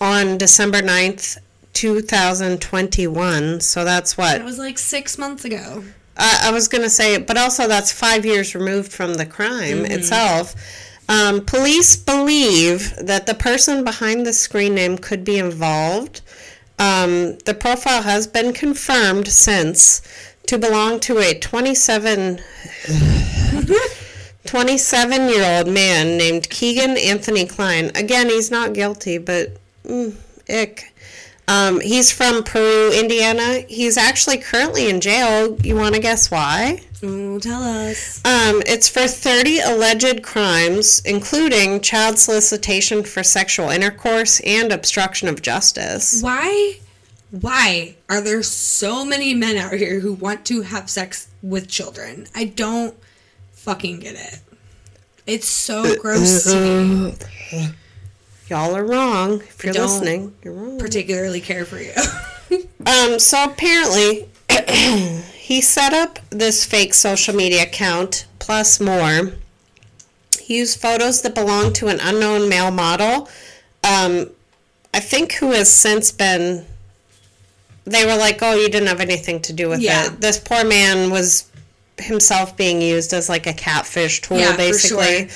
on 0.00 0.38
December 0.38 0.80
9th, 0.80 1.36
2021. 1.76 3.60
So 3.60 3.84
that's 3.84 4.16
what? 4.16 4.40
It 4.40 4.44
was 4.44 4.58
like 4.58 4.78
six 4.78 5.18
months 5.18 5.44
ago. 5.44 5.84
Uh, 6.16 6.38
I 6.44 6.50
was 6.50 6.68
going 6.68 6.82
to 6.82 6.90
say, 6.90 7.18
but 7.18 7.36
also 7.36 7.68
that's 7.68 7.92
five 7.92 8.24
years 8.24 8.54
removed 8.54 8.90
from 8.90 9.14
the 9.14 9.26
crime 9.26 9.84
itself. 9.84 10.54
Um, 11.08 11.44
police 11.44 11.94
believe 11.94 12.96
that 12.96 13.26
the 13.26 13.34
person 13.34 13.84
behind 13.84 14.24
the 14.24 14.32
screen 14.32 14.74
name 14.74 14.96
could 14.96 15.22
be 15.22 15.38
involved. 15.38 16.22
Um, 16.78 17.36
the 17.44 17.54
profile 17.54 18.02
has 18.02 18.26
been 18.26 18.54
confirmed 18.54 19.28
since 19.28 20.00
to 20.46 20.58
belong 20.58 21.00
to 21.00 21.18
a 21.18 21.38
27 21.38 22.40
27 24.46 25.28
year 25.28 25.58
old 25.58 25.68
man 25.68 26.16
named 26.16 26.48
Kegan 26.48 26.96
Anthony 26.96 27.44
Kline. 27.46 27.90
Again, 27.94 28.28
he's 28.28 28.50
not 28.50 28.72
guilty, 28.72 29.18
but 29.18 29.58
mm, 29.84 30.14
ick. 30.48 30.92
Um, 31.48 31.80
he's 31.80 32.10
from 32.10 32.42
Peru, 32.42 32.92
Indiana. 32.92 33.60
He's 33.68 33.96
actually 33.96 34.38
currently 34.38 34.90
in 34.90 35.00
jail. 35.00 35.56
You 35.62 35.76
want 35.76 35.94
to 35.94 36.00
guess 36.00 36.30
why? 36.30 36.80
Ooh, 37.04 37.38
tell 37.38 37.62
us. 37.62 38.20
Um, 38.24 38.62
it's 38.66 38.88
for 38.88 39.06
30 39.06 39.60
alleged 39.60 40.22
crimes, 40.22 41.00
including 41.04 41.80
child 41.80 42.18
solicitation 42.18 43.04
for 43.04 43.22
sexual 43.22 43.68
intercourse 43.70 44.40
and 44.40 44.72
obstruction 44.72 45.28
of 45.28 45.40
justice. 45.42 46.20
Why? 46.20 46.80
Why 47.30 47.96
are 48.08 48.20
there 48.20 48.42
so 48.42 49.04
many 49.04 49.34
men 49.34 49.56
out 49.56 49.72
here 49.74 50.00
who 50.00 50.14
want 50.14 50.44
to 50.46 50.62
have 50.62 50.90
sex 50.90 51.28
with 51.42 51.68
children? 51.68 52.26
I 52.34 52.44
don't 52.44 52.94
fucking 53.52 54.00
get 54.00 54.14
it. 54.14 54.40
It's 55.26 55.48
so 55.48 55.96
gross 55.96 56.44
to 56.44 56.60
me. 56.60 57.14
Y'all 58.48 58.76
are 58.76 58.84
wrong. 58.84 59.40
If 59.40 59.64
you're 59.64 59.72
don't 59.72 59.86
listening, 59.86 60.34
you're 60.42 60.54
wrong. 60.54 60.78
Particularly 60.78 61.40
care 61.40 61.64
for 61.64 61.78
you. 61.80 61.92
Um, 62.86 63.18
so 63.18 63.42
apparently, 63.42 64.28
he 65.34 65.60
set 65.60 65.92
up 65.92 66.20
this 66.30 66.64
fake 66.64 66.94
social 66.94 67.34
media 67.34 67.64
account, 67.64 68.26
plus 68.38 68.78
more. 68.78 69.32
He 70.40 70.58
used 70.58 70.80
photos 70.80 71.22
that 71.22 71.34
belonged 71.34 71.74
to 71.76 71.88
an 71.88 71.98
unknown 72.00 72.48
male 72.48 72.70
model, 72.70 73.28
um, 73.82 74.30
I 74.94 75.00
think 75.00 75.32
who 75.32 75.50
has 75.50 75.68
since 75.72 76.12
been. 76.12 76.64
They 77.84 78.06
were 78.06 78.16
like, 78.16 78.38
oh, 78.42 78.54
you 78.54 78.68
didn't 78.68 78.86
have 78.88 79.00
anything 79.00 79.40
to 79.42 79.52
do 79.52 79.68
with 79.68 79.80
Yeah. 79.80 80.06
it. 80.06 80.20
This 80.20 80.38
poor 80.38 80.64
man 80.64 81.10
was 81.10 81.50
himself 81.98 82.56
being 82.56 82.80
used 82.80 83.12
as 83.12 83.28
like 83.28 83.48
a 83.48 83.52
catfish 83.52 84.20
tool, 84.22 84.38
Yeah, 84.38 84.52
for 84.52 84.58
basically. 84.58 85.28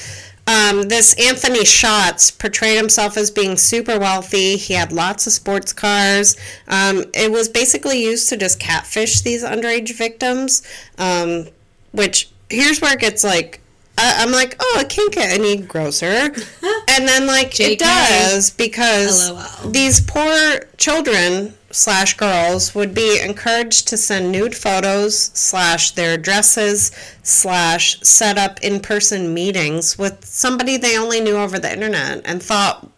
Um, 0.50 0.82
this 0.88 1.14
Anthony 1.14 1.64
Shots 1.64 2.32
portrayed 2.32 2.76
himself 2.76 3.16
as 3.16 3.30
being 3.30 3.56
super 3.56 4.00
wealthy. 4.00 4.56
He 4.56 4.74
had 4.74 4.90
lots 4.90 5.26
of 5.28 5.32
sports 5.32 5.72
cars. 5.72 6.36
Um, 6.66 7.04
it 7.14 7.30
was 7.30 7.48
basically 7.48 8.02
used 8.02 8.28
to 8.30 8.36
just 8.36 8.58
catfish 8.58 9.20
these 9.20 9.44
underage 9.44 9.96
victims. 9.96 10.66
Um, 10.98 11.46
which 11.92 12.30
here's 12.48 12.80
where 12.80 12.94
it 12.94 13.00
gets 13.00 13.22
like, 13.22 13.60
I, 13.96 14.24
I'm 14.24 14.32
like, 14.32 14.56
oh, 14.58 14.78
it 14.80 14.88
can't 14.88 15.12
get 15.12 15.30
any 15.30 15.56
grosser. 15.56 16.06
and 16.88 17.06
then 17.06 17.28
like 17.28 17.52
JK. 17.52 17.70
it 17.70 17.78
does 17.78 18.50
because 18.50 19.30
LOL. 19.30 19.70
these 19.70 20.00
poor 20.00 20.60
children 20.78 21.54
slash 21.70 22.16
girls 22.16 22.74
would 22.74 22.92
be 22.94 23.20
encouraged 23.20 23.86
to 23.88 23.96
send 23.96 24.32
nude 24.32 24.54
photos 24.54 25.16
slash 25.34 25.92
their 25.92 26.14
addresses 26.14 26.90
slash 27.22 28.00
set 28.00 28.36
up 28.36 28.60
in-person 28.62 29.32
meetings 29.32 29.96
with 29.96 30.24
somebody 30.24 30.76
they 30.76 30.98
only 30.98 31.20
knew 31.20 31.36
over 31.36 31.58
the 31.58 31.72
internet 31.72 32.22
and 32.24 32.42
thought 32.42 32.88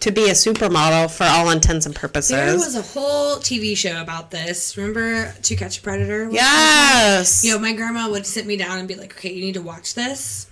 to 0.00 0.10
be 0.10 0.24
a 0.28 0.32
supermodel 0.32 1.10
for 1.10 1.24
all 1.24 1.48
intents 1.48 1.86
and 1.86 1.94
purposes. 1.96 2.30
there 2.36 2.52
was 2.54 2.76
a 2.76 2.82
whole 2.82 3.36
TV 3.36 3.74
show 3.74 4.02
about 4.02 4.30
this. 4.30 4.76
Remember 4.76 5.32
To 5.32 5.56
Catch 5.56 5.78
a 5.78 5.82
Predator? 5.82 6.28
yes. 6.30 7.42
You 7.42 7.52
know, 7.52 7.58
my 7.58 7.72
grandma 7.72 8.10
would 8.10 8.26
sit 8.26 8.44
me 8.44 8.56
down 8.58 8.78
and 8.78 8.86
be 8.86 8.96
like, 8.96 9.14
okay, 9.14 9.32
you 9.32 9.40
need 9.40 9.54
to 9.54 9.62
watch 9.62 9.94
this 9.94 10.46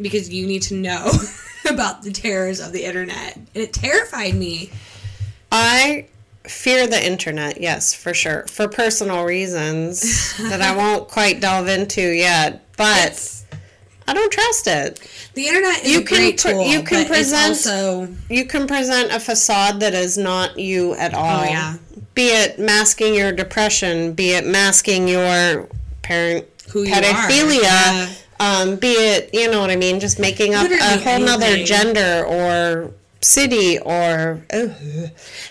because 0.00 0.30
you 0.30 0.46
need 0.46 0.62
to 0.62 0.74
know 0.74 1.10
about 1.68 2.02
the 2.04 2.10
terrors 2.12 2.58
of 2.60 2.72
the 2.72 2.84
internet. 2.84 3.36
And 3.36 3.48
it 3.54 3.74
terrified 3.74 4.34
me. 4.34 4.70
I 5.52 6.06
fear 6.48 6.86
the 6.86 7.04
internet, 7.04 7.60
yes, 7.60 7.94
for 7.94 8.14
sure, 8.14 8.46
for 8.50 8.68
personal 8.68 9.24
reasons 9.24 10.36
that 10.50 10.60
I 10.62 10.74
won't 10.76 11.08
quite 11.08 11.40
delve 11.40 11.68
into 11.68 12.00
yet, 12.02 12.64
but 12.76 12.98
It's- 13.06 13.32
I 14.08 14.14
don't 14.14 14.30
trust 14.32 14.68
it. 14.68 15.00
the 15.34 15.48
internet 15.48 15.82
is 15.84 15.90
You 15.92 15.98
a 16.00 16.02
can 16.04 16.16
great 16.16 16.38
tool. 16.38 16.64
you 16.66 16.82
can 16.82 17.06
present- 17.06 17.48
also 17.48 18.08
You 18.30 18.44
can 18.44 18.66
present 18.68 19.10
a 19.12 19.18
facade 19.18 19.80
that 19.80 19.94
is 19.94 20.16
not 20.16 20.58
you 20.58 20.94
at 20.94 21.12
all. 21.12 21.40
Oh, 21.40 21.44
yeah. 21.44 21.74
Be 22.14 22.28
it 22.28 22.58
masking 22.58 23.14
your 23.16 23.32
depression, 23.32 24.12
be 24.12 24.30
it 24.32 24.46
masking 24.46 25.08
your 25.08 25.68
parent 26.02 26.44
Who 26.70 26.84
you 26.84 26.94
pedophilia, 26.94 27.62
Yeah. 27.62 28.08
um, 28.38 28.76
be 28.76 28.92
it 28.92 29.30
you 29.32 29.50
know 29.50 29.60
what 29.60 29.70
I 29.70 29.76
mean, 29.76 29.98
just 29.98 30.20
making 30.20 30.54
up 30.54 30.66
a 30.66 30.68
Literally 30.68 31.02
whole 31.02 31.18
nother 31.18 31.46
anything. 31.46 31.66
gender 31.66 32.24
or 32.26 32.92
city 33.20 33.78
or 33.78 34.42
ugh. 34.52 34.70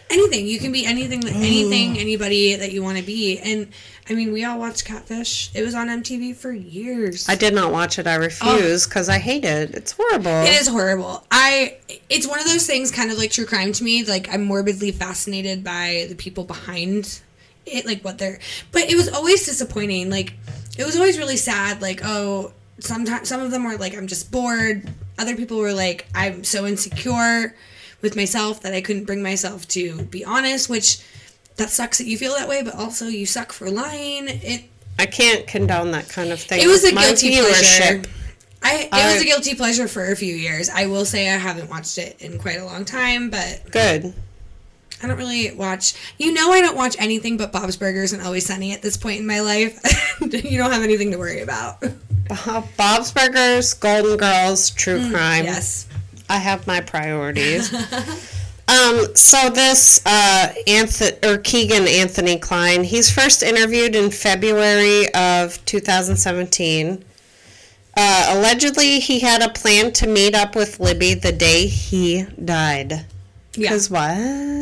anything 0.10 0.48
you 0.48 0.60
can 0.60 0.72
be 0.72 0.86
anything 0.86 1.20
that 1.20 1.34
anything 1.34 1.98
oh. 1.98 2.00
anybody 2.00 2.56
that 2.56 2.72
you 2.72 2.82
want 2.82 2.98
to 2.98 3.04
be 3.04 3.40
and 3.40 3.68
i 4.08 4.14
mean 4.14 4.32
we 4.32 4.46
all 4.46 4.60
watched 4.60 4.86
catfish 4.86 5.50
it 5.56 5.64
was 5.64 5.74
on 5.74 5.88
mtv 5.88 6.36
for 6.36 6.52
years 6.52 7.28
I 7.28 7.36
did 7.36 7.54
not 7.54 7.72
watch 7.72 8.00
it. 8.00 8.08
I 8.08 8.16
refuse 8.16 8.86
oh. 8.86 8.90
because 8.90 9.10
I 9.10 9.18
hate 9.18 9.46
it. 9.46 9.74
It's 9.74 9.92
horrible. 9.92 10.32
Oh. 10.32 10.44
It 10.44 10.62
is 10.62 10.68
horrible. 10.68 11.24
I 11.32 11.78
it's 12.10 12.28
one 12.28 12.40
of 12.40 12.46
those 12.46 12.66
things 12.66 12.92
kind 12.92 13.12
of 13.12 13.18
like 13.18 13.32
true 13.32 13.46
crime 13.46 13.72
to 13.74 13.84
me. 13.84 14.04
Like 14.04 14.34
I'm 14.34 14.44
morbidly 14.44 14.92
fascinated 14.92 15.64
by 15.64 16.06
the 16.10 16.16
people 16.16 16.44
behind 16.44 17.22
it, 17.66 17.86
like 17.86 18.04
what 18.04 18.18
they're 18.18 18.40
but 18.72 18.84
it 18.84 18.96
was 18.96 19.10
always 19.10 19.46
disappointing. 19.46 20.10
Like 20.10 20.34
it 20.78 20.86
was 20.86 20.96
always 20.96 21.18
really 21.18 21.38
sad, 21.38 21.82
like, 21.82 22.02
oh, 22.04 22.52
sometimes 22.80 23.30
some 23.30 23.42
of 23.42 23.52
them 23.52 23.64
were 23.64 23.78
like, 23.78 23.96
I'm 23.96 24.08
just 24.08 24.32
bored. 24.32 24.90
Other 25.18 25.36
people 25.36 25.58
were 25.58 25.74
like, 25.74 26.06
I'm 26.14 26.44
so 26.44 26.66
insecure 26.66 27.56
with 28.02 28.16
myself 28.16 28.62
that 28.62 28.74
I 28.74 28.82
couldn't 28.82 29.06
bring 29.06 29.24
myself 29.24 29.68
to 29.70 30.04
be 30.04 30.24
honest, 30.26 30.70
which 30.70 31.00
that 31.58 31.70
sucks 31.70 31.98
that 32.00 32.06
you 32.08 32.18
feel 32.18 32.34
that 32.36 32.48
way, 32.50 32.62
but 32.62 32.76
also 32.76 33.08
you 33.08 33.26
suck 33.26 33.52
for 33.54 33.70
lying. 33.70 34.26
It 34.28 34.66
I 35.00 35.06
can't 35.06 35.46
condone 35.48 35.92
that 35.92 36.08
kind 36.10 36.32
of 36.32 36.40
thing. 36.40 36.62
it 36.62 36.68
was 36.68 36.84
a 36.86 36.94
My 36.94 37.02
guilty 37.06 37.32
pleasure. 37.40 38.02
I 38.62 38.76
it 38.84 38.90
I- 38.92 39.14
was 39.14 39.22
a 39.22 39.26
guilty 39.26 39.56
pleasure 39.56 39.88
for 39.88 40.12
a 40.12 40.16
few 40.16 40.36
years. 40.36 40.70
I 40.70 40.86
will 40.88 41.06
say 41.06 41.30
I 41.30 41.38
haven't 41.38 41.70
watched 41.70 41.98
it 41.98 42.16
in 42.22 42.38
quite 42.40 42.58
a 42.60 42.66
long 42.66 42.84
time, 42.86 43.30
but 43.30 43.72
Good. 43.72 44.14
I 45.04 45.08
don't 45.08 45.18
really 45.18 45.54
watch. 45.54 45.94
You 46.18 46.34
know, 46.34 46.52
I 46.52 46.62
don't 46.62 46.76
watch 46.76 46.96
anything 47.00 47.38
but 47.38 47.52
Bob's 47.52 47.78
Burgers 47.78 48.14
and 48.14 48.22
Always 48.22 48.46
Sunny 48.46 48.72
at 48.72 48.82
this 48.82 48.98
point 48.98 49.20
in 49.20 49.28
my 49.28 49.42
life. 49.42 49.80
you 50.22 50.58
don't 50.58 50.72
have 50.72 50.84
anything 50.84 51.12
to 51.12 51.18
worry 51.18 51.42
about. 51.42 51.82
Bob- 52.28 52.68
Bob's 52.78 53.12
Burgers, 53.12 53.74
Golden 53.74 54.18
Girls, 54.18 54.70
True 54.72 55.00
Crime. 55.12 55.44
Mm, 55.44 55.46
Yes. 55.46 55.88
I 56.30 56.38
have 56.38 56.66
my 56.66 56.82
priorities. 56.82 57.72
um, 58.68 59.16
so 59.16 59.50
this 59.52 60.04
uh, 60.08 60.54
Anth- 60.68 61.24
or 61.24 61.38
Kegan 61.38 61.88
Anthony 61.88 62.40
Kline, 62.40 62.84
he's 62.84 63.12
first 63.14 63.44
interviewed 63.44 63.96
in 63.96 64.10
February 64.10 65.14
of 65.14 65.64
2017. 65.66 67.04
Uh, 67.98 68.26
allegedly, 68.30 69.00
he 69.00 69.20
had 69.20 69.42
a 69.44 69.50
plan 69.50 69.92
to 69.94 70.08
meet 70.08 70.34
up 70.36 70.56
with 70.56 70.80
Libby 70.80 71.14
the 71.14 71.32
day 71.32 71.68
he 71.68 72.24
died. 72.44 73.06
Yeah. 73.58 73.70
Because 73.70 73.90
what? 73.90 74.18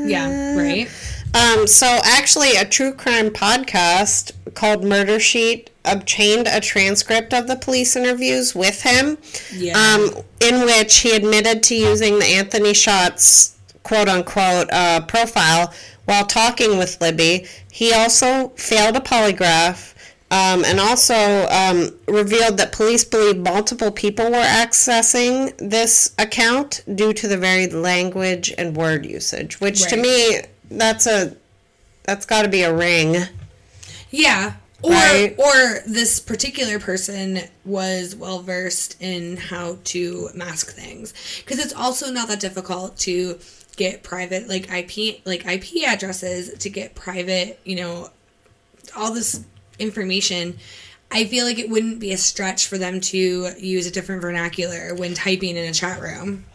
Yeah. 0.08 0.56
Right. 0.56 0.90
Um, 1.34 1.66
so 1.68 1.88
actually, 2.04 2.56
a 2.56 2.66
true 2.66 2.94
crime 2.94 3.30
podcast 3.32 4.32
called 4.54 4.84
Murder 4.84 5.20
Sheet 5.20 5.70
obtained 5.86 6.48
a 6.48 6.60
transcript 6.62 7.34
of 7.34 7.48
the 7.48 7.56
police 7.56 7.96
interviews 7.96 8.54
with 8.56 8.84
him, 8.84 9.18
Yeah. 9.52 9.78
um, 9.78 10.24
in 10.40 10.62
which 10.66 10.98
he 11.00 11.16
admitted 11.16 11.64
to 11.64 11.76
using 11.76 12.20
the 12.20 12.26
Anthony 12.26 12.74
Shots 12.74 13.56
quote 13.84 14.08
unquote 14.08 14.70
uh, 14.72 15.02
profile 15.08 15.74
while 16.06 16.26
talking 16.26 16.78
with 16.78 17.02
Libby. 17.02 17.46
He 17.72 17.92
also 17.94 18.50
failed 18.50 18.96
a 18.96 19.00
polygraph. 19.02 19.93
Um, 20.34 20.66
and 20.66 20.80
also 20.80 21.14
um, 21.52 21.92
revealed 22.08 22.58
that 22.58 22.72
police 22.72 23.04
believe 23.04 23.38
multiple 23.38 23.92
people 23.92 24.26
were 24.32 24.38
accessing 24.38 25.56
this 25.60 26.16
account 26.18 26.82
due 26.96 27.14
to 27.14 27.28
the 27.28 27.38
varied 27.38 27.72
language 27.72 28.52
and 28.58 28.76
word 28.76 29.06
usage, 29.06 29.62
which 29.62 29.84
to 29.90 29.96
me 29.96 30.40
that's 30.72 31.06
a 31.06 31.38
that's 32.02 32.26
got 32.26 32.42
to 32.42 32.48
be 32.48 32.64
a 32.64 32.74
ring. 32.74 33.16
Yeah. 34.10 34.54
Or 34.82 34.90
Right. 34.90 35.36
or 35.38 35.82
this 35.86 36.20
particular 36.20 36.80
person 36.80 37.42
was 37.64 38.16
well 38.16 38.42
versed 38.42 39.00
in 39.00 39.38
how 39.38 39.78
to 39.84 40.30
mask 40.34 40.74
things 40.74 41.14
because 41.46 41.64
it's 41.64 41.76
also 41.76 42.12
not 42.12 42.28
that 42.30 42.40
difficult 42.40 42.98
to 43.00 43.38
get 43.76 44.02
private 44.02 44.50
like 44.50 44.68
IP 44.72 45.22
like 45.26 45.46
IP 45.46 45.88
addresses 45.88 46.58
to 46.58 46.70
get 46.72 46.96
private, 46.96 47.60
you 47.64 47.76
know, 47.76 48.10
all 48.98 49.14
this 49.14 49.46
information. 49.80 50.58
I 51.12 51.26
feel 51.26 51.46
like 51.46 51.60
it 51.60 51.70
wouldn't 51.70 52.00
be 52.00 52.12
a 52.12 52.18
stretch 52.18 52.68
for 52.68 52.78
them 52.78 53.00
to 53.02 53.18
use 53.60 53.86
a 53.86 53.92
different 53.92 54.22
vernacular 54.22 54.96
when 54.96 55.14
typing 55.14 55.58
in 55.58 55.66
a 55.70 55.74
chat 55.74 56.02
room. 56.02 56.46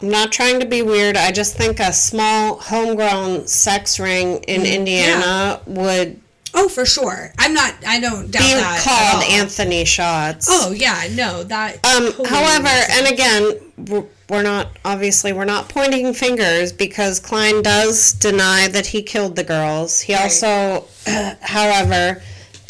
I'm 0.00 0.08
not 0.08 0.32
trying 0.32 0.60
to 0.60 0.66
be 0.66 0.80
weird. 0.82 1.16
I 1.16 1.30
just 1.32 1.56
think 1.56 1.78
a 1.80 1.92
small 1.92 2.56
homegrown 2.58 3.46
sex 3.48 3.98
ring 3.98 4.42
in 4.44 4.64
Indiana 4.64 5.60
would 5.66 6.20
Oh, 6.52 6.68
for 6.68 6.84
sure. 6.84 7.32
I'm 7.38 7.54
not. 7.54 7.74
I 7.86 8.00
don't 8.00 8.28
doubt 8.28 8.42
be 8.42 8.48
that. 8.54 8.78
at 8.78 8.82
called 8.84 9.24
all. 9.24 9.30
Anthony 9.40 9.84
Shots. 9.84 10.48
Oh 10.50 10.72
yeah, 10.72 11.04
no 11.14 11.44
that. 11.44 11.74
Um, 11.86 12.10
totally 12.10 12.28
however, 12.28 12.68
and 12.90 13.06
again, 13.06 13.52
we're- 13.88 14.06
we're 14.28 14.42
not 14.42 14.68
obviously 14.84 15.32
we're 15.32 15.44
not 15.44 15.68
pointing 15.68 16.12
fingers 16.14 16.72
because 16.72 17.20
Kline 17.20 17.62
does 17.62 18.12
deny 18.14 18.66
that 18.68 18.86
he 18.86 19.00
killed 19.02 19.36
the 19.36 19.44
girls. 19.44 20.00
He 20.00 20.12
Right. 20.14 20.22
also, 20.22 20.86
however, 21.40 22.20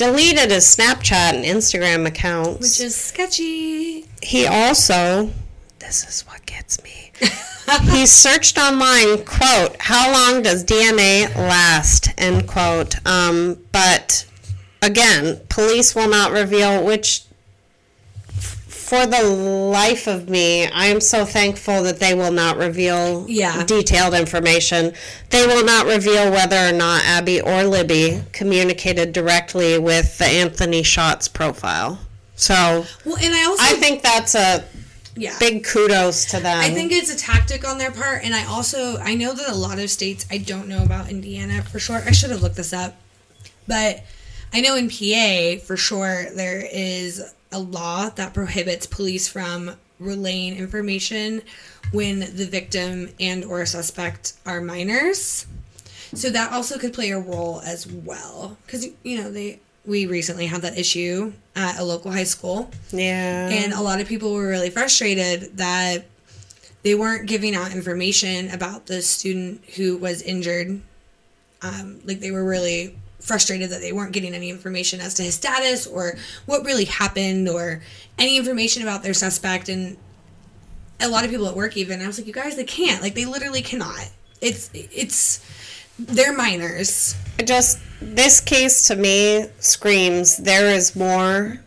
deleted 0.00 0.50
his 0.50 0.64
Snapchat 0.64 1.34
and 1.34 1.44
Instagram 1.44 2.06
accounts. 2.06 2.58
which 2.58 2.80
is 2.80 2.96
sketchy. 2.96 4.06
he 4.22 4.46
also, 4.46 5.30
this 5.78 6.08
is 6.08 6.22
what 6.22 6.46
gets 6.46 6.82
me. 6.82 7.12
he 7.82 8.06
searched 8.06 8.56
online, 8.56 9.22
quote, 9.26 9.76
how 9.78 10.10
long 10.10 10.42
does 10.42 10.64
DNA 10.64 11.28
last, 11.36 12.08
end 12.16 12.48
quote. 12.48 12.94
Um, 13.06 13.58
but 13.72 14.24
again, 14.80 15.38
police 15.50 15.94
will 15.94 16.08
not 16.08 16.32
reveal 16.32 16.82
which 16.82 17.24
for 18.90 19.06
the 19.06 19.22
life 19.22 20.08
of 20.08 20.28
me, 20.28 20.66
I 20.66 20.86
am 20.86 21.00
so 21.00 21.24
thankful 21.24 21.84
that 21.84 22.00
they 22.00 22.12
will 22.12 22.32
not 22.32 22.56
reveal 22.56 23.24
Yeah. 23.28 23.62
detailed 23.62 24.14
information. 24.14 24.94
They 25.28 25.46
will 25.46 25.64
not 25.64 25.86
reveal 25.86 26.28
whether 26.32 26.56
or 26.56 26.72
not 26.72 27.04
Abby 27.04 27.40
or 27.40 27.62
Libby 27.62 28.24
communicated 28.32 29.12
directly 29.12 29.78
with 29.78 30.18
the 30.18 30.24
Anthony 30.24 30.82
Shots 30.82 31.28
profile. 31.28 32.00
So 32.34 32.84
Well, 33.04 33.16
and 33.22 33.32
I 33.32 33.44
also 33.44 33.62
I 33.62 33.74
think 33.74 34.02
that's 34.02 34.34
a 34.34 34.64
yeah. 35.14 35.38
big 35.38 35.62
kudos 35.62 36.24
to 36.32 36.40
them. 36.40 36.58
I 36.58 36.70
think 36.70 36.90
it's 36.90 37.14
a 37.14 37.16
tactic 37.16 37.64
on 37.64 37.78
their 37.78 37.92
part, 37.92 38.24
and 38.24 38.34
I 38.34 38.44
also 38.44 38.98
I 38.98 39.14
know 39.14 39.32
that 39.34 39.48
a 39.50 39.54
lot 39.54 39.78
of 39.78 39.88
states 39.88 40.26
I 40.32 40.38
don't 40.38 40.66
know 40.66 40.82
about 40.82 41.08
Indiana 41.10 41.62
for 41.62 41.78
sure. 41.78 42.02
I 42.04 42.10
should 42.10 42.30
have 42.30 42.42
looked 42.42 42.56
this 42.56 42.72
up, 42.72 42.96
but 43.68 44.02
I 44.52 44.60
know 44.60 44.74
in 44.74 44.90
PA 44.90 45.64
for 45.64 45.76
sure 45.76 46.26
there 46.34 46.66
is 46.72 47.22
a 47.52 47.58
law 47.58 48.08
that 48.10 48.34
prohibits 48.34 48.86
police 48.86 49.28
from 49.28 49.72
relaying 49.98 50.56
information 50.56 51.42
when 51.92 52.20
the 52.20 52.46
victim 52.46 53.10
and 53.18 53.44
or 53.44 53.66
suspect 53.66 54.34
are 54.46 54.60
minors. 54.60 55.46
So 56.14 56.30
that 56.30 56.52
also 56.52 56.78
could 56.78 56.92
play 56.92 57.10
a 57.10 57.18
role 57.18 57.60
as 57.60 57.86
well, 57.86 58.56
because 58.66 58.86
you 59.02 59.22
know 59.22 59.30
they 59.30 59.60
we 59.86 60.06
recently 60.06 60.46
had 60.46 60.62
that 60.62 60.78
issue 60.78 61.32
at 61.56 61.78
a 61.78 61.84
local 61.84 62.10
high 62.10 62.24
school 62.24 62.70
yeah. 62.92 63.48
and 63.48 63.72
a 63.72 63.80
lot 63.80 63.98
of 64.00 64.06
people 64.06 64.34
were 64.34 64.46
really 64.46 64.68
frustrated 64.70 65.56
that 65.56 66.04
they 66.82 66.94
weren't 66.94 67.26
giving 67.26 67.54
out 67.54 67.72
information 67.72 68.50
about 68.50 68.86
the 68.86 69.02
student 69.02 69.64
who 69.76 69.96
was 69.96 70.22
injured. 70.22 70.80
Um, 71.62 72.00
like 72.04 72.20
they 72.20 72.30
were 72.30 72.44
really 72.44 72.96
frustrated 73.30 73.70
that 73.70 73.80
they 73.80 73.92
weren't 73.92 74.10
getting 74.10 74.34
any 74.34 74.50
information 74.50 75.00
as 75.00 75.14
to 75.14 75.22
his 75.22 75.36
status 75.36 75.86
or 75.86 76.16
what 76.46 76.64
really 76.64 76.84
happened 76.84 77.48
or 77.48 77.80
any 78.18 78.36
information 78.36 78.82
about 78.82 79.04
their 79.04 79.14
suspect. 79.14 79.68
And 79.68 79.96
a 80.98 81.08
lot 81.08 81.24
of 81.24 81.30
people 81.30 81.46
at 81.46 81.54
work 81.54 81.76
even 81.76 82.02
I 82.02 82.08
was 82.08 82.18
like, 82.18 82.26
you 82.26 82.32
guys, 82.32 82.56
they 82.56 82.64
can't. 82.64 83.00
Like 83.00 83.14
they 83.14 83.26
literally 83.26 83.62
cannot. 83.62 84.10
It's 84.40 84.68
it's 84.74 85.46
they're 85.96 86.36
minors. 86.36 87.14
Just 87.44 87.78
this 88.02 88.40
case 88.40 88.88
to 88.88 88.96
me 88.96 89.46
screams 89.60 90.38
there 90.38 90.74
is 90.74 90.96
more 90.96 91.60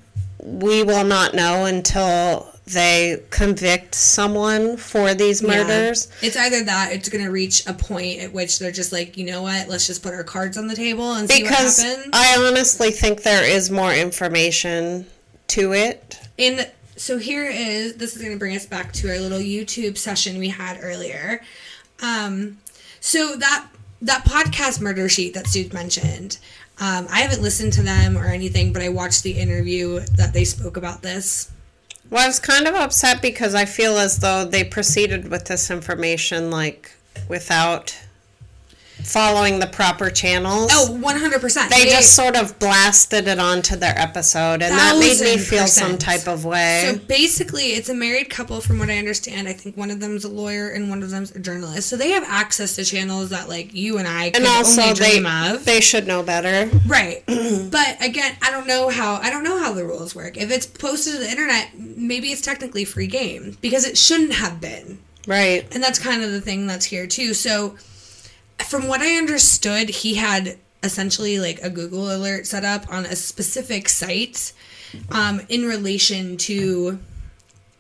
we 0.44 0.84
will 0.84 1.06
not 1.06 1.34
know 1.34 1.64
until 1.64 2.53
they 2.66 3.22
convict 3.30 3.94
someone 3.94 4.78
for 4.78 5.14
these 5.14 5.44
murders. 5.44 6.08
Yeah. 6.22 6.28
It's 6.28 6.38
either 6.38 6.64
that 6.64 6.94
it's 6.94 7.10
going 7.10 7.24
to 7.24 7.30
reach 7.32 7.66
a 7.68 7.74
point 7.74 8.22
at 8.22 8.32
which 8.32 8.60
they're 8.60 8.72
just 8.72 8.94
like, 8.94 9.18
you 9.18 9.26
know 9.26 9.42
what, 9.42 9.68
let's 9.68 9.86
just 9.86 10.02
put 10.02 10.14
our 10.14 10.24
cards 10.24 10.58
on 10.58 10.68
the 10.68 10.76
table 10.76 11.14
and 11.14 11.30
see 11.30 11.42
Because 11.44 11.80
what 11.80 11.88
happens. 11.88 12.10
I 12.14 12.38
honestly 12.48 12.92
think 12.92 13.24
there 13.24 13.44
is 13.44 13.70
more 13.70 13.94
information 13.94 15.06
to 15.48 15.74
it. 15.74 16.20
and 16.40 16.70
so 16.96 17.18
here 17.18 17.46
is 17.46 17.96
this 17.96 18.16
is 18.16 18.22
going 18.22 18.34
to 18.34 18.40
bring 18.40 18.56
us 18.56 18.66
back 18.66 18.94
to 18.94 19.10
our 19.10 19.20
little 19.20 19.40
YouTube 19.40 19.98
session 19.98 20.38
we 20.38 20.50
had 20.50 20.80
earlier. 20.82 21.42
Um, 22.02 22.60
so 23.02 23.36
that 23.36 23.68
that 24.04 24.24
podcast 24.26 24.80
murder 24.80 25.10
sheet 25.10 25.34
that 25.34 25.48
Stu 25.48 25.70
mentioned. 25.74 26.38
Um, 26.80 27.08
I 27.12 27.22
haven't 27.22 27.42
listened 27.42 27.74
to 27.74 27.84
them 27.84 28.18
or 28.18 28.26
anything, 28.26 28.74
but 28.74 28.82
I 28.82 28.90
watched 28.90 29.24
the 29.24 29.32
interview 29.32 30.00
that 30.18 30.34
they 30.34 30.44
spoke 30.44 30.78
about 30.78 31.02
this. 31.02 31.52
Well, 32.14 32.26
I 32.26 32.28
was 32.28 32.40
kind 32.40 32.68
of 32.68 32.76
upset 32.76 33.24
because 33.24 33.56
I 33.56 33.66
feel 33.66 33.98
as 33.98 34.20
though 34.20 34.46
they 34.46 34.64
proceeded 34.64 35.32
with 35.32 35.46
this 35.46 35.72
information 35.72 36.52
like 36.52 36.92
without 37.28 37.98
following 39.06 39.60
the 39.60 39.68
proper 39.68 40.10
channels. 40.10 40.70
Oh, 40.72 41.00
100%. 41.02 41.70
They 41.70 41.86
just 41.86 42.16
sort 42.16 42.36
of 42.36 42.58
blasted 42.60 43.28
it 43.28 43.40
onto 43.40 43.76
their 43.76 43.98
episode, 43.98 44.62
and 44.62 44.72
that 44.74 44.98
made 45.00 45.20
me 45.20 45.38
feel 45.38 45.68
some 45.68 45.98
type 45.98 46.28
of 46.28 46.46
way. 46.46 46.92
So 46.94 47.00
basically, 47.00 47.74
it's 47.74 47.90
a 47.90 47.94
married 47.94 48.30
couple, 48.30 48.62
from 48.62 48.80
what 48.80 48.90
I 48.90 48.98
understand. 48.98 49.48
I 49.48 49.54
think 49.54 49.78
one 49.78 49.92
of 49.92 50.00
them's 50.00 50.26
a 50.26 50.30
lawyer 50.30 50.70
and 50.70 50.90
one 50.90 51.04
of 51.04 51.10
them's 51.10 51.32
a 51.32 51.40
journalist. 51.40 51.90
So 51.90 51.98
they 51.98 52.12
have 52.12 52.24
access 52.26 52.76
to 52.76 52.86
channels 52.86 53.30
that, 53.30 53.50
like, 53.50 53.74
you 53.74 53.98
and 53.98 54.08
I 54.08 54.32
could 54.32 54.42
and 54.42 54.48
also, 54.48 54.82
only 54.82 54.94
they 54.94 55.12
dream 55.12 55.26
of. 55.26 55.66
they 55.66 55.82
should 55.82 56.08
know 56.08 56.24
better. 56.24 56.70
Right. 56.88 57.24
but 57.28 57.98
again, 58.02 58.36
I 58.42 58.52
don't 58.52 58.68
know 58.68 58.90
how 58.90 59.16
I 59.16 59.30
don't 59.30 59.44
know 59.44 59.60
how 59.60 59.74
the 59.74 59.86
rules 59.86 60.16
work. 60.16 60.38
If 60.38 60.52
it's 60.52 60.66
posted 60.66 61.14
to 61.14 61.20
the 61.20 61.30
internet, 61.30 61.78
maybe 61.78 62.32
it's 62.32 62.42
technically 62.42 62.86
free 62.86 63.08
game 63.08 63.58
because 63.62 63.86
it 63.86 63.98
shouldn't 63.98 64.34
have 64.34 64.62
been. 64.62 65.00
Right. 65.28 65.68
And 65.74 65.82
that's 65.82 66.00
kind 66.00 66.24
of 66.24 66.32
the 66.32 66.42
thing 66.42 66.68
that's 66.68 66.86
here 66.86 67.08
too. 67.08 67.34
So 67.34 67.76
from 68.60 68.88
what 68.88 69.02
I 69.02 69.16
understood, 69.16 69.90
he 69.90 70.16
had 70.16 70.58
essentially 70.82 71.40
like 71.40 71.62
a 71.62 71.70
Google 71.70 72.16
alert 72.16 72.46
set 72.46 72.66
up 72.66 72.92
on 72.92 73.06
a 73.06 73.16
specific 73.16 73.88
site 73.88 74.54
um, 75.12 75.42
in 75.50 75.66
relation 75.66 76.38
to 76.38 77.00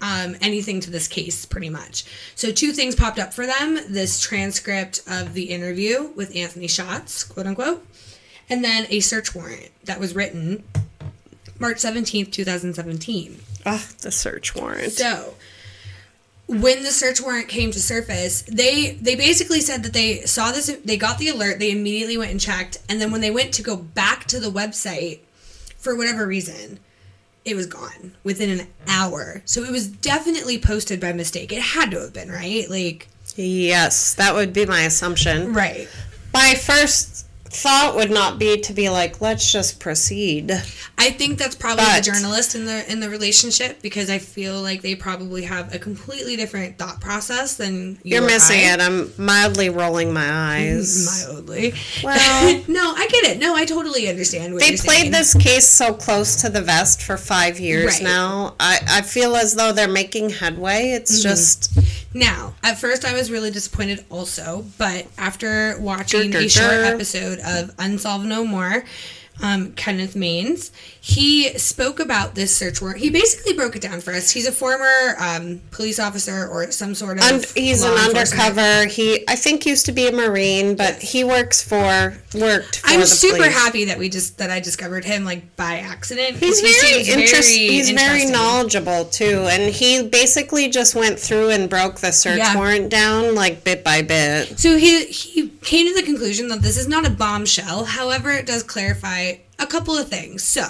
um, 0.02 0.36
anything 0.41 0.82
to 0.82 0.91
this 0.91 1.08
case, 1.08 1.45
pretty 1.45 1.70
much. 1.70 2.06
So, 2.36 2.52
two 2.52 2.74
things 2.74 2.94
popped 2.94 3.20
up 3.20 3.34
for 3.34 3.45
them 3.45 3.80
this 3.88 4.20
transcript 4.20 5.02
of 5.08 5.34
the 5.34 5.45
interview 5.45 6.12
with 6.16 6.36
Anthony 6.36 6.68
Shots, 6.68 7.24
quote 7.24 7.48
unquote, 7.48 7.86
and 8.50 8.64
then 8.64 8.86
a 8.90 9.00
search 9.00 9.34
warrant 9.34 9.72
that 9.86 10.00
was 10.00 10.14
written 10.14 10.64
March 11.58 11.78
17th, 11.78 12.32
2017. 12.32 13.40
Ah, 13.66 13.88
the 14.02 14.12
search 14.12 14.54
warrant. 14.54 14.91
So, 14.91 15.36
when 16.48 16.84
the 16.84 16.91
search 16.91 17.22
warrant 17.22 17.48
came 17.48 17.72
to 17.72 17.80
surface, 17.80 18.41
they 18.44 18.91
they 19.02 19.15
basically 19.15 19.61
said 19.61 19.84
that 19.84 19.94
they 19.94 20.22
saw 20.22 20.52
this 20.52 20.68
they 20.84 20.98
got 20.98 21.18
the 21.18 21.30
alert, 21.30 21.60
they 21.60 21.72
immediately 21.72 22.18
went 22.18 22.32
and 22.32 22.40
checked, 22.40 22.80
and 22.90 22.99
then 22.99 23.11
when 23.11 23.22
they 23.22 23.32
went 23.32 23.53
to 23.53 23.64
go 23.64 23.76
back 23.76 24.26
to 24.26 24.40
the 24.40 24.52
website 24.52 25.20
for 25.78 25.95
whatever 25.95 26.28
reason, 26.28 26.80
it 27.45 27.56
was 27.56 27.65
gone 27.65 28.15
within 28.24 28.60
an 28.60 28.68
hour. 28.88 29.41
So 29.45 29.64
it 29.64 29.72
was 29.72 29.88
definitely 29.88 30.57
posted 30.60 30.99
by 30.99 31.14
mistake. 31.14 31.52
It 31.52 31.61
had 31.61 31.91
to 31.91 31.99
have 32.02 32.14
been, 32.14 32.32
right? 32.32 32.70
Like 32.70 33.07
Yes, 33.36 34.14
that 34.15 34.36
would 34.36 34.53
be 34.53 34.65
my 34.65 34.82
assumption. 34.82 35.53
right. 35.53 35.88
My 36.34 36.56
first 36.56 37.26
thought 37.54 37.96
would 37.96 38.12
not 38.12 38.40
be 38.40 38.58
to 38.62 38.74
be 38.74 38.90
like, 38.90 39.22
let's 39.22 39.52
just 39.52 39.80
proceed. 39.80 40.52
I 40.98 41.10
think 41.12 41.38
that's 41.38 41.56
probably 41.56 41.86
But- 41.86 42.04
the 42.04 42.12
journalist 42.12 42.56
in 42.56 42.66
the 42.66 42.92
in 42.92 43.00
the 43.00 43.10
relationship 43.10 43.82
because 43.82 44.10
I 44.10 44.20
feel 44.20 44.62
like 44.62 44.82
they 44.82 44.96
probably 44.96 45.44
have 45.44 45.74
a 45.74 45.80
completely 45.80 46.36
different 46.36 46.78
thought 46.78 47.02
process 47.02 47.56
than 47.56 48.00
you 48.04 48.16
You're 48.16 48.22
missing 48.26 48.60
I. 48.60 48.74
it. 48.74 48.80
I'm 48.82 49.12
mildly 49.18 49.70
rolling 49.70 50.14
my 50.14 50.28
eyes. 50.30 51.06
Mildly. 51.28 51.74
Well- 52.04 52.64
no, 52.68 52.94
I 52.96 53.08
get 53.08 53.26
it. 53.26 53.40
No, 53.40 53.56
I 53.56 53.66
totally 53.66 54.08
understand 54.10 54.54
what 54.54 54.62
They 54.62 54.76
played 54.78 55.00
saying. 55.02 55.12
this 55.12 55.34
case 55.36 55.68
so 55.70 55.94
close 55.94 56.38
to 56.42 56.50
the 56.50 56.62
vest 56.62 57.02
for 57.02 57.18
five 57.18 57.60
years 57.60 57.94
Right. 57.96 58.04
now. 58.04 58.56
I, 58.60 58.80
I 58.88 59.02
feel 59.02 59.36
as 59.36 59.56
though 59.56 59.72
they're 59.72 59.88
making 59.88 60.30
headway. 60.32 60.92
It's 60.92 61.14
Mm-hmm. 61.14 61.30
just 61.30 61.78
Now, 62.16 62.54
at 62.64 62.80
first, 62.80 63.06
I 63.06 63.14
was 63.14 63.32
really 63.32 63.50
disappointed 63.52 64.06
also, 64.10 64.66
but 64.78 65.08
after 65.18 65.78
watching 65.80 66.36
a 66.36 66.48
short 66.48 66.72
episode 66.86 67.40
of 67.45 67.74
Unsolved 67.80 68.26
No 68.26 68.45
More, 68.45 68.84
um, 69.42 69.72
Kenneth 69.74 70.16
Mains, 70.16 70.72
he 71.02 71.58
spoke 71.58 72.00
about 72.00 72.36
this 72.36 72.56
search 72.56 72.82
warrant. 72.82 73.00
He 73.00 73.10
basically 73.10 73.54
broke 73.54 73.76
it 73.76 73.82
down 73.82 74.00
for 74.00 74.14
us. 74.14 74.30
He's 74.32 74.48
a 74.48 74.52
former 74.52 75.16
um, 75.20 75.60
police 75.72 76.00
officer 76.00 76.48
or 76.48 76.72
some 76.72 76.94
sort 76.96 77.18
of. 77.18 77.24
und- 77.26 77.46
he's 77.56 77.84
an 77.84 77.92
undercover. 77.94 78.86
He 78.88 79.24
I 79.28 79.36
think 79.36 79.66
used 79.66 79.86
to 79.88 79.92
be 79.92 80.08
a 80.08 80.12
marine, 80.12 80.76
but 80.76 80.96
he 81.02 81.24
works 81.24 81.62
for 81.68 82.16
worked 82.36 82.80
for 82.80 82.88
I'm 82.92 83.06
super 83.06 83.38
police. 83.38 83.54
happy 83.54 83.86
that 83.86 83.98
we 83.98 84.08
just 84.10 84.38
that 84.38 84.50
I 84.50 84.60
discovered 84.60 85.04
him 85.04 85.26
like 85.26 85.56
by 85.56 85.80
accident. 85.80 86.38
He's 86.38 86.60
He 86.60 86.68
very 86.68 87.04
seems 87.04 87.18
interest. 87.18 87.50
He's 87.50 87.90
very 87.92 88.26
knowledgeable 88.28 89.06
too, 89.06 89.48
and 89.50 89.74
he 89.74 90.08
basically 90.08 90.70
just 90.70 90.96
went 90.96 91.20
through 91.20 91.50
and 91.50 91.70
broke 91.70 92.00
the 92.00 92.12
search 92.12 92.38
Yeah. 92.38 92.56
warrant 92.56 92.90
down 92.90 93.34
like 93.36 93.64
bit 93.64 93.84
by 93.84 94.04
bit. 94.04 94.60
So 94.60 94.78
he 94.78 95.06
he 95.06 95.50
came 95.64 95.88
to 95.88 95.94
the 96.00 96.06
conclusion 96.06 96.48
that 96.50 96.62
this 96.62 96.78
is 96.78 96.88
not 96.88 97.06
a 97.06 97.10
bombshell. 97.10 97.86
However, 97.86 98.32
it 98.32 98.46
does 98.46 98.64
clarify 98.64 99.23
a 99.60 99.68
couple 99.68 99.98
of 99.98 100.08
things. 100.08 100.44
So, 100.44 100.66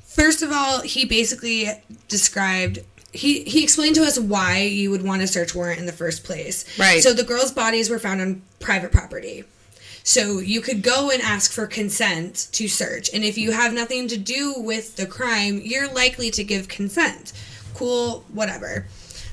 first 0.00 0.42
of 0.42 0.50
all, 0.52 0.82
he 0.82 1.04
basically 1.04 1.68
described 2.08 2.80
he 3.12 3.44
he 3.44 3.62
explained 3.62 3.96
to 3.96 4.04
us 4.04 4.18
why 4.18 4.62
you 4.62 4.90
would 4.90 5.02
want 5.02 5.22
a 5.22 5.26
search 5.26 5.54
warrant 5.54 5.80
in 5.80 5.86
the 5.86 5.92
first 5.92 6.24
place. 6.24 6.64
Right. 6.78 7.02
So 7.02 7.12
the 7.12 7.24
girls' 7.24 7.52
bodies 7.52 7.88
were 7.88 7.98
found 7.98 8.20
on 8.20 8.42
private 8.60 8.92
property. 8.92 9.44
So 10.04 10.38
you 10.38 10.60
could 10.60 10.82
go 10.82 11.10
and 11.10 11.20
ask 11.20 11.50
for 11.50 11.66
consent 11.66 12.48
to 12.52 12.68
search. 12.68 13.10
And 13.12 13.24
if 13.24 13.36
you 13.36 13.50
have 13.50 13.72
nothing 13.72 14.06
to 14.08 14.16
do 14.16 14.54
with 14.56 14.94
the 14.94 15.06
crime, 15.06 15.60
you're 15.64 15.92
likely 15.92 16.30
to 16.30 16.44
give 16.44 16.68
consent. 16.68 17.32
Cool, 17.74 18.24
whatever. 18.32 18.86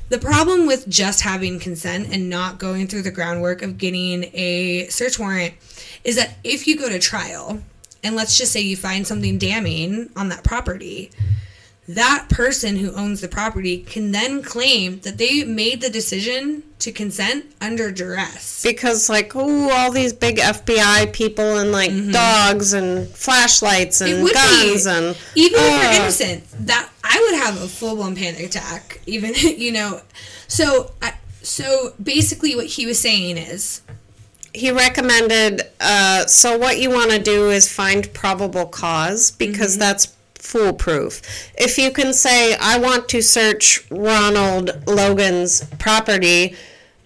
The 0.09 0.17
problem 0.17 0.65
with 0.65 0.89
just 0.89 1.21
having 1.21 1.59
consent 1.59 2.07
and 2.11 2.27
not 2.29 2.57
going 2.57 2.87
through 2.87 3.03
the 3.03 3.11
groundwork 3.11 3.61
of 3.61 3.77
getting 3.77 4.23
a 4.33 4.87
search 4.89 5.19
warrant 5.19 5.53
is 6.03 6.15
that 6.15 6.37
if 6.43 6.67
you 6.67 6.75
go 6.75 6.89
to 6.89 6.99
trial, 6.99 7.61
and 8.03 8.15
let's 8.15 8.37
just 8.37 8.51
say 8.51 8.61
you 8.61 8.75
find 8.75 9.07
something 9.07 9.37
damning 9.37 10.09
on 10.15 10.29
that 10.29 10.43
property, 10.43 11.11
that 11.87 12.27
person 12.29 12.77
who 12.77 12.93
owns 12.93 13.19
the 13.21 13.27
property 13.27 13.77
can 13.79 14.11
then 14.11 14.41
claim 14.41 14.99
that 15.01 15.17
they 15.17 15.43
made 15.43 15.81
the 15.81 15.89
decision 15.89 16.63
to 16.79 16.91
consent 16.91 17.45
under 17.59 17.91
duress. 17.91 18.63
Because 18.63 19.09
like, 19.09 19.35
oh, 19.35 19.69
all 19.71 19.91
these 19.91 20.13
big 20.13 20.37
FBI 20.37 21.11
people 21.11 21.57
and 21.57 21.71
like 21.71 21.91
dogs 22.11 22.73
and 22.73 23.07
flashlights 23.09 24.01
Mm-hmm. 24.01 24.11
It 24.11 24.15
and 24.15 24.23
would 24.23 24.33
guns 24.33 24.83
be, 24.85 24.89
and 24.89 25.17
even 25.35 25.59
if 25.59 25.83
you're 25.83 26.01
innocent, 26.01 26.67
that 26.67 26.89
I 27.03 27.19
would 27.21 27.39
have 27.39 27.61
a 27.61 27.67
full 27.67 27.95
blown 27.95 28.15
panic 28.15 28.41
attack. 28.41 29.01
Even 29.05 29.33
you 29.35 29.71
know, 29.71 30.01
so 30.47 30.91
I, 31.01 31.13
so 31.41 31.93
basically, 32.01 32.55
what 32.55 32.67
he 32.67 32.85
was 32.85 32.99
saying 32.99 33.37
is, 33.37 33.81
he 34.53 34.71
recommended 34.71 35.61
uh, 35.79 36.25
so 36.25 36.57
what 36.57 36.77
you 36.77 36.89
want 36.89 37.11
to 37.11 37.19
do 37.19 37.49
is 37.49 37.71
find 37.71 38.13
probable 38.13 38.65
cause 38.65 39.31
because 39.31 39.73
Mm-hmm. 39.73 39.79
that's 39.79 40.15
foolproof 40.35 41.21
if 41.57 41.77
you 41.77 41.89
can 41.89 42.13
say 42.13 42.55
i 42.59 42.77
want 42.77 43.07
to 43.07 43.21
search 43.21 43.85
ronald 43.89 44.71
logan's 44.85 45.63
property 45.79 46.53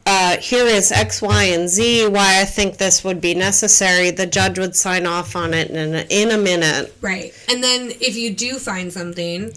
uh, 0.07 0.37
here 0.37 0.65
is 0.65 0.91
x 0.91 1.21
y 1.21 1.43
and 1.43 1.69
z 1.69 2.07
why 2.07 2.41
i 2.41 2.45
think 2.45 2.77
this 2.77 3.03
would 3.03 3.21
be 3.21 3.35
necessary 3.35 4.09
the 4.09 4.25
judge 4.25 4.57
would 4.57 4.75
sign 4.75 5.05
off 5.05 5.35
on 5.35 5.53
it 5.53 5.69
in 5.69 5.93
a, 5.93 6.05
in 6.09 6.31
a 6.31 6.37
minute 6.37 6.91
right, 7.01 7.31
and 7.47 7.63
then 7.63 7.91
if 8.01 8.17
you 8.17 8.33
do 8.33 8.57
find 8.57 8.91
something, 8.91 9.51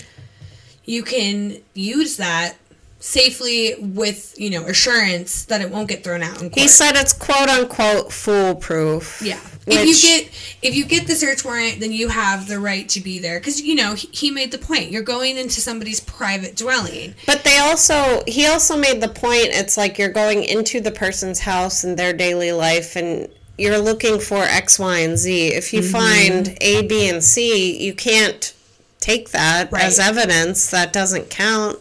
you 0.85 1.03
can 1.03 1.57
use 1.75 2.17
that 2.19 2.57
safely 3.01 3.75
with 3.79 4.39
you 4.39 4.51
know 4.51 4.65
assurance 4.67 5.47
that 5.47 5.61
it 5.61 5.71
won't 5.71 5.89
get 5.89 6.05
thrown 6.05 6.23
out 6.23 6.41
in 6.43 6.51
court. 6.51 6.61
he 6.61 6.69
said 6.69 6.93
it's 6.95 7.15
quote 7.15 7.49
unquote 7.49 8.13
foolproof 8.13 9.21
Yeah. 9.23 9.41
Which- 9.65 9.77
if 9.77 9.87
you 9.87 9.95
get 10.03 10.31
if 10.63 10.75
you 10.75 10.85
get 10.85 11.07
the 11.07 11.15
search 11.15 11.45
warrant, 11.45 11.81
then 11.81 11.93
you 11.93 12.09
have 12.09 12.47
the 12.47 12.59
right 12.59 12.89
to 12.91 13.01
be 13.01 13.19
there 13.19 13.39
because 13.39 13.61
you 13.61 13.75
know 13.75 13.95
he, 13.95 14.09
he 14.13 14.31
made 14.31 14.53
the 14.53 14.59
point. 14.59 14.91
You're 14.91 15.03
going 15.03 15.37
into 15.37 15.61
somebody's 15.61 16.01
private 16.01 16.57
dwelling. 16.57 17.15
But 17.27 17.45
they 17.45 17.59
also, 17.59 18.23
he 18.27 18.47
also 18.47 18.77
made 18.77 19.01
the 19.01 19.09
point 19.09 19.49
it's 19.51 19.77
like 19.77 19.99
you're 19.99 20.09
going 20.09 20.45
into 20.45 20.81
the 20.81 20.91
person's 20.91 21.41
house 21.41 21.85
and 21.85 21.97
their 21.97 22.13
daily 22.13 22.53
life 22.53 22.97
and 22.97 23.29
you're 23.59 23.79
looking 23.79 24.19
for 24.19 24.43
X, 24.43 24.79
Y, 24.79 24.99
and 24.99 25.19
Z. 25.19 25.49
If 25.49 25.73
you 25.73 25.81
mm-hmm. 25.81 25.93
find 25.93 26.59
A, 26.63 26.87
B, 26.87 27.09
and 27.09 27.23
C, 27.23 27.77
you 27.85 27.95
can't 27.95 28.55
take 29.01 29.31
that 29.31 29.73
as 29.75 29.99
evidence. 29.99 30.71
That 30.71 30.93
doesn't 30.93 31.31
count. 31.31 31.79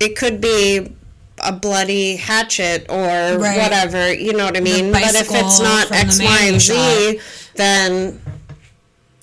It 0.00 0.16
could 0.16 0.40
be 0.40 0.92
a 1.38 1.52
bloody 1.52 2.16
hatchet 2.16 2.86
or 2.88 3.06
Right. 3.38 3.58
whatever, 3.58 4.12
you 4.12 4.32
know 4.32 4.44
what 4.44 4.56
I 4.56 4.60
mean? 4.60 4.90
But 4.92 5.14
if 5.14 5.28
it's 5.30 5.60
not 5.60 5.92
X, 5.92 6.18
Y, 6.20 6.40
and 6.44 6.60
Z, 6.60 7.20
then 7.54 8.20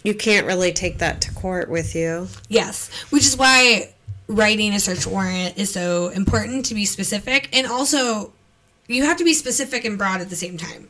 you 0.04 0.14
can't 0.14 0.46
really 0.46 0.72
take 0.74 1.00
that 1.00 1.22
to 1.22 1.32
court 1.32 1.70
with 1.70 1.96
you. 1.96 2.28
Yes, 2.50 2.90
which 3.10 3.26
is 3.26 3.36
why 3.38 3.90
writing 4.28 4.74
a 4.74 4.80
search 4.80 5.06
warrant 5.08 5.58
is 5.58 5.72
so 5.72 6.10
important 6.10 6.66
to 6.68 6.76
be 6.76 6.86
specific, 6.86 7.50
and 7.54 7.66
also 7.68 8.32
you 8.88 9.04
have 9.06 9.18
to 9.18 9.24
be 9.24 9.34
specific 9.34 9.86
and 9.86 9.98
broad 9.98 10.22
at 10.22 10.30
the 10.30 10.36
same 10.36 10.58
time. 10.58 10.90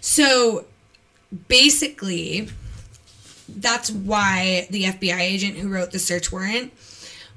So 0.00 0.64
basically, 1.48 2.48
that's 3.48 3.90
why 3.90 4.66
the 4.70 4.84
FBI 4.84 5.20
agent 5.20 5.56
who 5.56 5.68
wrote 5.68 5.90
the 5.90 5.98
search 5.98 6.30
warrant 6.32 6.72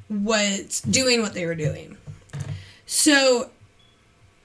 was 0.10 0.82
doing 0.82 1.22
what 1.22 1.34
they 1.34 1.46
were 1.46 1.56
doing. 1.56 1.98
So 2.86 3.50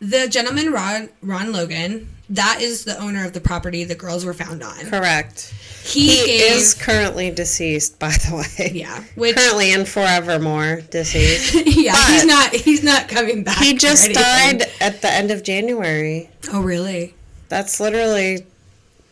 the 0.00 0.26
gentleman 0.28 0.72
Ron 0.72 1.08
Ron 1.22 1.52
Logan, 1.52 2.08
that 2.30 2.60
is 2.60 2.84
the 2.84 2.98
owner 3.00 3.24
of 3.24 3.32
the 3.32 3.40
property 3.40 3.84
the 3.84 3.94
girls 3.94 4.24
were 4.24 4.34
found 4.34 4.62
on. 4.62 4.86
Correct. 4.86 5.54
He, 5.84 6.16
He 6.16 6.26
gave 6.26 6.52
is 6.56 6.74
currently 6.74 7.30
deceased, 7.30 7.98
by 7.98 8.10
the 8.10 8.44
way. 8.58 8.70
yeah, 8.72 9.02
which 9.16 9.34
Currently 9.36 9.72
and 9.72 9.88
forevermore 9.88 10.82
deceased. 10.90 11.54
yeah, 11.66 11.94
he's 12.06 12.24
not 12.24 12.54
he's 12.54 12.82
not 12.84 13.08
coming 13.08 13.42
back. 13.44 13.58
he 13.58 13.74
just 13.74 14.12
died 14.12 14.62
at 14.80 15.02
the 15.02 15.12
end 15.12 15.30
of 15.30 15.42
January. 15.42 16.30
Oh 16.52 16.62
really? 16.62 17.14
That's 17.48 17.80
literally 17.80 18.46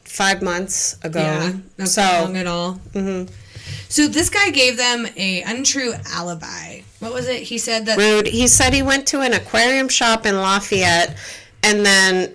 five 0.05 0.43
months 0.43 0.99
ago. 1.05 1.21
Yeah, 1.21 1.53
that's 1.77 1.93
so 1.93 2.03
not 2.03 2.23
long 2.25 2.37
at 2.37 2.47
all. 2.47 2.75
Mm-hmm. 2.95 3.33
So 3.91 4.07
this 4.07 4.31
guy 4.31 4.51
gave 4.51 4.77
them 4.77 5.07
a 5.17 5.43
untrue 5.43 5.95
alibi. 6.07 6.81
What 7.01 7.13
was 7.13 7.27
it? 7.27 7.43
He 7.43 7.59
said 7.59 7.87
that 7.87 7.99
rude. 7.99 8.29
He 8.29 8.47
said 8.47 8.73
he 8.73 8.83
went 8.83 9.07
to 9.09 9.21
an 9.21 9.33
aquarium 9.33 9.89
shop 9.89 10.25
in 10.27 10.37
Lafayette, 10.37 11.17
and 11.65 11.85
then 11.85 12.33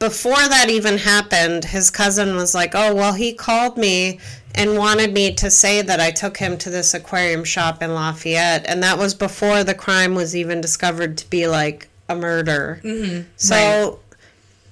before 0.00 0.34
that 0.34 0.68
even 0.70 0.98
happened, 0.98 1.64
his 1.64 1.88
cousin 1.88 2.34
was 2.34 2.52
like, 2.52 2.74
"Oh, 2.74 2.94
well, 2.94 3.12
he 3.12 3.32
called 3.32 3.78
me 3.78 4.18
and 4.56 4.76
wanted 4.76 5.14
me 5.14 5.32
to 5.34 5.50
say 5.50 5.82
that 5.82 6.00
I 6.00 6.10
took 6.10 6.36
him 6.36 6.58
to 6.58 6.70
this 6.70 6.94
aquarium 6.94 7.44
shop 7.44 7.80
in 7.80 7.94
Lafayette, 7.94 8.66
and 8.66 8.82
that 8.82 8.98
was 8.98 9.14
before 9.14 9.62
the 9.62 9.74
crime 9.74 10.16
was 10.16 10.34
even 10.34 10.60
discovered 10.60 11.16
to 11.18 11.30
be 11.30 11.46
like 11.46 11.88
a 12.08 12.16
murder. 12.16 12.80
Mm-hmm. 12.82 13.28
So 13.36 13.54
right. 13.54 14.16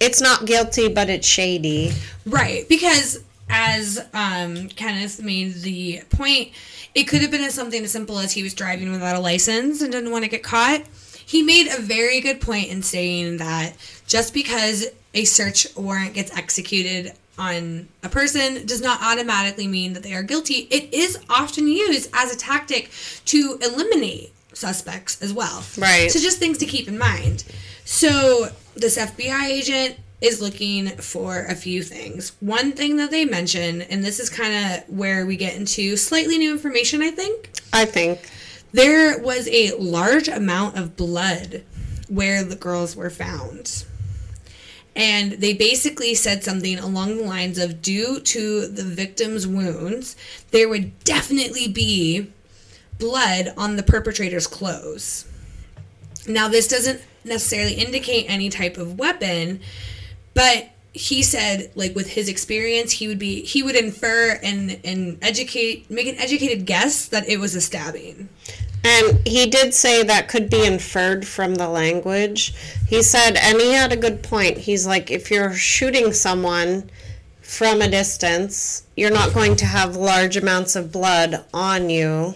it's 0.01 0.20
not 0.20 0.45
guilty, 0.45 0.89
but 0.89 1.09
it's 1.09 1.27
shady, 1.27 1.93
right? 2.27 2.69
Because 2.69 3.20
as 3.51 3.98
um, 4.14 4.68
Kenneth 4.68 5.20
made 5.22 5.55
the 5.56 6.02
point, 6.10 6.51
it 6.94 7.05
could 7.05 7.20
have 7.22 7.31
been 7.31 7.43
as 7.43 7.55
something 7.55 7.85
as 7.85 7.90
simple 7.90 8.18
as 8.18 8.32
he 8.32 8.43
was 8.43 8.55
driving 8.55 8.90
without 8.90 9.16
a 9.16 9.20
license 9.20 9.82
and 9.82 9.93
didn't 9.93 10.10
want 10.10 10.24
to 10.24 10.31
get 10.31 10.43
caught. 10.43 10.82
He 11.27 11.43
made 11.43 11.68
a 11.68 11.81
very 11.81 12.20
good 12.20 12.40
point 12.40 12.70
in 12.70 12.82
saying 12.82 13.36
that 13.36 13.77
just 14.06 14.35
because 14.35 14.86
a 15.14 15.24
search 15.24 15.66
warrant 15.77 16.14
gets 16.14 16.36
executed 16.36 17.12
on 17.39 17.89
a 18.02 18.09
person 18.09 18.66
does 18.66 18.81
not 18.81 19.01
automatically 19.02 19.66
mean 19.66 19.94
that 19.94 20.02
they 20.02 20.12
are 20.12 20.22
guilty. 20.22 20.68
It 20.70 20.93
is 20.93 21.18
often 21.28 21.66
used 21.66 22.10
as 22.12 22.35
a 22.35 22.36
tactic 22.36 22.90
to 23.27 23.59
eliminate 23.62 24.32
suspects 24.52 25.20
as 25.22 25.32
well. 25.32 25.64
Right. 25.78 26.10
So 26.10 26.20
just 26.20 26.39
things 26.39 26.59
to 26.59 26.66
keep 26.66 26.86
in 26.86 26.98
mind. 26.98 27.44
So 27.85 28.48
this 28.74 28.98
FBI 28.98 29.47
agent 29.47 29.97
is 30.21 30.41
looking 30.41 30.89
for 30.99 31.45
a 31.47 31.55
few 31.55 31.83
things. 31.83 32.33
One 32.41 32.73
thing 32.73 32.97
that 32.97 33.11
they 33.11 33.25
mention, 33.25 33.83
and 33.83 34.05
this 34.05 34.21
is 34.21 34.29
kind 34.29 34.53
of 34.55 34.89
where 34.95 35.25
we 35.25 35.37
get 35.37 35.57
into 35.57 35.97
slightly 35.97 36.37
new 36.37 36.53
information, 36.53 37.03
I 37.03 37.11
think. 37.11 37.51
I 37.73 37.85
think. 37.85 38.31
There 38.73 39.19
was 39.19 39.49
a 39.49 39.73
large 39.77 40.29
amount 40.29 40.77
of 40.77 40.97
blood 40.97 41.65
where 42.09 42.45
the 42.45 42.57
girls 42.57 42.95
were 42.95 43.11
found. 43.11 43.85
And 44.95 45.33
they 45.33 45.55
basically 45.55 46.15
said 46.15 46.45
something 46.45 46.79
along 46.79 47.17
the 47.17 47.25
lines 47.25 47.59
of 47.59 47.81
due 47.81 48.21
to 48.21 48.67
the 48.67 48.83
victim's 48.83 49.47
wounds, 49.47 50.17
there 50.51 50.69
would 50.69 51.03
definitely 51.05 51.69
be 51.69 52.31
blood 52.99 53.55
on 53.57 53.77
the 53.77 53.83
perpetrator's 53.83 54.47
clothes. 54.47 55.27
Now, 56.27 56.49
this 56.49 56.69
doesn't 56.69 57.01
necessarily 57.25 57.75
indicate 57.75 58.27
any 58.29 58.51
type 58.51 58.77
of 58.77 58.99
weapon, 58.99 59.61
but 60.35 60.70
he 60.93 61.23
said 61.23 61.70
like 61.74 61.94
with 61.94 62.09
his 62.09 62.28
experience 62.28 62.93
he 62.93 63.07
would 63.07 63.19
be 63.19 63.43
he 63.43 63.62
would 63.62 63.77
infer 63.77 64.39
and 64.43 64.78
and 64.85 65.19
educate 65.23 65.89
make 65.89 66.07
an 66.07 66.16
educated 66.16 66.66
guess 66.66 67.07
that 67.07 67.28
it 67.28 67.39
was 67.39 67.55
a 67.55 67.61
stabbing 67.61 68.28
and 68.82 69.27
he 69.27 69.47
did 69.47 69.74
say 69.74 70.02
that 70.02 70.28
could 70.28 70.48
be 70.48 70.65
inferred 70.65 71.27
from 71.27 71.57
the 71.57 71.69
language. 71.69 72.55
He 72.89 73.02
said, 73.02 73.36
and 73.36 73.61
he 73.61 73.73
had 73.73 73.93
a 73.93 73.97
good 73.97 74.23
point. 74.23 74.57
He's 74.57 74.86
like, 74.86 75.11
if 75.11 75.31
you're 75.31 75.52
shooting 75.52 76.15
someone 76.15 76.89
from 77.43 77.82
a 77.82 77.90
distance, 77.90 78.85
you're 78.97 79.11
not 79.11 79.35
going 79.35 79.57
to 79.57 79.66
have 79.66 79.97
large 79.97 80.39
amounts 80.39 80.77
of 80.77 80.93
blood 80.93 81.44
on 81.52 81.90
you 81.90 82.35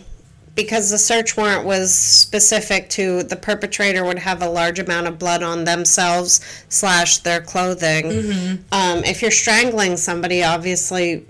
because 0.54 0.90
the 0.90 0.98
search 0.98 1.36
warrant 1.36 1.64
was 1.64 1.92
specific 1.94 2.88
to 2.90 3.22
the 3.24 3.36
perpetrator 3.36 4.04
would 4.04 4.18
have 4.20 4.42
a 4.42 4.48
large 4.48 4.78
amount 4.78 5.06
of 5.06 5.18
blood 5.18 5.42
on 5.42 5.64
themselves 5.64 6.40
slash 6.68 7.18
their 7.18 7.40
clothing. 7.40 8.04
Mm-hmm. 8.04 8.54
Um, 8.72 9.04
if 9.04 9.22
you're 9.22 9.30
strangling 9.30 9.96
somebody, 9.96 10.44
obviously 10.44 11.26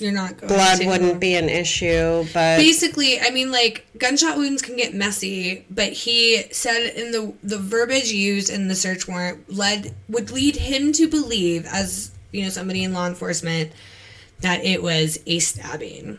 you're 0.00 0.12
not 0.12 0.36
blood 0.38 0.80
to. 0.80 0.86
wouldn't 0.86 1.20
be 1.20 1.34
an 1.36 1.48
issue 1.48 2.24
but 2.32 2.56
basically 2.56 3.20
i 3.20 3.30
mean 3.30 3.52
like 3.52 3.86
gunshot 3.96 4.36
wounds 4.36 4.60
can 4.60 4.76
get 4.76 4.92
messy 4.92 5.64
but 5.70 5.92
he 5.92 6.42
said 6.50 6.92
in 6.96 7.12
the 7.12 7.32
the 7.44 7.58
verbiage 7.58 8.10
used 8.10 8.50
in 8.50 8.66
the 8.66 8.74
search 8.74 9.06
warrant 9.06 9.52
led 9.52 9.94
would 10.08 10.32
lead 10.32 10.56
him 10.56 10.92
to 10.92 11.08
believe 11.08 11.64
as 11.66 12.10
you 12.32 12.42
know 12.42 12.48
somebody 12.48 12.82
in 12.82 12.92
law 12.92 13.06
enforcement 13.06 13.70
that 14.40 14.64
it 14.64 14.82
was 14.82 15.20
a 15.26 15.38
stabbing 15.38 16.18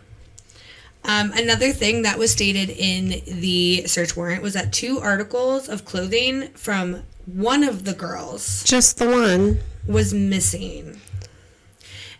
um, 1.07 1.32
another 1.34 1.72
thing 1.72 2.02
that 2.03 2.18
was 2.18 2.32
stated 2.32 2.69
in 2.69 3.22
the 3.41 3.86
search 3.88 4.15
warrant 4.15 4.41
was 4.41 4.53
that 4.53 4.73
two 4.73 4.99
articles 4.99 5.69
of 5.69 5.86
clothing 5.86 6.49
from 6.49 7.03
one 7.26 7.64
of 7.64 7.86
the 7.86 7.94
girls 7.94 8.64
just 8.64 8.98
the 8.98 9.07
one 9.07 9.60
was 9.88 10.14
missing 10.14 10.99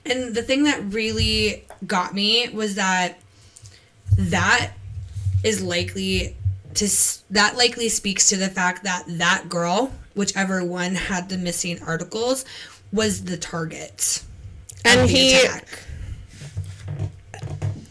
and 0.06 0.36
the 0.36 0.44
thing 0.44 0.64
that 0.64 0.82
really 0.94 1.66
got 1.88 2.14
me 2.14 2.48
was 2.49 2.76
that 2.76 3.18
that 4.18 4.72
is 5.44 5.64
likely 5.64 6.36
to 6.76 6.90
that 7.32 7.56
likely 7.57 7.90
speaks 7.90 8.30
to 8.30 8.38
the 8.38 8.49
fact 8.49 8.84
that 8.84 9.03
that 9.07 9.49
girl, 9.49 9.91
whichever 10.14 10.64
one 10.64 10.95
had 10.95 11.30
the 11.30 11.38
missing 11.38 11.82
articles, 11.82 12.45
was 12.91 13.24
the 13.24 13.38
target. 13.38 14.24
And 14.84 15.10
he 15.10 15.36
attack. 15.36 15.80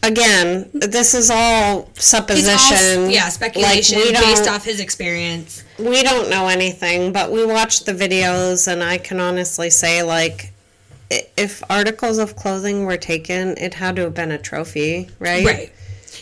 Again, 0.05 0.69
this 0.73 1.13
is 1.13 1.29
all 1.29 1.89
supposition. 1.95 3.03
All, 3.03 3.09
yeah, 3.09 3.29
speculation 3.29 3.99
like 3.99 4.13
based 4.13 4.47
off 4.47 4.63
his 4.63 4.79
experience. 4.79 5.63
We 5.77 6.03
don't 6.03 6.29
know 6.29 6.47
anything, 6.47 7.11
but 7.11 7.31
we 7.31 7.45
watched 7.45 7.85
the 7.85 7.93
videos, 7.93 8.71
and 8.71 8.83
I 8.83 8.97
can 8.97 9.19
honestly 9.19 9.69
say, 9.69 10.03
like, 10.03 10.51
if 11.09 11.63
articles 11.69 12.17
of 12.17 12.35
clothing 12.35 12.85
were 12.85 12.97
taken, 12.97 13.57
it 13.57 13.75
had 13.75 13.95
to 13.97 14.03
have 14.03 14.13
been 14.13 14.31
a 14.31 14.37
trophy, 14.37 15.09
right? 15.19 15.45
Right. 15.45 15.73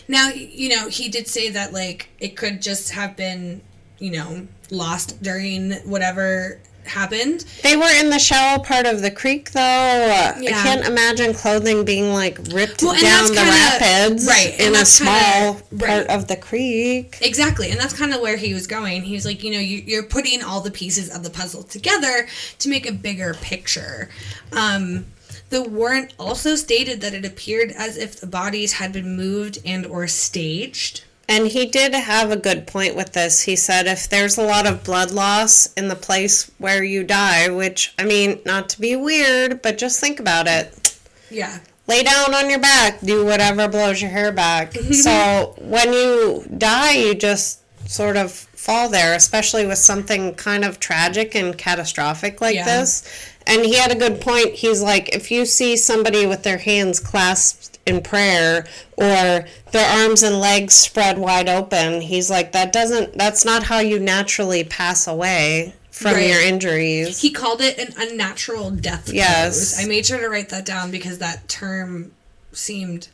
Now, 0.08 0.28
you 0.28 0.68
know, 0.68 0.88
he 0.88 1.08
did 1.08 1.28
say 1.28 1.50
that 1.50 1.72
like 1.72 2.10
it 2.18 2.36
could 2.36 2.60
just 2.60 2.90
have 2.90 3.16
been, 3.16 3.62
you 3.98 4.10
know, 4.10 4.46
lost 4.70 5.22
during 5.22 5.72
whatever 5.84 6.60
happened. 6.86 7.44
They 7.62 7.76
were 7.76 7.90
in 8.00 8.10
the 8.10 8.18
shallow 8.18 8.62
part 8.62 8.86
of 8.86 9.02
the 9.02 9.10
creek, 9.10 9.50
though. 9.52 9.60
Yeah. 9.60 10.32
I 10.40 10.50
can't 10.50 10.86
imagine 10.86 11.34
clothing 11.34 11.84
being 11.84 12.12
like 12.12 12.38
ripped 12.52 12.82
well, 12.82 13.00
down 13.00 13.28
the 13.28 13.34
kinda, 13.34 13.50
rapids 13.50 14.26
right, 14.26 14.58
in 14.58 14.74
a 14.74 14.84
small 14.84 15.54
kinda, 15.54 15.86
part 15.86 16.06
right. 16.06 16.10
of 16.10 16.28
the 16.28 16.36
creek. 16.36 17.18
Exactly, 17.20 17.70
and 17.70 17.80
that's 17.80 17.94
kind 17.94 18.12
of 18.14 18.20
where 18.20 18.36
he 18.36 18.54
was 18.54 18.66
going. 18.66 19.02
He 19.02 19.14
was 19.14 19.24
like, 19.24 19.42
you 19.42 19.52
know, 19.52 19.58
you, 19.58 19.82
you're 19.86 20.04
putting 20.04 20.42
all 20.42 20.60
the 20.60 20.70
pieces 20.70 21.14
of 21.14 21.22
the 21.22 21.30
puzzle 21.30 21.62
together 21.62 22.26
to 22.58 22.68
make 22.68 22.88
a 22.88 22.92
bigger 22.92 23.34
picture. 23.34 24.08
Um, 24.52 25.06
the 25.50 25.62
warrant 25.62 26.14
also 26.18 26.56
stated 26.56 27.00
that 27.00 27.14
it 27.14 27.24
appeared 27.24 27.70
as 27.76 27.96
if 27.96 28.20
the 28.20 28.26
bodies 28.26 28.74
had 28.74 28.92
been 28.92 29.16
moved 29.16 29.58
and 29.64 29.86
or 29.86 30.06
staged. 30.06 31.04
And 31.28 31.48
he 31.48 31.66
did 31.66 31.94
have 31.94 32.30
a 32.30 32.36
good 32.36 32.66
point 32.66 32.96
with 32.96 33.12
this. 33.12 33.42
He 33.42 33.56
said 33.56 33.86
if 33.86 34.08
there's 34.08 34.36
a 34.36 34.42
lot 34.42 34.66
of 34.66 34.84
blood 34.84 35.10
loss 35.10 35.72
in 35.74 35.88
the 35.88 35.96
place 35.96 36.50
where 36.58 36.84
you 36.84 37.04
die, 37.04 37.48
which, 37.48 37.94
I 37.98 38.04
mean, 38.04 38.40
not 38.44 38.68
to 38.70 38.80
be 38.80 38.94
weird, 38.94 39.62
but 39.62 39.78
just 39.78 40.00
think 40.00 40.20
about 40.20 40.46
it. 40.46 40.98
Yeah. 41.30 41.60
Lay 41.86 42.02
down 42.02 42.34
on 42.34 42.48
your 42.50 42.58
back, 42.58 43.00
do 43.00 43.24
whatever 43.24 43.68
blows 43.68 44.00
your 44.00 44.10
hair 44.10 44.32
back. 44.32 44.72
so 44.92 45.54
when 45.58 45.92
you 45.92 46.44
die, 46.56 46.92
you 46.92 47.14
just 47.14 47.60
sort 47.88 48.16
of 48.16 48.32
fall 48.32 48.88
there, 48.88 49.14
especially 49.14 49.66
with 49.66 49.78
something 49.78 50.34
kind 50.34 50.64
of 50.64 50.80
tragic 50.80 51.34
and 51.34 51.56
catastrophic 51.56 52.40
like 52.40 52.54
yeah. 52.54 52.64
this. 52.64 53.30
And 53.46 53.64
he 53.64 53.74
had 53.74 53.92
a 53.92 53.98
good 53.98 54.20
point. 54.20 54.54
He's 54.54 54.80
like, 54.80 55.14
if 55.14 55.30
you 55.30 55.44
see 55.44 55.76
somebody 55.76 56.26
with 56.26 56.42
their 56.42 56.56
hands 56.58 56.98
clasped 56.98 57.73
in 57.86 58.02
prayer 58.02 58.66
or 58.96 59.44
their 59.72 60.02
arms 60.02 60.22
and 60.22 60.40
legs 60.40 60.74
spread 60.74 61.18
wide 61.18 61.48
open, 61.48 62.00
he's 62.00 62.30
like, 62.30 62.52
that 62.52 62.72
doesn't, 62.72 63.14
that's 63.14 63.44
not 63.44 63.64
how 63.64 63.80
you 63.80 63.98
naturally 63.98 64.64
pass 64.64 65.06
away 65.06 65.74
from 65.90 66.14
right. 66.14 66.28
your 66.28 66.40
injuries. 66.40 67.20
He 67.20 67.30
called 67.30 67.60
it 67.60 67.78
an 67.78 67.94
unnatural 67.96 68.70
death 68.70 69.12
yes. 69.12 69.80
I 69.80 69.86
made 69.86 70.06
sure 70.06 70.18
to 70.18 70.28
write 70.28 70.48
that 70.48 70.64
down 70.64 70.90
because 70.90 71.18
that 71.18 71.48
term 71.48 72.12
seemed 72.52 73.08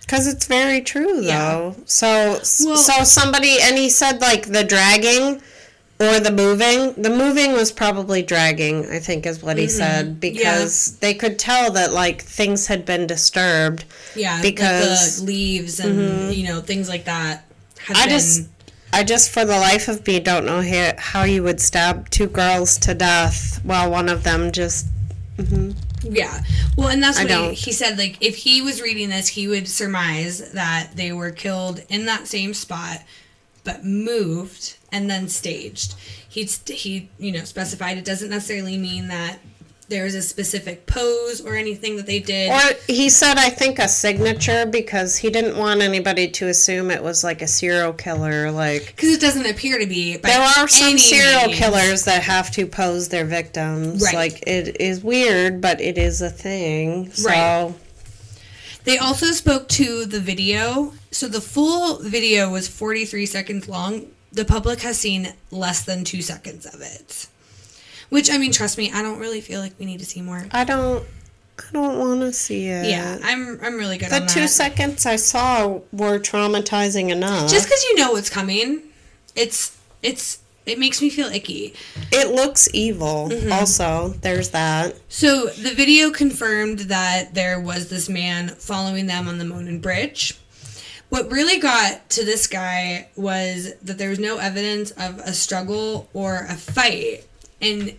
because 0.00 0.26
it's 0.26 0.46
very 0.46 0.80
true 0.80 1.22
though. 1.22 1.74
Yeah. 1.78 1.84
So 1.86 2.06
well, 2.06 2.76
so 2.76 3.04
somebody 3.04 3.58
and 3.60 3.78
he 3.78 3.88
said 3.88 4.20
like 4.20 4.46
the 4.46 4.64
dragging 4.64 5.40
or 6.00 6.20
the 6.20 6.30
moving. 6.30 7.00
The 7.00 7.10
moving 7.10 7.52
was 7.52 7.70
probably 7.70 8.22
dragging, 8.22 8.86
I 8.90 8.98
think 8.98 9.26
is 9.26 9.42
what 9.42 9.56
he 9.56 9.64
mm-hmm. 9.64 9.76
said 9.76 10.20
because 10.20 10.92
yeah. 10.92 10.98
they 11.00 11.14
could 11.14 11.38
tell 11.38 11.70
that 11.72 11.92
like 11.92 12.22
things 12.22 12.66
had 12.66 12.84
been 12.84 13.06
disturbed. 13.06 13.84
Yeah, 14.14 14.40
because 14.42 15.20
like 15.20 15.28
leaves 15.28 15.80
and 15.80 15.98
mm-hmm. 15.98 16.32
you 16.32 16.48
know 16.48 16.60
things 16.60 16.88
like 16.88 17.04
that. 17.04 17.44
I 17.88 18.06
been... 18.06 18.08
just 18.10 18.48
I 18.92 19.04
just 19.04 19.30
for 19.30 19.44
the 19.44 19.56
life 19.56 19.88
of 19.88 20.06
me 20.06 20.20
don't 20.20 20.46
know 20.46 20.62
how, 20.98 21.24
you 21.24 21.42
would 21.42 21.60
stab 21.60 22.10
two 22.10 22.28
girls 22.28 22.78
to 22.78 22.94
death 22.94 23.60
while 23.64 23.90
one 23.90 24.08
of 24.08 24.22
them 24.22 24.52
just 24.52 24.86
mm-hmm. 25.36 25.72
Yeah. 26.08 26.42
Well, 26.76 26.88
and 26.88 27.02
that's 27.02 27.18
what 27.18 27.30
he, 27.30 27.54
he, 27.54 27.72
said. 27.72 27.96
Like, 27.96 28.18
if 28.20 28.36
he 28.36 28.60
was 28.60 28.82
reading 28.82 29.08
this, 29.08 29.28
he 29.28 29.48
would 29.48 29.66
surmise 29.66 30.52
that 30.52 30.90
they 30.94 31.12
were 31.12 31.30
killed 31.30 31.82
in 31.88 32.04
that 32.06 32.26
same 32.26 32.52
spot, 32.52 33.02
but 33.64 33.84
moved 33.84 34.76
and 34.94 35.10
then 35.10 35.28
staged. 35.28 35.94
He 36.28 36.48
he 36.66 37.10
you 37.18 37.32
know 37.32 37.44
specified 37.44 37.98
it 37.98 38.04
doesn't 38.04 38.30
necessarily 38.30 38.78
mean 38.78 39.08
that 39.08 39.38
there 39.88 40.04
was 40.04 40.14
a 40.14 40.22
specific 40.22 40.86
pose 40.86 41.42
or 41.42 41.56
anything 41.56 41.96
that 41.96 42.06
they 42.06 42.18
did. 42.18 42.50
Or 42.50 42.76
he 42.86 43.10
said, 43.10 43.36
I 43.36 43.50
think 43.50 43.78
a 43.78 43.86
signature 43.86 44.64
because 44.64 45.18
he 45.18 45.28
didn't 45.28 45.58
want 45.58 45.82
anybody 45.82 46.26
to 46.30 46.48
assume 46.48 46.90
it 46.90 47.02
was 47.02 47.22
like 47.22 47.42
a 47.42 47.46
serial 47.46 47.92
killer. 47.92 48.50
Like 48.50 48.86
because 48.86 49.10
it 49.10 49.20
doesn't 49.20 49.46
appear 49.46 49.78
to 49.78 49.86
be. 49.86 50.16
there 50.16 50.40
are 50.40 50.68
some 50.68 50.96
serial 50.96 51.48
means. 51.48 51.58
killers 51.58 52.04
that 52.06 52.22
have 52.22 52.50
to 52.52 52.66
pose 52.66 53.08
their 53.08 53.26
victims. 53.26 54.02
Right. 54.02 54.14
Like 54.14 54.42
it 54.46 54.80
is 54.80 55.02
weird, 55.02 55.60
but 55.60 55.80
it 55.80 55.98
is 55.98 56.22
a 56.22 56.30
thing. 56.30 57.10
So 57.12 57.28
Right. 57.28 57.74
They 58.84 58.98
also 58.98 59.26
spoke 59.26 59.68
to 59.70 60.04
the 60.04 60.20
video. 60.20 60.92
So 61.10 61.26
the 61.26 61.40
full 61.40 62.00
video 62.02 62.50
was 62.50 62.68
43 62.68 63.26
seconds 63.26 63.68
long. 63.68 64.06
The 64.34 64.44
public 64.44 64.80
has 64.80 64.98
seen 64.98 65.32
less 65.50 65.84
than 65.84 66.04
two 66.04 66.20
seconds 66.22 66.66
of 66.66 66.80
it. 66.80 67.28
Which, 68.10 68.30
I 68.30 68.38
mean, 68.38 68.52
trust 68.52 68.76
me, 68.78 68.90
I 68.92 69.00
don't 69.02 69.18
really 69.18 69.40
feel 69.40 69.60
like 69.60 69.72
we 69.78 69.86
need 69.86 70.00
to 70.00 70.04
see 70.06 70.22
more. 70.22 70.46
I 70.50 70.64
don't. 70.64 71.04
I 71.56 71.62
don't 71.72 71.98
want 72.00 72.20
to 72.20 72.32
see 72.32 72.66
it. 72.66 72.86
Yeah, 72.86 73.18
I'm, 73.22 73.60
I'm 73.62 73.76
really 73.76 73.96
good 73.96 74.12
on 74.12 74.22
The 74.22 74.26
two 74.26 74.40
that. 74.40 74.48
seconds 74.48 75.06
I 75.06 75.14
saw 75.16 75.78
were 75.92 76.18
traumatizing 76.18 77.10
enough. 77.10 77.48
Just 77.48 77.66
because 77.66 77.84
you 77.84 77.94
know 77.96 78.10
what's 78.10 78.28
coming, 78.28 78.82
it's 79.36 79.78
it's 80.02 80.40
it 80.66 80.78
makes 80.80 81.00
me 81.00 81.10
feel 81.10 81.28
icky. 81.28 81.74
it 82.10 82.34
looks 82.34 82.68
evil. 82.72 83.28
Mm-hmm. 83.30 83.52
Also, 83.52 84.08
there's 84.20 84.50
that. 84.50 84.96
So 85.08 85.46
the 85.46 85.70
video 85.74 86.10
confirmed 86.10 86.80
that 86.80 87.34
there 87.34 87.60
was 87.60 87.88
this 87.88 88.08
man 88.08 88.48
following 88.48 89.06
them 89.06 89.28
on 89.28 89.38
the 89.38 89.44
Monon 89.44 89.78
Bridge. 89.80 90.36
What 91.14 91.30
really 91.30 91.60
got 91.60 92.10
to 92.10 92.24
this 92.24 92.48
guy 92.48 93.06
was 93.14 93.72
that 93.84 93.98
there 93.98 94.08
was 94.10 94.18
no 94.18 94.38
evidence 94.38 94.90
of 94.90 95.20
a 95.20 95.32
struggle 95.32 96.08
or 96.12 96.44
a 96.48 96.56
fight. 96.56 97.24
And 97.62 97.94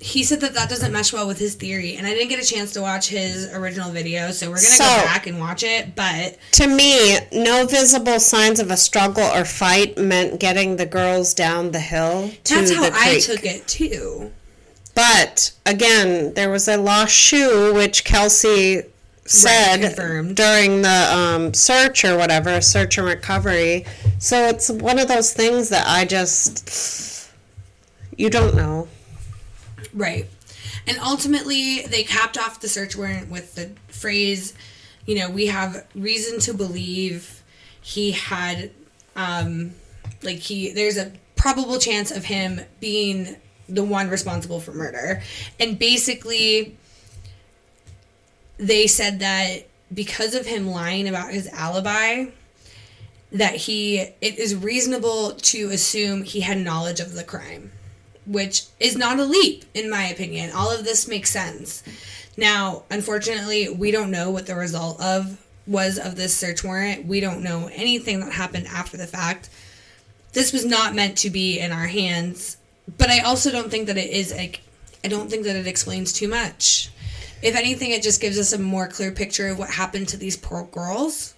he 0.00 0.24
said 0.24 0.40
that 0.40 0.54
that 0.54 0.68
doesn't 0.68 0.92
mesh 0.92 1.12
well 1.12 1.28
with 1.28 1.38
his 1.38 1.54
theory. 1.54 1.94
And 1.94 2.08
I 2.08 2.10
didn't 2.10 2.28
get 2.28 2.42
a 2.42 2.44
chance 2.44 2.72
to 2.72 2.82
watch 2.82 3.06
his 3.06 3.54
original 3.54 3.92
video, 3.92 4.32
so 4.32 4.46
we're 4.48 4.56
going 4.56 4.66
to 4.66 4.72
So- 4.72 4.84
go 4.84 5.02
back 5.04 5.28
and 5.28 5.38
watch 5.38 5.62
it. 5.62 5.94
But 5.94 6.38
To 6.54 6.66
me, 6.66 7.18
no 7.30 7.66
visible 7.66 8.18
signs 8.18 8.58
of 8.58 8.72
a 8.72 8.76
struggle 8.76 9.22
or 9.22 9.44
fight 9.44 9.96
meant 9.96 10.40
getting 10.40 10.74
the 10.74 10.86
girls 10.86 11.34
down 11.34 11.70
the 11.70 11.78
hill 11.78 12.32
to 12.42 12.54
that's 12.56 12.72
how 12.74 12.90
I 12.92 13.20
took 13.20 13.44
it 13.44 13.68
too. 13.68 14.32
But 14.96 15.52
again, 15.64 16.34
there 16.34 16.50
was 16.50 16.66
a 16.66 16.78
lost 16.78 17.14
shoe, 17.14 17.72
which 17.72 18.02
Kelsey 18.02 18.82
said 19.30 19.80
confirmed. 19.80 20.36
during 20.36 20.82
the 20.82 21.08
um, 21.12 21.54
search 21.54 22.04
or 22.04 22.16
whatever, 22.16 22.60
search 22.60 22.98
and 22.98 23.06
recovery. 23.06 23.84
So 24.18 24.46
it's 24.48 24.70
one 24.70 24.98
of 24.98 25.08
those 25.08 25.32
things 25.32 25.68
that 25.68 25.86
I 25.86 26.04
just 26.04 27.30
you 28.20 28.28
don't 28.28 28.54
know. 28.54 28.86
Right. 29.94 30.26
And 30.86 30.98
ultimately, 30.98 31.82
they 31.82 32.02
capped 32.02 32.36
off 32.36 32.60
the 32.60 32.68
search 32.68 32.96
warrant 32.96 33.30
with 33.30 33.54
the 33.54 33.70
phrase, 33.88 34.54
you 35.06 35.18
know, 35.18 35.30
we 35.30 35.46
have 35.46 35.86
reason 35.94 36.38
to 36.40 36.54
believe 36.54 37.42
he 37.80 38.12
had, 38.12 38.72
um, 39.16 39.72
like, 40.22 40.38
he, 40.38 40.70
there's 40.72 40.98
a 40.98 41.12
probable 41.36 41.78
chance 41.78 42.10
of 42.10 42.24
him 42.24 42.60
being 42.78 43.36
the 43.68 43.84
one 43.84 44.10
responsible 44.10 44.60
for 44.60 44.72
murder. 44.72 45.22
And 45.58 45.78
basically, 45.78 46.76
they 48.60 48.86
said 48.86 49.18
that 49.20 49.66
because 49.92 50.34
of 50.34 50.46
him 50.46 50.68
lying 50.68 51.08
about 51.08 51.32
his 51.32 51.48
alibi, 51.48 52.26
that 53.32 53.54
he, 53.54 53.98
it 53.98 54.38
is 54.38 54.54
reasonable 54.54 55.32
to 55.32 55.70
assume 55.70 56.22
he 56.22 56.40
had 56.40 56.58
knowledge 56.58 57.00
of 57.00 57.14
the 57.14 57.24
crime 57.24 57.72
which 58.30 58.66
is 58.78 58.96
not 58.96 59.18
a 59.18 59.24
leap 59.24 59.64
in 59.74 59.90
my 59.90 60.04
opinion. 60.04 60.50
All 60.54 60.70
of 60.70 60.84
this 60.84 61.08
makes 61.08 61.30
sense. 61.30 61.82
Now, 62.36 62.84
unfortunately, 62.90 63.68
we 63.68 63.90
don't 63.90 64.10
know 64.10 64.30
what 64.30 64.46
the 64.46 64.54
result 64.54 65.00
of 65.00 65.44
was 65.66 65.98
of 65.98 66.16
this 66.16 66.36
search 66.36 66.62
warrant. 66.64 67.06
We 67.06 67.20
don't 67.20 67.42
know 67.42 67.68
anything 67.72 68.20
that 68.20 68.32
happened 68.32 68.66
after 68.68 68.96
the 68.96 69.06
fact. 69.06 69.50
This 70.32 70.52
was 70.52 70.64
not 70.64 70.94
meant 70.94 71.18
to 71.18 71.30
be 71.30 71.58
in 71.58 71.72
our 71.72 71.88
hands, 71.88 72.56
but 72.98 73.10
I 73.10 73.20
also 73.20 73.50
don't 73.50 73.70
think 73.70 73.88
that 73.88 73.98
it 73.98 74.10
is 74.10 74.32
like 74.32 74.60
I 75.04 75.08
don't 75.08 75.30
think 75.30 75.44
that 75.44 75.56
it 75.56 75.66
explains 75.66 76.12
too 76.12 76.28
much. 76.28 76.90
If 77.42 77.54
anything, 77.56 77.90
it 77.92 78.02
just 78.02 78.20
gives 78.20 78.38
us 78.38 78.52
a 78.52 78.58
more 78.58 78.86
clear 78.88 79.10
picture 79.12 79.48
of 79.48 79.58
what 79.58 79.70
happened 79.70 80.08
to 80.08 80.16
these 80.16 80.36
poor 80.36 80.64
girls. 80.64 81.34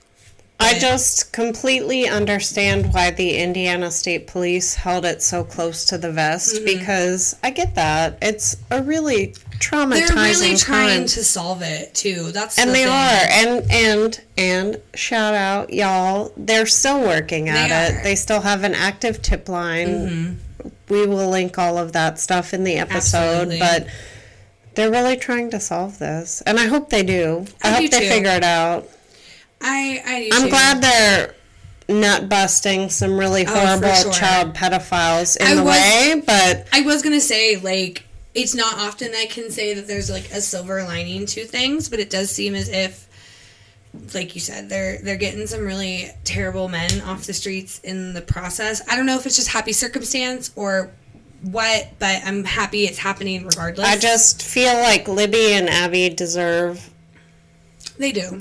I 0.61 0.79
just 0.79 1.33
completely 1.33 2.07
understand 2.07 2.95
why 2.95 3.11
the 3.11 3.37
Indiana 3.39 3.91
State 3.91 4.29
Police 4.29 4.77
held 4.77 5.05
it 5.05 5.21
so 5.21 5.43
close 5.43 5.85
to 5.87 5.99
the 5.99 6.13
vest 6.13 6.55
Mm-hmm. 6.55 6.65
because 6.65 7.35
I 7.43 7.51
get 7.51 7.75
that. 7.75 8.17
It's 8.23 8.57
a 8.71 8.81
really 8.81 9.35
traumatizing 9.59 9.91
They're 10.07 10.17
really 10.17 10.57
trying 10.57 11.07
to 11.07 11.25
solve 11.25 11.63
it 11.63 11.93
too. 11.95 12.31
That's 12.31 12.59
and 12.61 12.71
the 12.71 12.75
they 12.75 12.85
thing. 12.85 12.93
are 12.93 13.27
and 13.33 13.71
and 13.73 14.21
and 14.39 14.77
shout 14.95 15.35
out 15.35 15.73
y'all 15.73 16.33
they're 16.37 16.67
still 16.67 17.01
working 17.01 17.49
at 17.49 17.55
They 17.55 17.65
it 17.67 17.73
are. 17.73 17.93
Mm-hmm. 17.95 18.05
they 18.05 18.15
still 18.17 18.41
have 18.41 18.63
an 18.65 18.75
active 18.75 19.21
tip 19.23 19.49
line 19.49 20.41
we 20.89 21.07
will 21.07 21.29
link 21.29 21.59
all 21.59 21.79
of 21.79 21.93
that 21.93 22.19
stuff 22.19 22.53
in 22.55 22.65
the 22.65 22.75
episode 22.77 23.53
Absolutely. 23.53 23.59
but 23.61 23.87
they're 24.75 24.91
really 24.91 25.17
trying 25.17 25.51
to 25.51 25.61
solve 25.61 25.99
this 25.99 26.43
and 26.47 26.59
i 26.59 26.67
hope 26.67 26.89
they 26.91 27.03
do 27.03 27.45
i, 27.63 27.69
I 27.69 27.73
hope 27.73 27.81
do 27.83 27.89
they 27.89 28.01
too. 28.01 28.09
figure 28.09 28.31
it 28.31 28.45
out 28.45 28.89
I 29.61 30.03
I 30.05 30.31
i'm 30.33 30.43
too. 30.45 30.49
glad 30.51 30.83
they're 30.83 31.35
nut 31.89 32.29
busting 32.29 32.89
some 32.91 33.19
really 33.19 33.45
Oh, 33.47 33.51
horrible 33.55 33.93
sure. 33.95 34.13
child 34.13 34.55
pedophiles 34.55 35.37
in 35.37 35.47
I 35.47 35.55
the 35.55 35.63
was- 35.63 35.73
way 35.77 36.23
but 36.27 36.67
I 36.73 36.81
was 36.83 37.03
gonna 37.03 37.21
say 37.21 37.57
like 37.57 38.05
it's 38.35 38.55
not 38.55 38.75
often 38.79 39.13
I 39.15 39.27
can 39.27 39.51
say 39.51 39.75
that 39.75 39.87
there's 39.87 40.09
like 40.11 40.31
a 40.31 40.41
silver 40.41 40.83
lining 40.85 41.27
to 41.27 41.45
things, 41.45 41.91
but 41.91 41.99
it 42.01 42.09
does 42.09 42.31
seem 42.31 42.55
as 42.55 42.71
if, 42.71 43.07
like 44.15 44.35
you 44.35 44.41
said, 44.41 44.71
they're 44.71 45.03
they're 45.03 45.19
getting 45.19 45.47
some 45.47 45.67
really 45.67 46.09
terrible 46.25 46.67
men 46.71 47.03
off 47.03 47.27
the 47.27 47.35
streets 47.35 47.79
in 47.81 48.15
the 48.15 48.23
process. 48.23 48.81
I 48.89 48.97
don't 48.97 49.05
know 49.05 49.17
if 49.19 49.27
it's 49.27 49.37
just 49.37 49.49
happy 49.49 49.75
circumstance 49.75 50.51
or 50.57 50.91
what, 51.43 51.89
but 51.99 52.23
I'm 52.25 52.45
happy 52.45 52.85
it's 52.85 52.99
happening 52.99 53.45
regardless. 53.45 53.87
i 53.89 53.97
just 53.97 54.43
feel 54.43 54.75
like 54.75 55.09
libby 55.09 55.53
and 55.55 55.69
abby 55.69 56.09
deserve 56.09 56.91
they 57.99 58.13
do. 58.13 58.41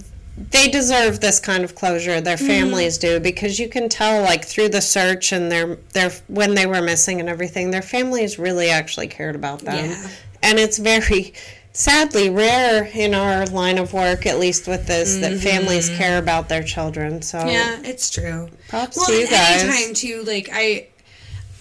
they 0.52 0.69
deserve 0.69 1.19
this 1.19 1.40
kind 1.40 1.64
of 1.64 1.76
closure. 1.76 2.22
Their 2.22 2.38
Mm-hmm. 2.38 2.48
families 2.48 2.98
do 2.98 3.19
because 3.19 3.60
you 3.60 3.68
can 3.69 3.90
tell, 3.90 4.22
like 4.23 4.45
through 4.45 4.69
the 4.69 4.82
search 4.82 5.32
and 5.34 5.52
their 5.52 5.76
their 5.94 6.11
when 6.28 6.56
they 6.56 6.65
were 6.65 6.82
missing 6.82 7.19
and 7.19 7.30
everything, 7.30 7.69
their 7.72 7.82
families 7.82 8.40
really 8.40 8.69
actually 8.69 9.07
cared 9.07 9.36
about 9.36 9.60
them. 9.60 9.91
Yeah. 9.91 10.07
And 10.41 10.57
it's 10.57 10.78
very 10.80 11.34
sadly 11.73 12.30
rare 12.30 12.86
in 12.94 13.14
our 13.14 13.45
line 13.48 13.78
of 13.78 13.94
work, 13.94 14.26
at 14.26 14.40
least 14.40 14.68
with 14.68 14.88
this, 14.88 15.18
that 15.18 15.38
families 15.38 15.90
care 15.90 16.18
about 16.18 16.49
their 16.49 16.64
children. 16.64 17.22
So 17.22 17.38
Mm-hmm. 17.40 17.49
Yeah, 17.49 17.80
it's 17.84 18.10
true. 18.10 18.49
props 18.69 18.98
well, 18.98 19.07
to 19.07 19.14
you 19.14 19.28
guys. 19.28 19.64
anytime 19.64 19.94
too, 19.94 20.23
like 20.26 20.49
I, 20.52 20.88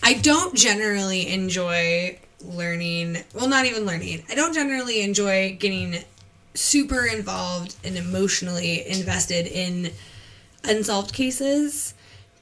I 0.03 0.15
don't 0.15 0.55
generally 0.57 1.29
enjoy 1.29 2.19
learning. 2.43 3.19
Well, 3.35 3.49
not 3.49 3.67
even 3.67 3.85
learning. 3.85 4.25
I 4.31 4.35
don't 4.35 4.55
generally 4.55 5.03
enjoy 5.03 5.57
getting 5.59 5.97
super 6.55 7.07
involved 7.07 7.77
and 7.85 7.97
emotionally 7.97 8.87
invested 8.89 9.47
in 9.47 9.93
unsolved 10.65 11.13
cases 11.15 11.95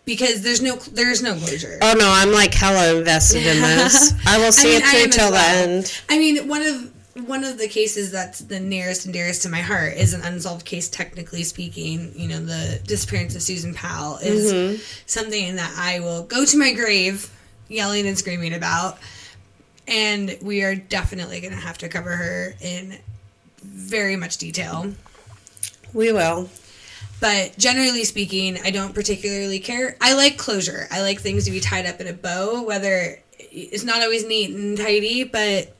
because 0.05 0.43
there's 0.43 0.63
no 0.63 0.77
there's 0.77 1.23
no 1.23 1.35
closure. 1.35 1.79
Oh 1.83 1.95
no, 1.99 2.09
I'm 2.09 2.33
like 2.33 2.55
hella 2.55 2.97
invested 2.99 3.45
in 3.47 3.61
this. 3.61 4.13
I 4.27 4.39
will 4.39 4.53
see 4.53 4.69
mean, 4.69 4.83
it 4.83 4.85
through 4.85 5.11
till 5.13 5.31
well. 5.33 5.67
the 5.67 5.73
end. 5.73 6.01
I 6.09 6.19
mean, 6.19 6.49
one 6.49 6.63
of 6.63 6.93
one 7.27 7.43
of 7.45 7.59
the 7.59 7.67
cases 7.69 8.13
that's 8.13 8.39
the 8.39 8.61
nearest 8.61 9.05
and 9.05 9.13
dearest 9.13 9.43
to 9.43 9.49
my 9.49 9.61
heart 9.61 9.95
is 9.95 10.15
an 10.15 10.23
unsolved 10.23 10.65
case, 10.65 10.89
technically 10.89 11.43
speaking. 11.43 12.13
You 12.17 12.29
know, 12.29 12.41
the 12.41 12.81
disappearance 12.87 13.35
of 13.35 13.43
Susan 13.43 13.75
Powell 13.75 14.19
is 14.19 14.53
Mm-hmm. 14.53 14.83
something 15.07 15.57
that 15.57 15.75
I 15.77 15.99
will 16.01 16.23
go 16.23 16.45
to 16.45 16.57
my 16.57 16.73
grave 16.73 17.29
yelling 17.69 18.07
and 18.07 18.19
screaming 18.19 18.55
about. 18.55 18.99
And 19.87 20.37
we 20.43 20.63
are 20.63 20.75
definitely 20.75 21.41
going 21.41 21.53
to 21.53 21.59
have 21.59 21.79
to 21.79 21.89
cover 21.89 22.11
her 22.11 22.55
in 22.61 22.99
very 23.63 24.17
much 24.17 24.37
detail. 24.37 24.93
We 25.95 26.13
will. 26.13 26.51
But 27.21 27.57
generally 27.59 28.05
speaking, 28.05 28.59
I 28.63 28.71
don't 28.71 28.95
particularly 28.95 29.59
care. 29.59 29.97
I 30.01 30.15
like 30.15 30.39
closure. 30.39 30.87
I 30.91 31.03
like 31.03 31.21
things 31.21 31.45
to 31.47 31.51
be 31.51 31.61
tied 31.61 31.87
up 31.87 32.01
in 32.01 32.07
a 32.07 32.13
bow, 32.13 32.63
whether 32.63 33.21
it's 33.39 33.85
not 33.85 34.03
always 34.03 34.27
neat 34.27 34.55
and 34.55 34.77
tidy, 34.77 35.25
but 35.25 35.75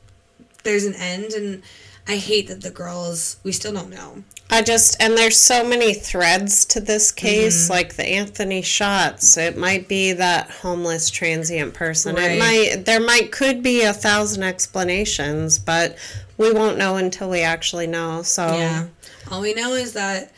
there's 0.63 0.85
an 0.85 0.95
end. 0.95 1.33
And 1.33 1.61
I 2.09 2.17
hate 2.17 2.47
that 2.47 2.61
the 2.61 2.71
girls, 2.71 3.37
we 3.43 3.51
still 3.51 3.71
don't 3.71 3.89
know. 3.91 4.23
I 4.49 4.63
just 4.63 4.99
and 4.99 5.15
there's 5.15 5.37
so 5.37 5.63
many 5.63 5.93
threads 5.93 6.65
to 6.65 6.79
this 6.79 7.11
case, 7.11 7.65
Mm-hmm. 7.65 7.71
like 7.73 7.95
the 7.97 8.05
Anthony 8.07 8.63
Shots. 8.63 9.37
It 9.37 9.55
might 9.57 9.87
be 9.87 10.13
that 10.13 10.49
homeless 10.49 11.11
transient 11.11 11.75
person. 11.75 12.15
Right. 12.15 12.31
It 12.31 12.39
might 12.39 12.85
there 12.85 12.99
might 12.99 13.31
could 13.31 13.61
be 13.61 13.83
a 13.83 13.93
thousand 13.93 14.41
explanations, 14.41 15.59
but 15.59 15.97
we 16.37 16.51
won't 16.51 16.79
know 16.79 16.95
until 16.97 17.29
we 17.29 17.41
actually 17.41 17.85
know. 17.85 18.23
So 18.23 18.47
Yeah. 18.47 18.87
All 19.29 19.41
we 19.41 19.53
know 19.53 19.73
is 19.73 19.93
that 19.93 20.31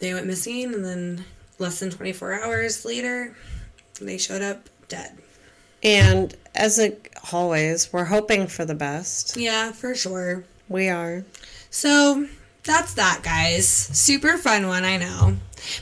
they 0.00 0.12
went 0.12 0.26
missing, 0.26 0.74
and 0.74 0.84
then 0.84 1.24
less 1.60 1.78
than 1.78 1.90
24 1.90 2.42
hours 2.42 2.84
later, 2.84 3.36
they 4.00 4.18
showed 4.18 4.42
up 4.42 4.68
dead. 4.88 5.16
And 5.82 6.34
as 6.56 6.78
it 6.80 7.14
always, 7.32 7.92
we're 7.92 8.04
hoping 8.06 8.48
for 8.48 8.64
the 8.64 8.74
best. 8.74 9.36
Yeah, 9.36 9.70
for 9.70 9.94
sure. 9.94 10.44
We 10.68 10.88
are. 10.88 11.24
So 11.70 12.26
that's 12.64 12.94
that, 12.94 13.20
guys. 13.22 13.66
Super 13.66 14.36
fun 14.36 14.66
one, 14.66 14.84
I 14.84 14.96
know. 14.96 15.36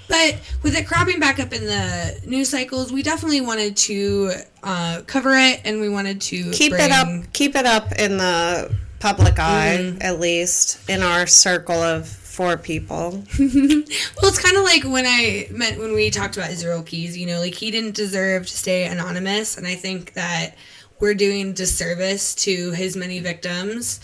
But 0.08 0.36
with 0.62 0.76
it 0.76 0.86
cropping 0.86 1.20
back 1.20 1.40
up 1.40 1.52
in 1.52 1.64
the 1.64 2.20
news 2.26 2.50
cycles, 2.50 2.92
we 2.92 3.02
definitely 3.02 3.40
wanted 3.40 3.76
to 3.78 4.32
uh, 4.62 5.02
cover 5.06 5.34
it, 5.34 5.60
and 5.64 5.80
we 5.80 5.88
wanted 5.88 6.20
to 6.22 6.50
Keep 6.52 6.74
it 6.74 6.90
up. 6.90 7.08
Keep 7.32 7.56
it 7.56 7.66
up 7.66 7.92
in 7.92 8.16
the 8.16 8.74
public 9.00 9.38
eye, 9.38 9.96
at 10.00 10.20
least 10.20 10.88
in 10.88 11.02
our 11.02 11.26
circle 11.26 11.74
of 11.74 12.08
four 12.08 12.56
people. 12.56 13.10
well, 13.38 13.82
it's 13.88 14.42
kind 14.42 14.56
of 14.56 14.64
like 14.64 14.84
when 14.84 15.04
I 15.06 15.48
meant 15.50 15.78
when 15.78 15.94
we 15.94 16.10
talked 16.10 16.36
about 16.36 16.50
Israel 16.50 16.82
Keyes. 16.82 17.16
You 17.16 17.26
know, 17.26 17.40
like 17.40 17.54
he 17.54 17.70
didn't 17.70 17.94
deserve 17.94 18.46
to 18.46 18.56
stay 18.56 18.86
anonymous, 18.86 19.56
and 19.56 19.66
I 19.66 19.74
think 19.74 20.14
that 20.14 20.54
we're 21.00 21.14
doing 21.14 21.52
disservice 21.52 22.34
to 22.34 22.70
his 22.70 22.96
many 22.96 23.20
victims 23.20 24.00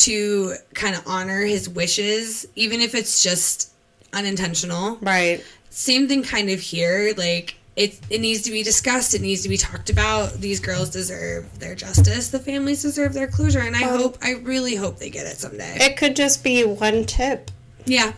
to 0.00 0.54
kind 0.74 0.94
of 0.94 1.02
honor 1.06 1.42
his 1.42 1.68
wishes, 1.68 2.46
even 2.56 2.80
if 2.80 2.94
it's 2.94 3.22
just 3.22 3.72
unintentional. 4.12 4.98
Right. 5.00 5.44
Same 5.70 6.08
thing 6.08 6.22
kind 6.22 6.50
of 6.50 6.60
here. 6.60 7.14
Like 7.16 7.56
it 7.76 7.98
it 8.10 8.20
needs 8.20 8.42
to 8.42 8.50
be 8.50 8.62
discussed, 8.62 9.14
it 9.14 9.20
needs 9.20 9.42
to 9.42 9.48
be 9.48 9.56
talked 9.56 9.88
about. 9.90 10.34
These 10.34 10.60
girls 10.60 10.90
deserve 10.90 11.58
their 11.60 11.74
justice. 11.74 12.28
The 12.28 12.38
families 12.40 12.82
deserve 12.82 13.12
their 13.14 13.28
closure. 13.28 13.60
And 13.60 13.76
I 13.76 13.84
Um, 13.88 13.98
hope 14.00 14.18
I 14.22 14.32
really 14.34 14.74
hope 14.74 14.98
they 14.98 15.10
get 15.10 15.26
it 15.26 15.36
someday. 15.38 15.76
It 15.80 15.96
could 15.96 16.16
just 16.16 16.42
be 16.44 16.64
one 16.64 17.04
tip. 17.06 17.50
yeah. 17.86 18.12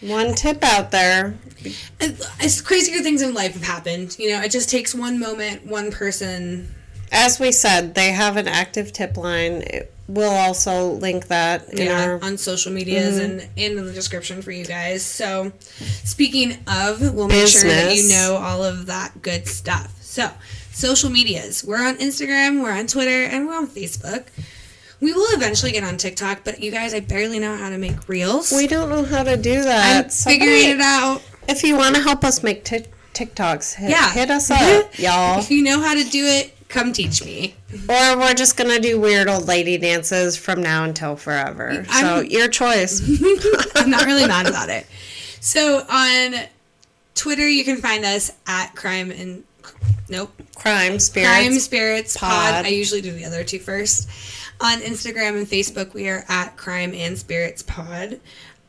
One 0.00 0.34
tip 0.34 0.62
out 0.62 0.90
there. 0.90 1.34
It's 1.98 2.60
crazier 2.60 3.00
things 3.02 3.22
in 3.22 3.32
life 3.32 3.54
have 3.54 3.62
happened. 3.62 4.16
You 4.18 4.30
know, 4.32 4.42
it 4.42 4.50
just 4.50 4.68
takes 4.68 4.94
one 4.94 5.18
moment, 5.18 5.64
one 5.66 5.90
person. 5.90 6.74
As 7.14 7.38
we 7.40 7.52
said, 7.52 7.94
they 7.94 8.12
have 8.12 8.36
an 8.36 8.48
active 8.48 8.92
tip 8.92 9.16
line. 9.16 9.62
It- 9.62 9.90
We'll 10.06 10.28
also 10.34 10.90
link 10.90 11.28
that 11.28 11.66
in 11.72 11.86
yeah, 11.86 12.04
our 12.04 12.22
on 12.22 12.36
social 12.36 12.70
medias 12.70 13.16
and, 13.16 13.40
and 13.40 13.50
in 13.56 13.86
the 13.86 13.90
description 13.90 14.42
for 14.42 14.50
you 14.52 14.66
guys. 14.66 15.02
So, 15.02 15.50
speaking 16.04 16.58
of, 16.66 17.00
we'll 17.14 17.26
make 17.26 17.46
sure 17.48 17.62
that 17.62 17.96
you 17.96 18.10
know 18.10 18.36
all 18.36 18.62
of 18.62 18.84
that 18.84 19.22
good 19.22 19.48
stuff. 19.48 19.96
So, 20.02 20.30
social 20.72 21.08
medias. 21.08 21.64
We're 21.64 21.82
on 21.82 21.96
Instagram, 21.96 22.62
we're 22.62 22.72
on 22.72 22.86
Twitter, 22.86 23.24
and 23.24 23.46
we're 23.46 23.56
on 23.56 23.66
Facebook. 23.66 24.24
We 25.00 25.14
will 25.14 25.24
eventually 25.30 25.72
get 25.72 25.84
on 25.84 25.96
TikTok, 25.96 26.40
but 26.44 26.62
you 26.62 26.70
guys, 26.70 26.92
I 26.92 27.00
barely 27.00 27.38
know 27.38 27.56
how 27.56 27.70
to 27.70 27.78
make 27.78 28.06
reels. 28.06 28.52
We 28.54 28.66
don't 28.66 28.90
know 28.90 29.04
how 29.04 29.22
to 29.22 29.38
do 29.38 29.62
that. 29.62 30.04
I'm 30.04 30.10
figuring 30.10 30.68
it 30.68 30.80
out. 30.82 31.22
If 31.48 31.62
you 31.62 31.78
want 31.78 31.96
to 31.96 32.02
help 32.02 32.24
us 32.24 32.42
make 32.42 32.66
TikToks, 32.66 33.76
hit, 33.76 33.88
Yeah. 33.90 34.12
hit 34.12 34.30
us 34.30 34.50
up, 34.50 34.98
y'all. 34.98 35.38
If 35.38 35.50
you 35.50 35.62
know 35.62 35.80
how 35.80 35.94
to 35.94 36.04
do 36.04 36.26
it, 36.26 36.53
come 36.74 36.92
teach 36.92 37.24
me. 37.24 37.54
Or 37.88 38.18
we're 38.18 38.34
just 38.34 38.56
gonna 38.56 38.78
do 38.80 39.00
weird 39.00 39.28
old 39.28 39.46
lady 39.46 39.78
dances 39.78 40.36
from 40.36 40.60
now 40.62 40.84
until 40.84 41.16
forever. 41.16 41.84
so 41.84 41.90
I'm- 42.16 42.26
your 42.26 42.48
choice. 42.48 43.00
I'm 43.76 43.88
not 43.90 44.04
really 44.04 44.26
mad 44.26 44.46
about 44.46 44.68
it. 44.68 44.86
So 45.40 45.84
on 45.88 46.34
Twitter, 47.14 47.48
you 47.48 47.64
can 47.64 47.76
find 47.78 48.04
us 48.04 48.32
at 48.46 48.74
crime 48.74 49.10
and 49.10 49.44
nope 50.08 50.32
Crime 50.56 50.98
spirits. 50.98 51.30
crime 51.30 51.58
spirits 51.58 52.16
pod. 52.16 52.30
Pod. 52.54 52.64
I 52.66 52.68
usually 52.68 53.00
do 53.00 53.12
the 53.12 53.24
other 53.24 53.44
two 53.44 53.58
first. 53.58 54.08
On 54.60 54.78
Instagram 54.80 55.36
and 55.38 55.46
Facebook, 55.46 55.94
we 55.94 56.08
are 56.08 56.24
at 56.28 56.56
crime 56.56 56.92
and 56.94 57.18
spirits 57.18 57.62
pod. 57.62 58.20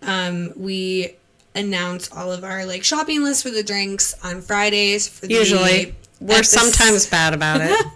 Um, 0.02 0.52
we 0.56 1.16
announce 1.56 2.12
all 2.12 2.32
of 2.32 2.44
our 2.44 2.66
like 2.66 2.84
shopping 2.84 3.24
lists 3.24 3.42
for 3.44 3.50
the 3.50 3.64
drinks 3.64 4.14
on 4.24 4.42
Fridays. 4.42 5.08
For 5.08 5.26
the 5.28 5.34
Usually, 5.34 5.96
we're 6.20 6.44
sometimes 6.44 7.08
bad 7.08 7.34
about 7.34 7.62
it. 7.62 7.86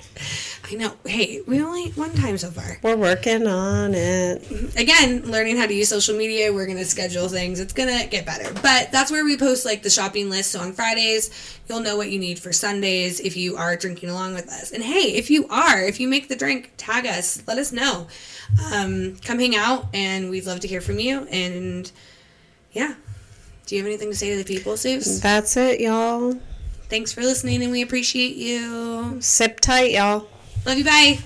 I 0.72 0.76
know. 0.76 0.94
Hey, 1.04 1.42
we 1.48 1.64
only 1.64 1.90
one 1.92 2.14
time 2.14 2.38
so 2.38 2.52
far. 2.52 2.78
we're 2.84 2.96
working 2.96 3.48
on 3.48 3.96
it. 3.96 4.44
again, 4.78 5.24
learning 5.24 5.58
how 5.58 5.66
to 5.66 5.74
use 5.74 5.90
social 5.90 6.16
media, 6.16 6.54
we're 6.54 6.68
gonna 6.68 6.86
schedule 6.86 7.28
things. 7.28 7.60
It's 7.60 7.74
gonna 7.74 8.06
get 8.06 8.24
better. 8.24 8.54
But 8.54 8.92
that's 8.92 9.10
where 9.10 9.26
we 9.26 9.36
post 9.36 9.66
like 9.66 9.82
the 9.82 9.90
shopping 9.90 10.30
list. 10.30 10.52
So 10.52 10.60
on 10.60 10.74
Fridays, 10.74 11.60
you'll 11.68 11.80
know 11.80 11.98
what 11.98 12.12
you 12.12 12.20
need 12.20 12.38
for 12.38 12.54
Sundays 12.54 13.20
if 13.20 13.36
you 13.36 13.58
are 13.58 13.76
drinking 13.76 14.10
along 14.10 14.36
with 14.36 14.48
us. 14.48 14.72
And 14.72 14.84
hey, 14.84 15.16
if 15.16 15.32
you 15.32 15.48
are, 15.48 15.82
if 15.82 16.00
you 16.00 16.08
make 16.08 16.28
the 16.28 16.36
drink, 16.36 16.74
tag 16.78 17.08
us. 17.08 17.42
Let 17.48 17.58
us 17.58 17.72
know. 17.72 18.08
Um, 18.72 19.16
come 19.26 19.40
hang 19.40 19.56
out, 19.56 19.88
and 19.92 20.30
we'd 20.30 20.46
love 20.46 20.60
to 20.60 20.68
hear 20.68 20.82
from 20.82 21.00
you. 21.00 21.28
And 21.32 21.92
yeah, 22.74 22.94
do 23.66 23.76
you 23.76 23.82
have 23.82 23.88
anything 23.88 24.12
to 24.12 24.16
say 24.16 24.30
to 24.32 24.38
the 24.38 24.44
people, 24.44 24.78
Suze? 24.78 25.20
That's 25.20 25.58
it, 25.58 25.80
y'all. 25.80 26.40
Thanks 26.90 27.14
for 27.14 27.22
listening, 27.22 27.62
and 27.62 27.72
we 27.72 27.82
appreciate 27.82 28.36
you. 28.36 29.22
Sip 29.22 29.60
tight, 29.60 29.92
y'all. 29.92 30.28
Love 30.66 30.78
you. 30.78 30.84
Bye. 30.84 31.20